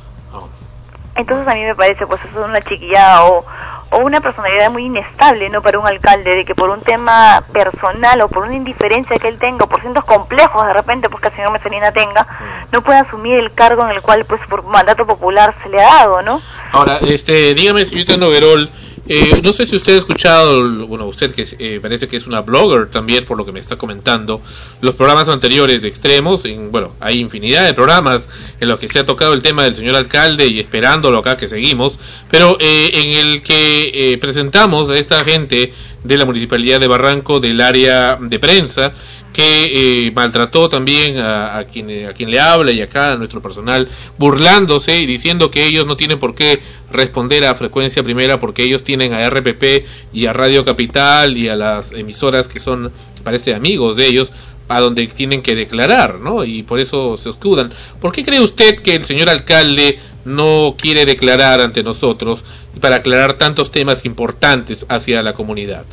Entonces 1.15 1.47
a 1.47 1.55
mí 1.55 1.63
me 1.63 1.75
parece 1.75 2.07
pues 2.07 2.21
eso 2.29 2.39
es 2.39 2.45
una 2.45 2.61
chiquillada 2.61 3.25
o, 3.25 3.43
o 3.89 3.97
una 3.97 4.21
personalidad 4.21 4.71
muy 4.71 4.85
inestable 4.85 5.49
no 5.49 5.61
para 5.61 5.77
un 5.79 5.87
alcalde 5.87 6.33
de 6.33 6.45
que 6.45 6.55
por 6.55 6.69
un 6.69 6.81
tema 6.81 7.43
personal 7.51 8.21
o 8.21 8.29
por 8.29 8.43
una 8.43 8.55
indiferencia 8.55 9.17
que 9.17 9.27
él 9.27 9.37
tenga 9.37 9.65
o 9.65 9.67
por 9.67 9.81
cientos 9.81 10.05
complejos 10.05 10.65
de 10.65 10.71
repente 10.71 11.09
pues 11.09 11.21
que 11.21 11.27
el 11.29 11.35
señor 11.35 11.51
Mesalina 11.51 11.91
tenga 11.91 12.25
no 12.71 12.81
pueda 12.83 13.01
asumir 13.01 13.37
el 13.37 13.51
cargo 13.53 13.83
en 13.83 13.91
el 13.91 14.01
cual 14.01 14.23
pues 14.25 14.39
por 14.47 14.63
mandato 14.63 15.05
popular 15.05 15.53
se 15.61 15.69
le 15.69 15.81
ha 15.81 15.95
dado 15.95 16.21
no 16.21 16.41
Ahora, 16.71 16.99
este, 17.01 17.55
dígame, 17.55 17.83
señorita 17.85 18.15
Noverol, 18.17 18.69
eh, 19.09 19.41
no 19.43 19.53
sé 19.53 19.65
si 19.65 19.75
usted 19.75 19.95
ha 19.95 19.97
escuchado, 19.97 20.87
bueno, 20.87 21.07
usted 21.07 21.33
que 21.33 21.47
eh, 21.57 21.79
parece 21.81 22.07
que 22.07 22.15
es 22.15 22.27
una 22.27 22.41
blogger 22.41 22.91
también, 22.91 23.25
por 23.25 23.39
lo 23.39 23.45
que 23.45 23.51
me 23.51 23.59
está 23.59 23.75
comentando, 23.75 24.39
los 24.81 24.93
programas 24.93 25.27
anteriores 25.27 25.81
de 25.81 25.87
Extremos, 25.87 26.45
en, 26.45 26.71
bueno, 26.71 26.93
hay 26.99 27.19
infinidad 27.19 27.65
de 27.65 27.73
programas 27.73 28.29
en 28.59 28.69
los 28.69 28.77
que 28.77 28.87
se 28.87 28.99
ha 28.99 29.05
tocado 29.07 29.33
el 29.33 29.41
tema 29.41 29.63
del 29.63 29.75
señor 29.75 29.95
alcalde 29.95 30.45
y 30.45 30.59
esperándolo 30.59 31.17
acá 31.17 31.37
que 31.37 31.47
seguimos, 31.47 31.97
pero 32.29 32.57
eh, 32.59 32.91
en 32.93 33.27
el 33.27 33.41
que 33.41 34.13
eh, 34.13 34.17
presentamos 34.19 34.91
a 34.91 34.97
esta 34.97 35.25
gente 35.25 35.73
de 36.03 36.17
la 36.17 36.25
Municipalidad 36.25 36.79
de 36.79 36.87
Barranco 36.87 37.39
del 37.39 37.59
área 37.61 38.15
de 38.21 38.39
prensa, 38.39 38.93
que 39.33 40.07
eh, 40.07 40.11
maltrató 40.11 40.69
también 40.69 41.17
a, 41.19 41.63
quien 41.71 42.07
a 42.07 42.13
quien 42.13 42.31
le 42.31 42.39
habla 42.39 42.71
y 42.71 42.81
acá 42.81 43.11
a 43.11 43.15
nuestro 43.15 43.41
personal 43.41 43.87
burlándose 44.17 44.99
y 44.99 45.05
diciendo 45.05 45.51
que 45.51 45.65
ellos 45.65 45.85
no 45.85 45.95
tienen 45.95 46.19
por 46.19 46.35
qué 46.35 46.61
responder 46.91 47.45
a 47.45 47.55
frecuencia 47.55 48.03
primera 48.03 48.39
porque 48.39 48.63
ellos 48.63 48.83
tienen 48.83 49.13
a 49.13 49.29
RPP 49.29 49.85
y 50.13 50.25
a 50.25 50.33
Radio 50.33 50.65
Capital 50.65 51.37
y 51.37 51.47
a 51.47 51.55
las 51.55 51.91
emisoras 51.91 52.47
que 52.47 52.59
son 52.59 52.91
parece 53.23 53.53
amigos 53.53 53.95
de 53.95 54.07
ellos 54.07 54.31
a 54.69 54.79
donde 54.79 55.05
tienen 55.07 55.41
que 55.41 55.55
declarar, 55.55 56.19
¿no? 56.19 56.45
Y 56.45 56.63
por 56.63 56.79
eso 56.79 57.17
se 57.17 57.29
escudan. 57.29 57.71
¿Por 57.99 58.11
qué 58.11 58.23
cree 58.23 58.39
usted 58.39 58.81
que 58.81 58.95
el 58.95 59.03
señor 59.03 59.27
alcalde 59.29 59.99
no 60.25 60.75
quiere 60.77 61.05
declarar 61.05 61.59
ante 61.59 61.81
nosotros 61.81 62.45
para 62.79 62.97
aclarar 62.97 63.33
tantos 63.33 63.71
temas 63.71 64.05
importantes 64.05 64.85
hacia 64.87 65.23
la 65.23 65.33
comunidad? 65.33 65.85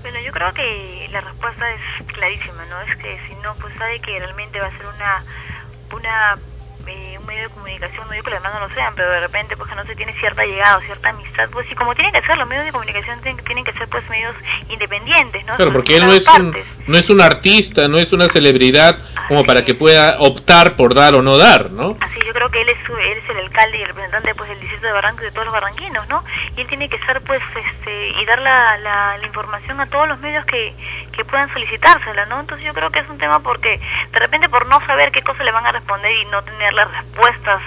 Bueno, 0.00 0.18
yo 0.24 0.32
creo 0.32 0.52
que 0.54 1.01
la 1.12 1.20
respuesta 1.20 1.64
es 1.70 2.06
clarísima, 2.06 2.64
¿no? 2.66 2.80
Es 2.80 2.96
que 2.96 3.20
si 3.28 3.34
no, 3.36 3.54
pues 3.60 3.74
sabe 3.76 4.00
que 4.00 4.18
realmente 4.18 4.58
va 4.60 4.66
a 4.66 4.76
ser 4.76 4.86
una, 4.86 5.24
una 5.94 6.38
eh, 6.86 7.18
un 7.18 7.26
medio 7.26 7.42
de 7.42 7.54
comunicación, 7.54 8.06
no 8.06 8.12
digo 8.12 8.24
que 8.24 8.30
los 8.30 8.42
demás 8.42 8.60
no 8.60 8.68
lo 8.68 8.74
sean, 8.74 8.94
pero 8.94 9.10
de 9.10 9.20
repente 9.20 9.56
pues 9.56 9.68
que 9.68 9.76
no 9.76 9.84
se 9.84 9.94
tiene 9.94 10.12
cierta 10.18 10.44
llegada 10.44 10.78
o 10.78 10.80
cierta 10.82 11.10
amistad, 11.10 11.48
pues 11.50 11.70
y 11.70 11.74
como 11.74 11.94
tienen 11.94 12.12
que 12.12 12.22
ser, 12.22 12.36
los 12.38 12.48
medios 12.48 12.66
de 12.66 12.72
comunicación 12.72 13.20
tienen, 13.20 13.44
tienen 13.44 13.64
que 13.64 13.72
ser 13.72 13.88
pues 13.88 14.08
medios 14.08 14.34
independientes, 14.68 15.44
¿no? 15.46 15.56
Claro, 15.56 15.72
porque 15.72 15.96
él 15.96 16.06
no 16.06 16.12
es 16.12 16.26
un, 16.26 16.56
no 16.86 16.98
es 16.98 17.10
un 17.10 17.20
artista, 17.20 17.88
no 17.88 17.98
es 17.98 18.12
una 18.12 18.28
celebridad 18.28 18.98
como 19.28 19.44
para 19.44 19.64
que 19.64 19.74
pueda 19.74 20.16
optar 20.20 20.76
por 20.76 20.94
dar 20.94 21.14
o 21.14 21.22
no 21.22 21.38
dar, 21.38 21.70
¿no? 21.70 21.96
Así, 22.00 22.18
yo 22.26 22.32
creo 22.32 22.50
que 22.50 22.60
él 22.60 22.68
es, 22.68 22.78
él 22.88 23.18
es 23.18 23.28
el 23.30 23.38
alcalde 23.38 23.78
y 23.78 23.82
el 23.82 23.88
representante 23.88 24.34
pues 24.34 24.48
del 24.50 24.60
distrito 24.60 24.86
de 24.86 24.92
Barranco 24.92 25.22
y 25.22 25.26
de 25.26 25.32
todos 25.32 25.46
los 25.46 25.52
barranquinos, 25.52 26.08
¿no? 26.08 26.24
Y 26.56 26.60
él 26.62 26.66
tiene 26.66 26.88
que 26.88 26.98
ser 27.00 27.20
pues 27.22 27.42
este 27.54 28.08
y 28.08 28.24
dar 28.26 28.40
la, 28.40 28.76
la, 28.78 29.18
la 29.18 29.26
información 29.26 29.80
a 29.80 29.86
todos 29.86 30.08
los 30.08 30.18
medios 30.20 30.44
que, 30.46 30.74
que 31.12 31.24
puedan 31.24 31.52
solicitársela, 31.52 32.26
¿no? 32.26 32.40
Entonces 32.40 32.66
yo 32.66 32.72
creo 32.72 32.90
que 32.90 33.00
es 33.00 33.08
un 33.08 33.18
tema 33.18 33.40
porque 33.40 33.80
de 34.12 34.18
repente 34.18 34.48
por 34.48 34.66
no 34.66 34.84
saber 34.86 35.12
qué 35.12 35.22
cosa 35.22 35.42
le 35.44 35.52
van 35.52 35.66
a 35.66 35.72
responder 35.72 36.12
y 36.12 36.24
no 36.26 36.42
tener 36.42 36.71
las 36.74 36.88
respuestas 36.90 37.60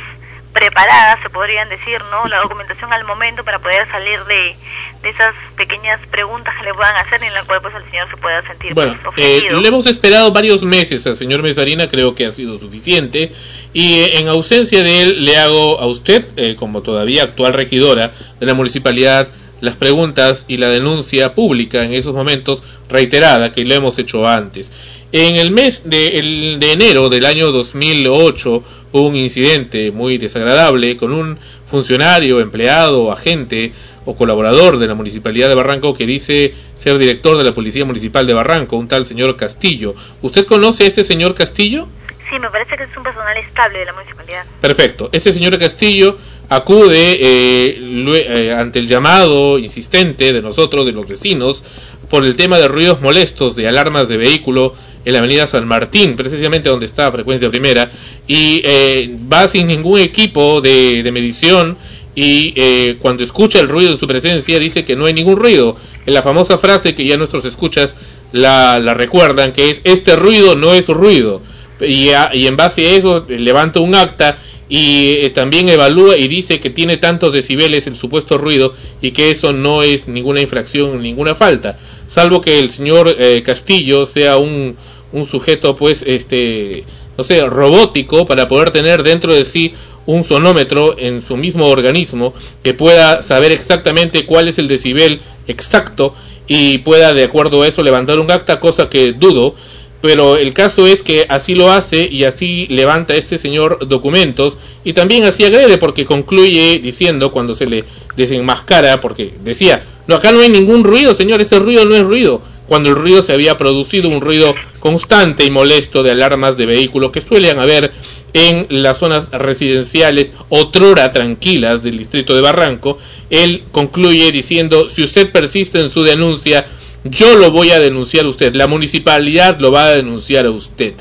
preparadas, 0.53 1.19
se 1.22 1.30
podrían 1.30 1.68
decir, 1.68 1.99
¿no? 2.11 2.27
La 2.30 2.40
documentación 2.40 2.91
al 2.94 3.03
momento 3.03 3.44
para 3.44 3.60
poder 3.60 3.86
salir 3.91 4.18
de, 4.23 4.56
de 5.03 5.10
esas 5.10 5.34
pequeñas 5.57 5.99
preguntas 6.10 6.53
que 6.57 6.64
le 6.65 6.73
puedan 6.73 6.95
hacer 6.95 7.22
y 7.23 7.26
en 7.26 7.34
la 7.34 7.44
cual 7.44 7.61
pues 7.61 7.76
el 7.76 7.84
señor 7.91 8.10
se 8.10 8.15
pueda 8.15 8.41
sentir 8.48 8.73
Bueno, 8.73 8.98
pues, 9.03 9.15
eh, 9.18 9.41
le 9.52 9.68
hemos 9.68 9.86
esperado 9.86 10.32
varios 10.32 10.64
meses 10.64 11.06
al 11.07 11.18
señor 11.18 11.44
Mesarina, 11.44 11.90
creo 11.90 12.15
que 12.15 12.26
ha 12.26 12.32
sido 12.32 12.57
suficiente. 12.57 13.34
Y 13.73 13.99
eh, 13.99 14.19
en 14.19 14.30
ausencia 14.30 14.82
de 14.82 15.02
él, 15.02 15.26
le 15.26 15.38
hago 15.38 15.77
a 15.82 15.88
usted, 15.88 16.26
eh, 16.38 16.56
como 16.56 16.82
todavía 16.84 17.23
actual 17.23 17.52
regidora 17.53 18.14
de 18.40 18.45
la 18.45 18.53
municipalidad, 18.53 19.27
las 19.60 19.76
preguntas 19.76 20.45
y 20.48 20.56
la 20.57 20.69
denuncia 20.69 21.34
pública 21.36 21.84
en 21.84 21.94
esos 21.94 22.14
momentos 22.14 22.64
reiterada 22.88 23.52
que 23.52 23.65
le 23.65 23.76
hemos 23.76 23.98
hecho 23.99 24.26
antes. 24.27 24.72
En 25.11 25.36
el 25.38 25.52
mes 25.52 25.90
de, 25.90 26.19
el- 26.19 26.57
de 26.60 26.73
enero 26.73 27.10
del 27.10 27.26
año 27.26 27.52
2008 27.52 28.49
hubo 28.49 28.64
un 29.02 29.16
incidente 29.16 29.92
muy 29.92 30.18
desagradable 30.18 30.98
con 30.98 31.12
un 31.12 31.38
funcionario, 31.66 32.40
empleado, 32.40 33.12
agente 33.12 33.74
o 34.06 34.16
colaborador 34.16 34.78
de 34.78 34.88
la 34.88 34.96
Municipalidad 34.96 35.50
de 35.50 35.56
Barranco 35.56 35.94
que 35.94 36.06
dice 36.06 36.54
ser 36.78 36.98
director 36.98 37.38
de 37.38 37.44
la 37.44 37.54
Policía 37.54 37.86
Municipal 37.86 38.26
de 38.28 38.34
Barranco, 38.34 38.78
un 38.78 38.88
tal 38.88 39.06
señor 39.06 39.36
Castillo. 39.36 39.96
¿Usted 40.22 40.46
conoce 40.46 40.84
a 40.84 40.88
este 40.88 41.04
señor 41.04 41.36
Castillo? 41.36 41.88
Sí, 42.30 42.40
me 42.40 42.50
parece 42.50 42.76
que 42.76 42.84
es 42.84 42.98
un 42.98 43.04
personal 43.04 43.38
estable 43.38 43.80
de 43.80 43.86
la 43.86 43.94
municipalidad. 43.94 44.46
Perfecto. 44.60 45.10
Este 45.12 45.32
señor 45.32 45.60
Castillo 45.60 46.18
acude 46.50 47.18
eh, 47.20 47.80
eh, 47.80 48.54
ante 48.54 48.80
el 48.80 48.88
llamado 48.88 49.60
insistente 49.60 50.34
de 50.34 50.42
nosotros, 50.42 50.86
de 50.86 50.92
los 50.92 51.08
vecinos, 51.08 51.64
por 52.10 52.26
el 52.26 52.36
tema 52.36 52.58
de 52.58 52.68
ruidos 52.68 53.02
molestos 53.02 53.56
de 53.56 53.68
alarmas 53.68 54.08
de 54.08 54.18
vehículo 54.18 54.74
en 55.06 55.14
la 55.14 55.19
avenida 55.19 55.48
San 55.48 55.68
Martín, 55.68 56.15
precisamente 56.15 56.68
donde 56.69 56.88
está 56.88 57.11
frecuencia 57.11 57.49
primera, 57.49 57.91
y 58.27 58.61
eh, 58.65 59.15
va 59.32 59.48
sin 59.48 59.68
ningún 59.68 59.99
equipo 59.99 60.60
de, 60.61 61.03
de 61.03 61.11
medición 61.11 61.77
y 62.18 62.53
eh, 62.56 62.98
cuando 63.02 63.23
escucha 63.23 63.60
el 63.60 63.68
ruido 63.68 63.91
en 63.91 63.98
su 63.98 64.07
presencia 64.07 64.57
dice 64.57 64.86
que 64.86 64.95
no 64.95 65.06
hay 65.06 65.14
ningún 65.14 65.36
ruido. 65.36 65.76
En 66.06 66.14
la 66.14 66.22
famosa 66.23 66.57
frase 66.57 66.95
que 66.95 67.06
ya 67.06 67.18
nuestros 67.18 67.44
escuchas 67.45 67.95
la, 68.32 68.80
la 68.80 68.94
recuerdan, 68.94 69.52
que 69.52 69.69
es 69.69 69.82
este 69.84 70.15
ruido 70.15 70.56
no 70.56 70.73
es 70.73 70.88
ruido. 70.88 71.41
Y, 71.82 72.10
a- 72.11 72.34
y 72.34 72.48
en 72.48 72.56
base 72.56 72.88
a 72.88 72.91
eso 72.95 73.26
eh, 73.30 73.38
levanta 73.38 73.82
un 73.82 73.95
acta 73.95 74.38
y 74.69 75.18
eh, 75.22 75.30
también 75.30 75.68
evalúa 75.69 76.18
y 76.18 76.27
dice 76.30 76.60
que 76.61 76.69
tiene 76.69 76.95
tantos 76.98 77.34
decibeles 77.34 77.86
el 77.86 77.95
supuesto 77.98 78.38
ruido 78.38 78.73
y 79.02 79.11
que 79.11 79.30
eso 79.30 79.52
no 79.52 79.84
es 79.84 80.07
ninguna 80.07 80.40
infracción, 80.41 81.02
ninguna 81.03 81.36
falta, 81.36 81.77
salvo 82.07 82.40
que 82.41 82.60
el 82.60 82.72
señor 82.72 83.14
eh, 83.19 83.44
Castillo 83.45 84.06
sea 84.07 84.38
un, 84.38 84.76
un 85.16 85.26
sujeto 85.26 85.76
pues 85.76 86.04
este 86.06 86.84
no 87.18 87.24
sé, 87.24 87.42
robótico 87.46 88.26
para 88.26 88.48
poder 88.48 88.72
tener 88.72 89.02
dentro 89.02 89.34
de 89.34 89.46
sí 89.46 89.74
un 90.06 90.24
sonómetro 90.24 90.96
en 91.00 91.22
su 91.22 91.38
mismo 91.38 91.68
organismo 91.68 92.34
que 92.62 92.74
pueda 92.74 93.22
saber 93.22 93.52
exactamente 93.52 94.26
cuál 94.26 94.48
es 94.48 94.58
el 94.58 94.68
decibel 94.68 95.22
exacto 95.48 96.14
y 96.48 96.80
pueda 96.80 97.14
de 97.14 97.24
acuerdo 97.24 97.64
a 97.64 97.68
eso 97.68 97.82
levantar 97.82 98.20
un 98.20 98.30
acta, 98.30 98.60
cosa 98.60 98.90
que 98.90 99.14
dudo, 99.14 99.56
pero 100.02 100.38
el 100.38 100.54
caso 100.54 100.86
es 100.86 101.02
que 101.02 101.26
así 101.30 101.56
lo 101.56 101.72
hace 101.72 102.08
y 102.12 102.26
así 102.26 102.68
levanta 102.68 103.16
este 103.16 103.40
señor 103.40 103.88
documentos 103.88 104.58
y 104.84 104.94
también 104.94 105.24
así 105.24 105.44
agrede 105.44 105.80
porque 105.80 106.06
concluye 106.06 106.80
diciendo 106.84 107.32
cuando 107.32 107.56
se 107.56 107.66
le 107.66 107.86
desenmascara 108.16 109.02
porque 109.02 109.34
decía, 109.44 109.84
no, 110.06 110.16
acá 110.16 110.32
no 110.32 110.42
hay 110.42 110.50
ningún 110.50 110.84
ruido, 110.84 111.16
señor, 111.16 111.42
ese 111.42 111.58
ruido 111.58 111.86
no 111.86 111.96
es 111.96 112.04
ruido, 112.04 112.42
cuando 112.68 112.90
el 112.90 112.96
ruido 112.96 113.22
se 113.22 113.34
había 113.34 113.58
producido 113.58 114.10
un 114.10 114.22
ruido 114.22 114.56
constante 114.80 115.46
y 115.46 115.52
molesto 115.52 116.04
de 116.04 116.12
alarmas 116.12 116.58
de 116.58 116.66
vehículos 116.66 117.12
que 117.12 117.22
suelen 117.22 117.60
haber 117.60 117.92
en 118.34 118.68
las 118.70 118.98
zonas 118.98 119.30
residenciales 119.32 120.34
otrora 120.50 121.12
tranquilas 121.12 121.84
del 121.84 121.98
distrito 121.98 122.36
de 122.36 122.42
Barranco, 122.42 122.98
él 123.30 123.64
concluye 123.72 124.32
diciendo, 124.32 124.90
si 124.90 125.04
usted 125.04 125.32
persiste 125.32 125.80
en 125.80 125.90
su 125.90 126.04
denuncia, 126.04 126.66
yo 127.06 127.36
lo 127.36 127.52
voy 127.52 127.72
a 127.72 127.80
denunciar 127.80 128.26
a 128.26 128.30
usted, 128.30 128.54
la 128.56 128.68
municipalidad 128.68 129.60
lo 129.60 129.72
va 129.72 129.86
a 129.86 129.96
denunciar 129.96 130.46
a 130.46 130.52
usted. 130.52 130.94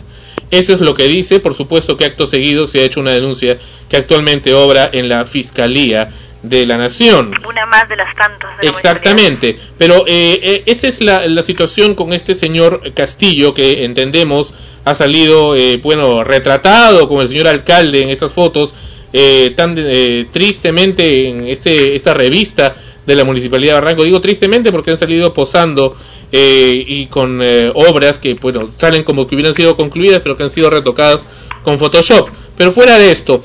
Eso 0.50 0.72
es 0.72 0.80
lo 0.80 0.94
que 0.94 1.08
dice, 1.08 1.40
por 1.40 1.54
supuesto 1.54 1.96
que 1.96 2.04
acto 2.04 2.28
seguido 2.28 2.68
se 2.68 2.80
ha 2.80 2.84
hecho 2.84 3.00
una 3.00 3.10
denuncia 3.10 3.58
que 3.88 3.96
actualmente 3.96 4.54
obra 4.54 4.88
en 4.92 5.08
la 5.08 5.26
Fiscalía 5.26 6.10
de 6.44 6.66
la 6.66 6.76
Nación. 6.76 7.34
Una 7.48 7.66
más 7.66 7.88
de 7.88 7.96
las 7.96 8.14
tantas. 8.14 8.56
De 8.58 8.66
la 8.66 8.70
Exactamente, 8.70 9.58
pero 9.76 10.04
eh, 10.06 10.38
eh, 10.42 10.62
esa 10.66 10.86
es 10.86 11.00
la, 11.00 11.26
la 11.26 11.42
situación 11.42 11.94
con 11.94 12.12
este 12.12 12.34
señor 12.34 12.92
Castillo 12.94 13.54
que 13.54 13.84
entendemos 13.84 14.54
ha 14.84 14.94
salido, 14.94 15.56
eh, 15.56 15.80
bueno, 15.82 16.22
retratado 16.22 17.08
como 17.08 17.22
el 17.22 17.28
señor 17.28 17.48
alcalde 17.48 18.02
en 18.02 18.10
esas 18.10 18.32
fotos 18.32 18.74
eh, 19.12 19.52
tan 19.56 19.76
eh, 19.78 20.26
tristemente 20.32 21.28
en 21.28 21.46
ese, 21.46 21.94
esa 21.94 22.14
revista 22.14 22.74
de 23.06 23.14
la 23.14 23.24
Municipalidad 23.24 23.74
de 23.74 23.80
Barranco. 23.80 24.04
Digo 24.04 24.20
tristemente 24.20 24.72
porque 24.72 24.90
han 24.90 24.98
salido 24.98 25.32
posando 25.32 25.96
eh, 26.32 26.84
y 26.86 27.06
con 27.06 27.40
eh, 27.42 27.70
obras 27.74 28.18
que 28.18 28.34
bueno, 28.34 28.70
salen 28.76 29.04
como 29.04 29.26
que 29.26 29.36
hubieran 29.36 29.54
sido 29.54 29.76
concluidas, 29.76 30.20
pero 30.20 30.36
que 30.36 30.42
han 30.42 30.50
sido 30.50 30.68
retocadas 30.68 31.20
con 31.62 31.78
Photoshop. 31.78 32.28
Pero 32.56 32.72
fuera 32.72 32.98
de 32.98 33.12
esto, 33.12 33.44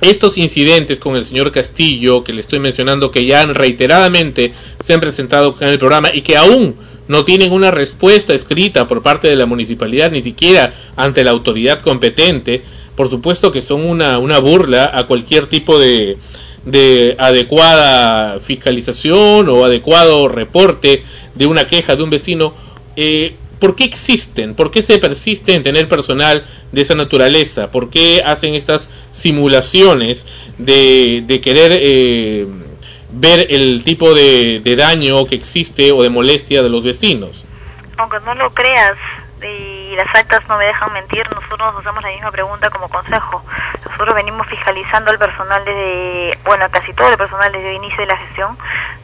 estos 0.00 0.38
incidentes 0.38 0.98
con 0.98 1.16
el 1.16 1.24
señor 1.24 1.52
Castillo, 1.52 2.24
que 2.24 2.32
le 2.32 2.40
estoy 2.40 2.58
mencionando, 2.58 3.10
que 3.10 3.24
ya 3.24 3.40
han 3.40 3.54
reiteradamente 3.54 4.52
se 4.80 4.94
han 4.94 5.00
presentado 5.00 5.56
en 5.60 5.68
el 5.68 5.78
programa 5.78 6.10
y 6.12 6.22
que 6.22 6.36
aún 6.36 6.76
no 7.08 7.24
tienen 7.24 7.52
una 7.52 7.70
respuesta 7.70 8.34
escrita 8.34 8.88
por 8.88 9.02
parte 9.02 9.28
de 9.28 9.36
la 9.36 9.46
municipalidad, 9.46 10.10
ni 10.10 10.22
siquiera 10.22 10.74
ante 10.96 11.24
la 11.24 11.30
autoridad 11.30 11.80
competente, 11.80 12.62
por 12.96 13.08
supuesto 13.08 13.52
que 13.52 13.62
son 13.62 13.84
una, 13.84 14.18
una 14.18 14.38
burla 14.38 14.90
a 14.92 15.06
cualquier 15.06 15.46
tipo 15.46 15.78
de, 15.78 16.16
de 16.64 17.14
adecuada 17.18 18.40
fiscalización 18.40 19.48
o 19.48 19.64
adecuado 19.64 20.28
reporte 20.28 21.04
de 21.34 21.46
una 21.46 21.66
queja 21.66 21.96
de 21.96 22.02
un 22.02 22.10
vecino. 22.10 22.54
Eh, 22.96 23.36
¿Por 23.58 23.74
qué 23.74 23.84
existen? 23.84 24.54
¿Por 24.54 24.70
qué 24.70 24.82
se 24.82 24.98
persiste 24.98 25.54
en 25.54 25.62
tener 25.62 25.88
personal 25.88 26.44
de 26.72 26.82
esa 26.82 26.94
naturaleza? 26.94 27.70
¿Por 27.70 27.90
qué 27.90 28.22
hacen 28.24 28.54
estas 28.54 28.88
simulaciones 29.12 30.26
de, 30.58 31.24
de 31.26 31.40
querer 31.40 31.70
eh, 31.72 32.46
ver 33.12 33.46
el 33.50 33.82
tipo 33.84 34.14
de, 34.14 34.74
daño 34.76 35.26
que 35.26 35.36
existe 35.36 35.92
o 35.92 36.02
de 36.02 36.10
molestia 36.10 36.62
de 36.62 36.68
los 36.68 36.84
vecinos? 36.84 37.44
Aunque 37.96 38.18
no 38.20 38.34
lo 38.34 38.50
creas 38.50 38.98
y 39.42 39.75
las 39.96 40.14
actas 40.14 40.46
no 40.48 40.56
me 40.56 40.66
dejan 40.66 40.92
mentir, 40.92 41.28
nosotros 41.30 41.58
nos 41.58 41.80
hacemos 41.80 42.02
la 42.02 42.10
misma 42.10 42.30
pregunta 42.30 42.70
como 42.70 42.88
consejo. 42.88 43.42
Nosotros 43.84 44.14
venimos 44.14 44.46
fiscalizando 44.46 45.10
al 45.10 45.18
personal 45.18 45.64
desde, 45.64 46.38
bueno, 46.44 46.66
casi 46.70 46.92
todo 46.94 47.08
el 47.08 47.16
personal 47.16 47.50
desde 47.50 47.70
el 47.70 47.76
inicio 47.76 47.98
de 47.98 48.06
la 48.06 48.16
gestión, 48.18 48.56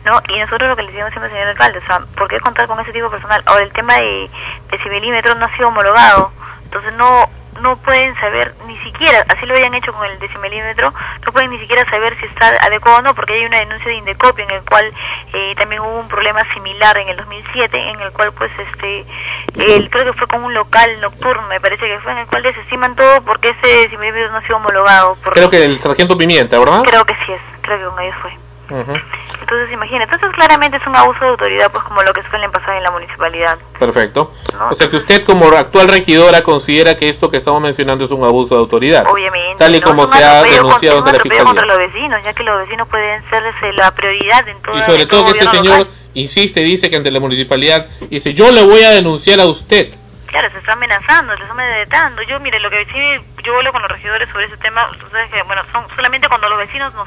¿no? 0.05 0.21
Y 0.29 0.39
nosotros 0.41 0.69
lo 0.71 0.77
que 0.77 0.83
le 0.83 0.93
decimos 0.93 1.11
siempre 1.11 1.31
al 1.31 1.33
señor 1.33 1.49
alcalde, 1.49 1.79
o 1.79 1.87
sea, 1.87 2.01
¿por 2.17 2.29
qué 2.29 2.41
contar 2.41 2.67
con 2.67 2.79
ese 2.81 2.93
tipo 2.93 3.07
de 3.07 3.11
personal? 3.11 3.43
Ahora, 3.47 3.63
el 3.63 3.73
tema 3.73 3.95
de 3.95 4.31
decibelímetro 4.71 5.35
no 5.35 5.47
ha 5.47 5.57
sido 5.57 5.69
homologado, 5.69 6.33
entonces 6.65 6.93
no 6.95 7.29
no 7.63 7.77
pueden 7.77 8.15
saber 8.17 8.55
ni 8.67 8.77
siquiera, 8.81 9.25
así 9.29 9.47
lo 9.47 9.55
hayan 9.55 9.75
hecho 9.75 9.93
con 9.93 10.05
el 10.05 10.19
decimilímetro, 10.19 10.93
no 11.25 11.33
pueden 11.33 11.51
ni 11.51 11.59
siquiera 11.59 11.85
saber 11.89 12.17
si 12.19 12.27
está 12.27 12.49
adecuado 12.65 12.99
o 12.99 13.03
no, 13.03 13.15
porque 13.15 13.35
hay 13.35 13.47
una 13.47 13.59
denuncia 13.59 13.89
de 13.89 13.97
Indecopio 13.97 14.45
en 14.45 14.51
el 14.51 14.63
cual 14.65 14.93
eh, 15.33 15.55
también 15.57 15.81
hubo 15.81 15.99
un 15.99 16.09
problema 16.09 16.41
similar 16.53 16.99
en 16.99 17.09
el 17.09 17.17
2007, 17.17 17.91
en 17.91 18.01
el 18.01 18.13
cual 18.13 18.33
pues 18.33 18.51
este, 18.59 19.07
el, 19.55 19.89
creo 19.91 20.05
que 20.05 20.19
fue 20.19 20.27
con 20.27 20.45
un 20.45 20.53
local 20.53 21.01
nocturno, 21.01 21.47
me 21.49 21.61
parece 21.61 21.87
que 21.87 21.99
fue, 22.01 22.13
en 22.13 22.19
el 22.19 22.27
cual 22.27 22.43
desestiman 22.43 22.97
todo 22.97 23.23
porque 23.23 23.51
ese 23.51 23.83
decimilímetro 23.83 24.31
no 24.31 24.39
ha 24.39 24.43
sido 24.43 24.57
homologado. 24.57 25.17
Por, 25.17 25.33
Creo 25.33 25.51
que 25.51 25.65
el 25.65 25.79
sargento 25.81 26.19
Pimienta, 26.19 26.59
¿verdad? 26.59 26.83
creo 26.85 27.05
que 27.05 27.15
sí 27.27 27.33
es, 27.33 27.41
creo 27.63 27.79
que 27.79 27.85
con 27.85 28.01
ellos 28.01 28.17
fue. 28.21 28.42
Entonces 28.81 29.73
imagínate, 29.73 30.15
entonces 30.15 30.37
claramente 30.37 30.77
es 30.79 30.87
un 30.87 30.97
abuso 30.97 31.21
de 31.21 31.29
autoridad, 31.29 31.71
pues 31.71 31.85
como 31.85 32.03
lo 32.03 32.13
que 32.13 32.23
suelen 32.31 32.51
pasar 32.51 32.77
en 32.77 32.83
la 32.83 32.91
municipalidad. 32.91 33.59
Perfecto. 33.79 34.33
O 34.71 34.75
sea 34.75 34.89
que 34.89 34.97
usted 34.97 35.25
como 35.25 35.47
actual 35.47 35.89
regidora 35.89 36.43
considera 36.43 36.97
que 36.97 37.09
esto 37.09 37.31
que 37.31 37.37
estamos 37.37 37.61
mencionando 37.61 38.05
es 38.05 38.11
un 38.11 38.25
abuso 38.25 38.55
de 38.55 38.61
autoridad. 38.61 39.07
Obviamente. 39.11 39.57
Tal 39.59 39.75
y 39.75 39.81
¿no? 39.81 39.87
como 39.87 40.07
se 40.07 40.25
ha 40.25 40.43
denunciado 40.43 40.99
ante 40.99 41.13
la 41.13 41.19
atropello 41.19 41.45
contra 41.45 41.65
Fiscalía. 41.65 41.85
los 41.85 41.93
vecinos, 41.93 42.25
ya 42.25 42.33
que 42.33 42.43
los 42.43 42.59
vecinos 42.61 42.89
pueden 42.89 43.23
ser 43.31 43.43
la 43.75 43.91
prioridad 43.95 44.49
en 44.49 44.63
todo 44.63 44.79
Y 44.79 44.83
sobre 44.83 45.07
todo 45.07 45.25
que 45.27 45.31
este 45.33 45.49
señor 45.49 45.79
local. 45.79 45.95
insiste, 46.15 46.61
dice 46.61 46.89
que 46.89 46.97
ante 46.97 47.11
la 47.11 47.21
municipalidad, 47.21 47.87
dice, 48.09 48.33
yo 48.35 48.51
le 48.51 48.63
voy 48.63 48.83
a 48.83 48.91
denunciar 48.91 49.41
a 49.41 49.47
usted. 49.47 49.95
Claro, 50.33 50.51
se 50.51 50.59
está 50.59 50.73
amenazando, 50.73 51.37
se 51.37 51.43
está 51.43 51.53
amedrentando. 51.53 52.23
Yo, 52.23 52.41
mire, 52.41 52.59
lo 52.59 52.71
que 52.71 52.87
sí, 52.87 53.25
yo 53.45 53.55
hablo 53.55 53.71
con 53.71 53.83
los 53.83 53.91
regidores 53.91 54.31
sobre 54.31 54.47
ese 54.47 54.57
tema, 54.57 54.89
sabes 55.13 55.31
que, 55.31 55.43
bueno, 55.43 55.63
son 55.73 55.87
solamente 55.95 56.27
cuando 56.27 56.49
los 56.49 56.59
vecinos 56.59 56.93
nos, 56.95 57.07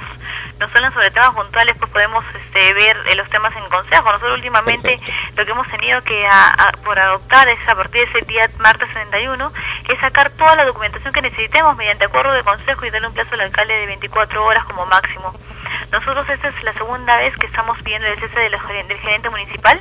nos 0.59 0.73
hablan 0.75 0.93
sobre 0.93 1.09
temas 1.09 1.31
puntuales, 1.31 1.75
pues 1.79 1.91
podemos 1.91 2.23
este, 2.35 2.73
ver 2.75 2.95
eh, 3.07 3.15
los 3.15 3.27
temas 3.29 3.51
en 3.55 3.67
consejo. 3.69 4.03
Nosotros 4.05 4.35
últimamente 4.35 4.95
lo 5.35 5.43
que 5.43 5.51
hemos 5.51 5.67
tenido 5.71 6.01
que 6.03 6.27
a- 6.27 6.53
a- 6.53 6.71
por 6.83 6.99
adoptar 6.99 7.47
es 7.49 7.67
a 7.67 7.75
partir 7.75 8.07
de 8.07 8.19
ese 8.19 8.25
día 8.27 8.47
martes 8.59 8.87
71, 8.89 9.51
es 9.89 9.99
sacar 10.01 10.29
toda 10.29 10.55
la 10.55 10.65
documentación 10.65 11.11
que 11.11 11.21
necesitemos 11.23 11.75
mediante 11.77 12.05
acuerdo 12.05 12.31
de 12.31 12.43
consejo 12.43 12.85
y 12.85 12.91
darle 12.91 13.07
un 13.07 13.15
plazo 13.15 13.33
al 13.33 13.41
alcalde 13.41 13.75
de 13.75 13.87
24 13.87 14.45
horas 14.45 14.63
como 14.65 14.85
máximo. 14.85 15.33
Nosotros 15.91 16.29
esta 16.29 16.47
es 16.49 16.63
la 16.63 16.73
segunda 16.73 17.17
vez 17.17 17.35
que 17.37 17.47
estamos 17.47 17.77
pidiendo 17.83 18.07
el 18.07 18.19
cese 18.19 18.39
de 18.39 18.49
del 18.49 18.99
gerente 18.99 19.29
municipal 19.29 19.79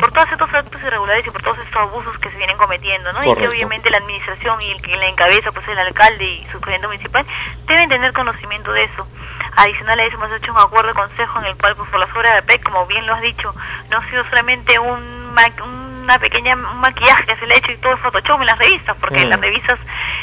por 0.00 0.12
todos 0.12 0.30
estos 0.32 0.52
actos 0.54 0.82
irregulares 0.82 1.26
y 1.26 1.30
por 1.30 1.42
todos 1.42 1.58
estos 1.58 1.76
abusos 1.80 2.16
que 2.18 2.30
se 2.30 2.36
vienen 2.36 2.56
cometiendo, 2.58 3.12
¿no? 3.12 3.20
Y 3.24 3.34
que 3.34 3.48
obviamente 3.48 3.90
la 3.90 3.98
administración 3.98 4.60
y 4.62 4.70
el 4.70 4.82
que 4.82 4.96
la 4.96 5.08
encabeza, 5.08 5.50
pues 5.52 5.66
el 5.68 5.78
alcalde 5.78 6.24
y 6.24 6.46
su 6.52 6.60
gerente 6.60 6.86
municipal, 6.86 7.24
deben 7.66 7.88
tener 7.88 8.12
conocimiento 8.12 8.72
de 8.72 8.84
eso. 8.84 9.06
Adicional 9.56 10.00
a 10.00 10.04
eso 10.04 10.16
hemos 10.16 10.32
hecho 10.32 10.52
un 10.52 10.58
acuerdo 10.58 10.88
de 10.88 10.94
consejo 10.94 11.38
en 11.40 11.46
el 11.46 11.56
cual, 11.56 11.76
pues 11.76 11.88
por 11.90 12.00
las 12.00 12.10
obras 12.14 12.32
de 12.32 12.38
APEC, 12.40 12.62
como 12.64 12.86
bien 12.86 13.06
lo 13.06 13.14
has 13.14 13.22
dicho, 13.22 13.54
no 13.90 13.98
ha 13.98 14.10
sido 14.10 14.24
solamente 14.24 14.78
un 14.78 15.32
ma- 15.34 15.42
una 16.02 16.18
pequeña 16.18 16.54
un 16.54 16.80
maquillaje 16.80 17.24
que 17.24 17.36
se 17.36 17.46
le 17.46 17.54
ha 17.54 17.56
hecho 17.58 17.72
y 17.72 17.76
todo 17.76 17.94
es 17.94 18.00
Photoshop 18.00 18.40
en 18.40 18.46
las 18.46 18.58
revistas, 18.58 18.96
porque 19.00 19.22
en 19.22 19.26
Mm. 19.28 19.30
las 19.30 19.40
revistas, 19.40 19.78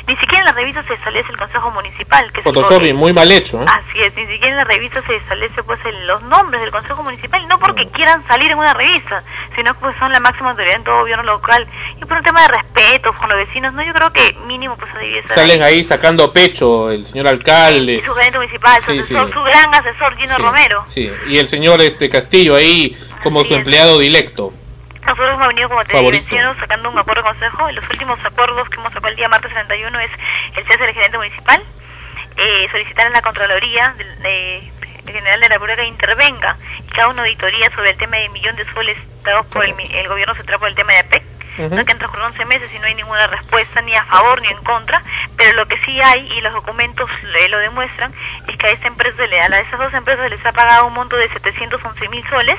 ni 0.07 0.15
siquiera 0.17 0.39
en 0.39 0.45
las 0.45 0.55
revistas 0.55 0.85
se 0.85 0.93
establece 0.93 1.29
el 1.31 1.37
consejo 1.37 1.71
municipal, 1.71 2.31
que 2.31 2.39
es 2.39 2.43
Photoshop 2.43 2.83
y 2.83 2.93
muy 2.93 3.13
mal 3.13 3.31
hecho. 3.31 3.61
¿eh? 3.61 3.65
Así 3.67 3.99
es, 4.01 4.13
ni 4.15 4.25
siquiera 4.27 4.47
en 4.49 4.57
la 4.57 4.63
revista 4.65 5.01
se 5.05 5.15
establece 5.15 5.63
pues 5.63 5.79
el- 5.85 6.07
los 6.07 6.21
nombres 6.23 6.61
del 6.61 6.71
Consejo 6.71 7.03
Municipal, 7.03 7.47
no 7.47 7.59
porque 7.59 7.85
Mm. 7.85 7.89
quieran 7.91 8.27
salir 8.27 8.51
en 8.51 8.57
una 8.57 8.73
revista, 8.73 9.23
sino 9.55 9.73
que 9.73 9.79
pues 9.79 9.97
son 9.97 10.11
la 10.11 10.19
máxima 10.19 10.51
autoridad 10.51 10.75
en 10.75 10.83
todo 10.83 10.99
gobierno 10.99 11.23
local. 11.23 11.67
Y 12.01 12.05
por 12.05 12.17
un 12.17 12.23
tema 12.23 12.41
de 12.41 12.47
respeto 12.49 13.13
con 13.13 13.29
los 13.29 13.37
vecinos, 13.37 13.73
no 13.73 13.83
yo 13.83 13.93
creo 13.93 14.11
que 14.13 14.33
mínimo 14.47 14.75
pues 14.77 14.91
estar 14.99 15.37
Salen 15.37 15.63
ahí. 15.63 15.83
sacando 15.83 16.31
pecho 16.33 16.91
el 16.91 17.05
señor 17.05 17.27
alcalde. 17.27 18.01
su 18.05 18.13
gerente 18.13 18.37
municipal, 18.37 18.81
su, 18.83 18.91
Sí, 18.91 18.99
asesor, 18.99 19.27
sí. 19.27 19.33
su 19.33 19.41
gran 19.43 19.73
asesor 19.75 20.15
Gino 20.17 20.35
Sí, 20.35 20.41
Romero. 20.41 20.83
Sí, 20.87 21.11
y 21.27 21.37
el 21.37 21.47
señor 21.47 21.81
este 21.81 22.09
Castillo 22.09 22.55
ahí 22.55 22.97
como 23.23 23.43
su 23.43 23.53
empleado 23.55 23.99
directo. 23.99 24.53
Nosotros 25.09 25.35
hemos 25.35 25.47
venido, 25.47 25.69
como 25.69 25.83
te 25.85 25.93
menciono, 26.21 26.55
sacando 26.59 26.89
un 26.89 26.97
acuerdo 26.99 27.23
de 27.23 27.27
consejo. 27.29 27.71
Los 27.71 27.89
últimos 27.89 28.19
acuerdos 28.23 28.69
que 28.69 28.75
hemos 28.75 28.93
sacado 28.93 29.07
el 29.09 29.15
día 29.15 29.27
martes 29.27 29.51
31 29.51 29.99
es 29.99 30.11
el 30.55 30.67
cese 30.67 30.83
del 30.85 30.93
gerente 30.93 31.17
municipal, 31.17 31.63
eh, 32.37 32.67
solicitar 32.71 33.07
en 33.07 33.13
la 33.13 33.21
Contraloría 33.21 33.93
del 33.97 34.19
de- 34.21 34.71
General 35.07 35.39
de 35.39 35.49
la 35.49 35.55
República 35.55 35.81
que 35.81 35.87
intervenga 35.87 36.55
y 36.77 36.83
que 36.91 37.01
haga 37.01 37.09
una 37.09 37.23
auditoría 37.23 37.69
sobre 37.71 37.89
el 37.89 37.97
tema 37.97 38.17
de 38.17 38.29
millón 38.29 38.55
de 38.55 38.65
soles 38.73 38.95
dados 39.23 39.47
por 39.47 39.65
el, 39.65 39.73
el 39.79 40.07
gobierno 40.07 40.35
central 40.35 40.59
por 40.59 40.69
el 40.69 40.75
tema 40.75 40.93
de 40.93 40.99
APEC. 40.99 41.23
Ujú. 41.65 41.75
¿no? 41.75 41.85
que 41.85 41.91
han 41.91 41.97
transcurrido 41.97 42.27
11 42.27 42.45
meses 42.45 42.73
y 42.73 42.79
no 42.79 42.85
hay 42.85 42.95
ninguna 42.95 43.27
respuesta 43.27 43.81
ni 43.81 43.93
a 43.93 44.03
favor 44.05 44.41
ni 44.41 44.47
en 44.47 44.63
contra, 44.63 45.01
pero 45.37 45.57
lo 45.57 45.67
que 45.67 45.77
sí 45.85 45.99
hay, 46.01 46.27
y 46.31 46.41
los 46.41 46.53
documentos 46.53 47.09
eh, 47.39 47.49
lo 47.49 47.59
demuestran, 47.59 48.13
es 48.47 48.57
que 48.57 48.67
a 48.67 48.71
esta 48.71 48.87
empresa, 48.87 49.23
a 49.23 49.59
esas 49.59 49.79
dos 49.79 49.93
empresas 49.93 50.29
les 50.29 50.45
ha 50.45 50.51
pagado 50.51 50.87
un 50.87 50.93
monto 50.93 51.15
de 51.15 51.29
711 51.29 52.09
mil 52.09 52.27
soles, 52.29 52.57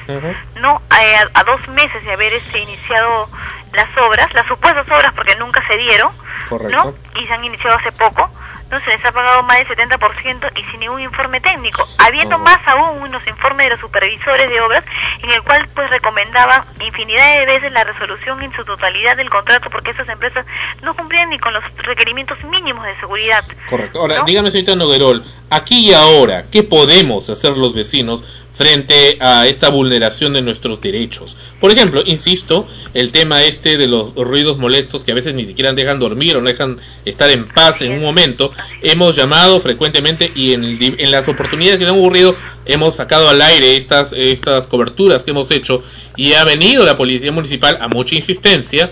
no 0.60 0.82
eh, 1.00 1.16
a, 1.16 1.40
a 1.40 1.44
dos 1.44 1.66
meses 1.68 2.04
de 2.04 2.12
haber 2.12 2.32
este, 2.32 2.58
iniciado 2.58 3.28
las 3.72 3.96
obras, 3.98 4.32
las 4.34 4.46
supuestas 4.46 4.88
obras 4.90 5.12
porque 5.14 5.36
nunca 5.36 5.64
se 5.66 5.76
dieron, 5.76 6.12
¿no? 6.50 6.94
Y 7.20 7.26
se 7.26 7.32
han 7.32 7.44
iniciado 7.44 7.78
hace 7.78 7.92
poco, 7.92 8.30
no 8.70 8.80
se 8.80 8.90
les 8.90 9.04
ha 9.04 9.12
pagado 9.12 9.42
más 9.42 9.58
del 9.58 9.68
70% 9.68 10.50
y 10.56 10.70
sin 10.70 10.80
ningún 10.80 11.00
informe 11.00 11.40
técnico, 11.40 11.86
habiendo 11.98 12.38
más 12.38 12.58
aún 12.66 13.02
unos 13.02 13.26
informes 13.26 13.66
de 13.66 13.70
los 13.70 13.80
supervisores 13.80 14.48
de 14.48 14.60
obras 14.60 14.84
en 15.22 15.30
el 15.30 15.42
cual 15.42 15.66
pues 15.74 15.90
recomendaban 15.90 16.64
infinidad 16.80 17.38
de 17.38 17.46
veces 17.46 17.72
la 17.72 17.84
resolución 17.84 18.42
en 18.42 18.52
su 18.52 18.64
totalidad 18.64 19.16
del 19.16 19.30
contrato 19.30 19.68
porque 19.70 19.90
esas 19.90 20.08
empresas 20.08 20.46
no 20.82 20.94
cumplían 20.94 21.30
ni 21.30 21.38
con 21.38 21.52
los 21.52 21.64
requerimientos 21.78 22.38
mínimos 22.44 22.84
de 22.84 22.98
seguridad. 23.00 23.44
Correcto. 23.68 24.00
Ahora, 24.00 24.22
dígame, 24.24 24.50
señorita 24.50 24.76
Noguerol, 24.76 25.24
aquí 25.50 25.90
y 25.90 25.94
ahora, 25.94 26.44
¿qué 26.50 26.62
podemos 26.62 27.28
hacer 27.28 27.56
los 27.56 27.74
vecinos 27.74 28.22
frente 28.60 29.16
a 29.20 29.46
esta 29.46 29.70
vulneración 29.70 30.34
de 30.34 30.42
nuestros 30.42 30.82
derechos? 30.82 31.34
Por 31.58 31.70
ejemplo, 31.70 32.02
insisto, 32.04 32.66
el 32.92 33.10
tema 33.10 33.42
este 33.42 33.78
de 33.78 33.88
los 33.88 34.14
ruidos 34.14 34.58
molestos 34.58 35.02
que 35.02 35.12
a 35.12 35.14
veces 35.14 35.32
ni 35.32 35.46
siquiera 35.46 35.72
dejan 35.72 35.98
dormir 35.98 36.36
o 36.36 36.42
no 36.42 36.48
dejan 36.48 36.76
estar 37.06 37.30
en 37.30 37.48
paz 37.48 37.80
en 37.80 37.92
un 37.92 38.02
momento, 38.02 38.52
hemos 38.82 39.16
llamado 39.16 39.62
frecuentemente 39.62 40.30
y 40.34 40.52
en, 40.52 40.64
en 40.64 41.10
las 41.10 41.26
oportunidades 41.26 41.78
que 41.78 41.86
han 41.86 41.92
ocurrido 41.92 42.36
hemos 42.66 42.96
sacado 42.96 43.30
al 43.30 43.40
aire 43.40 43.78
estas, 43.78 44.12
estas 44.12 44.66
coberturas 44.66 45.24
que 45.24 45.30
hemos 45.30 45.50
hecho 45.50 45.82
y 46.16 46.34
ha 46.34 46.44
venido 46.44 46.84
la 46.84 46.98
policía 46.98 47.32
municipal 47.32 47.78
a 47.80 47.88
mucha 47.88 48.14
insistencia 48.14 48.90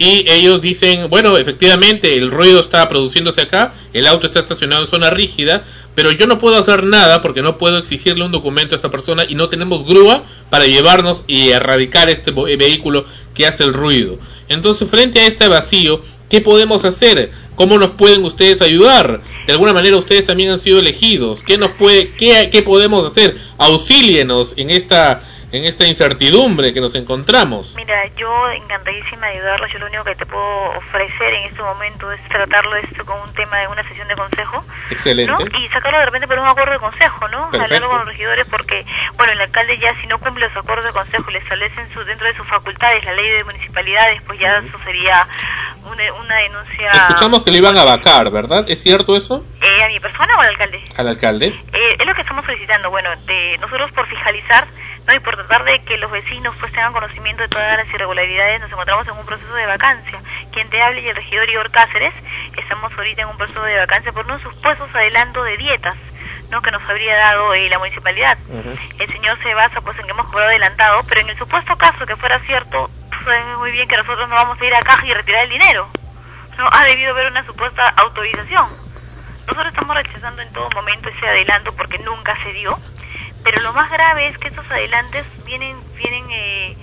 y 0.00 0.24
ellos 0.30 0.62
dicen, 0.62 1.10
bueno, 1.10 1.36
efectivamente 1.36 2.16
el 2.16 2.30
ruido 2.30 2.60
está 2.60 2.88
produciéndose 2.88 3.42
acá, 3.42 3.74
el 3.92 4.06
auto 4.06 4.26
está 4.26 4.40
estacionado 4.40 4.84
en 4.84 4.88
zona 4.88 5.10
rígida, 5.10 5.62
pero 5.94 6.10
yo 6.10 6.26
no 6.26 6.38
puedo 6.38 6.56
hacer 6.56 6.84
nada 6.84 7.20
porque 7.20 7.42
no 7.42 7.58
puedo 7.58 7.76
exigirle 7.76 8.24
un 8.24 8.32
documento 8.32 8.74
a 8.74 8.76
esta 8.76 8.90
persona 8.90 9.24
y 9.28 9.34
no 9.34 9.50
tenemos 9.50 9.84
grúa 9.84 10.24
para 10.48 10.64
llevarnos 10.64 11.22
y 11.26 11.50
erradicar 11.50 12.08
este 12.08 12.30
vehículo 12.30 13.04
que 13.34 13.46
hace 13.46 13.62
el 13.62 13.74
ruido. 13.74 14.18
Entonces, 14.48 14.88
frente 14.88 15.20
a 15.20 15.26
este 15.26 15.48
vacío, 15.48 16.00
¿qué 16.30 16.40
podemos 16.40 16.86
hacer? 16.86 17.30
¿Cómo 17.54 17.76
nos 17.76 17.90
pueden 17.90 18.24
ustedes 18.24 18.62
ayudar? 18.62 19.20
De 19.46 19.52
alguna 19.52 19.74
manera 19.74 19.98
ustedes 19.98 20.24
también 20.24 20.48
han 20.48 20.58
sido 20.58 20.78
elegidos. 20.78 21.42
¿Qué 21.42 21.58
nos 21.58 21.72
puede 21.72 22.14
qué, 22.14 22.48
qué 22.50 22.62
podemos 22.62 23.04
hacer? 23.04 23.36
Auxílienos 23.58 24.54
en 24.56 24.70
esta 24.70 25.20
en 25.52 25.64
esta 25.64 25.86
incertidumbre 25.86 26.72
que 26.72 26.80
nos 26.80 26.94
encontramos? 26.94 27.74
Mira, 27.76 28.06
yo 28.16 28.48
encantadísima 28.50 29.26
de 29.26 29.38
ayudarlos. 29.38 29.72
Yo 29.72 29.78
lo 29.78 29.86
único 29.86 30.04
que 30.04 30.14
te 30.14 30.26
puedo 30.26 30.70
ofrecer 30.76 31.34
en 31.34 31.44
este 31.44 31.62
momento 31.62 32.10
es 32.12 32.20
tratarlo 32.28 32.76
esto 32.76 33.04
con 33.04 33.20
un 33.20 33.32
tema 33.34 33.58
de 33.58 33.68
una 33.68 33.82
sesión 33.88 34.06
de 34.08 34.16
consejo. 34.16 34.64
Excelente. 34.90 35.32
¿no? 35.32 35.58
Y 35.58 35.68
sacarlo 35.68 35.98
de 35.98 36.06
repente 36.06 36.26
por 36.28 36.38
un 36.38 36.48
acuerdo 36.48 36.72
de 36.72 36.78
consejo, 36.78 37.28
¿no? 37.28 37.44
Hablarlo 37.44 37.88
con 37.88 37.98
los 37.98 38.08
regidores 38.08 38.46
porque, 38.48 38.84
bueno, 39.16 39.32
el 39.32 39.40
alcalde 39.40 39.78
ya 39.78 39.94
si 40.00 40.06
no 40.06 40.18
cumple 40.18 40.46
los 40.48 40.56
acuerdos 40.56 40.86
de 40.86 40.92
consejo 40.92 41.30
le 41.30 41.38
establecen 41.38 41.92
su, 41.92 42.04
dentro 42.04 42.26
de 42.26 42.36
sus 42.36 42.46
facultades 42.46 43.04
la 43.04 43.14
ley 43.14 43.30
de 43.30 43.44
municipalidades, 43.44 44.22
pues 44.26 44.38
ya 44.38 44.58
eso 44.58 44.78
sería 44.84 45.26
una, 45.84 46.12
una 46.14 46.36
denuncia 46.36 46.90
Escuchamos 47.08 47.42
que 47.42 47.50
le 47.50 47.58
iban 47.58 47.76
a 47.76 47.84
vacar, 47.84 48.30
¿verdad? 48.30 48.64
¿Es 48.68 48.82
cierto 48.82 49.16
eso? 49.16 49.44
eh, 49.60 49.84
a 49.84 49.88
mi 49.88 49.98
persona 50.00 50.32
o 50.36 50.40
al 50.40 50.48
alcalde. 50.48 50.84
Al 50.96 51.08
alcalde. 51.08 51.46
Eh, 51.46 51.96
es 51.98 52.06
lo 52.06 52.14
que 52.14 52.20
estamos 52.22 52.44
solicitando, 52.44 52.90
bueno, 52.90 53.10
de 53.26 53.58
nosotros 53.58 53.90
por 53.92 54.06
fiscalizar 54.08 54.66
¿no? 55.06 55.14
y 55.14 55.18
por 55.20 55.36
tratar 55.36 55.64
de 55.64 55.82
que 55.84 55.96
los 55.98 56.10
vecinos 56.10 56.54
pues 56.58 56.72
tengan 56.72 56.92
conocimiento 56.92 57.42
de 57.42 57.48
todas 57.48 57.76
las 57.76 57.88
irregularidades, 57.92 58.60
nos 58.60 58.70
encontramos 58.70 59.06
en 59.08 59.16
un 59.16 59.26
proceso 59.26 59.54
de 59.54 59.66
vacancia. 59.66 60.20
Quien 60.52 60.68
te 60.70 60.82
hable 60.82 61.00
y 61.00 61.08
el 61.08 61.16
regidor 61.16 61.48
Igor 61.48 61.70
Cáceres, 61.70 62.14
estamos 62.56 62.92
ahorita 62.92 63.22
en 63.22 63.28
un 63.28 63.36
proceso 63.36 63.62
de 63.62 63.78
vacancia 63.78 64.12
por 64.12 64.24
unos 64.24 64.42
supuestos 64.42 64.88
adelanto 64.94 65.42
de 65.42 65.56
dietas. 65.56 65.96
¿no? 66.50 66.60
que 66.62 66.70
nos 66.72 66.82
habría 66.82 67.16
dado 67.16 67.54
eh, 67.54 67.68
la 67.70 67.78
municipalidad. 67.78 68.36
El 68.98 69.08
señor 69.08 69.40
se 69.42 69.54
basa 69.54 69.80
pues 69.80 69.96
en 69.98 70.04
que 70.04 70.10
hemos 70.10 70.26
cobrado 70.26 70.48
adelantado, 70.50 71.02
pero 71.08 71.20
en 71.20 71.30
el 71.30 71.38
supuesto 71.38 71.76
caso 71.76 72.04
que 72.04 72.16
fuera 72.16 72.40
cierto, 72.40 72.90
tú 73.10 73.24
sabes 73.24 73.56
muy 73.58 73.70
bien 73.70 73.88
que 73.88 73.96
nosotros 73.96 74.28
no 74.28 74.34
vamos 74.34 74.60
a 74.60 74.64
ir 74.64 74.74
a 74.74 74.82
caja 74.82 75.06
y 75.06 75.14
retirar 75.14 75.44
el 75.44 75.50
dinero. 75.50 75.88
No, 76.58 76.68
ha 76.72 76.84
debido 76.84 77.12
haber 77.12 77.28
una 77.28 77.46
supuesta 77.46 77.88
autorización. 77.96 78.68
Nosotros 79.46 79.68
estamos 79.68 79.96
rechazando 79.96 80.42
en 80.42 80.52
todo 80.52 80.68
momento 80.70 81.08
ese 81.08 81.26
adelanto 81.26 81.72
porque 81.76 81.98
nunca 81.98 82.36
se 82.42 82.52
dio, 82.52 82.76
pero 83.44 83.60
lo 83.62 83.72
más 83.72 83.90
grave 83.90 84.26
es 84.28 84.38
que 84.38 84.48
estos 84.48 84.68
adelantes 84.70 85.24
vienen 85.44 85.76
vienen 85.96 86.24
eh, 86.30 86.76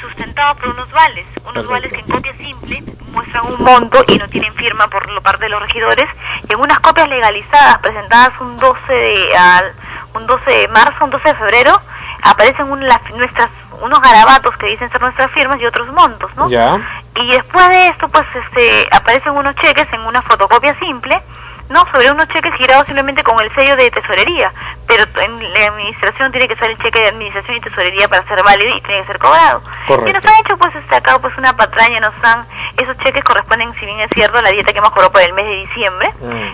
sustentados 0.00 0.56
por 0.58 0.68
unos 0.70 0.90
vales, 0.92 1.26
unos 1.48 1.66
vales 1.66 1.92
que 1.92 1.98
en 2.00 2.06
copia 2.08 2.32
simple 2.36 2.82
muestran 3.12 3.46
un 3.46 3.62
monto 3.64 4.04
y 4.06 4.16
no 4.18 4.28
tienen 4.28 4.54
firma 4.54 4.86
por 4.88 5.08
lo 5.10 5.20
parte 5.22 5.44
de 5.44 5.48
los 5.50 5.60
regidores, 5.62 6.06
y 6.48 6.52
en 6.54 6.60
unas 6.60 6.78
copias 6.80 7.08
legalizadas 7.08 7.78
presentadas 7.78 8.32
un 8.40 8.56
12 8.58 8.92
de 8.92 9.36
al, 9.36 9.72
un 10.14 10.26
12 10.26 10.50
de 10.50 10.68
marzo, 10.68 11.04
un 11.04 11.10
12 11.10 11.28
de 11.28 11.34
febrero, 11.34 11.80
aparecen 12.22 12.70
un- 12.70 12.86
las- 12.86 13.02
nuestras 13.14 13.48
unos 13.80 14.00
garabatos 14.02 14.56
que 14.56 14.66
dicen 14.66 14.90
ser 14.90 15.00
nuestras 15.00 15.30
firmas 15.32 15.58
y 15.60 15.64
otros 15.66 15.86
montos, 15.92 16.30
¿no? 16.36 16.48
Ya. 16.50 17.00
Y 17.14 17.30
después 17.30 17.68
de 17.68 17.86
esto, 17.88 18.08
pues, 18.08 18.24
este, 18.34 18.88
aparecen 18.90 19.32
unos 19.32 19.54
cheques 19.56 19.86
en 19.92 20.00
una 20.00 20.20
fotocopia 20.22 20.76
simple, 20.80 21.20
¿no? 21.68 21.84
Sobre 21.92 22.10
unos 22.10 22.28
cheques 22.28 22.54
girados 22.54 22.86
simplemente 22.86 23.22
con 23.22 23.38
el 23.40 23.54
sello 23.54 23.76
de 23.76 23.90
tesorería. 23.90 24.52
Pero 24.86 25.04
en 25.22 25.52
la 25.52 25.66
administración 25.66 26.32
tiene 26.32 26.48
que 26.48 26.56
ser 26.56 26.70
el 26.70 26.78
cheque 26.78 27.00
de 27.00 27.08
administración 27.08 27.56
y 27.56 27.60
tesorería 27.60 28.08
para 28.08 28.26
ser 28.26 28.42
válido 28.42 28.76
y 28.76 28.80
tiene 28.80 29.00
que 29.02 29.06
ser 29.06 29.18
cobrado. 29.18 29.62
Correcto. 29.86 30.08
Y 30.08 30.12
nos 30.12 30.24
han 30.24 30.40
hecho, 30.40 30.56
pues, 30.56 30.72
acá, 30.90 31.18
pues, 31.18 31.36
una 31.36 31.54
patraña, 31.54 32.00
nos 32.00 32.14
han, 32.22 32.46
esos 32.76 32.96
cheques 32.98 33.22
corresponden, 33.22 33.72
si 33.74 33.84
bien 33.84 34.00
es 34.00 34.10
cierto, 34.14 34.38
a 34.38 34.42
la 34.42 34.50
dieta 34.50 34.72
que 34.72 34.78
hemos 34.78 34.90
cobrado 34.90 35.12
por 35.12 35.22
el 35.22 35.32
mes 35.34 35.44
de 35.44 35.54
diciembre. 35.56 36.12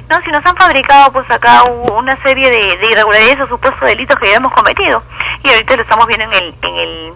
No, 0.09 0.21
si 0.23 0.31
nos 0.31 0.45
han 0.45 0.57
fabricado, 0.57 1.13
pues, 1.13 1.31
acá 1.31 1.63
una 1.65 2.17
serie 2.23 2.51
de, 2.51 2.77
de 2.77 2.87
irregularidades 2.87 3.41
o 3.43 3.47
supuestos 3.47 3.89
delitos 3.89 4.19
que 4.19 4.31
ya 4.31 4.37
hemos 4.37 4.53
cometido. 4.53 5.03
Y 5.43 5.51
ahorita 5.51 5.77
lo 5.77 5.83
estamos 5.83 6.07
viendo 6.07 6.25
en 6.25 6.33
el, 6.33 6.55
en 6.63 6.75
el 6.75 7.15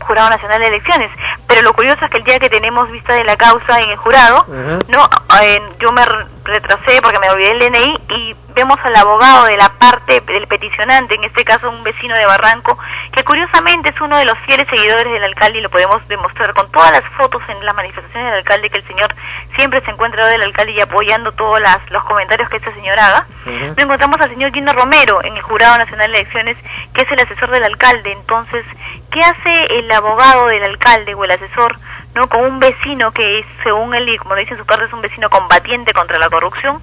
Jurado 0.00 0.30
Nacional 0.30 0.60
de 0.60 0.68
Elecciones. 0.68 1.10
Pero 1.46 1.62
lo 1.62 1.72
curioso 1.72 2.04
es 2.04 2.10
que 2.10 2.18
el 2.18 2.24
día 2.24 2.38
que 2.38 2.50
tenemos 2.50 2.90
vista 2.90 3.14
de 3.14 3.24
la 3.24 3.36
causa 3.36 3.80
en 3.80 3.90
el 3.90 3.96
jurado, 3.96 4.46
no, 4.88 5.08
eh, 5.42 5.62
yo 5.80 5.92
me 5.92 6.02
retrasé 6.48 7.00
porque 7.02 7.18
me 7.18 7.30
olvidé 7.30 7.50
el 7.52 7.58
DNI 7.58 7.98
y 8.08 8.36
vemos 8.54 8.78
al 8.82 8.96
abogado 8.96 9.44
de 9.44 9.56
la 9.56 9.68
parte 9.68 10.20
del 10.20 10.46
peticionante, 10.48 11.14
en 11.14 11.24
este 11.24 11.44
caso 11.44 11.70
un 11.70 11.84
vecino 11.84 12.14
de 12.16 12.26
Barranco, 12.26 12.76
que 13.12 13.22
curiosamente 13.22 13.90
es 13.90 14.00
uno 14.00 14.16
de 14.16 14.24
los 14.24 14.36
fieles 14.40 14.66
seguidores 14.68 15.12
del 15.12 15.22
alcalde 15.22 15.58
y 15.58 15.62
lo 15.62 15.70
podemos 15.70 16.06
demostrar 16.08 16.54
con 16.54 16.70
todas 16.72 16.90
las 16.90 17.04
fotos 17.16 17.42
en 17.48 17.64
las 17.64 17.74
manifestaciones 17.76 18.30
del 18.30 18.38
alcalde, 18.38 18.70
que 18.70 18.78
el 18.78 18.86
señor 18.88 19.14
siempre 19.56 19.80
se 19.82 19.90
encuentra 19.90 20.26
del 20.26 20.42
alcalde 20.42 20.72
y 20.72 20.80
apoyando 20.80 21.32
todos 21.32 21.60
las, 21.60 21.78
los 21.90 22.02
comentarios 22.04 22.48
que 22.48 22.56
este 22.56 22.72
señor 22.74 22.98
haga. 22.98 23.26
Lo 23.46 23.82
encontramos 23.82 24.20
al 24.20 24.30
señor 24.30 24.52
Gino 24.52 24.72
Romero 24.72 25.22
en 25.22 25.36
el 25.36 25.42
Jurado 25.42 25.78
Nacional 25.78 26.10
de 26.10 26.18
Elecciones, 26.18 26.56
que 26.94 27.02
es 27.02 27.12
el 27.12 27.20
asesor 27.20 27.50
del 27.50 27.64
alcalde. 27.64 28.12
Entonces, 28.12 28.64
¿qué 29.12 29.20
hace 29.20 29.78
el 29.78 29.90
abogado 29.92 30.46
del 30.46 30.64
alcalde 30.64 31.14
o 31.14 31.24
el 31.24 31.30
asesor 31.30 31.76
no 32.18 32.28
con 32.28 32.40
un 32.44 32.58
vecino 32.58 33.12
que 33.12 33.38
es, 33.38 33.46
según 33.62 33.94
él 33.94 34.08
y 34.08 34.18
como 34.18 34.34
lo 34.34 34.40
dice 34.40 34.54
en 34.54 34.58
su 34.58 34.66
carta, 34.66 34.84
es 34.84 34.92
un 34.92 35.00
vecino 35.00 35.30
combatiente 35.30 35.92
contra 35.92 36.18
la 36.18 36.28
corrupción, 36.28 36.82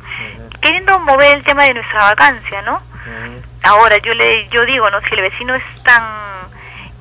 queriendo 0.62 0.98
mover 1.00 1.36
el 1.36 1.44
tema 1.44 1.66
de 1.66 1.74
nuestra 1.74 2.04
vacancia, 2.04 2.62
¿no? 2.62 2.82
Ahora, 3.64 3.98
yo 3.98 4.14
le 4.14 4.48
yo 4.48 4.64
digo, 4.66 4.90
¿no? 4.90 5.02
Si 5.02 5.14
el 5.14 5.22
vecino 5.22 5.54
es 5.54 5.64
tan 5.84 6.04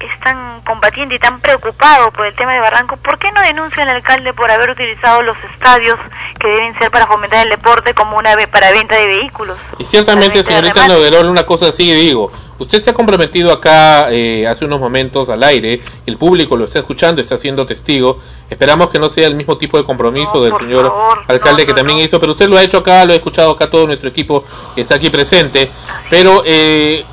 es 0.01 0.21
tan 0.21 0.61
combatiente 0.63 1.15
y 1.15 1.19
tan 1.21 1.41
preocupado 1.41 2.11
por 2.11 2.27
el 2.27 2.35
tema 2.35 2.53
de 2.53 2.61
Barranco, 2.61 2.97
¿por 2.97 3.19
qué 3.19 3.31
no 3.31 3.41
denuncia 3.41 3.85
al 3.85 3.91
alcalde 3.91 4.35
por 4.35 4.51
haber 4.51 4.71
utilizado 4.71 5.23
los 5.23 5.37
estadios 5.53 5.99
que 6.41 6.49
deben 6.49 6.77
ser 6.79 6.91
para 6.91 7.07
fomentar 7.07 7.45
el 7.45 7.51
deporte 7.51 7.95
como 7.95 8.19
una 8.19 8.37
para 8.51 8.73
venta 8.73 8.97
de 8.97 9.07
vehículos? 9.07 9.57
Y 9.79 9.85
ciertamente, 9.85 10.43
señorita. 10.43 10.89
Noguerol, 10.89 11.27
una 11.27 11.47
cosa 11.47 11.69
así 11.69 11.91
digo. 11.95 12.33
Usted 12.59 12.83
se 12.83 12.91
ha 12.91 12.95
comprometido 12.95 13.53
acá 13.53 14.13
eh, 14.13 14.47
hace 14.47 14.65
unos 14.65 14.79
momentos 14.79 15.29
al 15.29 15.43
aire, 15.43 15.81
el 16.07 16.17
público 16.17 16.57
lo 16.57 16.65
está 16.65 16.79
escuchando, 16.79 17.21
está 17.21 17.37
siendo 17.37 17.67
testigo. 17.67 18.19
Esperamos 18.49 18.91
que 18.91 18.99
no 18.99 19.09
sea 19.09 19.27
el 19.27 19.35
mismo 19.35 19.59
tipo 19.59 19.77
de 19.77 19.85
compromiso 19.85 20.43
del 20.43 20.57
señor 20.57 20.93
alcalde 21.27 21.67
que 21.67 21.75
también 21.75 21.99
hizo, 21.99 22.21
pero 22.21 22.33
usted 22.33 22.49
lo 22.49 22.57
ha 22.57 22.63
hecho 22.63 22.79
acá, 22.79 23.05
lo 23.05 23.13
ha 23.13 23.17
escuchado 23.17 23.51
acá 23.51 23.69
todo 23.69 23.87
nuestro 23.87 24.09
equipo 24.09 24.45
que 24.75 24.83
está 24.83 24.95
aquí 24.97 25.11
presente. 25.11 25.71
Pero 26.11 26.43
eh, 26.47 27.05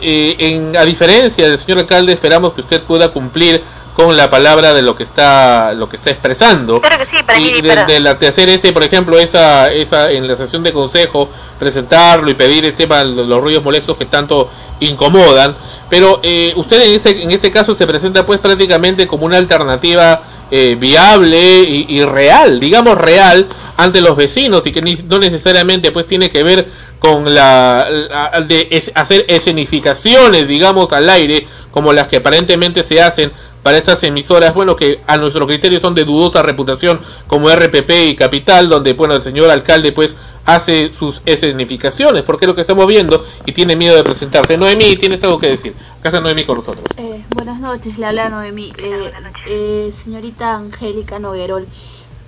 eh, 0.00 0.36
en, 0.38 0.76
a 0.76 0.84
diferencia 0.84 1.48
del 1.48 1.58
señor 1.58 1.78
alcalde, 1.78 2.12
esperamos 2.12 2.52
que 2.54 2.62
usted 2.62 2.82
pueda 2.82 3.10
cumplir 3.10 3.62
con 3.94 4.16
la 4.16 4.30
palabra 4.30 4.72
de 4.72 4.80
lo 4.82 4.96
que 4.96 5.02
está 5.02 5.72
lo 5.74 5.88
que 5.88 5.96
está 5.96 6.10
expresando. 6.10 6.80
Claro 6.80 6.98
que 6.98 7.16
sí, 7.16 7.22
para 7.22 7.38
y 7.38 7.52
mí, 7.52 7.60
de, 7.60 8.00
la- 8.00 8.14
de 8.14 8.26
hacer 8.26 8.48
ese 8.48 8.72
por 8.72 8.82
ejemplo 8.84 9.18
esa 9.18 9.70
esa 9.72 10.10
en 10.10 10.26
la 10.26 10.36
sesión 10.36 10.62
de 10.62 10.72
consejo 10.72 11.28
presentarlo 11.58 12.30
y 12.30 12.34
pedir 12.34 12.64
el 12.64 12.72
tema 12.74 13.00
de 13.04 13.06
los 13.26 13.40
ruidos 13.42 13.62
molestos 13.62 13.96
que 13.96 14.06
tanto 14.06 14.50
incomodan. 14.80 15.54
Pero 15.90 16.20
eh, 16.22 16.52
usted 16.56 16.80
en 16.82 16.92
este 16.94 17.22
en 17.22 17.30
este 17.32 17.50
caso 17.50 17.74
se 17.74 17.86
presenta 17.86 18.24
pues 18.24 18.40
prácticamente 18.40 19.06
como 19.06 19.26
una 19.26 19.36
alternativa 19.36 20.22
eh, 20.50 20.76
viable 20.78 21.60
y, 21.62 21.86
y 21.88 22.04
real 22.04 22.60
digamos 22.60 22.96
real 22.98 23.46
ante 23.76 24.00
los 24.00 24.16
vecinos 24.16 24.66
y 24.66 24.72
que 24.72 24.82
ni- 24.82 24.96
no 25.08 25.18
necesariamente 25.18 25.92
pues 25.92 26.06
tiene 26.06 26.30
que 26.30 26.42
ver 26.42 26.68
con 26.98 27.34
la, 27.34 27.86
la- 27.90 28.40
de 28.40 28.68
es- 28.70 28.90
hacer 28.94 29.24
escenificaciones 29.28 30.48
digamos 30.48 30.92
al 30.92 31.08
aire 31.10 31.46
como 31.70 31.92
las 31.92 32.08
que 32.08 32.16
aparentemente 32.18 32.84
se 32.84 33.00
hacen 33.02 33.32
para 33.62 33.78
estas 33.78 34.02
emisoras, 34.02 34.54
bueno, 34.54 34.74
que 34.76 35.00
a 35.06 35.16
nuestro 35.16 35.46
criterio 35.46 35.78
son 35.78 35.94
de 35.94 36.04
dudosa 36.04 36.42
reputación, 36.42 37.00
como 37.26 37.48
RPP 37.48 37.90
y 38.08 38.16
Capital, 38.16 38.68
donde, 38.68 38.92
bueno, 38.94 39.14
el 39.14 39.22
señor 39.22 39.50
alcalde, 39.50 39.92
pues, 39.92 40.16
hace 40.44 40.92
sus 40.92 41.22
escenificaciones, 41.24 42.24
porque 42.24 42.44
es 42.44 42.48
lo 42.48 42.54
que 42.54 42.62
estamos 42.62 42.86
viendo, 42.88 43.24
y 43.46 43.52
tiene 43.52 43.76
miedo 43.76 43.94
de 43.94 44.02
presentarse. 44.02 44.56
Noemí, 44.56 44.96
¿tienes 44.96 45.22
algo 45.22 45.38
que 45.38 45.50
decir? 45.50 45.74
Acá 46.00 46.08
está 46.08 46.20
Noemí 46.20 46.44
con 46.44 46.56
nosotros. 46.58 46.84
Eh, 46.96 47.24
buenas 47.30 47.60
noches, 47.60 47.96
le 47.98 48.06
habla 48.06 48.28
Noemí. 48.28 48.72
Eh, 48.78 49.12
eh, 49.46 49.92
señorita 50.02 50.56
Angélica 50.56 51.20
Noguerol, 51.20 51.66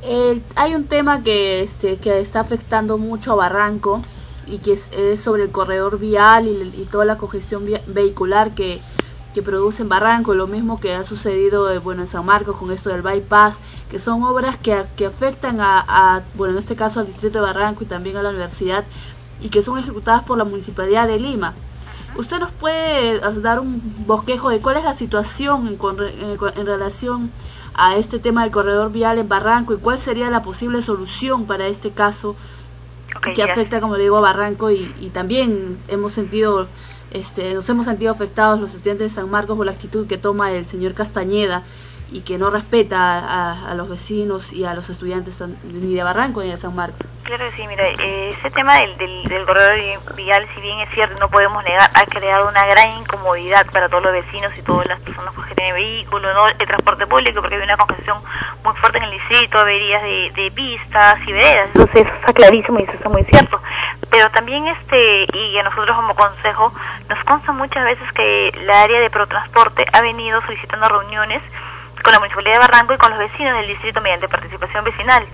eh, 0.04 0.40
hay 0.54 0.74
un 0.76 0.84
tema 0.84 1.24
que, 1.24 1.62
este, 1.62 1.96
que 1.96 2.20
está 2.20 2.40
afectando 2.40 2.98
mucho 2.98 3.32
a 3.32 3.36
Barranco 3.36 4.04
y 4.46 4.58
que 4.58 4.74
es, 4.74 4.88
es 4.96 5.20
sobre 5.20 5.42
el 5.44 5.50
corredor 5.50 5.98
vial 5.98 6.46
y, 6.46 6.80
y 6.80 6.84
toda 6.92 7.06
la 7.06 7.16
congestión 7.16 7.64
via- 7.64 7.82
vehicular 7.88 8.54
que, 8.54 8.80
que 9.34 9.42
produce 9.42 9.82
en 9.82 9.88
Barranco, 9.88 10.32
lo 10.32 10.46
mismo 10.46 10.80
que 10.80 10.94
ha 10.94 11.04
sucedido 11.04 11.68
bueno, 11.80 12.02
en 12.02 12.08
San 12.08 12.24
Marcos 12.24 12.56
con 12.56 12.70
esto 12.70 12.88
del 12.88 13.02
bypass, 13.02 13.58
que 13.90 13.98
son 13.98 14.22
obras 14.22 14.56
que, 14.56 14.84
que 14.96 15.06
afectan 15.06 15.60
a, 15.60 15.84
a, 15.86 16.22
bueno, 16.34 16.54
en 16.54 16.60
este 16.60 16.76
caso 16.76 17.00
al 17.00 17.06
distrito 17.06 17.40
de 17.40 17.44
Barranco 17.44 17.84
y 17.84 17.86
también 17.86 18.16
a 18.16 18.22
la 18.22 18.30
universidad 18.30 18.84
y 19.40 19.48
que 19.48 19.62
son 19.62 19.76
ejecutadas 19.78 20.22
por 20.22 20.38
la 20.38 20.44
Municipalidad 20.44 21.06
de 21.06 21.18
Lima. 21.18 21.52
¿Usted 22.16 22.38
nos 22.38 22.52
puede 22.52 23.16
eh, 23.16 23.20
dar 23.42 23.58
un 23.58 23.82
bosquejo 24.06 24.48
de 24.48 24.60
cuál 24.60 24.76
es 24.76 24.84
la 24.84 24.94
situación 24.94 25.66
en, 25.66 25.78
eh, 26.00 26.38
en 26.56 26.66
relación 26.66 27.32
a 27.74 27.96
este 27.96 28.20
tema 28.20 28.42
del 28.42 28.52
corredor 28.52 28.92
vial 28.92 29.18
en 29.18 29.28
Barranco 29.28 29.74
y 29.74 29.78
cuál 29.78 29.98
sería 29.98 30.30
la 30.30 30.42
posible 30.42 30.80
solución 30.80 31.46
para 31.46 31.66
este 31.66 31.90
caso 31.90 32.36
que 33.34 33.42
afecta, 33.42 33.80
como 33.80 33.96
le 33.96 34.04
digo, 34.04 34.16
a 34.16 34.20
Barranco 34.20 34.70
y, 34.70 34.92
y 35.00 35.08
también 35.10 35.76
hemos 35.88 36.12
sentido, 36.12 36.66
este, 37.14 37.54
nos 37.54 37.68
hemos 37.68 37.86
sentido 37.86 38.10
afectados 38.10 38.60
los 38.60 38.74
estudiantes 38.74 39.10
de 39.10 39.14
San 39.14 39.30
Marcos 39.30 39.56
por 39.56 39.64
la 39.64 39.72
actitud 39.72 40.06
que 40.06 40.18
toma 40.18 40.52
el 40.52 40.66
señor 40.66 40.94
Castañeda 40.94 41.62
y 42.12 42.20
que 42.20 42.38
no 42.38 42.50
respeta 42.50 43.64
a, 43.68 43.74
los 43.74 43.88
vecinos 43.88 44.52
y 44.52 44.64
a 44.64 44.74
los 44.74 44.88
estudiantes 44.88 45.40
ni 45.64 45.94
de 45.94 46.02
Barranco 46.02 46.42
ni 46.42 46.50
de 46.50 46.56
San 46.56 46.74
Marcos. 46.74 47.06
Claro 47.24 47.50
que 47.50 47.56
sí, 47.56 47.66
mira, 47.66 47.88
eh, 47.88 48.36
ese 48.38 48.50
tema 48.50 48.76
del, 48.76 48.96
del, 48.98 49.24
del 49.24 49.46
corredor 49.46 50.14
vial, 50.14 50.46
si 50.54 50.60
bien 50.60 50.78
es 50.80 50.90
cierto, 50.90 51.18
no 51.18 51.28
podemos 51.30 51.64
negar, 51.64 51.90
ha 51.94 52.04
creado 52.04 52.48
una 52.48 52.66
gran 52.66 52.98
incomodidad 52.98 53.66
para 53.72 53.88
todos 53.88 54.04
los 54.04 54.12
vecinos 54.12 54.52
y 54.58 54.62
todas 54.62 54.86
las 54.86 55.00
personas 55.00 55.34
que 55.48 55.54
tienen 55.54 55.74
vehículos, 55.74 56.34
¿no? 56.34 56.46
el 56.46 56.66
transporte 56.66 57.06
público, 57.06 57.40
porque 57.40 57.56
hay 57.56 57.62
una 57.62 57.76
congestión 57.78 58.18
muy 58.62 58.74
fuerte 58.74 58.98
en 58.98 59.04
el 59.04 59.10
distrito, 59.10 59.58
averías 59.58 60.02
de, 60.02 60.32
de 60.36 60.50
pistas 60.50 61.18
y 61.26 61.32
veredas, 61.32 61.70
sí, 61.74 62.00
eso 62.00 62.10
está 62.20 62.32
clarísimo 62.32 62.78
y 62.78 62.82
eso 62.82 62.92
está 62.92 63.08
muy 63.08 63.24
cierto. 63.24 63.60
pero 64.10 64.30
también 64.30 64.66
este 64.68 65.26
y 65.32 65.58
a 65.58 65.62
nosotros 65.62 65.96
como 65.96 66.14
consejo 66.14 66.72
nos 67.08 67.24
consta 67.24 67.52
muchas 67.52 67.84
veces 67.84 68.12
que 68.12 68.52
la 68.64 68.82
área 68.82 69.00
de 69.00 69.10
protransporte 69.10 69.84
ha 69.92 70.02
venido 70.02 70.40
solicitando 70.42 70.88
reuniones 70.88 71.42
con 72.04 72.12
la 72.12 72.18
Municipalidad 72.18 72.52
de 72.52 72.58
Barranco 72.58 72.92
y 72.92 72.98
con 72.98 73.10
los 73.10 73.18
vecinos 73.18 73.56
del 73.56 73.66
distrito 73.66 74.00
mediante 74.02 74.28
participación 74.28 74.84
vecinal. 74.84 75.26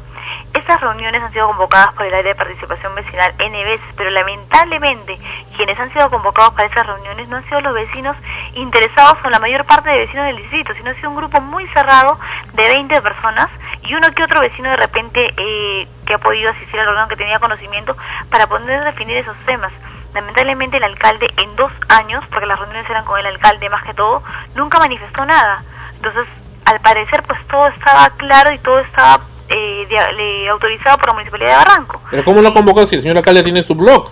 Estas 0.55 0.81
reuniones 0.81 1.21
han 1.21 1.33
sido 1.33 1.49
convocadas 1.49 1.93
por 1.95 2.07
el 2.07 2.15
área 2.15 2.33
de 2.33 2.37
participación 2.37 2.95
vecinal 2.95 3.35
N 3.39 3.65
veces, 3.65 3.87
pero 3.97 4.09
lamentablemente 4.11 5.19
quienes 5.57 5.79
han 5.81 5.93
sido 5.93 6.09
convocados 6.11 6.55
para 6.55 6.69
esas 6.69 6.87
reuniones 6.87 7.29
no 7.29 7.39
han 7.39 7.45
sido 7.49 7.61
los 7.61 7.75
vecinos 7.75 8.17
interesados 8.55 9.19
o 9.25 9.31
la 9.31 9.41
mayor 9.41 9.65
parte 9.65 9.91
de 9.91 9.99
vecinos 9.99 10.27
del 10.27 10.37
distrito, 10.37 10.73
sino 10.75 10.91
ha 10.91 10.95
sido 10.95 11.11
un 11.11 11.17
grupo 11.17 11.41
muy 11.41 11.67
cerrado 11.69 12.19
de 12.53 12.69
20 12.69 13.03
personas 13.03 13.49
y 13.83 13.93
uno 13.95 14.13
que 14.13 14.23
otro 14.23 14.41
vecino 14.41 14.71
de 14.71 14.77
repente 14.77 15.35
eh, 15.37 15.89
que 16.07 16.15
ha 16.15 16.19
podido 16.19 16.51
asistir 16.51 16.79
a 16.79 16.85
la 16.85 16.91
reunión, 16.91 17.09
que 17.09 17.17
tenía 17.17 17.41
conocimiento, 17.41 17.97
para 18.31 18.47
poder 18.47 18.85
definir 18.85 19.17
esos 19.17 19.37
temas. 19.39 19.73
Lamentablemente 20.15 20.77
el 20.77 20.85
alcalde 20.85 21.33
en 21.37 21.57
dos 21.57 21.73
años, 21.89 22.25
porque 22.31 22.47
las 22.47 22.59
reuniones 22.59 22.89
eran 22.89 23.05
con 23.05 23.19
el 23.19 23.27
alcalde 23.27 23.69
más 23.71 23.83
que 23.83 23.95
todo, 23.95 24.23
nunca 24.55 24.79
manifestó 24.79 25.25
nada. 25.25 25.63
Entonces, 25.97 26.29
al 26.71 26.81
parecer, 26.81 27.23
pues 27.27 27.39
todo 27.49 27.67
estaba 27.69 28.11
claro 28.11 28.53
y 28.53 28.59
todo 28.59 28.79
estaba 28.81 29.21
eh, 29.49 29.87
de- 29.89 30.49
autorizado 30.49 30.97
por 30.99 31.09
la 31.09 31.13
Municipalidad 31.15 31.51
de 31.51 31.57
Barranco. 31.65 32.01
Pero 32.11 32.25
¿cómo 32.25 32.41
lo 32.41 32.53
convocó 32.53 32.87
si 32.87 32.97
el 32.97 33.03
señor 33.03 33.17
alcalde 33.19 33.43
tiene 33.43 33.63
su 33.63 33.75
blog? 33.75 34.09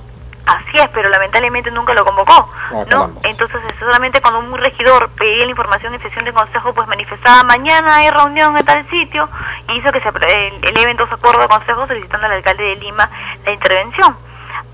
Así 0.47 0.79
es, 0.79 0.89
pero 0.95 1.11
lamentablemente 1.11 1.71
nunca 1.71 1.93
lo 1.93 2.05
convocó. 2.07 2.51
Ah, 2.73 2.85
¿no? 2.91 3.13
Entonces, 3.23 3.61
eh, 3.69 3.75
solamente 3.79 4.21
cuando 4.23 4.41
un 4.41 4.57
regidor 4.57 5.11
pedía 5.11 5.45
la 5.45 5.51
información 5.51 5.93
en 5.95 6.01
sesión 6.01 6.25
de 6.25 6.33
consejo, 6.33 6.73
pues 6.73 6.89
manifestaba 6.89 7.43
mañana 7.45 7.97
hay 7.97 8.09
reunión 8.11 8.57
en 8.57 8.65
tal 8.65 8.89
sitio 8.89 9.29
y 9.69 9.79
hizo 9.79 9.93
que 9.93 10.01
se 10.01 10.09
el- 10.09 10.61
eleven 10.69 10.97
dos 10.97 11.13
acuerdos 11.13 11.43
de 11.43 11.49
consejo 11.49 11.87
solicitando 11.87 12.27
al 12.27 12.33
alcalde 12.33 12.63
de 12.65 12.77
Lima 12.77 13.11
la 13.45 13.53
intervención. 13.53 14.17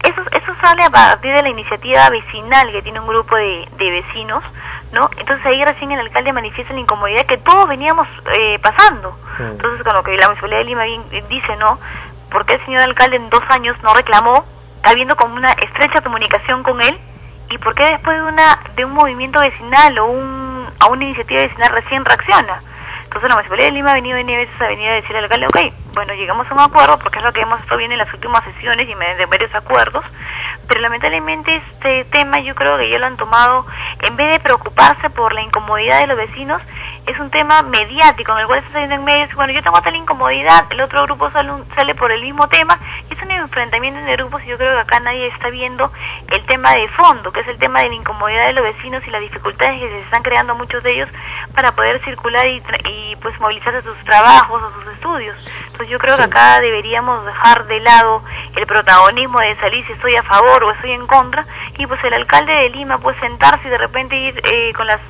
Eso, 0.05 0.21
eso 0.33 0.53
sale 0.61 0.83
a 0.85 0.91
partir 0.91 1.33
de 1.35 1.43
la 1.43 1.49
iniciativa 1.49 2.09
vecinal 2.11 2.71
que 2.71 2.83
tiene 2.83 3.01
un 3.01 3.07
grupo 3.07 3.35
de, 3.37 3.67
de 3.79 3.91
vecinos, 3.91 4.45
¿no? 4.93 5.09
Entonces 5.17 5.45
ahí 5.47 5.65
recién 5.65 5.91
el 5.93 6.01
alcalde 6.01 6.33
manifiesta 6.33 6.75
la 6.75 6.81
incomodidad 6.81 7.25
que 7.27 7.39
todos 7.39 7.67
veníamos 7.69 8.07
eh, 8.39 8.59
pasando. 8.61 9.19
Entonces, 9.39 9.83
con 9.83 9.95
lo 9.95 10.03
que 10.03 10.17
la 10.17 10.27
Municipalidad 10.27 10.59
de 10.59 10.65
Lima 10.65 10.85
bien- 10.85 11.05
eh, 11.11 11.25
dice, 11.29 11.57
¿no? 11.57 11.79
¿Por 12.31 12.45
qué 12.45 12.55
el 12.55 12.65
señor 12.67 12.83
alcalde 12.83 13.17
en 13.17 13.31
dos 13.31 13.43
años 13.49 13.77
no 13.83 13.95
reclamó, 13.95 14.45
habiendo 14.83 15.17
como 15.17 15.35
una 15.37 15.53
estrecha 15.53 16.03
comunicación 16.03 16.63
con 16.63 16.81
él? 16.83 16.99
¿Y 17.51 17.59
por 17.59 17.75
qué 17.75 17.85
después 17.87 18.17
de, 18.17 18.23
una, 18.25 18.59
de 18.77 18.85
un 18.85 18.93
movimiento 18.93 19.41
vecinal 19.41 19.99
o 19.99 20.07
un, 20.07 20.67
a 20.81 20.87
una 20.87 21.05
iniciativa 21.05 21.43
vecinal 21.43 21.71
recién 21.73 22.05
reacciona? 22.05 22.59
Entonces 23.05 23.29
la 23.29 23.35
Municipalidad 23.37 23.69
de 23.69 23.73
Lima 23.73 23.91
ha 23.93 23.95
venido 23.95 24.19
N 24.19 24.37
veces 24.37 24.61
a 24.61 24.67
venir 24.67 24.89
a 24.91 24.95
decirle 24.95 25.19
al 25.19 25.25
alcalde, 25.25 25.47
ok, 25.47 25.59
bueno, 25.95 26.13
llegamos 26.15 26.51
a 26.51 26.55
un 26.55 26.61
acuerdo 26.61 26.99
porque 26.99 27.19
es 27.19 27.25
lo 27.25 27.33
que 27.33 27.41
hemos 27.41 27.61
estado 27.61 27.79
viendo 27.79 27.95
en 27.95 27.99
las 27.99 28.13
últimas 28.13 28.43
sesiones 28.45 28.89
y 28.89 28.95
mediante 28.95 29.27
varios 29.27 29.55
acuerdos, 29.55 30.05
pero 30.67 30.81
lamentablemente 30.81 31.55
este 31.71 32.05
tema 32.07 32.41
yo 32.41 32.55
creo 32.55 32.77
que 32.77 32.91
ya 32.91 32.99
lo 32.99 33.07
han 33.07 33.17
tomado, 33.17 33.65
en 34.03 34.17
vez 34.17 34.33
de 34.33 34.41
preocuparse 34.41 35.09
por 35.11 35.33
la 35.33 35.43
incomodidad 35.43 36.01
de 36.01 36.09
los 36.09 36.17
vecinos, 36.17 36.61
es 37.07 37.19
un 37.19 37.31
tema 37.31 37.63
mediático 37.63 38.33
en 38.33 38.39
el 38.39 38.47
cual 38.47 38.59
está 38.61 38.73
saliendo 38.73 38.97
en 38.97 39.05
medios, 39.05 39.35
bueno, 39.35 39.53
yo 39.53 39.63
tengo 39.63 39.81
tal 39.83 39.95
incomodidad, 39.95 40.67
el 40.71 40.81
otro 40.81 41.03
grupo 41.05 41.31
sale, 41.31 41.53
sale 41.75 41.95
por 41.95 42.11
el 42.11 42.23
mismo 42.23 42.49
tema, 42.49 42.79
y 43.09 43.15
es 43.15 43.23
un 43.23 43.31
enfrentamiento 43.31 44.01
de 44.01 44.13
grupos 44.17 44.43
y 44.43 44.47
yo 44.47 44.57
creo 44.57 44.75
que 44.75 44.81
acá 44.81 45.01
nadie 45.01 45.29
está 45.29 45.51
viendo 45.51 45.93
el 46.31 46.45
tema 46.47 46.73
de 46.73 46.89
fondo, 46.89 47.31
que 47.31 47.41
es 47.41 47.49
el 47.49 47.59
tema 47.59 47.83
de 47.83 47.91
la 47.91 47.95
incomodidad 47.95 48.47
de 48.47 48.53
los 48.55 48.65
vecinos 48.65 49.03
y 49.07 49.11
las 49.11 49.21
dificultades 49.21 49.81
que 49.81 49.89
se 49.89 49.99
están 49.99 50.23
creando 50.23 50.55
muchos 50.55 50.83
de 50.83 50.93
ellos 50.93 51.09
para 51.55 51.73
poder 51.73 52.03
circular 52.05 52.47
y, 52.49 52.63
y 52.89 53.17
pues 53.17 53.39
movilizarse 53.39 53.79
a 53.79 53.83
sus 53.83 53.99
trabajos 54.05 54.63
o 54.63 54.83
sus 54.83 54.93
estudios. 54.95 55.37
Yo 55.89 55.99
creo 55.99 56.17
que 56.17 56.25
acá 56.25 56.61
deberíamos 56.61 57.25
dejar 57.25 57.67
de 57.67 57.81
lado 57.81 58.23
el 58.57 58.67
protagonismo 58.67 59.39
de 59.41 59.57
salir 59.57 59.85
si 59.87 59.93
estoy 59.93 60.17
a 60.17 60.23
favor 60.23 60.65
o 60.65 60.71
estoy 60.73 60.93
en 60.93 61.07
contra 61.07 61.45
y 61.79 61.87
pues 61.87 62.03
el 62.05 62.15
alcalde 62.15 62.53
de 62.53 62.69
Lima 62.71 62.99
pues 62.99 63.19
sentarse 63.21 63.69
y 63.69 63.71
de 63.71 63.79
repente 63.79 64.17
ir 64.17 64.41
eh, 64.45 64.73
con 64.75 64.87
las 64.87 65.01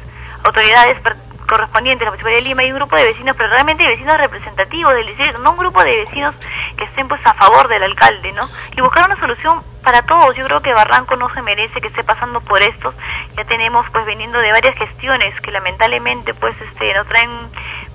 autoridades 0.45 0.99
correspondientes, 1.47 2.05
la 2.05 2.11
Municipalidad 2.11 2.41
de 2.41 2.49
Lima 2.49 2.65
y 2.65 2.73
un 2.73 2.79
grupo 2.79 2.97
de 2.97 3.05
vecinos, 3.05 3.37
pero 3.37 3.51
realmente 3.51 3.87
vecinos 3.87 4.17
representativos 4.17 4.95
del 4.95 5.07
distrito, 5.07 5.39
no 5.39 5.53
un 5.53 5.59
grupo 5.59 5.83
de 5.83 6.05
vecinos 6.05 6.35
que 6.77 6.85
estén 6.85 7.09
pues 7.09 7.25
a 7.27 7.35
favor 7.35 7.69
del 7.69 7.83
alcalde, 7.83 8.33
¿no? 8.33 8.49
Y 8.77 8.81
buscar 8.81 9.07
una 9.07 9.19
solución 9.19 9.63
para 9.83 10.03
todos. 10.03 10.35
Yo 10.35 10.45
creo 10.47 10.63
que 10.63 10.73
Barranco 10.73 11.17
no 11.17 11.33
se 11.35 11.43
merece 11.43 11.81
que 11.81 11.89
esté 11.89 12.03
pasando 12.03 12.41
por 12.41 12.63
esto. 12.63 12.95
Ya 13.37 13.45
tenemos 13.45 13.89
pues 13.91 14.07
viniendo 14.07 14.39
de 14.39 14.53
varias 14.53 14.77
gestiones 14.77 15.39
que 15.41 15.51
lamentablemente 15.51 16.35
pues 16.35 16.55
este 16.61 16.95
no 16.95 17.05
traen 17.05 17.31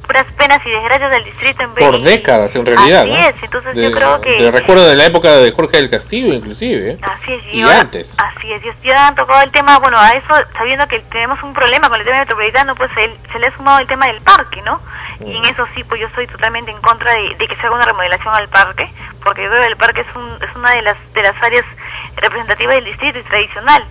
puras 0.10 0.26
penas 0.34 0.60
y 0.66 0.72
desgracias 0.72 1.12
del 1.12 1.24
distrito 1.24 1.62
en 1.62 1.74
vez 1.76 1.86
Por 1.86 2.02
décadas, 2.02 2.56
en 2.56 2.66
realidad, 2.66 3.02
Así 3.02 3.10
¿no? 3.12 3.18
es, 3.20 3.36
entonces 3.44 3.76
De- 3.76 3.84
yo 3.84 3.92
creo 3.92 4.20
que 4.22 4.50
recuerdo 4.52 4.88
de 4.90 4.96
la 4.96 5.06
época 5.06 5.30
de 5.38 5.52
Jorge 5.52 5.78
del 5.78 5.90
Castillo, 5.92 6.34
inclusive. 6.34 6.94
¿eh? 6.94 6.98
Así 7.04 7.32
es, 7.34 7.54
Y 7.54 7.62
ahora- 7.62 7.82
antes. 7.82 8.16
Así 8.18 8.52
es, 8.52 8.62
y 8.66 8.88
ya 8.88 9.08
han 9.08 9.14
tocado 9.14 9.44
el 9.44 9.52
tema, 9.52 9.78
bueno, 9.78 10.00
a 10.00 10.14
eso, 10.14 10.34
sabiendo 10.58 10.88
que 10.88 10.98
tenemos 11.12 11.42
un 11.44 11.54
problema 11.54 11.90
con 11.90 12.00
el 12.00 12.06
tema 12.08 12.20
metropolitano, 12.22 12.74
pues 12.76 12.90
se 13.32 13.38
le 13.40 13.48
ha 13.48 13.56
sumado 13.56 13.78
el 13.80 13.88
tema 13.88 14.08
del 14.08 14.20
parque, 14.22 14.64
¿no? 14.64 14.82
Y 15.24 15.36
en 15.38 15.46
eso 15.46 15.68
sí, 15.76 15.84
pues 15.84 16.02
yo 16.02 16.08
estoy 16.08 16.26
totalmente 16.26 16.72
en 16.72 16.82
contra 16.82 17.14
de, 17.14 17.36
de 17.38 17.48
que 17.48 17.56
se 17.58 17.62
haga 17.68 17.76
una 17.76 17.86
remodelación 17.86 18.34
al 18.34 18.48
parque, 18.50 18.92
porque 19.24 19.44
yo 19.44 19.50
creo 19.50 19.62
que 19.62 19.68
el 19.68 19.78
parque 19.78 20.02
es, 20.02 20.16
un, 20.16 20.28
es 20.42 20.56
una 20.56 20.72
de 20.72 20.82
las, 20.82 20.96
de 21.14 21.22
las 21.22 21.36
áreas 21.44 21.66
representativas 22.16 22.76
del 22.76 22.86
distrito 22.86 23.20
y 23.20 23.24
tradicional. 23.24 23.86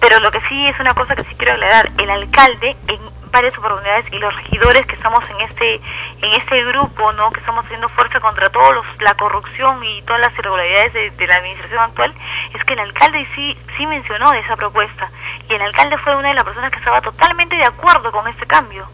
Pero 0.00 0.20
lo 0.20 0.30
que 0.30 0.40
sí 0.48 0.66
es 0.68 0.78
una 0.78 0.94
cosa 0.94 1.16
que 1.16 1.22
sí 1.24 1.34
quiero 1.36 1.54
aclarar, 1.54 1.90
el 1.98 2.08
alcalde 2.10 2.76
en 2.86 3.00
varias 3.30 3.56
oportunidades 3.58 4.06
y 4.12 4.18
los 4.18 4.34
regidores 4.34 4.86
que 4.86 4.94
estamos 4.94 5.22
en 5.30 5.40
este 5.40 5.74
en 5.76 6.32
este 6.32 6.64
grupo, 6.64 7.12
¿no? 7.12 7.30
Que 7.30 7.40
estamos 7.40 7.64
haciendo 7.64 7.88
fuerza 7.90 8.20
contra 8.20 8.50
todos 8.50 8.74
los, 8.74 8.86
la 9.00 9.14
corrupción 9.14 9.82
y 9.84 10.02
todas 10.02 10.20
las 10.20 10.38
irregularidades 10.38 10.92
de, 10.92 11.10
de 11.10 11.26
la 11.26 11.36
administración 11.36 11.80
actual, 11.80 12.14
es 12.54 12.64
que 12.64 12.74
el 12.74 12.80
alcalde 12.80 13.26
sí 13.34 13.56
sí 13.76 13.86
mencionó 13.86 14.32
esa 14.32 14.56
propuesta 14.56 15.10
y 15.48 15.54
el 15.54 15.62
alcalde 15.62 15.98
fue 15.98 16.16
una 16.16 16.28
de 16.28 16.34
las 16.34 16.44
personas 16.44 16.70
que 16.70 16.78
estaba 16.78 17.00
totalmente 17.00 17.56
de 17.56 17.64
acuerdo 17.64 18.10
con 18.12 18.26
este 18.28 18.46
cambio. 18.46 18.88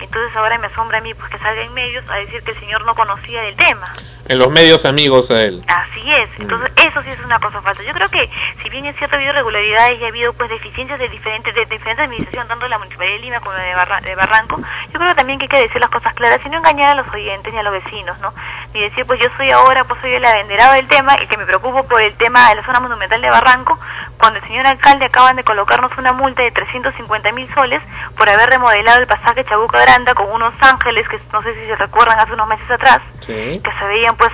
Entonces 0.00 0.36
ahora 0.36 0.58
me 0.58 0.66
asombra 0.66 0.98
a 0.98 1.00
mí 1.00 1.14
pues 1.14 1.30
que 1.30 1.38
salga 1.38 1.62
en 1.62 1.72
medios 1.72 2.08
a 2.10 2.16
decir 2.16 2.42
que 2.42 2.50
el 2.50 2.60
señor 2.60 2.84
no 2.84 2.94
conocía 2.94 3.42
del 3.42 3.56
tema. 3.56 3.92
En 4.28 4.38
los 4.38 4.50
medios 4.50 4.84
amigos 4.86 5.30
a 5.30 5.40
él. 5.42 5.62
Así 5.68 6.10
es, 6.12 6.30
entonces 6.40 6.72
eso 6.76 7.02
sí 7.02 7.10
es 7.10 7.20
una 7.20 7.38
cosa 7.40 7.60
falsa. 7.60 7.82
Yo 7.82 7.92
creo 7.92 8.08
que 8.08 8.28
si 8.62 8.68
bien 8.70 8.86
es 8.86 8.96
cierto 8.96 9.16
ha 9.16 9.18
habido 9.18 9.32
irregularidades 9.32 10.00
y 10.00 10.04
ha 10.04 10.08
habido 10.08 10.32
pues 10.32 10.48
deficiencias 10.50 10.98
de 10.98 11.08
diferentes 11.08 11.54
de 11.54 11.60
diferentes 11.66 12.04
administraciones, 12.04 12.48
tanto 12.48 12.64
de 12.64 12.70
la 12.70 12.78
Municipalidad 12.78 13.16
de 13.16 13.20
Lima 13.22 13.40
como 13.40 13.52
de, 13.52 13.74
Barra- 13.74 14.00
de 14.00 14.14
Barranco, 14.14 14.56
yo 14.92 14.92
creo 14.98 15.08
que 15.10 15.14
también 15.14 15.38
que 15.38 15.44
hay 15.44 15.48
que 15.48 15.60
decir 15.68 15.80
las 15.80 15.90
cosas 15.90 16.14
claras 16.14 16.40
y 16.44 16.48
no 16.48 16.58
engañar 16.58 16.90
a 16.90 16.94
los 17.02 17.08
oyentes 17.12 17.52
ni 17.52 17.58
a 17.58 17.62
los 17.62 17.72
vecinos, 17.74 18.18
¿no? 18.20 18.32
Ni 18.72 18.80
decir 18.80 19.04
pues 19.06 19.20
yo 19.20 19.28
soy 19.36 19.50
ahora, 19.50 19.84
pues 19.84 20.00
soy 20.00 20.14
el 20.14 20.24
abanderado 20.24 20.74
del 20.74 20.86
tema 20.88 21.16
y 21.22 21.26
que 21.26 21.36
me 21.36 21.44
preocupo 21.46 21.84
por 21.84 22.00
el 22.00 22.14
tema 22.14 22.48
de 22.48 22.54
la 22.56 22.64
zona 22.64 22.80
monumental 22.80 23.20
de 23.20 23.30
Barranco, 23.30 23.78
cuando 24.18 24.38
el 24.38 24.46
señor 24.46 24.66
alcalde 24.66 25.04
acaban 25.06 25.36
de 25.36 25.44
colocarnos 25.44 25.92
una 25.98 26.12
multa 26.14 26.42
de 26.42 26.50
350 26.50 27.30
mil 27.32 27.52
soles 27.54 27.82
por 28.16 28.28
haber 28.28 28.48
remodelado 28.48 29.00
el 29.00 29.06
pasaje 29.06 29.44
Chabuca 29.44 29.80
Granda 29.82 30.14
con 30.14 30.30
unos 30.32 30.54
ángeles 30.60 31.06
que 31.08 31.18
no 31.32 31.42
sé 31.42 31.54
si 31.56 31.66
se 31.66 31.76
recuerdan 31.76 32.18
hace 32.18 32.32
unos 32.32 32.48
meses 32.48 32.70
atrás, 32.70 33.02
Sí. 33.20 33.60
que 33.62 33.70
se 33.78 33.86
veían 33.86 34.13
pues 34.16 34.30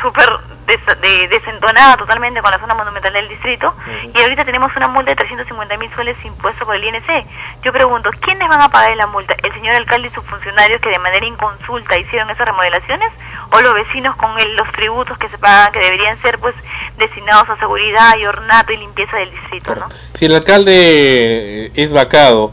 súper 0.00 0.26
des- 0.66 1.00
de- 1.00 1.28
desentonada 1.28 1.96
totalmente 1.96 2.40
con 2.42 2.50
la 2.50 2.58
zona 2.58 2.74
monumental 2.74 3.12
del 3.12 3.28
distrito 3.28 3.72
y 4.14 4.20
ahorita 4.20 4.44
tenemos 4.44 4.74
una 4.76 4.88
multa 4.88 5.10
de 5.12 5.16
350 5.16 5.76
mil 5.76 5.94
soles 5.94 6.16
impuesto 6.24 6.64
por 6.66 6.74
el 6.74 6.82
INC. 6.82 7.06
Yo 7.62 7.72
pregunto, 7.72 8.10
¿quiénes 8.20 8.48
van 8.48 8.62
a 8.62 8.68
pagar 8.70 8.96
la 8.96 9.06
multa? 9.06 9.34
¿El 9.42 9.52
señor 9.52 9.76
alcalde 9.76 10.08
y 10.08 10.10
sus 10.10 10.24
funcionarios 10.24 10.80
que 10.80 10.88
de 10.90 10.98
manera 10.98 11.24
inconsulta 11.26 11.96
hicieron 11.98 12.28
esas 12.30 12.46
remodelaciones? 12.46 13.12
¿O 13.52 13.60
los 13.60 13.74
vecinos 13.74 14.16
con 14.16 14.36
el- 14.40 14.56
los 14.56 14.70
tributos 14.72 15.16
que 15.18 15.28
se 15.28 15.38
pagan 15.38 15.70
que 15.72 15.78
deberían 15.78 16.16
ser 16.18 16.38
pues 16.38 16.54
destinados 16.96 17.48
a 17.50 17.56
seguridad 17.58 18.16
y 18.18 18.26
ornato 18.26 18.72
y 18.72 18.78
limpieza 18.78 19.16
del 19.18 19.30
distrito? 19.30 19.74
¿no? 19.76 19.88
Si 20.14 20.24
el 20.24 20.34
alcalde 20.34 21.70
es 21.80 21.92
vacado, 21.92 22.52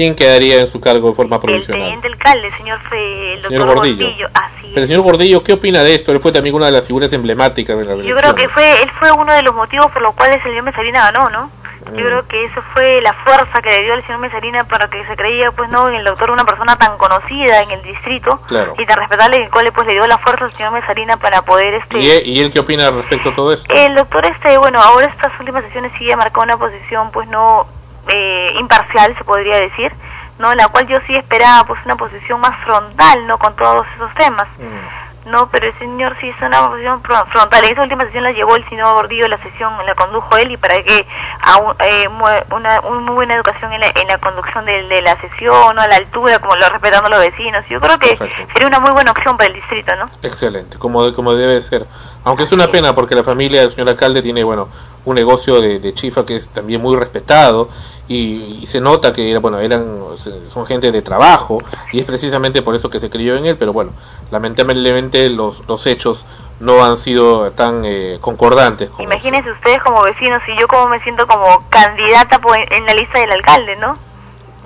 ¿quién 0.00 0.14
quedaría 0.16 0.60
en 0.60 0.66
su 0.66 0.80
cargo 0.80 1.10
de 1.10 1.14
forma 1.14 1.36
El 1.36 1.42
provisional? 1.42 1.82
teniente 1.82 2.06
alcalde, 2.08 2.46
el 2.46 2.56
señor, 2.56 2.80
fe, 2.88 3.32
el 3.34 3.42
doctor 3.42 3.58
Señor 3.60 3.74
Gordillo. 3.74 4.06
Gordillo, 4.06 4.28
así 4.32 4.70
Pero 4.72 4.80
el 4.80 4.86
señor 4.86 5.02
Gordillo, 5.02 5.44
¿qué 5.44 5.52
opina 5.52 5.82
de 5.82 5.94
esto? 5.94 6.12
Él 6.12 6.20
fue 6.20 6.32
también 6.32 6.54
una 6.54 6.66
de 6.66 6.72
las 6.72 6.86
figuras 6.86 7.12
emblemáticas 7.12 7.76
de 7.76 7.84
la 7.84 7.96
Yo 8.02 8.16
creo 8.16 8.34
que 8.34 8.48
fue, 8.48 8.82
él 8.82 8.90
fue 8.98 9.12
uno 9.12 9.30
de 9.30 9.42
los 9.42 9.54
motivos 9.54 9.90
por 9.92 10.00
los 10.00 10.14
cuales 10.14 10.36
el 10.38 10.52
señor 10.52 10.64
Mesarina 10.64 11.10
ganó, 11.12 11.28
¿no? 11.28 11.50
Yo 11.86 12.04
creo 12.04 12.26
que 12.28 12.44
eso 12.44 12.62
fue 12.72 13.00
la 13.02 13.12
fuerza 13.24 13.60
que 13.62 13.68
le 13.70 13.82
dio 13.82 13.92
al 13.94 14.02
señor 14.06 14.20
Mesarina 14.20 14.64
para 14.64 14.88
que 14.88 15.04
se 15.06 15.16
creía, 15.16 15.50
pues, 15.50 15.68
no, 15.70 15.88
en 15.88 15.96
el 15.96 16.04
doctor 16.04 16.30
una 16.30 16.44
persona 16.44 16.76
tan 16.76 16.96
conocida 16.96 17.62
en 17.62 17.70
el 17.72 17.82
distrito 17.82 18.40
Claro. 18.48 18.74
y 18.78 18.86
tan 18.86 18.96
respetable, 18.98 19.36
el 19.36 19.50
cual 19.50 19.70
pues 19.74 19.86
le 19.86 19.94
dio 19.94 20.06
la 20.06 20.18
fuerza 20.18 20.44
al 20.46 20.52
señor 20.52 20.72
Mesarina 20.72 21.16
para 21.18 21.42
poder, 21.42 21.74
este... 21.74 21.98
¿Y 21.98 22.10
él, 22.10 22.22
y 22.26 22.40
él 22.40 22.52
qué 22.52 22.60
opina 22.60 22.90
respecto 22.90 23.30
a 23.30 23.34
todo 23.34 23.52
esto? 23.52 23.74
El 23.74 23.94
doctor, 23.96 24.24
este, 24.24 24.56
bueno, 24.58 24.80
ahora 24.80 25.06
estas 25.06 25.32
últimas 25.40 25.64
sesiones 25.64 25.92
sí 25.98 26.10
ha 26.10 26.16
marcado 26.16 26.44
una 26.44 26.56
posición, 26.58 27.10
pues, 27.10 27.28
no 27.28 27.66
eh, 28.10 28.52
imparcial, 28.58 29.14
se 29.16 29.24
podría 29.24 29.56
decir, 29.60 29.92
¿no? 30.38 30.54
La 30.54 30.68
cual 30.68 30.86
yo 30.86 30.98
sí 31.06 31.14
esperaba, 31.14 31.64
pues, 31.64 31.80
una 31.84 31.96
posición 31.96 32.40
más 32.40 32.58
frontal, 32.64 33.26
¿no? 33.26 33.38
Con 33.38 33.54
todos 33.56 33.86
esos 33.96 34.12
temas. 34.14 34.46
No, 35.26 35.50
pero 35.50 35.66
el 35.66 35.78
señor 35.78 36.16
sí 36.18 36.28
hizo 36.28 36.46
una 36.46 36.66
posición 36.70 37.02
fron- 37.02 37.26
frontal. 37.28 37.62
En 37.64 37.72
esa 37.72 37.82
última 37.82 38.04
sesión 38.06 38.24
la 38.24 38.32
llevó 38.32 38.56
el 38.56 38.66
señor 38.70 38.94
Gordillo, 38.94 39.28
la 39.28 39.36
sesión 39.38 39.70
la 39.84 39.94
condujo 39.94 40.34
él 40.38 40.50
y 40.50 40.56
para 40.56 40.82
que 40.82 41.06
a 41.42 41.58
un- 41.58 41.76
eh, 41.78 42.08
una, 42.50 42.80
una 42.80 43.00
muy 43.00 43.14
buena 43.14 43.34
educación 43.34 43.70
en 43.74 43.80
la, 43.82 43.88
en 43.88 44.08
la 44.08 44.16
conducción 44.18 44.64
de, 44.64 44.82
de 44.88 45.02
la 45.02 45.20
sesión, 45.20 45.76
¿no? 45.76 45.82
a 45.82 45.86
la 45.86 45.96
altura, 45.96 46.38
como 46.38 46.56
lo 46.56 46.66
respetando 46.70 47.06
a 47.08 47.10
los 47.10 47.18
vecinos. 47.20 47.62
Yo 47.68 47.80
creo 47.82 47.98
que 47.98 48.16
Perfecto. 48.16 48.52
sería 48.54 48.68
una 48.68 48.80
muy 48.80 48.92
buena 48.92 49.10
opción 49.10 49.36
para 49.36 49.48
el 49.50 49.54
distrito, 49.56 49.94
¿no? 49.96 50.06
Excelente, 50.22 50.78
como, 50.78 51.12
como 51.12 51.34
debe 51.34 51.60
ser. 51.60 51.84
Aunque 52.24 52.44
es 52.44 52.52
una 52.52 52.68
pena 52.68 52.94
porque 52.94 53.14
la 53.14 53.22
familia 53.22 53.60
del 53.60 53.70
señor 53.70 53.90
alcalde 53.90 54.22
tiene, 54.22 54.42
bueno, 54.42 54.68
un 55.04 55.14
negocio 55.14 55.60
de, 55.60 55.78
de 55.78 55.94
chifa 55.94 56.24
que 56.26 56.36
es 56.36 56.48
también 56.48 56.80
muy 56.80 56.96
respetado 56.96 57.68
y, 58.08 58.58
y 58.62 58.66
se 58.66 58.80
nota 58.80 59.12
que, 59.12 59.38
bueno, 59.38 59.60
eran, 59.60 59.98
son 60.52 60.66
gente 60.66 60.90
de 60.92 61.00
trabajo 61.02 61.58
y 61.92 62.00
es 62.00 62.04
precisamente 62.06 62.60
por 62.62 62.74
eso 62.74 62.90
que 62.90 62.98
se 63.00 63.08
creyó 63.08 63.36
en 63.36 63.46
él, 63.46 63.56
pero 63.56 63.72
bueno, 63.72 63.92
lamentablemente 64.30 65.30
los, 65.30 65.62
los 65.68 65.86
hechos 65.86 66.24
no 66.58 66.84
han 66.84 66.96
sido 66.96 67.50
tan 67.52 67.84
eh, 67.84 68.18
concordantes 68.20 68.90
con 68.90 69.02
Imagínense 69.04 69.50
ustedes 69.52 69.82
como 69.82 70.02
vecinos 70.02 70.42
y 70.48 70.58
yo 70.60 70.66
como 70.68 70.88
me 70.88 71.00
siento 71.00 71.26
como 71.26 71.64
candidata 71.70 72.38
por- 72.40 72.56
en 72.56 72.84
la 72.84 72.94
lista 72.94 73.18
del 73.20 73.30
alcalde, 73.32 73.76
¿no? 73.76 73.96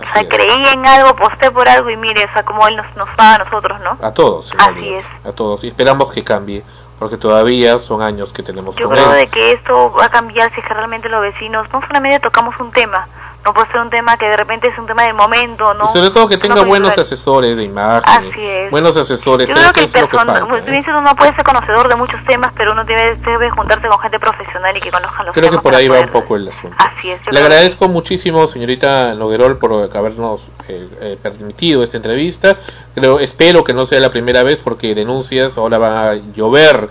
O 0.02 0.06
sea, 0.12 0.28
creí 0.28 0.64
en 0.72 0.84
algo, 0.84 1.10
aposté 1.10 1.50
por 1.52 1.68
algo 1.68 1.88
y 1.88 1.96
mire, 1.96 2.24
o 2.24 2.32
sea, 2.32 2.44
como 2.44 2.66
él 2.66 2.74
nos, 2.76 2.96
nos 2.96 3.08
paga 3.10 3.36
a 3.36 3.44
nosotros, 3.44 3.78
¿no? 3.80 3.96
a 4.04 4.12
todos, 4.12 4.52
Así 4.58 4.72
realidad, 4.72 4.98
es. 4.98 5.26
a 5.28 5.32
todos 5.32 5.62
y 5.62 5.68
esperamos 5.68 6.12
que 6.12 6.24
cambie 6.24 6.64
porque 7.04 7.18
todavía 7.18 7.78
son 7.78 8.00
años 8.00 8.32
que 8.32 8.42
tenemos 8.42 8.74
Yo 8.76 8.86
con 8.88 8.96
creo 8.96 9.12
él. 9.12 9.18
de 9.18 9.26
que 9.26 9.52
esto 9.52 9.92
va 9.92 10.06
a 10.06 10.08
cambiar 10.08 10.50
si 10.54 10.60
es 10.60 10.66
que 10.66 10.72
realmente 10.72 11.06
los 11.10 11.20
vecinos, 11.20 11.66
no 11.70 11.82
solamente 11.86 12.18
tocamos 12.20 12.58
un 12.58 12.72
tema, 12.72 13.06
no 13.44 13.52
puede 13.52 13.66
ser 13.70 13.80
un 13.80 13.90
tema 13.90 14.16
que 14.16 14.26
de 14.26 14.36
repente 14.36 14.68
es 14.68 14.78
un 14.78 14.86
tema 14.86 15.02
del 15.04 15.14
momento, 15.14 15.74
¿no? 15.74 15.84
Y 15.84 15.88
sobre 15.96 16.10
todo 16.10 16.28
que 16.28 16.38
tenga 16.38 16.62
buenos 16.62 16.96
asesores 16.96 17.56
de 17.56 17.64
imagen, 17.64 18.02
Así 18.30 18.40
es. 18.46 18.70
buenos 18.70 18.96
asesores, 18.96 19.46
Yo 19.46 19.54
creo 19.54 19.72
que 19.72 19.80
que 19.80 19.84
es 19.86 19.92
lo 19.92 20.08
que 20.08 20.16
persona- 20.16 20.46
falta. 20.46 20.70
dices, 20.70 20.94
uno 20.96 21.14
puede 21.16 21.34
ser 21.34 21.44
conocedor 21.44 21.88
de 21.88 21.94
muchos 21.96 22.24
temas, 22.24 22.52
pero 22.56 22.72
uno 22.72 22.84
debe, 22.84 23.16
debe 23.16 23.50
juntarse 23.50 23.86
con 23.86 23.98
gente 23.98 24.18
profesional 24.18 24.76
y 24.76 24.80
que 24.80 24.90
conozcan 24.90 25.26
los 25.26 25.34
Creo 25.34 25.44
que 25.44 25.50
temas. 25.50 25.62
por 25.62 25.72
para 25.72 25.78
ahí 25.78 25.88
va 25.88 26.00
un 26.00 26.08
poco 26.08 26.36
el 26.36 26.48
asunto. 26.48 26.76
Así 26.78 27.10
es. 27.10 27.20
Le 27.26 27.32
que 27.32 27.38
agradezco 27.38 27.88
muchísimo, 27.88 28.46
señorita 28.46 29.14
Noguerol, 29.14 29.58
por 29.58 29.90
habernos 29.94 30.42
eh, 30.68 30.88
eh, 31.00 31.18
permitido 31.22 31.82
esta 31.84 31.96
entrevista. 31.98 32.56
Creo, 32.94 33.20
espero 33.20 33.62
que 33.64 33.74
no 33.74 33.84
sea 33.84 34.00
la 34.00 34.10
primera 34.10 34.42
vez 34.42 34.58
porque 34.62 34.94
denuncias 34.94 35.58
ahora 35.58 35.76
van 35.78 35.92
a 35.92 36.14
llover. 36.34 36.88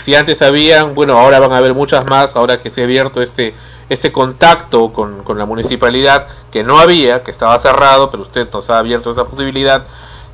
Si 0.00 0.14
antes 0.14 0.40
habían, 0.42 0.94
bueno, 0.94 1.18
ahora 1.18 1.40
van 1.40 1.52
a 1.52 1.56
haber 1.58 1.74
muchas 1.74 2.04
más, 2.06 2.36
ahora 2.36 2.60
que 2.60 2.70
se 2.70 2.82
ha 2.82 2.84
abierto 2.84 3.20
este 3.20 3.52
este 3.92 4.10
contacto 4.10 4.92
con, 4.92 5.22
con 5.22 5.38
la 5.38 5.44
municipalidad 5.44 6.26
que 6.50 6.62
no 6.62 6.78
había, 6.78 7.22
que 7.22 7.30
estaba 7.30 7.58
cerrado, 7.58 8.10
pero 8.10 8.22
usted 8.22 8.48
nos 8.52 8.70
ha 8.70 8.78
abierto 8.78 9.10
esa 9.10 9.24
posibilidad 9.24 9.84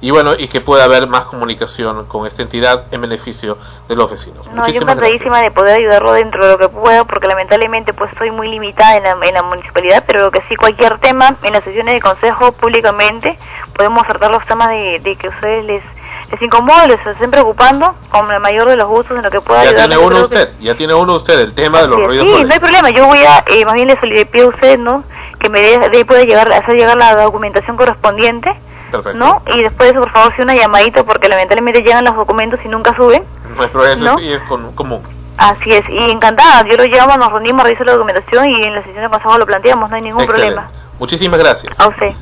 y 0.00 0.12
bueno, 0.12 0.34
y 0.38 0.46
que 0.46 0.60
pueda 0.60 0.84
haber 0.84 1.08
más 1.08 1.24
comunicación 1.24 2.06
con 2.06 2.26
esta 2.26 2.42
entidad 2.42 2.84
en 2.92 3.00
beneficio 3.00 3.58
de 3.88 3.96
los 3.96 4.08
vecinos. 4.08 4.46
No, 4.46 4.52
yo 4.52 4.58
Muchísimas 4.60 4.94
encantadísima 4.94 5.42
de 5.42 5.50
poder 5.50 5.80
ayudarlo 5.80 6.12
dentro 6.12 6.46
de 6.46 6.52
lo 6.52 6.58
que 6.58 6.68
puedo, 6.68 7.04
porque 7.04 7.26
lamentablemente 7.26 7.92
pues 7.92 8.12
estoy 8.12 8.30
muy 8.30 8.48
limitada 8.48 8.96
en 8.96 9.02
la, 9.02 9.16
en 9.26 9.34
la 9.34 9.42
municipalidad, 9.42 10.04
pero 10.06 10.22
lo 10.22 10.30
que 10.30 10.40
sí, 10.48 10.54
cualquier 10.54 10.98
tema 10.98 11.36
en 11.42 11.52
las 11.52 11.64
sesiones 11.64 11.94
de 11.94 12.00
consejo 12.00 12.52
públicamente 12.52 13.36
podemos 13.74 14.06
tratar 14.06 14.30
los 14.30 14.46
temas 14.46 14.68
de, 14.68 15.00
de 15.02 15.16
que 15.16 15.28
ustedes 15.28 15.64
les, 15.64 15.82
les 16.30 16.42
incomoda, 16.42 16.86
les 16.86 17.04
estén 17.06 17.30
preocupando 17.30 17.94
con 18.10 18.30
el 18.30 18.40
mayor 18.40 18.68
de 18.68 18.76
los 18.76 18.86
gustos 18.86 19.16
en 19.16 19.22
lo 19.22 19.30
que 19.30 19.40
pueda 19.40 19.62
Ya 19.64 19.70
ayudar. 19.70 19.88
tiene 19.88 20.04
uno 20.06 20.20
usted, 20.24 20.52
ya 20.60 20.74
tiene 20.76 20.94
uno 20.94 21.14
usted 21.14 21.40
el 21.40 21.54
tema 21.54 21.80
de 21.82 21.88
los 21.88 22.04
ruidos 22.04 22.26
Sí, 22.26 22.44
no 22.44 22.52
hay 22.52 22.60
problema, 22.60 22.90
yo 22.90 23.06
voy 23.06 23.18
a, 23.20 23.44
eh, 23.46 23.64
más 23.64 23.74
bien 23.74 23.88
le, 23.88 23.98
le 24.08 24.26
pido 24.26 24.46
a 24.46 24.48
usted, 24.50 24.78
¿no? 24.78 25.04
Que 25.38 25.48
me 25.48 25.60
dé, 25.60 25.88
de, 25.88 26.04
pueda 26.04 26.22
llegar, 26.24 26.52
hacer 26.52 26.74
llegar 26.74 26.96
la 26.96 27.14
documentación 27.22 27.76
correspondiente, 27.76 28.50
Perfecto. 28.90 29.18
¿no? 29.18 29.42
Y 29.54 29.62
después 29.62 29.88
de 29.88 29.92
eso, 29.92 30.00
por 30.00 30.12
favor, 30.12 30.34
si 30.36 30.42
una 30.42 30.54
llamadita, 30.54 31.02
porque 31.04 31.28
lamentablemente 31.28 31.82
llegan 31.82 32.04
los 32.04 32.16
documentos 32.16 32.60
y 32.64 32.68
nunca 32.68 32.94
suben. 32.96 33.24
No 33.98 34.18
sí 34.18 34.32
es 34.32 34.42
común. 34.42 35.02
Así 35.36 35.72
es, 35.72 35.88
y 35.88 36.10
encantada, 36.10 36.64
yo 36.66 36.76
lo 36.76 36.84
llamo, 36.84 37.16
nos 37.16 37.30
reunimos, 37.30 37.62
reviso 37.62 37.84
la 37.84 37.92
documentación 37.92 38.48
y 38.50 38.62
en 38.64 38.74
la 38.74 38.82
sesión 38.82 39.04
de 39.04 39.08
consejo 39.08 39.38
lo 39.38 39.46
planteamos, 39.46 39.88
no 39.88 39.94
hay 39.96 40.02
ningún 40.02 40.22
Excelente. 40.24 40.54
problema. 40.54 40.70
Muchísimas 40.98 41.38
gracias. 41.38 41.78
A 41.78 41.86
usted. 41.88 42.12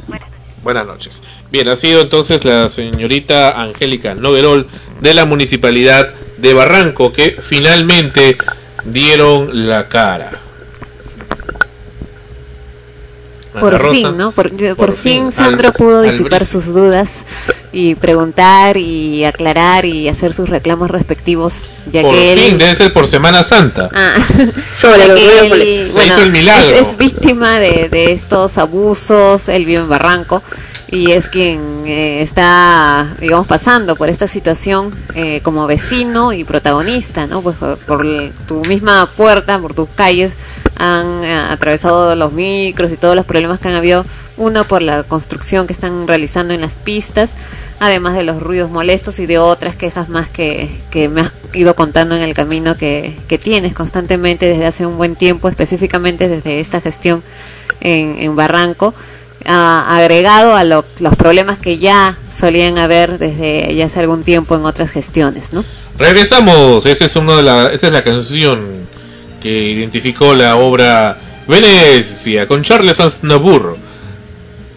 Buenas 0.66 0.88
noches. 0.88 1.22
Bien, 1.52 1.68
ha 1.68 1.76
sido 1.76 2.00
entonces 2.00 2.44
la 2.44 2.68
señorita 2.68 3.60
Angélica 3.60 4.16
Noguerol 4.16 4.66
de 5.00 5.14
la 5.14 5.24
Municipalidad 5.24 6.12
de 6.38 6.54
Barranco 6.54 7.12
que 7.12 7.36
finalmente 7.40 8.36
dieron 8.84 9.68
la 9.68 9.88
cara. 9.88 10.40
Ana 13.45 13.45
Por 13.60 13.78
Rosa. 13.78 13.94
fin, 13.94 14.16
¿no? 14.16 14.32
Por, 14.32 14.50
por 14.50 14.76
Por 14.76 14.92
fin 14.94 15.22
fin, 15.24 15.32
Sandro 15.32 15.68
al- 15.68 15.74
pudo 15.74 16.02
disipar 16.02 16.44
sus 16.46 16.66
dudas 16.66 17.10
y 17.72 17.94
preguntar 17.94 18.76
y 18.76 19.24
aclarar 19.24 19.84
y 19.84 20.08
hacer 20.08 20.32
sus 20.32 20.48
reclamos 20.48 20.90
respectivos, 20.90 21.64
ya 21.90 22.02
Por 22.02 22.14
que 22.14 22.34
fin, 22.36 22.52
él... 22.54 22.58
debe 22.58 22.74
ser 22.74 22.92
por 22.92 23.06
Semana 23.06 23.42
Santa. 23.44 23.90
Ah, 23.92 24.14
Sobre 24.72 25.04
que 25.14 25.40
él, 25.40 25.62
hizo 26.06 26.22
el 26.22 26.32
milagro. 26.32 26.74
Es, 26.74 26.88
es 26.88 26.96
víctima 26.96 27.58
de, 27.58 27.88
de 27.90 28.12
estos 28.12 28.56
abusos, 28.58 29.48
él 29.48 29.64
vive 29.66 29.82
en 29.82 29.88
Barranco 29.88 30.42
y 30.88 31.10
es 31.10 31.28
quien 31.28 31.82
eh, 31.84 32.22
está, 32.22 33.16
digamos, 33.20 33.46
pasando 33.48 33.96
por 33.96 34.08
esta 34.08 34.28
situación 34.28 34.94
eh, 35.14 35.40
como 35.42 35.66
vecino 35.66 36.32
y 36.32 36.44
protagonista, 36.44 37.26
¿no? 37.26 37.42
Pues 37.42 37.56
por, 37.56 37.76
por 37.78 38.06
tu 38.46 38.64
misma 38.64 39.06
puerta, 39.16 39.58
por 39.58 39.74
tus 39.74 39.88
calles, 39.96 40.32
han 40.76 41.24
eh, 41.24 41.34
atravesado 41.34 42.14
los 42.16 42.32
micros 42.32 42.92
y 42.92 42.96
todos 42.96 43.16
los 43.16 43.24
problemas 43.24 43.58
que 43.58 43.68
han 43.68 43.74
habido, 43.74 44.04
uno 44.36 44.64
por 44.64 44.82
la 44.82 45.02
construcción 45.04 45.66
que 45.66 45.72
están 45.72 46.06
realizando 46.06 46.52
en 46.54 46.60
las 46.60 46.76
pistas, 46.76 47.30
además 47.80 48.14
de 48.14 48.22
los 48.24 48.42
ruidos 48.42 48.70
molestos 48.70 49.18
y 49.18 49.26
de 49.26 49.38
otras 49.38 49.76
quejas 49.76 50.08
más 50.08 50.28
que, 50.30 50.70
que 50.90 51.08
me 51.08 51.22
has 51.22 51.32
ido 51.54 51.74
contando 51.74 52.14
en 52.16 52.22
el 52.22 52.34
camino 52.34 52.76
que, 52.76 53.16
que 53.28 53.38
tienes 53.38 53.74
constantemente 53.74 54.46
desde 54.46 54.66
hace 54.66 54.86
un 54.86 54.96
buen 54.98 55.16
tiempo, 55.16 55.48
específicamente 55.48 56.28
desde 56.28 56.60
esta 56.60 56.80
gestión 56.80 57.22
en, 57.80 58.34
Barranco, 58.36 58.94
ah, 59.46 59.86
agregado 59.96 60.54
a 60.56 60.64
lo- 60.64 60.84
los 60.98 61.14
problemas 61.16 61.58
que 61.58 61.78
ya 61.78 62.16
solían 62.30 62.78
haber 62.78 63.18
desde 63.18 63.74
ya 63.74 63.86
hace 63.86 64.00
algún 64.00 64.22
tiempo 64.24 64.56
en 64.56 64.64
otras 64.64 64.90
gestiones, 64.90 65.52
¿no? 65.52 65.64
Regresamos, 65.98 66.84
esa 66.84 67.06
es, 67.06 67.16
una 67.16 67.36
de 67.36 67.42
la, 67.42 67.66
esa 67.72 67.86
es 67.86 67.92
la 67.92 68.04
canción 68.04 68.75
que 69.46 69.70
identificó 69.70 70.34
la 70.34 70.56
obra 70.56 71.16
Venecia 71.46 72.48
con 72.48 72.62
Charles 72.62 72.98
Aznavour. 72.98 73.76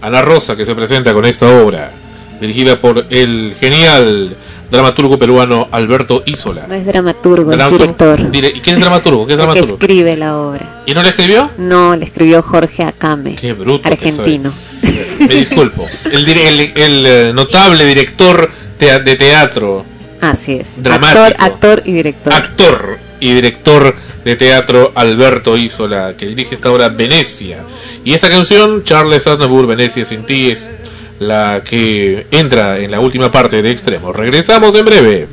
Ana 0.02 0.22
Rosa 0.22 0.56
que 0.56 0.64
se 0.64 0.76
presenta 0.76 1.12
con 1.12 1.26
esta 1.26 1.48
obra, 1.62 1.91
dirigida 2.40 2.80
por 2.80 3.04
el 3.10 3.56
genial 3.60 4.36
dramaturgo 4.70 5.18
peruano 5.18 5.68
Alberto 5.72 6.22
Isola. 6.28 6.66
No 6.68 6.76
es 6.76 6.86
dramaturgo, 6.86 7.52
es 7.52 7.72
director. 7.72 8.32
dire- 8.32 8.52
¿Y 8.56 8.60
quién 8.62 8.76
es 8.76 8.82
dramaturgo? 8.82 9.26
¿Qué 9.26 9.34
es 9.34 9.40
El 9.40 9.46
que 9.46 9.52
dramaturgo? 9.54 9.78
escribe 9.82 10.16
la 10.16 10.38
obra. 10.38 10.84
¿Y 10.86 10.94
no 10.94 11.02
la 11.02 11.10
escribió? 11.10 11.50
No, 11.58 11.96
le 11.96 12.06
escribió 12.06 12.44
Jorge 12.44 12.84
Acame, 12.84 13.36
Qué 13.36 13.54
bruto. 13.54 13.82
que 13.82 13.90
argentino. 13.90 14.54
soy. 14.84 15.28
Me 15.28 15.34
disculpo. 15.44 15.88
El, 16.12 16.26
dire- 16.28 16.48
el, 16.48 16.60
el, 16.76 17.06
eh, 17.08 17.32
notable 17.34 17.84
director 17.86 18.50
de 18.80 19.16
teatro, 19.18 19.84
Así 20.22 20.54
es. 20.54 20.82
Dramático. 20.84 21.22
Actor, 21.24 21.36
actor 21.44 21.82
y 21.86 21.91
director. 21.94 22.34
actor 22.34 22.98
y 23.20 23.34
director 23.34 23.96
de 24.24 24.36
teatro 24.36 24.91
Alberto 24.96 25.58
Isola, 25.58 26.16
que 26.18 26.28
dirige 26.28 26.56
esta 26.56 26.72
obra 26.72 26.90
Venecia. 26.90 27.60
Y 28.04 28.14
esta 28.14 28.30
canción, 28.30 28.84
Charles 28.84 29.28
Aznavour, 29.28 29.68
Venecia 29.68 30.06
sin 30.06 30.26
ti, 30.26 30.52
es 30.52 30.72
la 31.20 31.64
que 31.64 32.28
entra 32.32 32.80
en 32.80 32.91
la 32.91 33.00
última 33.00 33.32
parte 33.32 33.62
de 33.62 33.72
Extremos. 33.72 34.16
Regresamos 34.16 34.74
en 34.76 34.86
breve 34.86 35.28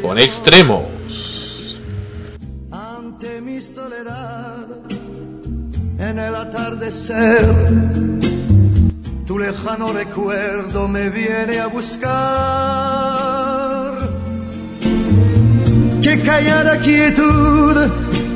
con 0.00 0.18
Extremos. 0.18 0.82
ante 2.70 3.40
mi 3.40 3.60
soledad 3.60 4.66
en 5.98 6.18
el 6.18 6.34
atardecer 6.34 7.48
tu 9.26 9.38
lejano 9.38 9.92
recuerdo 9.92 10.88
me 10.88 11.08
viene 11.08 11.60
a 11.60 11.68
buscar 11.68 12.10
qué 16.02 16.18
callada 16.18 16.78
quietud 16.78 17.76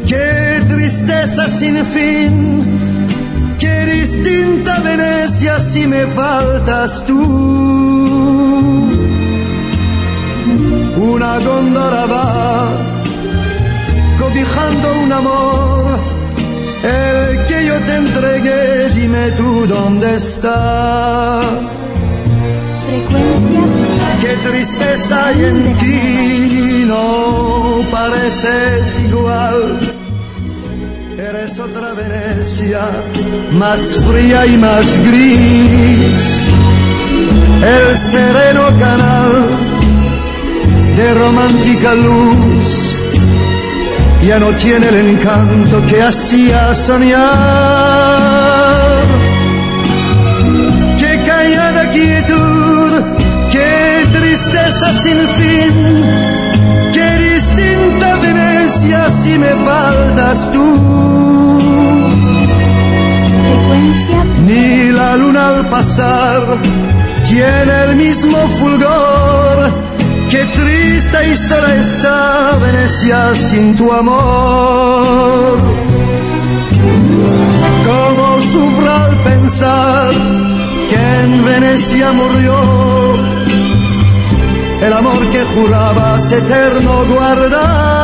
qué 0.06 0.62
tristeza 0.68 1.48
sin 1.48 1.84
fin. 1.84 2.78
Qué 3.58 3.86
distinta 3.86 4.78
Venecia 4.80 5.58
si 5.58 5.86
me 5.86 6.06
faltas 6.06 7.04
tú. 7.06 7.22
Una 11.12 11.38
góndola 11.38 12.06
va 12.06 12.68
cobijando 14.18 14.86
un 15.04 15.12
amor, 15.12 15.98
el 16.82 17.46
que 17.46 17.66
yo 17.66 17.78
te 17.86 17.96
entregué, 17.96 18.90
dime 18.94 19.30
tú 19.32 19.66
dónde 19.66 20.16
está. 20.16 21.40
Frecuencia 22.86 23.75
Qué 24.26 24.34
tristeza 24.48 25.26
hay 25.26 25.44
en 25.44 25.76
ti, 25.76 26.84
no 26.84 27.84
pareces 27.92 28.98
igual. 29.08 29.78
Eres 31.16 31.60
otra 31.60 31.92
Venecia, 31.92 32.80
más 33.52 33.80
fría 34.08 34.44
y 34.46 34.56
más 34.56 34.98
gris. 35.06 36.42
El 37.62 37.96
sereno 37.96 38.64
canal 38.80 39.46
de 40.96 41.14
romántica 41.14 41.94
luz 41.94 42.96
ya 44.26 44.40
no 44.40 44.50
tiene 44.56 44.88
el 44.88 44.96
encanto 45.10 45.86
que 45.86 46.02
hacía 46.02 46.74
soñar. 46.74 47.95
Sin 54.92 55.28
fin, 55.38 55.72
qué 56.92 57.08
distinta 57.30 58.16
Venecia 58.16 59.10
si 59.10 59.38
me 59.38 59.52
faltas 59.68 60.52
tú. 60.52 60.66
Ni 64.46 64.92
la 64.92 65.16
luna 65.16 65.48
al 65.48 65.66
pasar 65.68 66.42
tiene 67.28 67.74
el 67.84 67.96
mismo 67.96 68.38
fulgor. 68.58 69.56
Qué 70.30 70.44
triste 70.44 71.28
y 71.30 71.36
sola 71.36 71.74
está 71.76 72.58
Venecia 72.60 73.34
sin 73.34 73.76
tu 73.76 73.90
amor. 73.92 75.58
Cómo 77.88 78.42
sufro 78.52 78.90
al 78.90 79.16
pensar 79.30 80.10
que 80.90 80.96
en 81.20 81.44
Venecia 81.44 82.12
murió 82.12 83.35
el 84.82 84.92
amor 84.92 85.30
que 85.30 85.44
jurabas 85.44 86.32
eterno 86.32 87.04
guardar. 87.06 87.95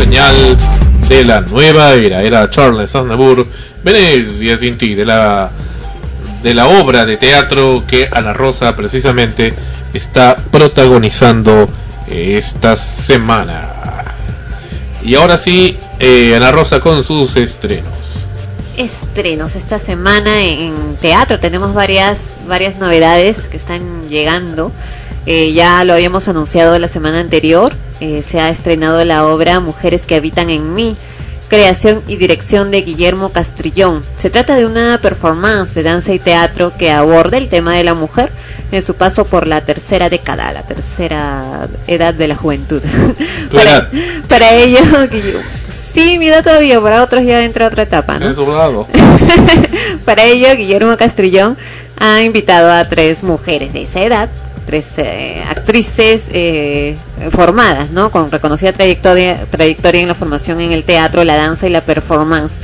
Señal 0.00 0.56
de 1.10 1.24
la 1.24 1.42
nueva 1.42 1.92
era. 1.92 2.22
Era 2.22 2.48
Charles 2.48 2.94
Aznavour, 2.96 3.46
Venecia 3.84 4.56
sin 4.56 4.78
ti, 4.78 4.94
de 4.94 5.04
la, 5.04 5.50
de 6.42 6.54
la 6.54 6.68
obra 6.68 7.04
de 7.04 7.18
teatro 7.18 7.84
que 7.86 8.08
Ana 8.10 8.32
Rosa 8.32 8.74
precisamente 8.74 9.52
está 9.92 10.36
protagonizando 10.36 11.68
esta 12.08 12.76
semana. 12.76 14.14
Y 15.04 15.16
ahora 15.16 15.36
sí, 15.36 15.76
eh, 15.98 16.34
Ana 16.34 16.50
Rosa 16.50 16.80
con 16.80 17.04
sus 17.04 17.36
estrenos. 17.36 17.92
Estrenos 18.78 19.54
esta 19.54 19.78
semana 19.78 20.40
en 20.40 20.96
teatro 20.98 21.38
tenemos 21.38 21.74
varias 21.74 22.30
varias 22.48 22.78
novedades 22.78 23.48
que 23.48 23.58
están 23.58 24.08
llegando. 24.08 24.72
Eh, 25.26 25.52
ya 25.52 25.84
lo 25.84 25.92
habíamos 25.92 26.26
anunciado 26.28 26.78
la 26.78 26.88
semana 26.88 27.20
anterior. 27.20 27.74
Eh, 28.00 28.22
se 28.22 28.40
ha 28.40 28.48
estrenado 28.48 29.04
la 29.04 29.26
obra 29.26 29.60
Mujeres 29.60 30.06
que 30.06 30.16
habitan 30.16 30.50
en 30.50 30.74
mí, 30.74 30.96
creación 31.48 32.02
y 32.06 32.16
dirección 32.16 32.70
de 32.70 32.82
Guillermo 32.82 33.30
Castrillón. 33.32 34.02
Se 34.16 34.30
trata 34.30 34.54
de 34.54 34.66
una 34.66 34.98
performance 35.02 35.74
de 35.74 35.82
danza 35.82 36.12
y 36.12 36.18
teatro 36.20 36.72
que 36.78 36.90
aborda 36.92 37.38
el 37.38 37.48
tema 37.48 37.74
de 37.74 37.82
la 37.84 37.94
mujer 37.94 38.30
en 38.70 38.82
su 38.82 38.94
paso 38.94 39.24
por 39.24 39.48
la 39.48 39.62
tercera 39.64 40.08
década, 40.08 40.52
la 40.52 40.62
tercera 40.62 41.68
edad 41.88 42.14
de 42.14 42.28
la 42.28 42.36
juventud. 42.36 42.80
Para 44.28 44.52
ello, 44.54 44.78
Guillermo- 45.10 45.42
sí, 45.66 46.18
mi 46.20 46.28
edad 46.28 46.44
todavía, 46.44 46.80
para 46.80 47.02
otros 47.02 47.24
ya 47.24 47.42
entra 47.42 47.66
otra 47.66 47.82
etapa, 47.82 48.18
¿no? 48.20 48.28
Lado. 48.56 48.86
Para 50.04 50.24
ello, 50.24 50.48
Guillermo 50.56 50.96
Castrillón 50.96 51.56
ha 51.98 52.22
invitado 52.22 52.70
a 52.72 52.88
tres 52.88 53.22
mujeres 53.24 53.72
de 53.72 53.82
esa 53.82 54.02
edad, 54.04 54.28
tres 54.66 54.98
eh, 54.98 55.42
actrices 55.48 56.28
eh, 56.32 56.96
formadas, 57.30 57.90
¿no? 57.90 58.10
Con 58.10 58.30
reconocida 58.30 58.72
trayectoria, 58.72 59.46
trayectoria 59.50 60.02
en 60.02 60.08
la 60.08 60.14
formación 60.14 60.60
en 60.60 60.72
el 60.72 60.84
teatro, 60.84 61.24
la 61.24 61.36
danza 61.36 61.66
y 61.66 61.70
la 61.70 61.80
performance, 61.82 62.54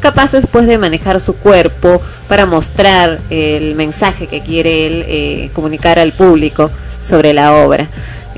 capaces 0.00 0.46
pues 0.50 0.66
de 0.66 0.78
manejar 0.78 1.20
su 1.20 1.34
cuerpo 1.34 2.00
para 2.28 2.46
mostrar 2.46 3.20
el 3.30 3.74
mensaje 3.74 4.26
que 4.26 4.42
quiere 4.42 4.86
él 4.86 5.04
eh, 5.06 5.50
comunicar 5.52 5.98
al 5.98 6.12
público 6.12 6.70
sobre 7.00 7.32
la 7.32 7.56
obra. 7.56 7.88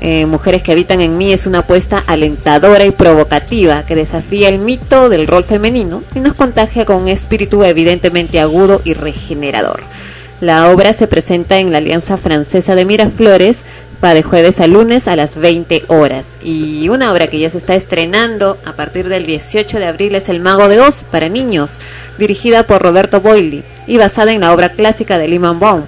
Eh, 0.03 0.25
Mujeres 0.25 0.63
que 0.63 0.71
habitan 0.71 0.99
en 0.99 1.15
mí 1.15 1.31
es 1.31 1.45
una 1.45 1.59
apuesta 1.59 2.03
alentadora 2.07 2.85
y 2.85 2.91
provocativa 2.91 3.85
que 3.85 3.95
desafía 3.95 4.49
el 4.49 4.57
mito 4.57 5.09
del 5.09 5.27
rol 5.27 5.43
femenino 5.43 6.01
y 6.15 6.21
nos 6.21 6.33
contagia 6.33 6.85
con 6.85 7.03
un 7.03 7.07
espíritu 7.07 7.63
evidentemente 7.63 8.39
agudo 8.39 8.81
y 8.83 8.95
regenerador. 8.95 9.83
La 10.41 10.71
obra 10.71 10.91
se 10.93 11.05
presenta 11.05 11.59
en 11.59 11.71
la 11.71 11.77
Alianza 11.77 12.17
Francesa 12.17 12.73
de 12.73 12.83
Miraflores 12.83 13.63
va 14.03 14.15
de 14.15 14.23
jueves 14.23 14.59
a 14.59 14.65
lunes 14.65 15.07
a 15.07 15.15
las 15.15 15.35
20 15.35 15.85
horas. 15.87 16.25
Y 16.41 16.89
una 16.89 17.11
obra 17.11 17.27
que 17.27 17.37
ya 17.37 17.47
se 17.51 17.59
está 17.59 17.75
estrenando 17.75 18.57
a 18.65 18.73
partir 18.73 19.07
del 19.07 19.27
18 19.27 19.77
de 19.77 19.85
abril 19.85 20.15
es 20.15 20.29
El 20.29 20.39
Mago 20.39 20.67
de 20.67 20.79
Oz 20.79 21.03
para 21.11 21.29
niños, 21.29 21.77
dirigida 22.17 22.65
por 22.65 22.81
Roberto 22.81 23.21
Boilly 23.21 23.63
y 23.85 23.97
basada 23.97 24.31
en 24.31 24.41
la 24.41 24.51
obra 24.51 24.69
clásica 24.69 25.19
de 25.19 25.27
Lyman 25.27 25.59
Baum. 25.59 25.83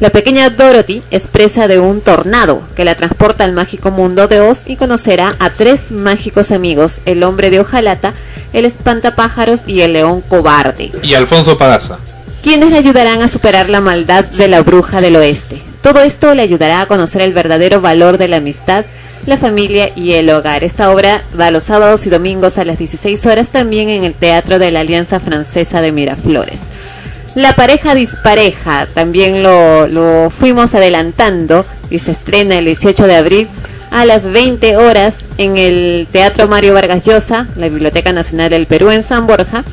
La 0.00 0.08
pequeña 0.08 0.48
Dorothy 0.48 1.02
es 1.10 1.26
presa 1.26 1.68
de 1.68 1.78
un 1.78 2.00
tornado 2.00 2.66
que 2.74 2.86
la 2.86 2.94
transporta 2.94 3.44
al 3.44 3.52
mágico 3.52 3.90
mundo 3.90 4.28
de 4.28 4.40
Oz 4.40 4.62
y 4.66 4.76
conocerá 4.76 5.36
a 5.40 5.50
tres 5.50 5.92
mágicos 5.92 6.52
amigos, 6.52 7.02
el 7.04 7.22
hombre 7.22 7.50
de 7.50 7.60
hojalata, 7.60 8.14
el 8.54 8.64
espantapájaros 8.64 9.64
y 9.66 9.82
el 9.82 9.92
león 9.92 10.22
cobarde 10.22 10.90
Y 11.02 11.12
Alfonso 11.12 11.58
Pagaza. 11.58 11.98
Quienes 12.42 12.70
le 12.70 12.78
ayudarán 12.78 13.22
a 13.22 13.28
superar 13.28 13.68
la 13.68 13.80
maldad 13.80 14.24
de 14.24 14.48
la 14.48 14.62
bruja 14.62 15.00
del 15.00 15.16
oeste. 15.16 15.60
Todo 15.82 16.00
esto 16.00 16.34
le 16.34 16.42
ayudará 16.42 16.82
a 16.82 16.86
conocer 16.86 17.22
el 17.22 17.32
verdadero 17.32 17.80
valor 17.80 18.18
de 18.18 18.28
la 18.28 18.36
amistad, 18.36 18.84
la 19.26 19.38
familia 19.38 19.90
y 19.94 20.12
el 20.12 20.30
hogar. 20.30 20.64
Esta 20.64 20.90
obra 20.90 21.22
va 21.38 21.50
los 21.50 21.64
sábados 21.64 22.06
y 22.06 22.10
domingos 22.10 22.58
a 22.58 22.64
las 22.64 22.78
16 22.78 23.24
horas 23.26 23.50
también 23.50 23.88
en 23.88 24.04
el 24.04 24.14
Teatro 24.14 24.58
de 24.58 24.70
la 24.70 24.80
Alianza 24.80 25.20
Francesa 25.20 25.80
de 25.80 25.92
Miraflores. 25.92 26.62
La 27.34 27.54
pareja 27.54 27.94
dispareja 27.94 28.86
también 28.92 29.42
lo, 29.42 29.86
lo 29.86 30.30
fuimos 30.30 30.74
adelantando 30.74 31.64
y 31.88 32.00
se 32.00 32.10
estrena 32.10 32.58
el 32.58 32.64
18 32.64 33.06
de 33.06 33.16
abril 33.16 33.48
a 33.90 34.04
las 34.04 34.30
20 34.30 34.76
horas 34.76 35.18
en 35.36 35.56
el 35.56 36.06
Teatro 36.10 36.46
Mario 36.46 36.74
Vargas 36.74 37.04
Llosa, 37.04 37.48
la 37.56 37.68
Biblioteca 37.68 38.12
Nacional 38.12 38.50
del 38.50 38.66
Perú 38.66 38.90
en 38.90 39.02
San 39.02 39.26
Borja. 39.26 39.64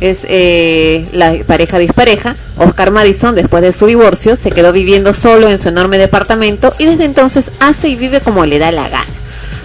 Es 0.00 0.26
eh, 0.28 1.06
la 1.12 1.36
pareja 1.46 1.78
dispareja. 1.78 2.36
Oscar 2.58 2.90
Madison, 2.90 3.34
después 3.34 3.62
de 3.62 3.72
su 3.72 3.86
divorcio, 3.86 4.36
se 4.36 4.50
quedó 4.50 4.72
viviendo 4.72 5.12
solo 5.12 5.48
en 5.48 5.58
su 5.58 5.68
enorme 5.68 5.98
departamento 5.98 6.74
y 6.78 6.86
desde 6.86 7.04
entonces 7.04 7.50
hace 7.60 7.88
y 7.88 7.96
vive 7.96 8.20
como 8.20 8.46
le 8.46 8.58
da 8.58 8.72
la 8.72 8.88
gana. 8.88 9.04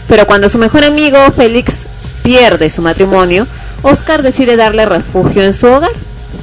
Pero 0.08 0.28
cuando 0.28 0.50
su 0.50 0.58
mejor 0.58 0.84
amigo 0.84 1.18
Félix 1.36 1.80
pierde 2.24 2.70
su 2.70 2.82
matrimonio, 2.82 3.48
Oscar 3.82 4.24
decide 4.24 4.58
darle 4.58 4.86
refugio 4.86 5.44
en 5.44 5.54
su 5.54 5.68
hogar. 5.68 5.92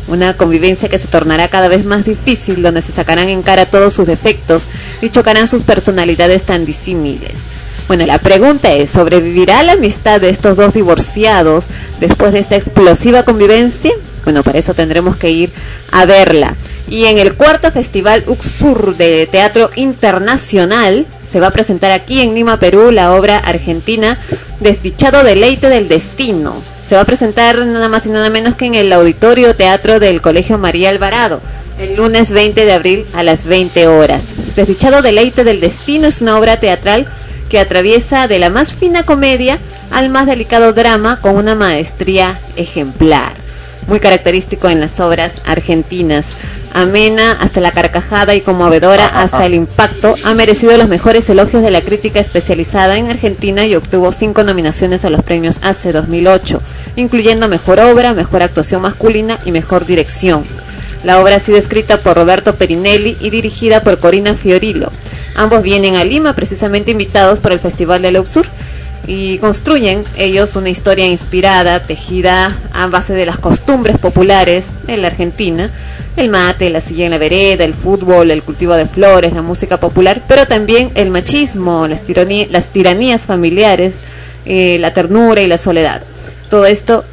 Una 0.06 0.34
convivencia 0.34 0.88
que 0.88 0.98
se 0.98 1.06
tornará 1.06 1.48
cada 1.48 1.68
vez 1.68 1.84
más 1.84 2.04
difícil, 2.04 2.62
donde 2.62 2.80
se 2.80 2.92
sacarán 2.92 3.28
en 3.28 3.42
cara 3.42 3.66
todos 3.66 3.92
sus 3.92 4.06
defectos 4.06 4.66
y 5.02 5.10
chocarán 5.10 5.48
sus 5.48 5.62
personalidades 5.62 6.44
tan 6.44 6.64
disímiles. 6.64 7.44
Bueno, 7.88 8.04
la 8.04 8.18
pregunta 8.18 8.70
es, 8.70 8.90
¿sobrevivirá 8.90 9.62
la 9.62 9.72
amistad 9.72 10.20
de 10.20 10.28
estos 10.28 10.58
dos 10.58 10.74
divorciados 10.74 11.68
después 12.00 12.32
de 12.32 12.40
esta 12.40 12.54
explosiva 12.54 13.22
convivencia? 13.22 13.92
Bueno, 14.24 14.42
para 14.42 14.58
eso 14.58 14.74
tendremos 14.74 15.16
que 15.16 15.30
ir 15.30 15.50
a 15.90 16.04
verla. 16.04 16.54
Y 16.90 17.06
en 17.06 17.16
el 17.16 17.32
cuarto 17.32 17.72
Festival 17.72 18.24
Uxur 18.26 18.94
de 18.98 19.26
Teatro 19.26 19.70
Internacional 19.74 21.06
se 21.26 21.40
va 21.40 21.46
a 21.46 21.50
presentar 21.50 21.90
aquí 21.90 22.20
en 22.20 22.34
Lima, 22.34 22.60
Perú, 22.60 22.90
la 22.90 23.14
obra 23.14 23.38
argentina 23.38 24.18
Desdichado 24.60 25.24
Deleite 25.24 25.70
del 25.70 25.88
Destino. 25.88 26.62
Se 26.86 26.94
va 26.94 27.02
a 27.02 27.06
presentar 27.06 27.64
nada 27.64 27.88
más 27.88 28.04
y 28.04 28.10
nada 28.10 28.28
menos 28.28 28.54
que 28.54 28.66
en 28.66 28.74
el 28.74 28.92
Auditorio 28.92 29.56
Teatro 29.56 29.98
del 29.98 30.20
Colegio 30.20 30.58
María 30.58 30.90
Alvarado, 30.90 31.40
el 31.78 31.96
lunes 31.96 32.32
20 32.32 32.66
de 32.66 32.72
abril 32.72 33.06
a 33.14 33.22
las 33.22 33.46
20 33.46 33.86
horas. 33.86 34.24
Desdichado 34.56 35.00
Deleite 35.00 35.42
del 35.42 35.60
Destino 35.60 36.06
es 36.06 36.20
una 36.20 36.38
obra 36.38 36.60
teatral 36.60 37.06
que 37.48 37.58
atraviesa 37.58 38.28
de 38.28 38.38
la 38.38 38.50
más 38.50 38.74
fina 38.74 39.04
comedia 39.04 39.58
al 39.90 40.10
más 40.10 40.26
delicado 40.26 40.72
drama 40.72 41.20
con 41.20 41.36
una 41.36 41.54
maestría 41.54 42.38
ejemplar. 42.56 43.32
muy 43.86 44.00
característico 44.00 44.68
en 44.68 44.80
las 44.80 45.00
obras 45.00 45.40
argentinas. 45.46 46.26
Amena 46.74 47.32
hasta 47.40 47.62
la 47.62 47.72
carcajada 47.72 48.34
y 48.34 48.42
conmovedora 48.42 49.06
hasta 49.22 49.46
el 49.46 49.54
impacto, 49.54 50.14
ha 50.24 50.34
merecido 50.34 50.76
los 50.76 50.88
mejores 50.88 51.30
elogios 51.30 51.62
de 51.62 51.70
la 51.70 51.80
crítica 51.80 52.20
especializada 52.20 52.98
en 52.98 53.08
Argentina 53.08 53.64
y 53.64 53.74
obtuvo 53.74 54.12
cinco 54.12 54.44
nominaciones 54.44 55.06
a 55.06 55.10
los 55.10 55.22
premios 55.22 55.58
ACE 55.62 55.92
2008, 55.92 56.60
incluyendo 56.96 57.48
Mejor 57.48 57.80
Obra, 57.80 58.12
Mejor 58.12 58.42
Actuación 58.42 58.82
Masculina 58.82 59.38
y 59.46 59.52
Mejor 59.52 59.86
Dirección. 59.86 60.44
La 61.04 61.20
obra 61.20 61.36
ha 61.36 61.40
sido 61.40 61.58
escrita 61.58 61.98
por 61.98 62.16
Roberto 62.16 62.56
Perinelli 62.56 63.16
y 63.20 63.30
dirigida 63.30 63.82
por 63.82 63.98
Corina 63.98 64.34
Fiorillo. 64.34 64.90
Ambos 65.38 65.62
vienen 65.62 65.94
a 65.94 66.04
Lima 66.04 66.34
precisamente 66.34 66.90
invitados 66.90 67.38
por 67.38 67.52
el 67.52 67.60
Festival 67.60 68.02
de 68.02 68.10
Luxur 68.10 68.44
y 69.06 69.38
construyen 69.38 70.04
ellos 70.16 70.56
una 70.56 70.68
historia 70.68 71.06
inspirada, 71.06 71.84
tejida 71.84 72.58
a 72.72 72.88
base 72.88 73.14
de 73.14 73.24
las 73.24 73.38
costumbres 73.38 73.98
populares 73.98 74.66
de 74.88 74.96
la 74.96 75.06
Argentina, 75.06 75.70
el 76.16 76.28
mate, 76.28 76.68
la 76.70 76.80
silla 76.80 77.04
en 77.04 77.12
la 77.12 77.18
vereda, 77.18 77.64
el 77.64 77.72
fútbol, 77.72 78.32
el 78.32 78.42
cultivo 78.42 78.74
de 78.74 78.86
flores, 78.86 79.32
la 79.32 79.42
música 79.42 79.78
popular, 79.78 80.24
pero 80.26 80.46
también 80.48 80.90
el 80.96 81.10
machismo, 81.10 81.86
las, 81.86 82.02
tiraní- 82.04 82.48
las 82.50 82.72
tiranías 82.72 83.24
familiares, 83.24 84.00
eh, 84.44 84.78
la 84.80 84.92
ternura 84.92 85.40
y 85.40 85.46
la 85.46 85.56
soledad. 85.56 86.02
Todo 86.50 86.66
esto 86.66 87.04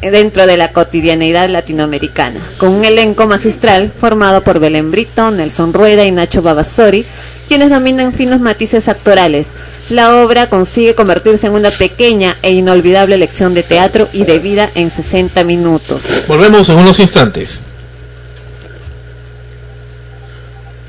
eh, 0.00 0.10
dentro 0.10 0.46
de 0.46 0.56
la 0.56 0.72
cotidianeidad 0.72 1.50
latinoamericana, 1.50 2.40
con 2.56 2.70
un 2.70 2.86
elenco 2.86 3.26
magistral 3.26 3.92
formado 3.92 4.42
por 4.42 4.60
Belén 4.60 4.90
Brito, 4.90 5.30
Nelson 5.30 5.74
Rueda 5.74 6.06
y 6.06 6.10
Nacho 6.10 6.40
Babasori, 6.40 7.04
quienes 7.46 7.70
dominan 7.70 8.12
finos 8.12 8.40
matices 8.40 8.88
actorales. 8.88 9.52
La 9.88 10.16
obra 10.16 10.48
consigue 10.48 10.94
convertirse 10.94 11.46
en 11.46 11.54
una 11.54 11.70
pequeña 11.70 12.36
e 12.42 12.52
inolvidable 12.52 13.18
lección 13.18 13.54
de 13.54 13.62
teatro 13.62 14.08
y 14.12 14.24
de 14.24 14.38
vida 14.38 14.70
en 14.74 14.90
60 14.90 15.44
minutos. 15.44 16.04
Volvemos 16.26 16.68
en 16.68 16.76
unos 16.76 16.98
instantes. 16.98 17.66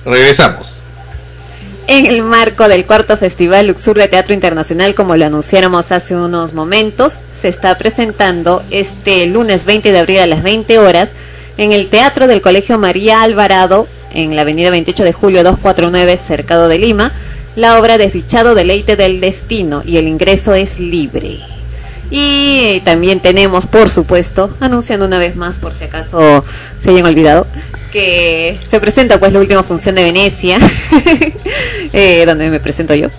Regresamos. 0.05 0.77
En 1.89 2.05
el 2.05 2.21
marco 2.21 2.67
del 2.67 2.85
cuarto 2.85 3.15
Festival 3.15 3.67
Luxur 3.67 3.97
de 3.97 4.09
Teatro 4.09 4.33
Internacional, 4.33 4.93
como 4.93 5.15
lo 5.15 5.25
anunciáramos 5.25 5.93
hace 5.93 6.15
unos 6.15 6.53
momentos, 6.53 7.17
se 7.39 7.47
está 7.47 7.77
presentando 7.77 8.61
este 8.71 9.25
lunes 9.27 9.63
20 9.63 9.93
de 9.93 9.99
abril 9.99 10.19
a 10.19 10.27
las 10.27 10.43
20 10.43 10.79
horas 10.79 11.11
en 11.57 11.71
el 11.71 11.89
Teatro 11.89 12.27
del 12.27 12.41
Colegio 12.41 12.77
María 12.77 13.21
Alvarado, 13.21 13.87
en 14.13 14.35
la 14.35 14.41
avenida 14.43 14.69
28 14.69 15.03
de 15.03 15.13
julio 15.13 15.43
249, 15.43 16.17
cercado 16.17 16.67
de 16.67 16.79
Lima, 16.79 17.13
la 17.55 17.79
obra 17.79 17.97
Desdichado 17.97 18.55
Deleite 18.55 18.95
del 18.95 19.19
Destino 19.19 19.81
y 19.85 19.97
el 19.97 20.07
ingreso 20.07 20.53
es 20.53 20.79
libre. 20.79 21.39
Y 22.09 22.81
también 22.85 23.19
tenemos, 23.19 23.65
por 23.65 23.89
supuesto, 23.89 24.55
anunciando 24.59 25.05
una 25.05 25.17
vez 25.17 25.35
más, 25.35 25.57
por 25.57 25.73
si 25.73 25.83
acaso 25.83 26.45
se 26.79 26.89
hayan 26.91 27.05
olvidado, 27.05 27.47
que 27.91 28.57
se 28.69 28.79
presenta 28.79 29.19
pues 29.19 29.33
la 29.33 29.39
última 29.39 29.63
función 29.63 29.95
de 29.95 30.03
Venecia, 30.03 30.59
eh, 31.93 32.23
donde 32.25 32.49
me 32.49 32.59
presento 32.59 32.95
yo. 32.95 33.09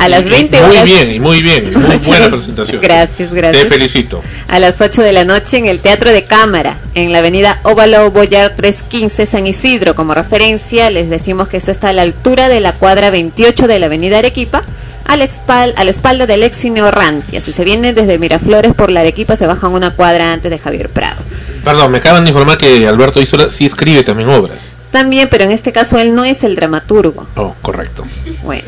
A 0.00 0.08
las 0.08 0.24
20 0.24 0.60
Muy 0.62 0.70
horas. 0.70 0.84
bien, 0.84 1.10
y 1.10 1.20
muy 1.20 1.42
bien, 1.42 1.72
muy 1.78 1.96
buena 1.98 2.30
presentación. 2.30 2.80
Gracias, 2.80 3.32
gracias. 3.32 3.62
Te 3.64 3.68
felicito. 3.68 4.22
A 4.48 4.58
las 4.58 4.80
8 4.80 5.02
de 5.02 5.12
la 5.12 5.24
noche 5.24 5.58
en 5.58 5.66
el 5.66 5.80
Teatro 5.80 6.10
de 6.10 6.24
Cámara, 6.24 6.78
en 6.94 7.12
la 7.12 7.18
avenida 7.18 7.60
Óvalo 7.64 8.10
Boyar 8.10 8.54
315 8.56 9.26
San 9.26 9.46
Isidro. 9.46 9.94
Como 9.94 10.14
referencia, 10.14 10.88
les 10.90 11.10
decimos 11.10 11.48
que 11.48 11.58
esto 11.58 11.70
está 11.70 11.90
a 11.90 11.92
la 11.92 12.02
altura 12.02 12.48
de 12.48 12.60
la 12.60 12.72
cuadra 12.72 13.10
28 13.10 13.66
de 13.66 13.78
la 13.78 13.86
avenida 13.86 14.18
Arequipa, 14.18 14.62
a 15.06 15.16
la, 15.16 15.24
espal- 15.28 15.74
a 15.76 15.84
la 15.84 15.90
espalda 15.90 16.26
del 16.26 16.44
ex 16.44 16.56
cine 16.56 16.82
Orrantia. 16.82 17.40
Si 17.40 17.52
se 17.52 17.64
vienen 17.64 17.94
desde 17.94 18.18
Miraflores 18.18 18.72
por 18.74 18.90
la 18.90 19.00
Arequipa, 19.00 19.36
se 19.36 19.46
bajan 19.46 19.72
una 19.72 19.94
cuadra 19.96 20.32
antes 20.32 20.50
de 20.50 20.58
Javier 20.58 20.88
Prado. 20.88 21.22
Perdón, 21.64 21.92
me 21.92 21.98
acaban 21.98 22.24
de 22.24 22.30
informar 22.30 22.56
que 22.56 22.86
Alberto 22.88 23.20
Isola 23.20 23.50
sí 23.50 23.66
escribe 23.66 24.02
también 24.02 24.30
obras. 24.30 24.76
También, 24.90 25.28
pero 25.30 25.44
en 25.44 25.52
este 25.52 25.70
caso 25.72 25.98
él 25.98 26.14
no 26.16 26.24
es 26.24 26.42
el 26.42 26.56
dramaturgo. 26.56 27.28
Oh, 27.36 27.54
correcto. 27.62 28.04
Bueno. 28.42 28.64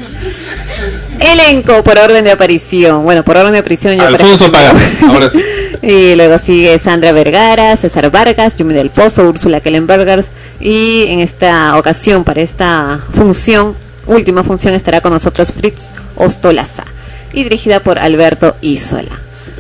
Elenco 1.23 1.83
por 1.83 1.99
orden 1.99 2.25
de 2.25 2.31
aparición. 2.33 3.05
Bueno, 3.05 3.25
por 3.25 3.37
orden 3.37 3.53
de 3.53 3.59
aparición 3.59 3.97
yo 3.97 4.07
Alfonso 4.07 4.51
primero. 4.51 4.73
ahora 5.09 5.29
sí. 5.29 5.41
Y 5.83 6.15
luego 6.15 6.39
sigue 6.39 6.79
Sandra 6.79 7.11
Vergara, 7.11 7.77
César 7.77 8.09
Vargas, 8.13 8.55
Yumi 8.57 8.73
del 8.73 8.91
Pozo, 8.91 9.25
Úrsula 9.29 9.61
Kellenbergers. 9.61 10.31
Y 10.61 11.07
en 11.09 11.19
esta 11.19 11.77
ocasión, 11.77 12.23
para 12.23 12.41
esta 12.41 13.01
función, 13.13 13.75
última 14.07 14.45
función, 14.45 14.75
estará 14.75 15.01
con 15.01 15.13
nosotros 15.13 15.51
Fritz 15.53 15.89
Ostolaza. 16.15 16.85
Y 17.33 17.43
dirigida 17.43 17.81
por 17.81 17.99
Alberto 17.99 18.55
Isola. 18.61 19.11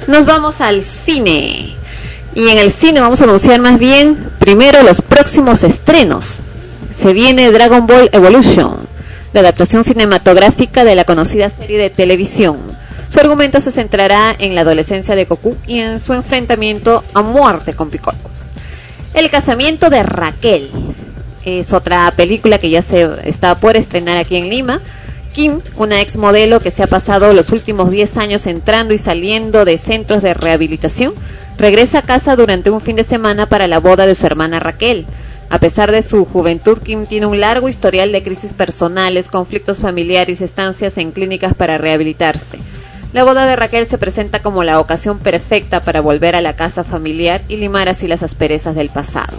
Nos 0.06 0.24
vamos 0.24 0.60
al 0.60 0.84
cine. 0.84 1.74
Y 2.36 2.48
en 2.48 2.58
el 2.58 2.70
cine 2.70 3.00
vamos 3.00 3.20
a 3.20 3.24
anunciar 3.24 3.60
más 3.60 3.80
bien 3.80 4.16
primero 4.38 4.82
los 4.84 5.00
próximos 5.02 5.64
estrenos. 5.64 6.38
Se 6.94 7.12
viene 7.12 7.50
Dragon 7.50 7.86
Ball 7.86 8.10
Evolution, 8.12 8.76
la 9.32 9.40
adaptación 9.40 9.84
cinematográfica 9.84 10.84
de 10.84 10.94
la 10.94 11.04
conocida 11.04 11.50
serie 11.50 11.78
de 11.78 11.90
televisión. 11.90 12.58
Su 13.08 13.20
argumento 13.20 13.60
se 13.60 13.72
centrará 13.72 14.34
en 14.38 14.54
la 14.54 14.62
adolescencia 14.62 15.14
de 15.14 15.26
Goku 15.26 15.56
y 15.66 15.80
en 15.80 16.00
su 16.00 16.14
enfrentamiento 16.14 17.04
a 17.14 17.22
muerte 17.22 17.74
con 17.74 17.90
Piccolo. 17.90 18.18
El 19.14 19.28
casamiento 19.28 19.90
de 19.90 20.02
Raquel 20.02 20.70
es 21.44 21.72
otra 21.72 22.12
película 22.16 22.58
que 22.58 22.70
ya 22.70 22.80
se 22.80 23.06
está 23.24 23.56
por 23.56 23.76
estrenar 23.76 24.16
aquí 24.16 24.36
en 24.36 24.48
Lima. 24.48 24.80
Kim, 25.34 25.60
una 25.76 26.00
ex 26.00 26.16
modelo 26.16 26.60
que 26.60 26.70
se 26.70 26.82
ha 26.82 26.86
pasado 26.86 27.32
los 27.32 27.50
últimos 27.50 27.90
10 27.90 28.16
años 28.18 28.46
entrando 28.46 28.94
y 28.94 28.98
saliendo 28.98 29.64
de 29.64 29.78
centros 29.78 30.22
de 30.22 30.34
rehabilitación, 30.34 31.14
regresa 31.58 31.98
a 31.98 32.02
casa 32.02 32.36
durante 32.36 32.70
un 32.70 32.80
fin 32.80 32.96
de 32.96 33.04
semana 33.04 33.46
para 33.46 33.66
la 33.66 33.80
boda 33.80 34.06
de 34.06 34.14
su 34.14 34.26
hermana 34.26 34.60
Raquel. 34.60 35.06
A 35.52 35.58
pesar 35.58 35.92
de 35.92 36.00
su 36.02 36.24
juventud, 36.24 36.78
Kim 36.78 37.04
tiene 37.04 37.26
un 37.26 37.38
largo 37.38 37.68
historial 37.68 38.10
de 38.10 38.22
crisis 38.22 38.54
personales, 38.54 39.28
conflictos 39.28 39.80
familiares 39.80 40.40
y 40.40 40.44
estancias 40.44 40.96
en 40.96 41.12
clínicas 41.12 41.52
para 41.52 41.76
rehabilitarse. 41.76 42.58
La 43.12 43.22
boda 43.24 43.44
de 43.44 43.54
Raquel 43.54 43.84
se 43.84 43.98
presenta 43.98 44.40
como 44.40 44.64
la 44.64 44.80
ocasión 44.80 45.18
perfecta 45.18 45.82
para 45.82 46.00
volver 46.00 46.36
a 46.36 46.40
la 46.40 46.56
casa 46.56 46.84
familiar 46.84 47.42
y 47.48 47.58
limar 47.58 47.90
así 47.90 48.08
las 48.08 48.22
asperezas 48.22 48.74
del 48.74 48.88
pasado. 48.88 49.38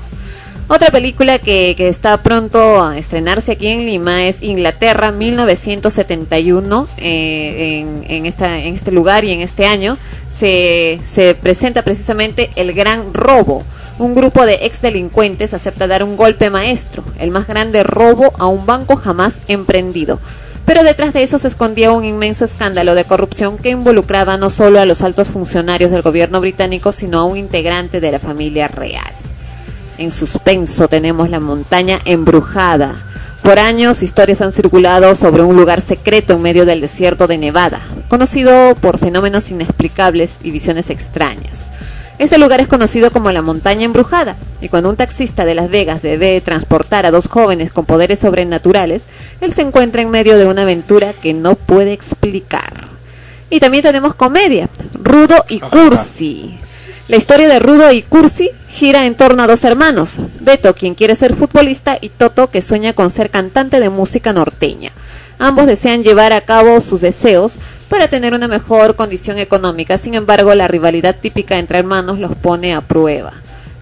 Otra 0.67 0.91
película 0.91 1.39
que, 1.39 1.75
está 1.79 2.21
pronto 2.21 2.83
a 2.83 2.95
estrenarse 2.95 3.53
aquí 3.53 3.69
en 3.69 3.87
Lima 3.87 4.25
es 4.25 4.43
Inglaterra 4.43 5.11
1971. 5.11 6.87
eh, 6.97 7.85
en 8.07 8.25
este 8.27 8.91
lugar 8.91 9.25
y 9.25 9.31
en 9.31 9.41
este 9.41 9.65
año 9.65 9.97
se, 10.37 10.99
se 11.05 11.35
presenta 11.35 11.83
precisamente 11.83 12.49
El 12.55 12.73
Gran 12.73 13.13
Robo. 13.13 13.63
Un 13.99 14.15
grupo 14.15 14.45
de 14.45 14.59
ex 14.61 14.81
delincuentes 14.81 15.53
acepta 15.53 15.87
dar 15.87 16.03
un 16.03 16.17
golpe 16.17 16.49
maestro, 16.49 17.03
el 17.19 17.29
más 17.29 17.47
grande 17.47 17.83
robo 17.83 18.33
a 18.39 18.47
un 18.47 18.65
banco 18.65 18.95
jamás 18.95 19.39
emprendido. 19.47 20.19
Pero 20.65 20.83
detrás 20.83 21.13
de 21.13 21.23
eso 21.23 21.37
se 21.37 21.47
escondía 21.47 21.91
un 21.91 22.05
inmenso 22.05 22.45
escándalo 22.45 22.95
de 22.95 23.05
corrupción 23.05 23.57
que 23.57 23.69
involucraba 23.69 24.37
no 24.37 24.49
solo 24.49 24.79
a 24.79 24.85
los 24.85 25.01
altos 25.01 25.27
funcionarios 25.27 25.91
del 25.91 26.01
gobierno 26.01 26.39
británico, 26.39 26.91
sino 26.91 27.19
a 27.19 27.25
un 27.25 27.37
integrante 27.37 27.99
de 27.99 28.11
la 28.11 28.19
familia 28.19 28.67
real. 28.67 29.13
En 29.97 30.09
suspenso 30.09 30.87
tenemos 30.87 31.29
la 31.29 31.39
montaña 31.39 31.99
embrujada. 32.05 32.95
Por 33.43 33.59
años 33.59 34.03
historias 34.03 34.39
han 34.39 34.53
circulado 34.53 35.15
sobre 35.15 35.43
un 35.43 35.57
lugar 35.57 35.81
secreto 35.81 36.33
en 36.33 36.41
medio 36.41 36.65
del 36.65 36.79
desierto 36.79 37.27
de 37.27 37.37
Nevada, 37.37 37.81
conocido 38.07 38.73
por 38.75 38.99
fenómenos 38.99 39.51
inexplicables 39.51 40.37
y 40.43 40.51
visiones 40.51 40.89
extrañas. 40.89 41.69
Ese 42.19 42.37
lugar 42.37 42.61
es 42.61 42.69
conocido 42.69 43.11
como 43.11 43.33
la 43.33 43.41
montaña 43.41 43.83
embrujada, 43.83 44.37
y 44.61 44.69
cuando 44.69 44.89
un 44.89 44.95
taxista 44.95 45.43
de 45.43 45.55
Las 45.55 45.69
Vegas 45.69 46.01
debe 46.01 46.39
transportar 46.39 47.05
a 47.05 47.11
dos 47.11 47.27
jóvenes 47.27 47.73
con 47.73 47.83
poderes 47.85 48.19
sobrenaturales, 48.19 49.07
él 49.41 49.51
se 49.51 49.63
encuentra 49.63 50.01
en 50.01 50.09
medio 50.09 50.37
de 50.37 50.45
una 50.45 50.61
aventura 50.61 51.11
que 51.11 51.33
no 51.33 51.55
puede 51.55 51.91
explicar. 51.91 52.87
Y 53.49 53.59
también 53.59 53.83
tenemos 53.83 54.15
comedia, 54.15 54.69
Rudo 54.93 55.43
y 55.49 55.59
Cursi. 55.59 56.59
La 57.13 57.17
historia 57.17 57.47
de 57.47 57.59
Rudo 57.59 57.91
y 57.91 58.01
Cursi 58.01 58.49
gira 58.67 59.05
en 59.05 59.13
torno 59.13 59.43
a 59.43 59.45
dos 59.47 59.63
hermanos, 59.65 60.15
Beto, 60.39 60.73
quien 60.73 60.95
quiere 60.95 61.13
ser 61.13 61.35
futbolista, 61.35 61.99
y 62.01 62.09
Toto, 62.09 62.49
que 62.49 62.63
sueña 62.63 62.93
con 62.93 63.11
ser 63.11 63.29
cantante 63.29 63.79
de 63.79 63.91
música 63.91 64.33
norteña. 64.33 64.91
Ambos 65.37 65.67
desean 65.67 66.01
llevar 66.01 66.33
a 66.33 66.41
cabo 66.41 66.81
sus 66.81 67.01
deseos 67.01 67.59
para 67.87 68.07
tener 68.07 68.33
una 68.33 68.47
mejor 68.47 68.95
condición 68.95 69.37
económica, 69.37 69.99
sin 69.99 70.15
embargo 70.15 70.55
la 70.55 70.67
rivalidad 70.67 71.15
típica 71.15 71.59
entre 71.59 71.77
hermanos 71.77 72.17
los 72.17 72.33
pone 72.33 72.73
a 72.73 72.81
prueba. 72.81 73.31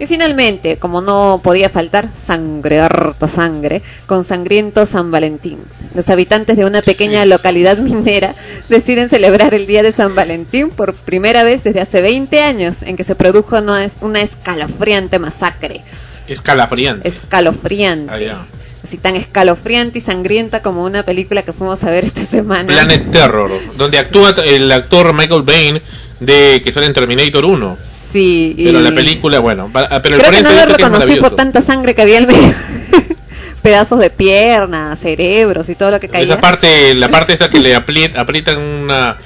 Y 0.01 0.07
finalmente, 0.07 0.77
como 0.79 0.99
no 1.01 1.41
podía 1.43 1.69
faltar, 1.69 2.09
sangre, 2.19 2.79
harta 2.79 3.27
sangre, 3.27 3.83
con 4.07 4.23
sangriento 4.23 4.87
San 4.87 5.11
Valentín. 5.11 5.59
Los 5.93 6.09
habitantes 6.09 6.57
de 6.57 6.65
una 6.65 6.81
pequeña 6.81 7.23
localidad 7.27 7.77
minera 7.77 8.33
deciden 8.67 9.11
celebrar 9.11 9.53
el 9.53 9.67
Día 9.67 9.83
de 9.83 9.91
San 9.91 10.15
Valentín 10.15 10.71
por 10.71 10.95
primera 10.95 11.43
vez 11.43 11.63
desde 11.63 11.81
hace 11.81 12.01
20 12.01 12.41
años, 12.41 12.81
en 12.81 12.95
que 12.95 13.03
se 13.03 13.13
produjo 13.13 13.59
una, 13.59 13.87
una 14.01 14.21
escalofriante 14.21 15.19
masacre. 15.19 15.83
Escalafriante. 16.27 17.07
Escalofriante. 17.07 18.31
Ah. 18.31 18.47
Así 18.83 18.97
tan 18.97 19.15
escalofriante 19.15 19.99
y 19.99 20.01
sangrienta 20.01 20.63
como 20.63 20.83
una 20.83 21.03
película 21.03 21.43
que 21.43 21.53
fuimos 21.53 21.83
a 21.83 21.91
ver 21.91 22.05
esta 22.05 22.25
semana. 22.25 22.65
Planet 22.65 23.11
Terror, 23.11 23.51
donde 23.77 23.99
actúa 23.99 24.33
el 24.43 24.71
actor 24.71 25.13
Michael 25.13 25.43
Bain 25.43 25.79
de 26.19 26.59
que 26.63 26.73
sale 26.73 26.87
en 26.87 26.93
Terminator 26.93 27.45
1. 27.45 27.77
Sí, 28.11 28.53
y 28.57 28.65
Pero 28.65 28.79
la 28.81 28.91
película, 28.91 29.39
bueno, 29.39 29.69
ah, 29.73 30.01
pero 30.01 30.15
el 30.15 30.21
que 30.21 30.27
no 30.27 30.31
lo 30.31 30.37
dice 30.37 30.53
que 30.53 30.59
es 30.61 30.77
reconocí 30.77 31.15
por 31.21 31.35
tanta 31.35 31.61
sangre 31.61 31.95
que 31.95 32.01
había 32.01 32.17
en 32.19 32.27
medio. 32.27 32.53
Pedazos 33.61 33.99
de 33.99 34.09
piernas, 34.09 34.99
cerebros 34.99 35.69
y 35.69 35.75
todo 35.75 35.91
lo 35.91 35.99
que 35.99 36.09
caía. 36.09 36.25
Esa 36.25 36.41
parte, 36.41 36.93
la 36.95 37.09
parte 37.09 37.33
esa 37.33 37.49
que 37.49 37.59
le 37.59 37.75
aprietan 37.75 38.57
una, 38.59 39.17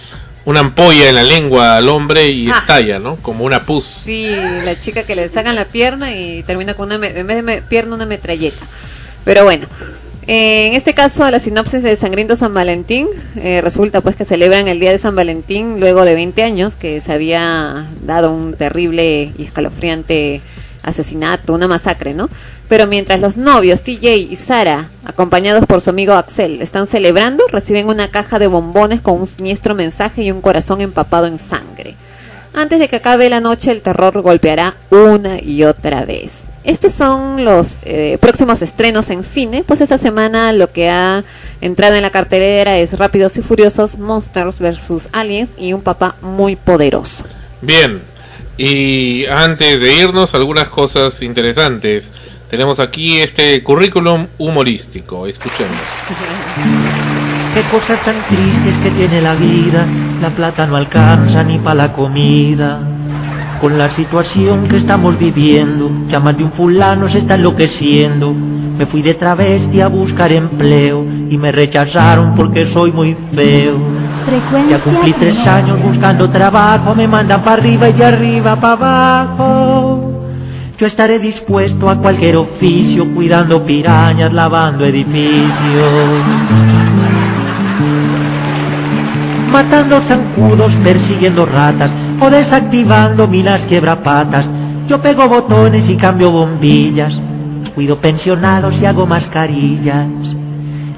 una 0.43 0.59
ampolla 0.59 1.07
en 1.09 1.15
la 1.15 1.23
lengua 1.23 1.77
al 1.77 1.87
hombre 1.87 2.29
y 2.29 2.49
Ah. 2.49 2.57
estalla, 2.59 2.99
¿no? 2.99 3.15
Como 3.15 3.45
una 3.45 3.61
pus. 3.61 3.85
Sí, 4.03 4.29
la 4.65 4.77
chica 4.77 5.03
que 5.03 5.15
le 5.15 5.29
sacan 5.29 5.55
la 5.55 5.65
pierna 5.65 6.15
y 6.15 6.43
termina 6.43 6.73
con 6.73 6.91
una, 6.91 7.07
en 7.07 7.25
vez 7.25 7.37
de 7.37 7.41
me- 7.43 7.61
pierna 7.61 7.95
una 7.95 8.05
metralleta. 8.05 8.65
Pero 9.23 9.45
bueno, 9.45 9.65
en 10.27 10.73
este 10.73 10.93
caso 10.93 11.29
la 11.29 11.39
sinopsis 11.39 11.83
de 11.83 11.95
Sangriento 11.95 12.35
San 12.35 12.53
Valentín 12.53 13.07
eh, 13.35 13.61
resulta 13.61 14.01
pues 14.01 14.15
que 14.15 14.25
celebran 14.25 14.67
el 14.67 14.79
día 14.79 14.91
de 14.91 14.97
San 14.97 15.15
Valentín 15.15 15.79
luego 15.79 16.03
de 16.03 16.15
20 16.15 16.41
años 16.41 16.75
que 16.75 16.99
se 16.99 17.13
había 17.13 17.85
dado 18.03 18.33
un 18.33 18.55
terrible 18.55 19.31
y 19.37 19.43
escalofriante 19.43 20.41
asesinato, 20.85 21.53
una 21.53 21.67
masacre, 21.67 22.13
¿no? 22.13 22.29
Pero 22.69 22.87
mientras 22.87 23.19
los 23.19 23.37
novios 23.37 23.81
TJ 23.83 24.15
y 24.15 24.35
Sara, 24.35 24.91
acompañados 25.03 25.65
por 25.65 25.81
su 25.81 25.89
amigo 25.89 26.13
Axel, 26.13 26.61
están 26.61 26.87
celebrando, 26.87 27.43
reciben 27.51 27.87
una 27.87 28.09
caja 28.09 28.39
de 28.39 28.47
bombones 28.47 29.01
con 29.01 29.19
un 29.19 29.27
siniestro 29.27 29.75
mensaje 29.75 30.23
y 30.23 30.31
un 30.31 30.41
corazón 30.41 30.81
empapado 30.81 31.27
en 31.27 31.39
sangre. 31.39 31.95
Antes 32.53 32.79
de 32.79 32.87
que 32.87 32.95
acabe 32.95 33.29
la 33.29 33.41
noche, 33.41 33.71
el 33.71 33.81
terror 33.81 34.21
golpeará 34.21 34.75
una 34.89 35.41
y 35.41 35.63
otra 35.63 36.05
vez. 36.05 36.43
Estos 36.65 36.93
son 36.93 37.45
los 37.45 37.77
eh, 37.83 38.17
próximos 38.19 38.61
estrenos 38.63 39.11
en 39.11 39.23
cine. 39.23 39.63
Pues 39.63 39.81
esta 39.81 39.99
semana 39.99 40.51
lo 40.51 40.71
que 40.71 40.89
ha 40.89 41.23
entrado 41.61 41.95
en 41.95 42.01
la 42.01 42.09
cartelera 42.09 42.77
es 42.77 42.97
Rápidos 42.97 43.37
y 43.37 43.43
Furiosos, 43.43 43.99
Monsters 43.99 44.59
vs. 44.59 45.09
Aliens 45.11 45.51
y 45.57 45.73
un 45.73 45.81
papá 45.81 46.15
muy 46.21 46.55
poderoso. 46.55 47.23
Bien, 47.61 48.01
y 48.57 49.25
antes 49.27 49.79
de 49.79 49.93
irnos, 49.93 50.33
algunas 50.33 50.69
cosas 50.69 51.21
interesantes. 51.21 52.11
Tenemos 52.49 52.79
aquí 52.79 53.19
este 53.19 53.61
currículum 53.63 54.27
humorístico. 54.37 55.27
Escuchemos. 55.27 55.75
Qué 57.53 57.61
cosas 57.71 58.03
tan 58.03 58.15
tristes 58.27 58.75
que 58.83 58.89
tiene 58.89 59.21
la 59.21 59.33
vida, 59.33 59.87
la 60.21 60.29
plata 60.29 60.67
no 60.67 60.75
alcanza 60.75 61.41
ni 61.43 61.57
para 61.57 61.75
la 61.75 61.93
comida. 61.93 62.81
Con 63.59 63.77
la 63.77 63.89
situación 63.89 64.67
que 64.67 64.77
estamos 64.77 65.17
viviendo, 65.17 65.89
ya 66.07 66.19
más 66.19 66.37
de 66.37 66.43
un 66.43 66.51
fulano 66.51 67.07
se 67.07 67.19
está 67.19 67.35
enloqueciendo. 67.35 68.33
Me 68.33 68.85
fui 68.85 69.01
de 69.01 69.13
travesti 69.13 69.81
a 69.81 69.87
buscar 69.87 70.31
empleo 70.31 71.05
y 71.29 71.37
me 71.37 71.51
rechazaron 71.51 72.35
porque 72.35 72.65
soy 72.65 72.91
muy 72.91 73.15
feo. 73.33 73.77
Ya 74.69 74.79
cumplí 74.79 75.13
tres 75.13 75.45
años 75.47 75.81
buscando 75.81 76.29
trabajo, 76.29 76.95
me 76.95 77.07
mandan 77.07 77.41
para 77.41 77.61
arriba 77.61 77.89
y 77.89 77.93
de 77.93 78.05
arriba 78.05 78.55
para 78.55 78.73
abajo. 78.73 80.11
Yo 80.77 80.87
estaré 80.87 81.19
dispuesto 81.19 81.89
a 81.89 81.97
cualquier 81.97 82.35
oficio, 82.35 83.07
cuidando 83.15 83.63
pirañas, 83.63 84.33
lavando 84.33 84.83
edificios. 84.83 86.84
Matando 89.55 90.01
zancudos, 90.01 90.75
persiguiendo 90.83 91.45
ratas 91.45 91.89
o 92.19 92.29
desactivando 92.29 93.25
minas 93.25 93.63
quiebrapatas. 93.63 94.49
Yo 94.85 95.01
pego 95.01 95.29
botones 95.29 95.87
y 95.87 95.95
cambio 95.95 96.29
bombillas. 96.29 97.21
Cuido 97.73 97.97
pensionados 97.99 98.81
y 98.81 98.85
hago 98.85 99.05
mascarillas. 99.05 100.35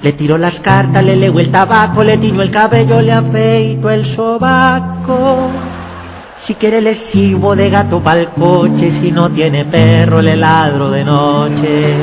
Le 0.01 0.11
tiro 0.11 0.39
las 0.39 0.59
cartas, 0.59 1.03
le 1.03 1.15
leo 1.15 1.39
el 1.39 1.51
tabaco, 1.51 2.03
le 2.03 2.17
tiño 2.17 2.41
el 2.41 2.49
cabello, 2.49 2.99
le 2.99 3.11
afeito 3.11 3.91
el 3.91 4.07
sobaco. 4.07 5.51
Si 6.35 6.55
quiere 6.55 6.81
le 6.81 6.95
sirvo 6.95 7.55
de 7.55 7.69
gato 7.69 7.99
pa'l 7.99 8.29
coche, 8.29 8.89
si 8.89 9.11
no 9.11 9.29
tiene 9.29 9.65
perro 9.65 10.19
le 10.19 10.35
ladro 10.35 10.89
de 10.89 11.03
noche. 11.03 11.93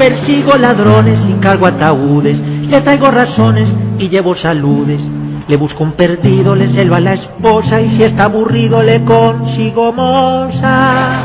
Persigo 0.00 0.56
ladrones 0.56 1.26
y 1.28 1.34
cargo 1.34 1.66
ataúdes, 1.66 2.42
le 2.70 2.80
traigo 2.80 3.10
razones 3.10 3.76
y 3.98 4.08
llevo 4.08 4.34
saludes. 4.34 5.06
Le 5.46 5.56
busco 5.56 5.84
un 5.84 5.92
perdido, 5.92 6.56
le 6.56 6.68
selva 6.68 6.96
a 6.96 7.00
la 7.00 7.12
esposa 7.12 7.82
y 7.82 7.90
si 7.90 8.02
está 8.02 8.24
aburrido 8.24 8.82
le 8.82 9.04
consigo 9.04 9.92
moza. 9.92 11.20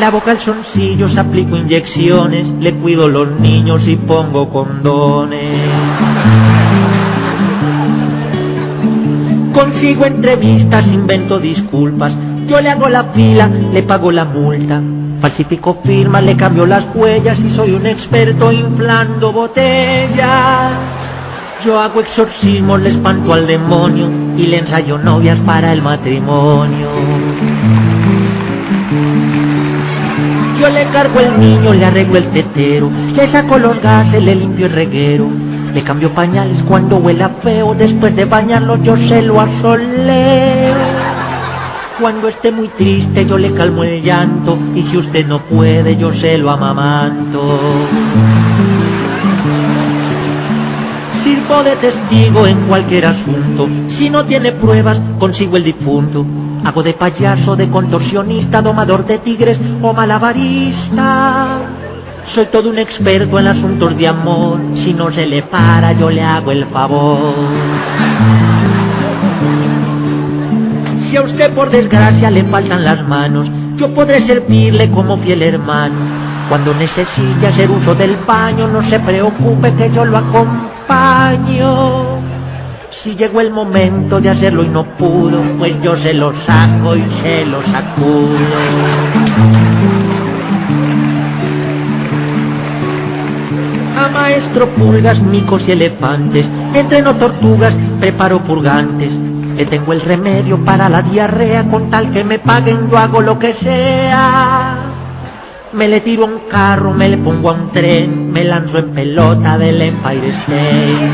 Lavo 0.00 0.18
calzoncillos, 0.18 1.16
aplico 1.16 1.56
inyecciones, 1.56 2.48
le 2.58 2.74
cuido 2.74 3.08
los 3.08 3.30
niños 3.38 3.86
y 3.86 3.94
pongo 3.94 4.50
condones. 4.50 5.70
Consigo 9.54 10.06
entrevistas, 10.06 10.90
invento 10.90 11.38
disculpas, 11.38 12.16
yo 12.46 12.60
le 12.60 12.70
hago 12.70 12.88
la 12.88 13.04
fila, 13.04 13.48
le 13.72 13.82
pago 13.82 14.12
la 14.12 14.24
multa. 14.24 14.80
Falsifico 15.20 15.78
firmas, 15.82 16.22
le 16.22 16.36
cambio 16.36 16.66
las 16.66 16.86
huellas 16.94 17.40
y 17.40 17.50
soy 17.50 17.72
un 17.72 17.86
experto 17.86 18.52
inflando 18.52 19.32
botellas. 19.32 20.72
Yo 21.64 21.80
hago 21.80 22.00
exorcismos, 22.00 22.80
le 22.80 22.90
espanto 22.90 23.32
al 23.32 23.46
demonio 23.46 24.08
y 24.36 24.46
le 24.46 24.58
ensayo 24.58 24.98
novias 24.98 25.40
para 25.40 25.72
el 25.72 25.82
matrimonio. 25.82 26.88
Yo 30.60 30.70
le 30.70 30.84
cargo 30.84 31.20
el 31.20 31.40
niño, 31.40 31.74
le 31.74 31.84
arreglo 31.84 32.18
el 32.18 32.28
tetero, 32.30 32.90
le 33.14 33.26
saco 33.26 33.58
los 33.58 33.80
gases, 33.82 34.22
le 34.22 34.34
limpio 34.34 34.66
el 34.66 34.72
reguero. 34.72 35.28
Le 35.74 35.82
cambio 35.82 36.10
pañales 36.12 36.62
cuando 36.62 36.96
huela 36.96 37.28
feo, 37.28 37.74
después 37.74 38.16
de 38.16 38.24
bañarlo 38.24 38.82
yo 38.82 38.96
se 38.96 39.20
lo 39.20 39.40
asoleo. 39.40 40.55
Cuando 42.00 42.28
esté 42.28 42.52
muy 42.52 42.68
triste 42.68 43.24
yo 43.24 43.38
le 43.38 43.54
calmo 43.54 43.82
el 43.82 44.02
llanto 44.02 44.58
y 44.74 44.84
si 44.84 44.98
usted 44.98 45.26
no 45.26 45.38
puede 45.38 45.96
yo 45.96 46.12
se 46.12 46.36
lo 46.36 46.50
amamanto. 46.50 47.58
Sirvo 51.22 51.62
de 51.62 51.76
testigo 51.76 52.46
en 52.46 52.60
cualquier 52.68 53.06
asunto, 53.06 53.66
si 53.88 54.10
no 54.10 54.26
tiene 54.26 54.52
pruebas 54.52 55.00
consigo 55.18 55.56
el 55.56 55.64
difunto. 55.64 56.26
Hago 56.64 56.82
de 56.82 56.92
payaso, 56.92 57.56
de 57.56 57.70
contorsionista, 57.70 58.60
domador 58.60 59.06
de 59.06 59.18
tigres 59.18 59.58
o 59.80 59.94
malabarista. 59.94 61.60
Soy 62.26 62.44
todo 62.46 62.68
un 62.68 62.78
experto 62.78 63.38
en 63.38 63.46
asuntos 63.46 63.96
de 63.96 64.08
amor, 64.08 64.58
si 64.74 64.92
no 64.92 65.10
se 65.10 65.26
le 65.26 65.42
para 65.42 65.94
yo 65.94 66.10
le 66.10 66.22
hago 66.22 66.52
el 66.52 66.66
favor. 66.66 67.34
Si 71.16 71.20
a 71.20 71.24
usted 71.24 71.50
por 71.54 71.70
desgracia 71.70 72.30
le 72.30 72.44
faltan 72.44 72.84
las 72.84 73.02
manos, 73.08 73.50
yo 73.78 73.88
podré 73.94 74.20
servirle 74.20 74.90
como 74.90 75.16
fiel 75.16 75.42
hermano. 75.42 75.94
Cuando 76.46 76.74
necesite 76.74 77.46
hacer 77.46 77.70
uso 77.70 77.94
del 77.94 78.16
baño, 78.16 78.68
no 78.68 78.82
se 78.82 79.00
preocupe 79.00 79.72
que 79.72 79.90
yo 79.90 80.04
lo 80.04 80.18
acompaño. 80.18 82.18
Si 82.90 83.16
llegó 83.16 83.40
el 83.40 83.50
momento 83.50 84.20
de 84.20 84.28
hacerlo 84.28 84.62
y 84.62 84.68
no 84.68 84.84
pudo, 84.84 85.40
pues 85.56 85.80
yo 85.82 85.96
se 85.96 86.12
lo 86.12 86.34
saco 86.34 86.94
y 86.94 87.08
se 87.08 87.46
lo 87.46 87.62
sacudo. 87.62 88.36
A 93.96 94.08
maestro 94.08 94.68
pulgas, 94.68 95.22
micos 95.22 95.66
y 95.68 95.72
elefantes, 95.72 96.50
entreno 96.74 97.14
tortugas, 97.14 97.74
preparo 98.00 98.42
purgantes. 98.42 99.18
Le 99.56 99.64
tengo 99.64 99.94
el 99.94 100.02
remedio 100.02 100.62
para 100.62 100.90
la 100.90 101.00
diarrea, 101.00 101.64
con 101.64 101.88
tal 101.88 102.10
que 102.10 102.24
me 102.24 102.38
paguen 102.38 102.90
yo 102.90 102.98
hago 102.98 103.22
lo 103.22 103.38
que 103.38 103.54
sea. 103.54 104.76
Me 105.72 105.88
le 105.88 106.00
tiro 106.00 106.24
a 106.24 106.26
un 106.26 106.40
carro, 106.50 106.92
me 106.92 107.08
le 107.08 107.16
pongo 107.16 107.48
a 107.48 107.54
un 107.54 107.70
tren, 107.70 108.30
me 108.30 108.44
lanzo 108.44 108.76
en 108.78 108.90
pelota 108.90 109.56
del 109.56 109.80
Empire 109.80 110.28
State. 110.28 111.10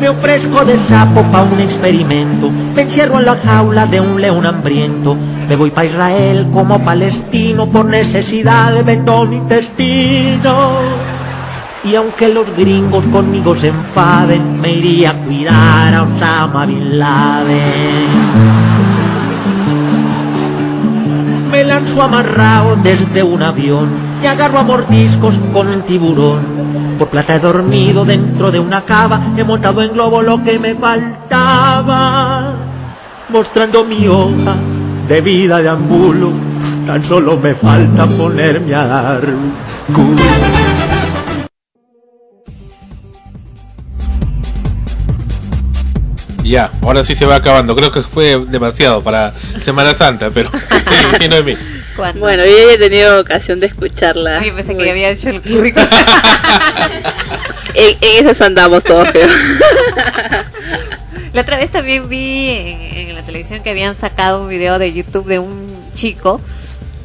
Me 0.00 0.08
ofrezco 0.08 0.64
de 0.64 0.78
sapo 0.78 1.22
pa' 1.30 1.42
un 1.42 1.60
experimento, 1.60 2.50
me 2.74 2.82
encierro 2.82 3.18
en 3.18 3.26
la 3.26 3.36
jaula 3.36 3.84
de 3.84 4.00
un 4.00 4.20
león 4.22 4.46
hambriento, 4.46 5.16
me 5.48 5.54
voy 5.54 5.70
pa' 5.70 5.84
Israel 5.84 6.48
como 6.50 6.78
palestino, 6.80 7.68
por 7.68 7.84
necesidad 7.84 8.72
de 8.72 8.82
vendo 8.82 9.26
mi 9.26 9.36
intestino. 9.36 11.21
Y 11.84 11.96
aunque 11.96 12.28
los 12.28 12.48
gringos 12.56 13.04
conmigo 13.06 13.56
se 13.56 13.68
enfaden, 13.68 14.60
me 14.60 14.72
iría 14.72 15.10
a 15.10 15.14
cuidar 15.14 15.94
a 15.94 16.02
Osama 16.04 16.64
Bin 16.64 16.96
Laden. 16.96 18.06
Me 21.50 21.64
lanzo 21.64 22.02
amarrado 22.02 22.76
desde 22.76 23.24
un 23.24 23.42
avión 23.42 23.88
y 24.22 24.26
agarro 24.26 24.60
a 24.60 24.62
mordiscos 24.62 25.34
con 25.52 25.82
tiburón. 25.82 26.62
Por 26.98 27.08
plata 27.08 27.34
he 27.34 27.40
dormido 27.40 28.04
dentro 28.04 28.52
de 28.52 28.60
una 28.60 28.82
cava, 28.82 29.20
he 29.36 29.42
montado 29.42 29.82
en 29.82 29.92
globo 29.92 30.22
lo 30.22 30.42
que 30.44 30.60
me 30.60 30.76
faltaba. 30.76 32.54
Mostrando 33.28 33.84
mi 33.84 34.06
hoja 34.06 34.54
de 35.08 35.20
vida 35.20 35.60
de 35.60 35.68
ambulo, 35.68 36.30
tan 36.86 37.04
solo 37.04 37.36
me 37.38 37.54
falta 37.56 38.06
ponerme 38.06 38.72
a 38.72 38.86
dar 38.86 39.28
culo. 39.92 40.81
Ya, 46.52 46.70
ahora 46.82 47.02
sí 47.02 47.14
se 47.14 47.24
va 47.24 47.36
acabando. 47.36 47.74
Creo 47.74 47.90
que 47.90 48.02
fue 48.02 48.38
demasiado 48.46 49.02
para 49.02 49.32
Semana 49.64 49.94
Santa, 49.94 50.30
pero 50.30 50.50
sí, 50.70 50.94
sí, 51.18 51.28
Noemí. 51.28 51.56
Bueno, 51.96 52.44
yo 52.44 52.50
ya 52.50 52.72
he 52.74 52.78
tenido 52.78 53.20
ocasión 53.20 53.58
de 53.58 53.66
escucharla. 53.66 54.40
Ay, 54.40 54.50
pensé 54.50 54.76
que 54.76 54.90
había 54.90 55.10
hecho 55.10 55.30
el 55.30 55.40
currículum. 55.40 55.88
en, 57.74 57.96
en 58.00 58.26
esas 58.26 58.40
andamos 58.42 58.84
todos, 58.84 59.08
pero. 59.12 59.32
La 61.32 61.40
otra 61.40 61.56
vez 61.56 61.70
también 61.70 62.10
vi 62.10 62.50
en, 62.50 63.08
en 63.08 63.14
la 63.14 63.22
televisión 63.22 63.62
que 63.62 63.70
habían 63.70 63.94
sacado 63.94 64.42
un 64.42 64.50
video 64.50 64.78
de 64.78 64.92
YouTube 64.92 65.26
de 65.26 65.38
un 65.38 65.72
chico 65.94 66.38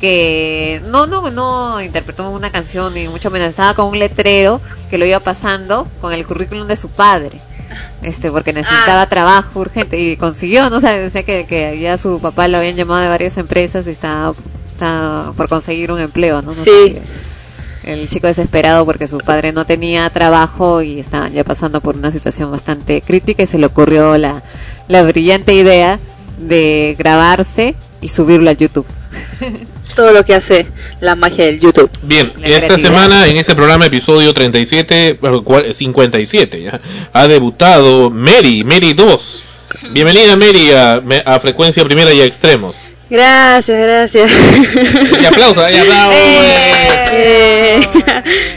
que 0.02 0.82
no 0.88 1.08
no 1.08 1.32
no 1.32 1.82
interpretó 1.82 2.30
una 2.30 2.52
canción 2.52 2.94
ni 2.94 3.08
mucho 3.08 3.32
menos 3.32 3.48
estaba 3.50 3.74
con 3.74 3.88
un 3.88 3.98
letrero 3.98 4.62
que 4.92 5.00
lo 5.00 5.06
iba 5.06 5.20
pasando 5.20 5.88
con 6.00 6.14
el 6.14 6.24
currículum 6.26 6.68
de 6.68 6.76
su 6.76 6.90
padre 6.90 7.40
este 8.02 8.32
porque 8.32 8.54
necesitaba 8.54 9.08
trabajo 9.10 9.60
urgente 9.60 10.00
y 10.00 10.16
consiguió 10.18 10.70
no 10.70 10.78
o 10.78 10.82
sea 10.82 10.98
decía 10.98 11.24
que, 11.24 11.46
que 11.46 11.80
ya 11.80 11.98
su 11.98 12.20
papá 12.20 12.48
lo 12.48 12.58
habían 12.58 12.76
llamado 12.76 13.02
de 13.02 13.10
varias 13.10 13.38
empresas 13.38 13.88
y 13.88 13.92
estaba, 13.92 14.34
estaba 14.74 15.34
por 15.34 15.50
conseguir 15.50 15.92
un 15.92 16.00
empleo 16.00 16.42
no, 16.42 16.54
No 16.54 16.64
Sí. 16.64 16.70
sé, 16.96 17.02
el 17.84 18.10
chico 18.10 18.28
desesperado 18.28 18.86
porque 18.86 19.08
su 19.08 19.18
padre 19.20 19.54
no 19.54 19.66
tenía 19.66 20.10
trabajo 20.10 20.82
y 20.82 21.00
estaban 21.00 21.32
ya 21.32 21.44
pasando 21.46 21.80
por 21.82 21.96
una 21.96 22.12
situación 22.12 22.52
bastante 22.52 23.02
crítica 23.02 23.44
y 23.44 23.48
se 23.48 23.58
le 23.58 23.66
ocurrió 23.66 24.18
la, 24.18 24.44
la 24.90 25.04
brillante 25.04 25.54
idea 25.54 26.00
de 26.38 26.96
grabarse 27.00 27.76
y 28.02 28.10
subirlo 28.10 28.50
a 28.50 28.54
YouTube. 28.54 28.86
Todo 29.98 30.12
lo 30.14 30.24
que 30.24 30.36
hace 30.36 30.68
la 31.02 31.16
magia 31.16 31.46
del 31.46 31.60
YouTube. 31.60 31.90
Bien, 32.04 32.32
La 32.38 32.48
esta 32.50 32.78
semana 32.78 33.26
en 33.28 33.36
este 33.38 33.56
programa 33.56 33.88
episodio 33.88 34.32
37, 34.34 35.18
bueno, 35.20 35.44
cua- 35.44 35.74
57 35.74 36.62
ya, 36.62 36.80
ha 37.12 37.28
debutado 37.28 38.12
Mary, 38.12 38.64
Mary 38.64 38.94
2. 38.94 39.42
Bienvenida 39.92 40.36
Mary 40.38 40.72
a, 40.72 41.02
a 41.26 41.40
Frecuencia 41.40 41.84
Primera 41.84 42.14
y 42.14 42.22
a 42.22 42.26
Extremos. 42.26 42.76
Gracias, 43.10 43.80
gracias. 43.80 44.32
Y 45.22 45.26
aplausos, 45.26 45.64
y 45.72 45.78
aplausos. 45.78 46.16
Eh, 47.14 47.88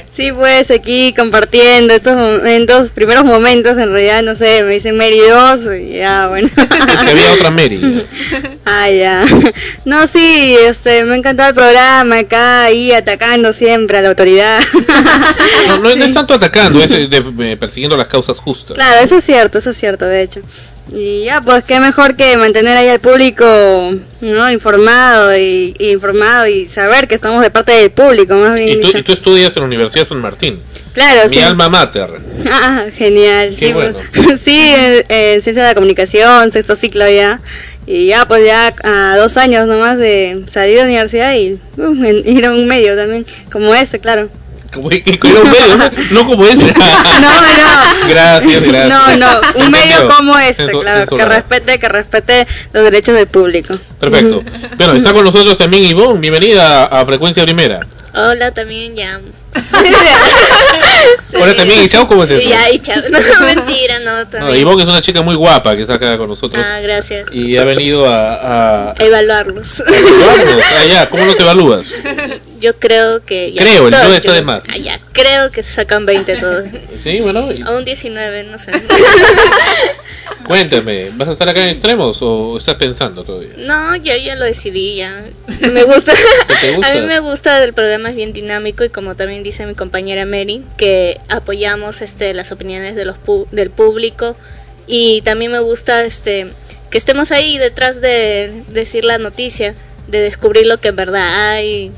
sí, 0.16 0.32
pues 0.32 0.70
aquí 0.72 1.14
compartiendo 1.16 1.94
estos 1.94 2.16
momentos, 2.16 2.90
primeros 2.90 3.24
momentos, 3.24 3.78
en 3.78 3.93
realidad, 3.93 4.22
no 4.22 4.35
sé, 4.35 4.64
me 4.64 4.74
dicen 4.74 4.97
Mary 4.97 5.20
2 5.20 5.60
y 5.81 5.93
ya, 5.98 6.27
bueno. 6.27 6.48
Es 6.48 6.64
que 7.05 7.10
había 7.10 7.32
otra 7.32 7.51
Mary. 7.51 8.05
Ah, 8.72 8.89
ya. 8.89 9.24
No, 9.85 10.06
sí, 10.06 10.56
este, 10.60 11.02
me 11.02 11.14
ha 11.14 11.16
encantado 11.16 11.48
el 11.48 11.55
programa 11.56 12.18
acá, 12.18 12.64
ahí 12.64 12.93
atacando 12.93 13.52
siempre 13.52 13.98
a 13.98 14.02
la 14.02 14.10
autoridad. 14.10 14.60
No, 15.66 15.78
no, 15.78 15.97
no 15.97 16.05
es 16.05 16.12
tanto 16.14 16.35
atacando, 16.35 16.81
es 16.81 16.89
eh, 16.93 17.09
de- 17.09 17.52
eh, 17.52 17.56
persiguiendo 17.56 17.97
las 17.97 18.06
causas 18.06 18.39
justas. 18.39 18.77
Claro, 18.77 19.01
eso 19.05 19.16
es 19.18 19.24
cierto, 19.24 19.59
eso 19.59 19.70
es 19.70 19.77
cierto, 19.77 20.05
de 20.05 20.22
hecho. 20.22 20.40
Y 20.93 21.24
ya, 21.24 21.40
pues 21.40 21.62
qué 21.65 21.78
mejor 21.78 22.16
que 22.16 22.36
mantener 22.36 22.77
ahí 22.77 22.89
al 22.89 22.98
público, 22.98 23.44
¿no? 24.20 24.51
Informado 24.51 25.36
y, 25.36 25.74
y 25.78 25.90
informado 25.90 26.48
y 26.48 26.66
saber 26.66 27.07
que 27.07 27.15
estamos 27.15 27.43
de 27.43 27.51
parte 27.51 27.70
del 27.73 27.90
público, 27.93 28.35
más 28.35 28.55
bien 28.55 28.70
Y 28.70 28.81
tú, 28.81 28.86
dicho. 28.89 28.98
y 28.98 29.02
tú 29.05 29.12
estudias 29.12 29.57
en 29.57 29.61
la 29.62 29.66
Universidad 29.66 30.02
de 30.02 30.09
San 30.09 30.20
Martín. 30.20 30.61
Claro, 30.93 31.28
Mi 31.28 31.36
sí. 31.36 31.43
alma 31.43 31.69
mater. 31.69 32.11
Ah, 32.51 32.86
genial. 32.97 33.51
Qué 33.51 33.66
sí, 33.69 33.73
bueno. 33.73 33.98
pues, 34.12 34.40
sí, 34.44 34.59
en, 34.59 35.05
en 35.09 35.43
Ciencia 35.43 35.62
de 35.62 35.69
la 35.69 35.74
Comunicación, 35.74 36.51
sexto 36.51 36.74
ciclo 36.74 37.09
ya. 37.09 37.40
Y 37.86 38.07
ya, 38.07 38.24
pues 38.27 38.44
ya 38.44 38.74
a 38.82 39.16
dos 39.16 39.36
años 39.36 39.69
nomás 39.69 39.97
de 39.98 40.44
salir 40.51 40.74
de 40.74 40.81
la 40.81 40.85
universidad 40.86 41.35
y 41.35 41.59
uh, 41.77 42.05
ir 42.24 42.47
a 42.47 42.51
un 42.51 42.66
medio 42.66 42.97
también, 42.97 43.24
como 43.52 43.74
este, 43.77 44.01
claro. 44.01 44.28
Como 44.73 44.89
que- 44.89 45.03
que 45.03 45.29
era 45.29 45.41
un 45.41 45.51
medio, 45.51 45.77
¿no? 45.77 45.91
no 46.11 46.27
como 46.27 46.45
este. 46.45 46.73
No, 47.21 47.29
no. 47.29 48.09
Gracias, 48.09 48.63
gracias. 48.63 48.89
No, 48.89 49.17
no, 49.17 49.41
un 49.65 49.71
medio 49.71 50.09
como 50.17 50.39
este, 50.39 50.67
claro, 50.69 50.83
que 50.83 50.99
censurado. 51.01 51.29
respete, 51.31 51.79
que 51.79 51.89
respete 51.89 52.47
los 52.73 52.85
derechos 52.85 53.15
del 53.15 53.27
público. 53.27 53.79
Perfecto. 53.99 54.43
Bueno, 54.77 54.93
está 54.95 55.13
con 55.13 55.25
nosotros 55.25 55.59
también 55.59 55.85
Ivonne. 55.85 56.21
Bienvenida 56.21 56.85
a 56.87 57.05
Frecuencia 57.05 57.43
Primera. 57.45 57.81
Hola, 58.15 58.51
también 58.53 58.95
ya. 58.97 59.21
Hola 61.35 61.56
también, 61.56 61.85
y 61.85 61.89
chao, 61.89 62.06
¿cómo 62.06 62.24
es 62.24 62.31
eso? 62.31 62.48
Ya, 62.48 62.70
y 62.70 62.78
chao. 62.78 63.01
No, 63.10 63.18
mentira, 63.47 63.98
no, 64.01 64.18
No, 64.18 64.28
también. 64.28 64.60
Ivonne 64.60 64.82
es 64.82 64.89
una 64.89 65.01
chica 65.01 65.22
muy 65.22 65.35
guapa 65.35 65.74
que 65.77 65.82
está 65.82 65.94
acá 65.94 66.18
con 66.18 66.28
nosotros. 66.28 66.62
Ah, 66.64 66.81
gracias. 66.81 67.27
Y 67.32 67.56
ha 67.56 67.64
venido 67.64 68.06
a... 68.06 68.90
a... 68.90 68.94
Evaluarlos. 68.98 69.81
evaluarnos. 69.81 70.64
Ah, 70.78 70.85
ya, 70.85 71.09
¿Cómo 71.10 71.24
nos 71.24 71.39
evalúas? 71.39 71.86
Yo 72.60 72.78
creo 72.78 73.24
que. 73.24 73.52
ya 73.52 73.62
Creo, 73.62 73.89
el 73.89 73.94
todos, 73.94 74.09
yo 74.09 74.14
está 74.14 74.32
de 74.35 74.43
más. 74.43 74.62
Ah, 74.68 74.77
ya, 74.77 75.01
creo 75.12 75.51
que 75.51 75.62
se 75.62 75.72
sacan 75.72 76.05
20 76.05 76.36
todos. 76.36 76.64
Sí, 77.02 77.20
bueno, 77.20 77.48
y- 77.52 77.62
A 77.62 77.70
un 77.70 77.85
19, 77.85 78.44
no 78.44 78.59
sé. 78.59 78.72
cuéntame, 80.47 81.06
¿vas 81.14 81.28
a 81.28 81.32
estar 81.32 81.48
acá 81.48 81.62
en 81.62 81.70
extremos 81.70 82.18
o 82.20 82.59
estás 82.59 82.74
pensando 82.77 83.24
todavía? 83.24 83.55
No, 83.56 83.97
yo 83.97 84.14
ya 84.16 84.36
lo 84.36 84.44
decidí, 84.44 84.97
ya. 84.97 85.24
Me 85.72 85.85
gusta. 85.85 86.12
te 86.60 86.72
gusta? 86.77 86.93
A 86.93 86.94
mí 86.94 87.01
me 87.06 87.20
gusta, 87.20 87.62
el 87.62 87.72
programa 87.72 88.10
es 88.10 88.16
bien 88.16 88.32
dinámico 88.32 88.85
y 88.85 88.90
como 88.90 89.14
también 89.16 89.40
dice 89.43 89.67
mi 89.67 89.75
compañera 89.75 90.27
Mary, 90.27 90.65
que 90.77 91.19
apoyamos 91.29 92.03
este 92.03 92.35
las 92.35 92.53
opiniones 92.53 92.95
de 92.97 93.05
los 93.05 93.17
pu- 93.19 93.47
del 93.51 93.71
público 93.71 94.37
y 94.87 95.23
también 95.23 95.53
me 95.53 95.61
gusta 95.61 96.05
este 96.05 96.53
que 96.91 96.99
estemos 96.99 97.31
ahí 97.31 97.57
detrás 97.59 98.01
de 98.01 98.62
decir 98.69 99.05
la 99.05 99.19
noticia, 99.19 99.75
de 100.09 100.21
descubrir 100.21 100.67
lo 100.67 100.79
que 100.81 100.89
en 100.89 100.97
verdad 100.97 101.51
hay 101.51 101.93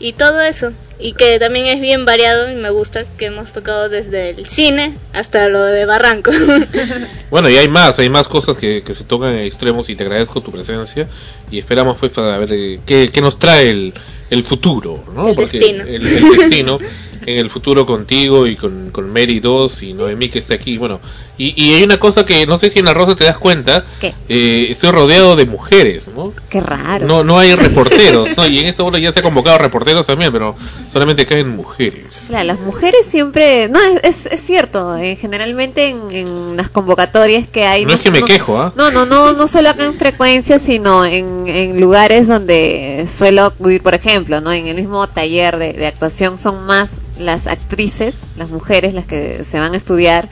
y 0.00 0.12
todo 0.14 0.40
eso. 0.40 0.72
Y 1.00 1.12
que 1.12 1.38
también 1.38 1.66
es 1.66 1.80
bien 1.80 2.04
variado 2.04 2.50
y 2.50 2.56
me 2.56 2.70
gusta 2.70 3.04
que 3.18 3.26
hemos 3.26 3.52
tocado 3.52 3.88
desde 3.88 4.30
el 4.30 4.48
cine 4.48 4.96
hasta 5.12 5.48
lo 5.48 5.62
de 5.62 5.84
Barranco. 5.84 6.32
Bueno, 7.30 7.48
y 7.50 7.56
hay 7.58 7.68
más, 7.68 7.98
hay 7.98 8.08
más 8.08 8.26
cosas 8.26 8.56
que, 8.56 8.82
que 8.82 8.94
se 8.94 9.04
tocan 9.04 9.34
en 9.34 9.40
extremos 9.40 9.88
y 9.90 9.94
te 9.96 10.02
agradezco 10.04 10.40
tu 10.40 10.50
presencia 10.50 11.06
y 11.50 11.58
esperamos 11.58 11.98
pues 12.00 12.10
para 12.10 12.38
ver 12.38 12.48
eh, 12.52 12.80
qué, 12.86 13.10
qué 13.12 13.20
nos 13.20 13.38
trae 13.38 13.70
el, 13.70 13.92
el 14.30 14.44
futuro, 14.44 15.04
¿no? 15.14 15.28
El 15.28 15.36
destino. 15.36 15.84
El, 15.84 16.06
el 16.06 16.22
destino 16.36 16.78
en 17.26 17.38
el 17.38 17.50
futuro 17.50 17.84
contigo 17.84 18.46
y 18.46 18.56
con, 18.56 18.90
con 18.90 19.12
Mary 19.12 19.40
2 19.40 19.82
y 19.82 19.92
Noemí 19.94 20.28
que 20.28 20.38
está 20.38 20.54
aquí. 20.54 20.78
Bueno, 20.78 21.00
y, 21.38 21.54
y 21.56 21.74
hay 21.74 21.84
una 21.84 21.98
cosa 21.98 22.26
que 22.26 22.46
no 22.46 22.58
sé 22.58 22.68
si 22.68 22.80
en 22.80 22.84
la 22.84 22.94
Rosa 22.94 23.14
te 23.16 23.24
das 23.24 23.38
cuenta, 23.38 23.84
¿Qué? 24.00 24.12
eh, 24.28 24.66
estoy 24.70 24.90
rodeado 24.90 25.36
de 25.36 25.46
mujeres, 25.46 26.04
¿no? 26.14 26.34
Qué 26.50 26.60
raro. 26.60 27.06
No, 27.06 27.24
no 27.24 27.38
hay 27.38 27.54
reporteros, 27.54 28.36
¿no? 28.36 28.46
Y 28.46 28.58
en 28.58 28.66
esta 28.66 28.82
hora 28.82 28.98
ya 28.98 29.12
se 29.12 29.20
ha 29.20 29.22
convocado 29.22 29.56
reporteros 29.58 30.04
también, 30.04 30.32
pero 30.32 30.56
solamente 30.92 31.24
caen 31.24 31.48
mujeres. 31.56 32.24
Claro, 32.28 32.44
las 32.44 32.60
mujeres 32.60 33.06
siempre, 33.06 33.68
no, 33.68 33.78
es, 33.80 34.00
es, 34.02 34.26
es 34.26 34.40
cierto, 34.40 34.96
eh, 34.96 35.16
generalmente 35.16 35.88
en, 35.88 36.02
en 36.10 36.56
las 36.56 36.70
convocatorias 36.70 37.46
que 37.48 37.64
hay... 37.64 37.84
No 37.86 37.94
es 37.94 38.02
que 38.02 38.10
me 38.10 38.22
quejo, 38.22 38.60
¿ah? 38.60 38.72
No, 38.76 38.90
no, 38.90 39.06
no, 39.06 39.32
no 39.32 39.46
solo 39.46 39.70
acá 39.70 39.84
en 39.84 39.94
frecuencia, 39.94 40.58
sino 40.58 41.04
en, 41.04 41.46
en 41.46 41.80
lugares 41.80 42.26
donde 42.26 43.06
suelo 43.10 43.44
acudir, 43.44 43.82
por 43.82 43.94
ejemplo, 43.94 44.40
¿no? 44.40 44.52
En 44.52 44.66
el 44.66 44.76
mismo 44.76 45.06
taller 45.08 45.58
de, 45.58 45.72
de 45.72 45.86
actuación 45.86 46.38
son 46.38 46.66
más 46.66 46.94
las 47.18 47.46
actrices, 47.46 48.16
las 48.36 48.50
mujeres, 48.50 48.94
las 48.94 49.06
que 49.06 49.44
se 49.44 49.58
van 49.58 49.74
a 49.74 49.76
estudiar, 49.76 50.28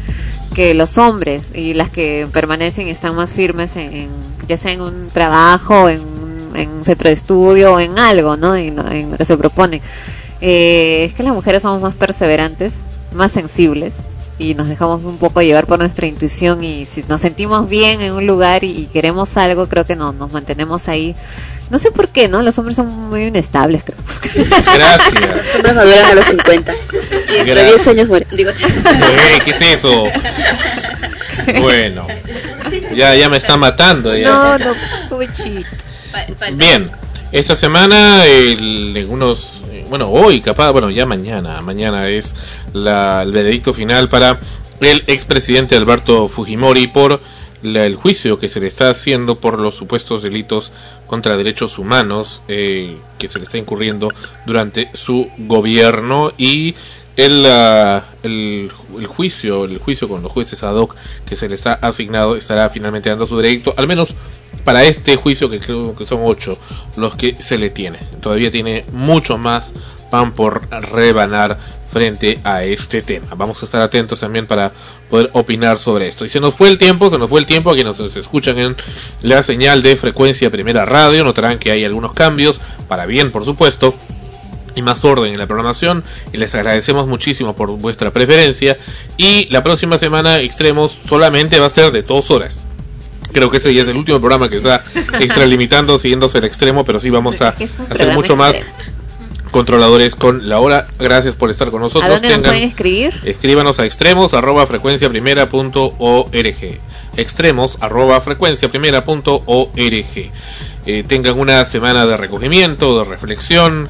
que 0.57 0.73
los 0.73 0.97
hombres 0.97 1.49
y 1.55 1.75
las 1.75 1.91
que 1.91 2.27
permanecen 2.33 2.89
están 2.89 3.15
más 3.15 3.31
firmes 3.31 3.77
en, 3.77 4.09
ya 4.49 4.57
sea 4.57 4.73
en 4.73 4.81
un 4.81 5.09
trabajo, 5.09 5.91
en 5.91 6.01
un, 6.01 6.57
en 6.57 6.71
un 6.71 6.83
centro 6.83 7.11
de 7.11 7.13
estudio 7.13 7.75
o 7.75 7.79
en 7.79 7.99
algo, 7.99 8.39
¿no? 8.39 8.57
En, 8.57 8.79
en 8.91 9.11
lo 9.11 9.19
que 9.19 9.27
se 9.27 9.37
propone. 9.37 9.83
Eh, 10.41 11.05
es 11.05 11.13
que 11.13 11.23
las 11.23 11.35
mujeres 11.35 11.63
somos 11.63 11.83
más 11.83 11.95
perseverantes, 11.95 12.73
más 13.13 13.33
sensibles 13.33 13.97
y 14.39 14.55
nos 14.55 14.67
dejamos 14.67 15.05
un 15.05 15.19
poco 15.19 15.43
llevar 15.43 15.67
por 15.67 15.79
nuestra 15.79 16.07
intuición 16.07 16.65
y 16.65 16.87
si 16.87 17.05
nos 17.07 17.21
sentimos 17.21 17.69
bien 17.69 18.01
en 18.01 18.15
un 18.15 18.27
lugar 18.27 18.65
y, 18.65 18.71
y 18.71 18.87
queremos 18.87 19.37
algo, 19.37 19.69
creo 19.69 19.85
que 19.85 19.95
no, 19.95 20.15
nos 20.15 20.33
mantenemos 20.33 20.89
ahí. 20.89 21.15
No 21.71 21.79
sé 21.79 21.91
por 21.91 22.09
qué, 22.09 22.29
¿no? 22.29 22.43
Los 22.43 22.59
hombres 22.59 22.77
son 22.77 22.89
muy 23.11 23.27
inestables, 23.27 23.83
creo. 23.85 23.99
Gracias. 24.75 25.37
Los 25.37 25.55
hombres 25.57 25.75
maduran 25.75 26.05
a 26.05 26.15
los 26.15 26.25
50. 26.25 26.75
Y 26.75 26.77
dentro 26.77 27.45
de 27.45 27.45
Gracias. 27.45 27.85
10 27.85 27.87
años 27.89 28.09
mueren. 28.09 28.29
Digo, 28.33 28.51
¿Qué 29.45 29.51
es 29.51 29.63
eso? 29.63 30.05
Bueno, 31.61 32.07
ya, 32.95 33.15
ya 33.15 33.29
me 33.29 33.37
está 33.37 33.57
matando. 33.57 34.17
Ya. 34.17 34.29
No, 34.29 34.59
no, 34.59 34.75
pobrecito. 35.09 35.69
Bien, 36.55 36.91
esta 37.33 37.57
semana, 37.57 38.25
el, 38.25 38.97
en 38.97 39.11
unos, 39.11 39.63
eh, 39.71 39.85
bueno, 39.89 40.09
hoy 40.11 40.41
capaz, 40.41 40.73
bueno, 40.73 40.91
ya 40.91 41.05
mañana, 41.07 41.61
mañana 41.61 42.09
es 42.09 42.35
la, 42.73 43.23
el 43.23 43.33
veredicto 43.33 43.75
final 43.75 44.09
para 44.09 44.41
el 44.81 45.05
expresidente 45.07 45.77
Alberto 45.77 46.29
Fujimori 46.29 46.87
por 46.87 47.21
la- 47.63 47.85
el 47.87 47.97
juicio 47.97 48.39
que 48.39 48.49
se 48.49 48.61
le 48.61 48.67
está 48.69 48.91
haciendo 48.91 49.41
por 49.41 49.59
los 49.59 49.75
supuestos 49.75 50.23
delitos 50.23 50.73
contra 51.07 51.37
derechos 51.37 51.79
humanos 51.79 52.43
eh, 52.49 52.97
que 53.19 53.29
se 53.29 53.39
le 53.39 53.45
está 53.45 53.59
incurriendo 53.59 54.11
durante 54.47 54.91
su 54.95 55.29
gobierno 55.39 56.33
y 56.39 56.75
el, 57.17 57.47
el, 58.23 58.71
juicio 59.07 59.65
el 59.65 59.79
juicio 59.79 60.07
con 60.07 60.23
los 60.23 60.31
jueces 60.31 60.63
ad 60.63 60.75
hoc 60.75 60.95
que 61.27 61.35
se 61.35 61.49
le 61.49 61.55
está 61.55 61.73
asignado 61.75 62.37
estará 62.37 62.69
finalmente 62.69 63.09
dando 63.09 63.27
su 63.27 63.37
veredicto 63.37 63.73
al 63.79 63.89
menos 63.89 64.15
para 64.65 64.85
este 64.85 65.17
juicio 65.17 65.49
que 65.49 65.59
creo 65.59 65.95
que 65.97 66.05
son 66.05 66.21
ocho 66.25 66.59
los 66.97 67.15
que 67.15 67.37
se 67.41 67.57
le 67.57 67.71
tiene. 67.71 67.99
Todavía 68.21 68.51
tiene 68.51 68.85
mucho 68.93 69.39
más 69.39 69.73
van 70.11 70.33
por 70.33 70.69
rebanar 70.71 71.59
frente 71.97 72.41
a 72.45 72.63
este 72.63 73.01
tema. 73.01 73.29
Vamos 73.37 73.63
a 73.63 73.65
estar 73.65 73.81
atentos 73.81 74.21
también 74.21 74.47
para 74.47 74.73
poder 75.09 75.31
opinar 75.33 75.79
sobre 75.79 76.09
esto. 76.09 76.25
Y 76.25 76.29
se 76.29 76.41
nos 76.41 76.55
fue 76.55 76.69
el 76.69 76.77
tiempo, 76.77 77.11
se 77.11 77.19
nos 77.19 77.31
fue 77.31 77.41
el 77.41 77.47
tiempo 77.47 77.71
a 77.71 77.75
quienes 77.75 77.99
nos 77.99 78.17
escuchan 78.17 78.59
en 78.59 78.77
la 79.23 79.43
señal 79.43 79.83
de 79.83 79.97
frecuencia 79.97 80.51
primera 80.51 80.85
radio. 80.85 81.25
Notarán 81.25 81.59
que 81.59 81.71
hay 81.71 81.85
algunos 81.85 82.13
cambios, 82.13 82.61
para 82.87 83.07
bien 83.07 83.33
por 83.33 83.45
supuesto, 83.47 83.95
y 84.75 84.83
más 84.83 85.05
orden 85.05 85.33
en 85.33 85.39
la 85.39 85.47
programación. 85.47 86.05
Y 86.35 86.37
les 86.37 86.55
agradecemos 86.55 87.07
muchísimo 87.07 87.57
por 87.57 87.71
vuestra 87.71 88.13
preferencia. 88.13 88.77
Y 89.17 89.47
la 89.51 89.63
próxima 89.63 89.97
semana 89.97 90.41
Extremos 90.41 90.99
solamente 91.09 91.59
va 91.59 91.67
a 91.67 91.71
ser 91.71 91.93
de 91.93 92.03
dos 92.03 92.31
horas. 92.31 92.61
Creo 93.33 93.51
que 93.51 93.57
ese 93.57 93.73
ya 93.73 93.83
es 93.83 93.89
el 93.89 93.97
último 93.97 94.21
programa 94.21 94.49
que 94.49 94.59
está 94.59 94.85
extralimitando, 95.21 95.99
siguiéndose 95.99 96.39
el 96.39 96.45
extremo, 96.45 96.85
pero 96.85 97.01
sí 97.01 97.11
vamos 97.11 97.41
a 97.41 97.55
hacer 97.91 98.13
mucho 98.13 98.37
más 98.37 98.55
controladores 99.51 100.15
con 100.15 100.49
la 100.49 100.61
hora. 100.61 100.87
Gracias 100.99 101.35
por 101.35 101.51
estar 101.51 101.71
con 101.71 101.81
nosotros. 101.81 102.05
¿A 102.05 102.15
dónde 102.15 102.29
nos 102.31 102.41
pueden 102.41 102.69
escribir? 102.69 103.21
Escríbanos 103.25 103.79
a 103.79 103.87
extremos 103.87 104.35
arroba 104.35 104.67
frecuencia 104.67 105.09
primera 105.09 105.49
punto 105.49 105.95
org. 105.99 106.81
Extremos 107.17 107.79
arroba 107.81 108.21
frecuencia 108.21 108.69
primera 108.69 109.05
punto 109.05 109.43
org. 109.47 110.31
Eh, 110.87 111.05
tengan 111.07 111.39
una 111.39 111.65
semana 111.65 112.07
de 112.07 112.17
recogimiento, 112.17 112.99
de 112.99 113.05
reflexión 113.05 113.89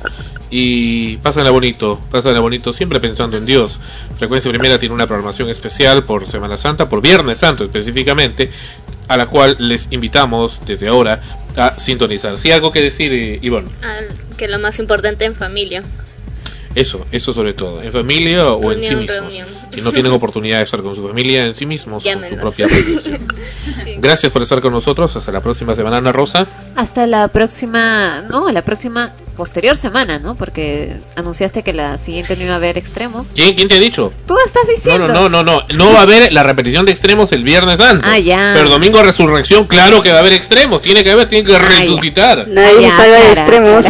y 0.59 1.19
pásenla 1.19 1.51
bonito, 1.51 2.01
pásenla 2.11 2.41
bonito, 2.41 2.73
siempre 2.73 2.99
pensando 2.99 3.37
en 3.37 3.45
Dios. 3.45 3.79
Frecuencia 4.17 4.51
Primera 4.51 4.79
tiene 4.79 4.95
una 4.95 5.07
programación 5.07 5.51
especial 5.51 6.03
por 6.03 6.27
Semana 6.27 6.57
Santa, 6.57 6.89
por 6.89 7.03
Viernes 7.03 7.37
Santo 7.37 7.63
específicamente, 7.63 8.51
a 9.07 9.19
la 9.19 9.27
cual 9.27 9.57
les 9.59 9.87
invitamos 9.91 10.63
desde 10.67 10.89
ahora 10.89 11.21
a 11.59 11.79
sintonizar. 11.79 12.39
Si 12.39 12.53
algo 12.53 12.73
que 12.73 12.81
decir, 12.81 13.13
eh, 13.13 13.39
Ivonne. 13.43 13.69
Ah, 13.83 13.99
que 14.39 14.49
lo 14.49 14.59
más 14.59 14.79
importante 14.79 15.27
en 15.27 15.35
familia. 15.35 15.83
Eso, 16.75 17.07
eso 17.13 17.35
sobre 17.35 17.53
todo, 17.53 17.83
en 17.83 17.93
familia 17.93 18.49
o 18.49 18.73
en 18.73 18.83
sí 18.83 18.97
mismos. 18.97 19.15
reunión. 19.15 19.49
Si 19.77 19.83
no 19.83 19.93
tienen 19.93 20.11
oportunidad 20.11 20.57
de 20.57 20.65
estar 20.65 20.81
con 20.81 20.95
su 20.95 21.07
familia, 21.07 21.45
en 21.45 21.53
sí 21.53 21.67
mismos, 21.67 22.03
con 22.03 22.27
su 22.27 22.37
propia 22.37 22.67
producción. 22.67 23.29
Gracias 23.99 24.33
por 24.33 24.41
estar 24.41 24.63
con 24.63 24.73
nosotros. 24.73 25.15
Hasta 25.15 25.31
la 25.31 25.43
próxima 25.43 25.75
semana, 25.75 25.99
Ana 25.99 26.13
Rosa. 26.13 26.47
Hasta 26.77 27.07
la 27.07 27.29
próxima, 27.29 28.23
no, 28.23 28.51
la 28.51 28.63
próxima 28.63 29.13
posterior 29.37 29.77
semana, 29.77 30.19
¿no? 30.19 30.35
Porque 30.35 30.97
anunciaste 31.15 31.63
que 31.63 31.73
la 31.73 31.99
siguiente 31.99 32.37
no 32.37 32.45
iba 32.45 32.55
a 32.55 32.57
haber 32.57 32.79
extremos. 32.79 33.29
¿Quién, 33.35 33.55
quién 33.55 33.69
te 33.69 33.77
ha 33.77 33.79
dicho? 33.79 34.13
Tú 34.27 34.35
estás 34.45 34.67
diciendo. 34.67 35.07
no, 35.07 35.29
no, 35.29 35.43
no, 35.43 35.45
no. 35.45 35.67
No 35.77 35.93
va 35.93 36.01
a 36.01 36.03
haber 36.03 36.33
la 36.33 36.43
repetición 36.43 36.87
de 36.87 36.93
extremos 36.93 37.31
el 37.33 37.45
Viernes 37.45 37.79
Santo. 37.79 38.05
Ah, 38.09 38.19
ya. 38.19 38.55
Pero 38.57 38.71
domingo 38.71 39.01
resurrección, 39.03 39.67
claro 39.67 40.03
que 40.03 40.11
va 40.11 40.17
a 40.17 40.21
haber 40.21 40.33
extremos. 40.33 40.83
Tiene 40.83 41.05
que 41.05 41.11
haber, 41.13 41.29
tiene 41.29 41.47
que 41.47 41.59
resucitar. 41.59 42.49
Nadie 42.49 42.91
salga 42.91 43.21
de 43.21 43.33
extremos. 43.33 43.87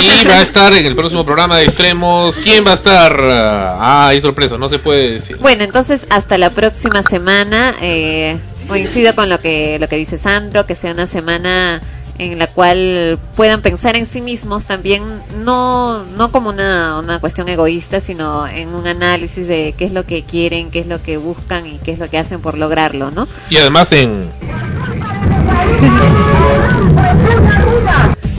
Y 0.00 0.24
va 0.26 0.38
a 0.38 0.42
estar 0.42 0.72
en 0.72 0.86
el 0.86 0.96
próximo 0.96 1.24
programa 1.24 1.58
de 1.58 1.64
extremos. 1.64 2.36
¿Quién 2.36 2.66
va 2.66 2.72
a 2.72 2.74
estar? 2.74 3.16
Ah, 3.22 4.08
hay 4.08 4.20
sorpresa, 4.20 4.56
no 4.56 4.68
se 4.68 4.78
puede 4.86 5.12
decir. 5.12 5.36
Bueno, 5.38 5.64
entonces 5.64 6.06
hasta 6.10 6.38
la 6.38 6.50
próxima 6.50 7.02
semana. 7.02 7.74
Eh, 7.80 8.38
coincido 8.66 9.14
con 9.14 9.28
lo 9.28 9.40
que 9.40 9.78
lo 9.78 9.88
que 9.88 9.96
dice 9.96 10.18
Sandro, 10.18 10.66
que 10.66 10.74
sea 10.74 10.92
una 10.92 11.06
semana 11.06 11.80
en 12.18 12.38
la 12.38 12.46
cual 12.46 13.18
puedan 13.34 13.60
pensar 13.60 13.94
en 13.94 14.06
sí 14.06 14.22
mismos 14.22 14.64
también, 14.64 15.02
no, 15.44 16.04
no 16.04 16.32
como 16.32 16.48
una, 16.48 16.98
una 16.98 17.20
cuestión 17.20 17.48
egoísta, 17.48 18.00
sino 18.00 18.46
en 18.46 18.70
un 18.70 18.86
análisis 18.86 19.46
de 19.46 19.74
qué 19.76 19.84
es 19.84 19.92
lo 19.92 20.06
que 20.06 20.24
quieren, 20.24 20.70
qué 20.70 20.78
es 20.78 20.86
lo 20.86 21.02
que 21.02 21.18
buscan 21.18 21.66
y 21.66 21.78
qué 21.78 21.92
es 21.92 21.98
lo 21.98 22.08
que 22.08 22.18
hacen 22.18 22.40
por 22.40 22.56
lograrlo, 22.56 23.10
¿no? 23.10 23.28
Y 23.50 23.58
además 23.58 23.92
en 23.92 24.30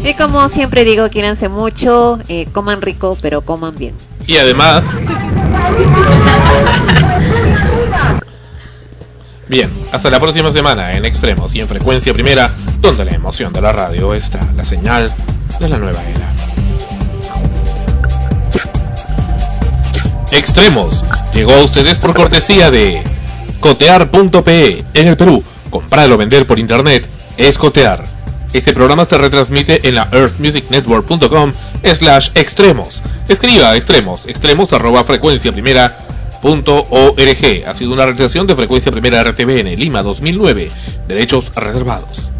Y 0.04 0.14
como 0.14 0.48
siempre 0.50 0.84
digo, 0.84 1.10
quiéranse 1.10 1.50
mucho, 1.50 2.18
eh, 2.30 2.48
coman 2.52 2.82
rico, 2.82 3.18
pero 3.22 3.42
coman 3.42 3.76
bien. 3.76 3.94
Y 4.28 4.38
además 4.38 4.86
Bien, 9.48 9.72
hasta 9.94 10.10
la 10.10 10.20
próxima 10.20 10.52
semana 10.52 10.98
en 10.98 11.06
Extremos 11.06 11.56
y 11.56 11.62
en 11.62 11.70
Frecuencia 11.70 12.14
Primera, 12.14 12.52
donde 12.82 13.06
la 13.06 13.12
emoción 13.12 13.54
de 13.54 13.62
la 13.62 13.72
radio 13.72 14.14
está 14.14 14.40
la 14.58 14.66
señal 14.66 15.10
de 15.58 15.70
la 15.70 15.78
nueva 15.78 16.02
era. 16.04 16.34
Extremos 20.32 21.02
llegó 21.34 21.54
a 21.54 21.64
ustedes 21.64 21.98
por 21.98 22.14
cortesía 22.14 22.70
de 22.70 23.02
cotear.pe 23.62 24.84
en 24.94 25.08
el 25.08 25.16
Perú. 25.16 25.42
Comprar 25.70 26.12
o 26.12 26.18
vender 26.18 26.46
por 26.46 26.60
internet 26.60 27.08
es 27.38 27.58
cotear. 27.58 28.17
Este 28.54 28.74
programa 28.74 29.06
se 29.06 29.18
retransmite 29.18 29.88
en 29.88 29.96
la 29.96 30.10
earthmusicnetwork.com 30.12 31.54
slash 31.84 32.30
extremos. 32.36 33.02
Escriba 33.28 33.76
extremos, 33.76 34.26
extremos 34.28 34.74
arroba 34.74 35.04
frecuencia 35.04 35.52
primera. 35.52 36.00
Ha 37.66 37.74
sido 37.74 37.92
una 37.92 38.06
realización 38.06 38.48
de 38.48 38.56
frecuencia 38.56 38.92
primera 38.92 39.24
RTBN 39.24 39.76
Lima 39.76 40.02
2009. 40.02 40.72
Derechos 41.08 41.54
reservados. 41.56 42.32